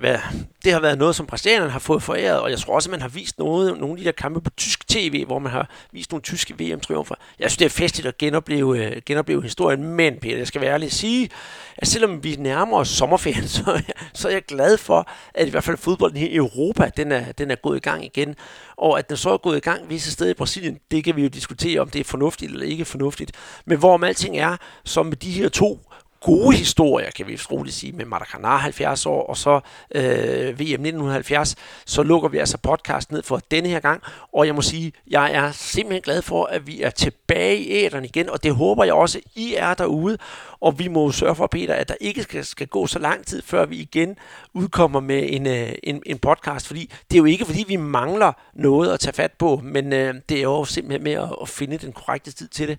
øh, 0.03 0.19
det 0.65 0.73
har 0.73 0.81
været 0.81 0.99
noget, 0.99 1.17
som 1.17 1.27
brasilianerne 1.27 1.71
har 1.71 1.79
fået 1.79 2.03
foræret, 2.03 2.41
og 2.41 2.51
jeg 2.51 2.59
tror 2.59 2.75
også, 2.75 2.89
at 2.89 2.91
man 2.91 3.01
har 3.01 3.09
vist 3.09 3.39
noget, 3.39 3.79
nogle 3.79 3.93
af 3.93 3.99
de 3.99 4.05
der 4.05 4.13
kampe 4.13 4.41
på 4.41 4.51
tysk 4.51 4.89
tv, 4.89 5.25
hvor 5.27 5.39
man 5.39 5.53
har 5.53 5.71
vist 5.93 6.13
nogle 6.13 6.23
tyske 6.23 6.55
VM-triumfer. 6.59 7.15
Jeg 7.39 7.51
synes, 7.51 7.57
det 7.57 7.65
er 7.65 7.71
festligt 7.71 8.09
at 8.09 8.19
genopleve, 8.19 8.85
øh, 8.85 9.03
genopleve 9.07 9.43
historien, 9.43 9.85
men 9.85 10.19
Peter, 10.21 10.37
jeg 10.37 10.47
skal 10.47 10.61
være 10.61 10.73
ærlig 10.73 10.87
at 10.87 10.93
sige, 10.93 11.31
at 11.77 11.89
selvom 11.89 12.25
vi 12.25 12.37
nærmer 12.39 12.79
os 12.79 12.89
sommerferien, 12.89 13.49
så, 13.57 13.63
er 13.67 13.81
jeg, 13.89 13.95
så 14.13 14.29
er 14.29 14.33
jeg 14.33 14.43
glad 14.43 14.79
for, 14.79 15.09
at 15.35 15.47
i 15.47 15.51
hvert 15.51 15.65
fald 15.65 15.77
fodbolden 15.77 16.19
i 16.19 16.37
Europa, 16.37 16.91
den 16.97 17.13
er, 17.13 17.33
den 17.33 17.51
er 17.51 17.57
gået 17.57 17.77
i 17.77 17.81
gang 17.81 18.05
igen. 18.05 18.35
Og 18.77 18.99
at 18.99 19.09
den 19.09 19.17
så 19.17 19.31
er 19.31 19.37
gået 19.37 19.57
i 19.57 19.61
gang 19.61 19.89
visse 19.89 20.13
steder 20.13 20.31
i 20.31 20.35
Brasilien, 20.35 20.79
det 20.91 21.05
kan 21.05 21.17
vi 21.17 21.23
jo 21.23 21.29
diskutere, 21.29 21.81
om 21.81 21.91
det 21.91 22.01
er 22.01 22.05
fornuftigt 22.05 22.53
eller 22.53 22.67
ikke 22.67 22.85
fornuftigt. 22.85 23.33
Men 23.65 23.79
hvorom 23.79 24.05
alting 24.05 24.39
er, 24.39 24.57
som 24.85 25.07
med 25.07 25.17
de 25.17 25.31
her 25.31 25.49
to 25.49 25.81
gode 26.25 26.57
historier, 26.57 27.11
kan 27.11 27.27
vi 27.27 27.39
roligt 27.51 27.77
sige, 27.77 27.93
med 27.93 28.05
Maracana 28.05 28.49
70 28.49 29.07
år, 29.07 29.27
og 29.27 29.37
så 29.37 29.61
øh, 29.95 30.61
VM 30.61 30.85
1970, 30.85 31.57
så 31.87 32.03
lukker 32.03 32.29
vi 32.29 32.39
altså 32.39 32.59
podcast 32.59 33.13
ned 33.13 33.23
for 33.23 33.41
denne 33.51 33.69
her 33.69 33.81
gang, 33.81 34.03
og 34.33 34.47
jeg 34.47 34.55
må 34.55 34.63
sige, 34.63 34.93
jeg 35.11 35.33
er 35.33 35.53
simpelthen 35.53 36.03
glad 36.03 36.23
for, 36.23 36.45
at 36.45 36.67
vi 36.67 36.83
er 36.83 36.91
tilbage 36.91 37.59
i 37.59 37.71
æderen 37.71 38.05
igen, 38.05 38.31
og 38.31 38.43
det 38.43 38.55
håber 38.55 38.85
jeg 38.85 38.95
også, 38.95 39.21
I 39.35 39.55
er 39.55 39.75
derude, 39.75 40.19
og 40.61 40.79
vi 40.79 40.89
må 40.89 41.13
sørge 41.13 41.35
for, 41.35 41.47
Peter, 41.47 41.75
at 41.75 41.89
der 41.89 41.95
ikke 42.01 42.23
skal, 42.23 42.45
skal 42.45 42.67
gå 42.67 42.87
så 42.87 42.99
lang 42.99 43.27
tid, 43.27 43.43
før 43.43 43.67
vi 43.67 43.77
igen 43.77 44.17
udkommer 44.55 45.01
med 45.01 45.25
en, 45.29 45.47
øh, 45.47 45.73
en, 45.83 46.03
en 46.07 46.19
podcast, 46.19 46.67
fordi 46.67 46.93
det 47.11 47.17
er 47.17 47.19
jo 47.19 47.25
ikke, 47.25 47.45
fordi 47.45 47.65
vi 47.69 47.77
mangler 47.77 48.33
noget 48.55 48.93
at 48.93 49.01
tage 49.01 49.15
fat 49.15 49.33
på, 49.33 49.61
men 49.65 49.93
øh, 49.93 50.15
det 50.29 50.39
er 50.39 50.43
jo 50.43 50.65
simpelthen 50.65 51.05
med 51.05 51.13
at, 51.13 51.29
at 51.43 51.49
finde 51.49 51.79
den 51.79 51.93
korrekte 51.93 52.33
tid 52.33 52.49
til 52.49 52.69
det. 52.69 52.79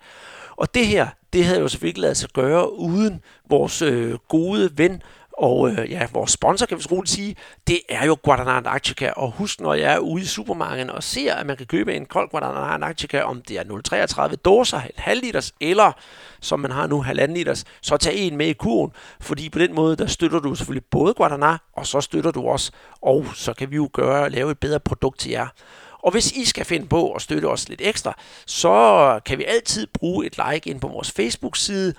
Og 0.58 0.74
det 0.74 0.88
her, 0.88 1.08
det 1.34 1.46
havde 1.46 1.60
jo 1.60 1.68
selvfølgelig 1.68 2.02
lavet 2.02 2.18
sig 2.18 2.30
gøre 2.34 2.80
uden 2.80 3.22
vores 3.50 3.82
øh, 3.82 4.14
gode 4.28 4.70
ven 4.78 5.02
Og 5.38 5.70
øh, 5.70 5.92
ja, 5.92 6.08
vores 6.14 6.32
sponsor, 6.32 6.66
kan 6.66 6.78
vi 6.78 6.84
roligt 6.92 7.12
sige, 7.12 7.36
det 7.68 7.80
er 7.90 8.06
jo 8.06 8.18
Guadalajara 8.24 8.58
Antarctica. 8.58 9.12
Og 9.16 9.32
husk, 9.32 9.62
når 9.62 9.74
jeg 9.74 9.94
er 9.94 10.00
ude 10.00 10.24
i 10.24 10.26
supermarkedet 10.26 10.90
og 10.92 11.04
ser, 11.04 11.36
at 11.36 11.46
man 11.46 11.58
kan 11.58 11.66
købe 11.66 11.96
en 11.96 12.06
kold 12.06 12.30
Guadalajara 12.30 12.74
Antarctica, 12.74 13.22
om 13.22 13.42
det 13.42 13.58
er 13.58 13.64
0,33 14.30 14.36
dåser, 14.36 14.82
en 14.82 14.92
halv 14.96 15.22
liters, 15.22 15.54
eller 15.62 15.92
som 16.42 16.60
man 16.60 16.72
har 16.72 16.88
nu, 16.88 17.02
halvanden 17.02 17.38
liters, 17.38 17.64
så 17.82 17.98
tag 17.98 18.16
en 18.18 18.38
med 18.38 18.48
i 18.48 18.54
kurven. 18.54 18.92
Fordi 19.22 19.50
på 19.50 19.60
den 19.60 19.74
måde, 19.74 19.96
der 19.96 20.08
støtter 20.08 20.40
du 20.40 20.56
selvfølgelig 20.56 20.86
både 20.92 21.14
Guadalajara, 21.14 21.58
og 21.74 21.88
så 21.88 22.02
støtter 22.02 22.32
du 22.32 22.48
os. 22.48 22.72
Og 23.02 23.26
så 23.34 23.54
kan 23.54 23.72
vi 23.72 23.76
jo 23.76 23.90
gøre, 23.94 24.30
lave 24.30 24.52
et 24.52 24.60
bedre 24.60 24.80
produkt 24.80 25.20
til 25.20 25.32
jer. 25.32 25.48
Og 26.06 26.12
hvis 26.12 26.32
I 26.32 26.46
skal 26.46 26.66
finde 26.66 26.88
på 26.88 27.12
at 27.12 27.22
støtte 27.22 27.46
os 27.46 27.70
lidt 27.70 27.82
ekstra, 27.84 28.20
så 28.46 29.20
kan 29.26 29.38
vi 29.38 29.44
altid 29.44 29.88
bruge 29.94 30.26
et 30.26 30.38
like 30.38 30.70
ind 30.70 30.82
på 30.82 30.88
vores 30.88 31.12
Facebook-side, 31.12 31.94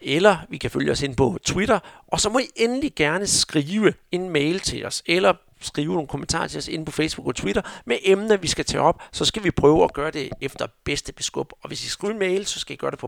eller 0.00 0.36
vi 0.48 0.58
kan 0.58 0.70
følge 0.70 0.92
os 0.92 1.02
ind 1.02 1.16
på 1.16 1.38
Twitter, 1.44 1.78
og 2.06 2.20
så 2.20 2.28
må 2.28 2.38
I 2.38 2.46
endelig 2.56 2.92
gerne 2.96 3.26
skrive 3.26 3.94
en 4.12 4.30
mail 4.30 4.60
til 4.60 4.86
os, 4.86 5.02
eller 5.06 5.34
skrive 5.60 5.92
nogle 5.92 6.08
kommentarer 6.08 6.46
til 6.48 6.58
os 6.58 6.68
inde 6.68 6.84
på 6.84 6.92
Facebook 6.92 7.26
og 7.26 7.34
Twitter 7.34 7.62
med 7.84 7.98
emner, 8.04 8.36
vi 8.36 8.48
skal 8.48 8.64
tage 8.64 8.80
op, 8.80 9.02
så 9.12 9.24
skal 9.24 9.44
vi 9.44 9.50
prøve 9.50 9.84
at 9.84 9.92
gøre 9.92 10.10
det 10.10 10.30
efter 10.40 10.66
bedste 10.84 11.12
beskub. 11.12 11.52
Og 11.62 11.68
hvis 11.68 11.84
I 11.84 11.88
skriver 11.88 12.12
en 12.12 12.18
mail, 12.18 12.46
så 12.46 12.60
skal 12.60 12.74
I 12.74 12.76
gøre 12.76 12.90
det 12.90 12.98
på 12.98 13.06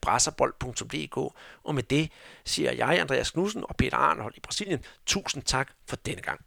brasserbold.dk. 0.00 1.16
Og 1.64 1.74
med 1.74 1.82
det 1.82 2.10
siger 2.44 2.72
jeg, 2.72 3.00
Andreas 3.00 3.30
Knudsen 3.30 3.64
og 3.68 3.76
Peter 3.76 3.96
Arnhold 3.96 4.34
i 4.36 4.40
Brasilien, 4.40 4.80
tusind 5.06 5.42
tak 5.42 5.70
for 5.88 5.96
denne 5.96 6.22
gang. 6.22 6.40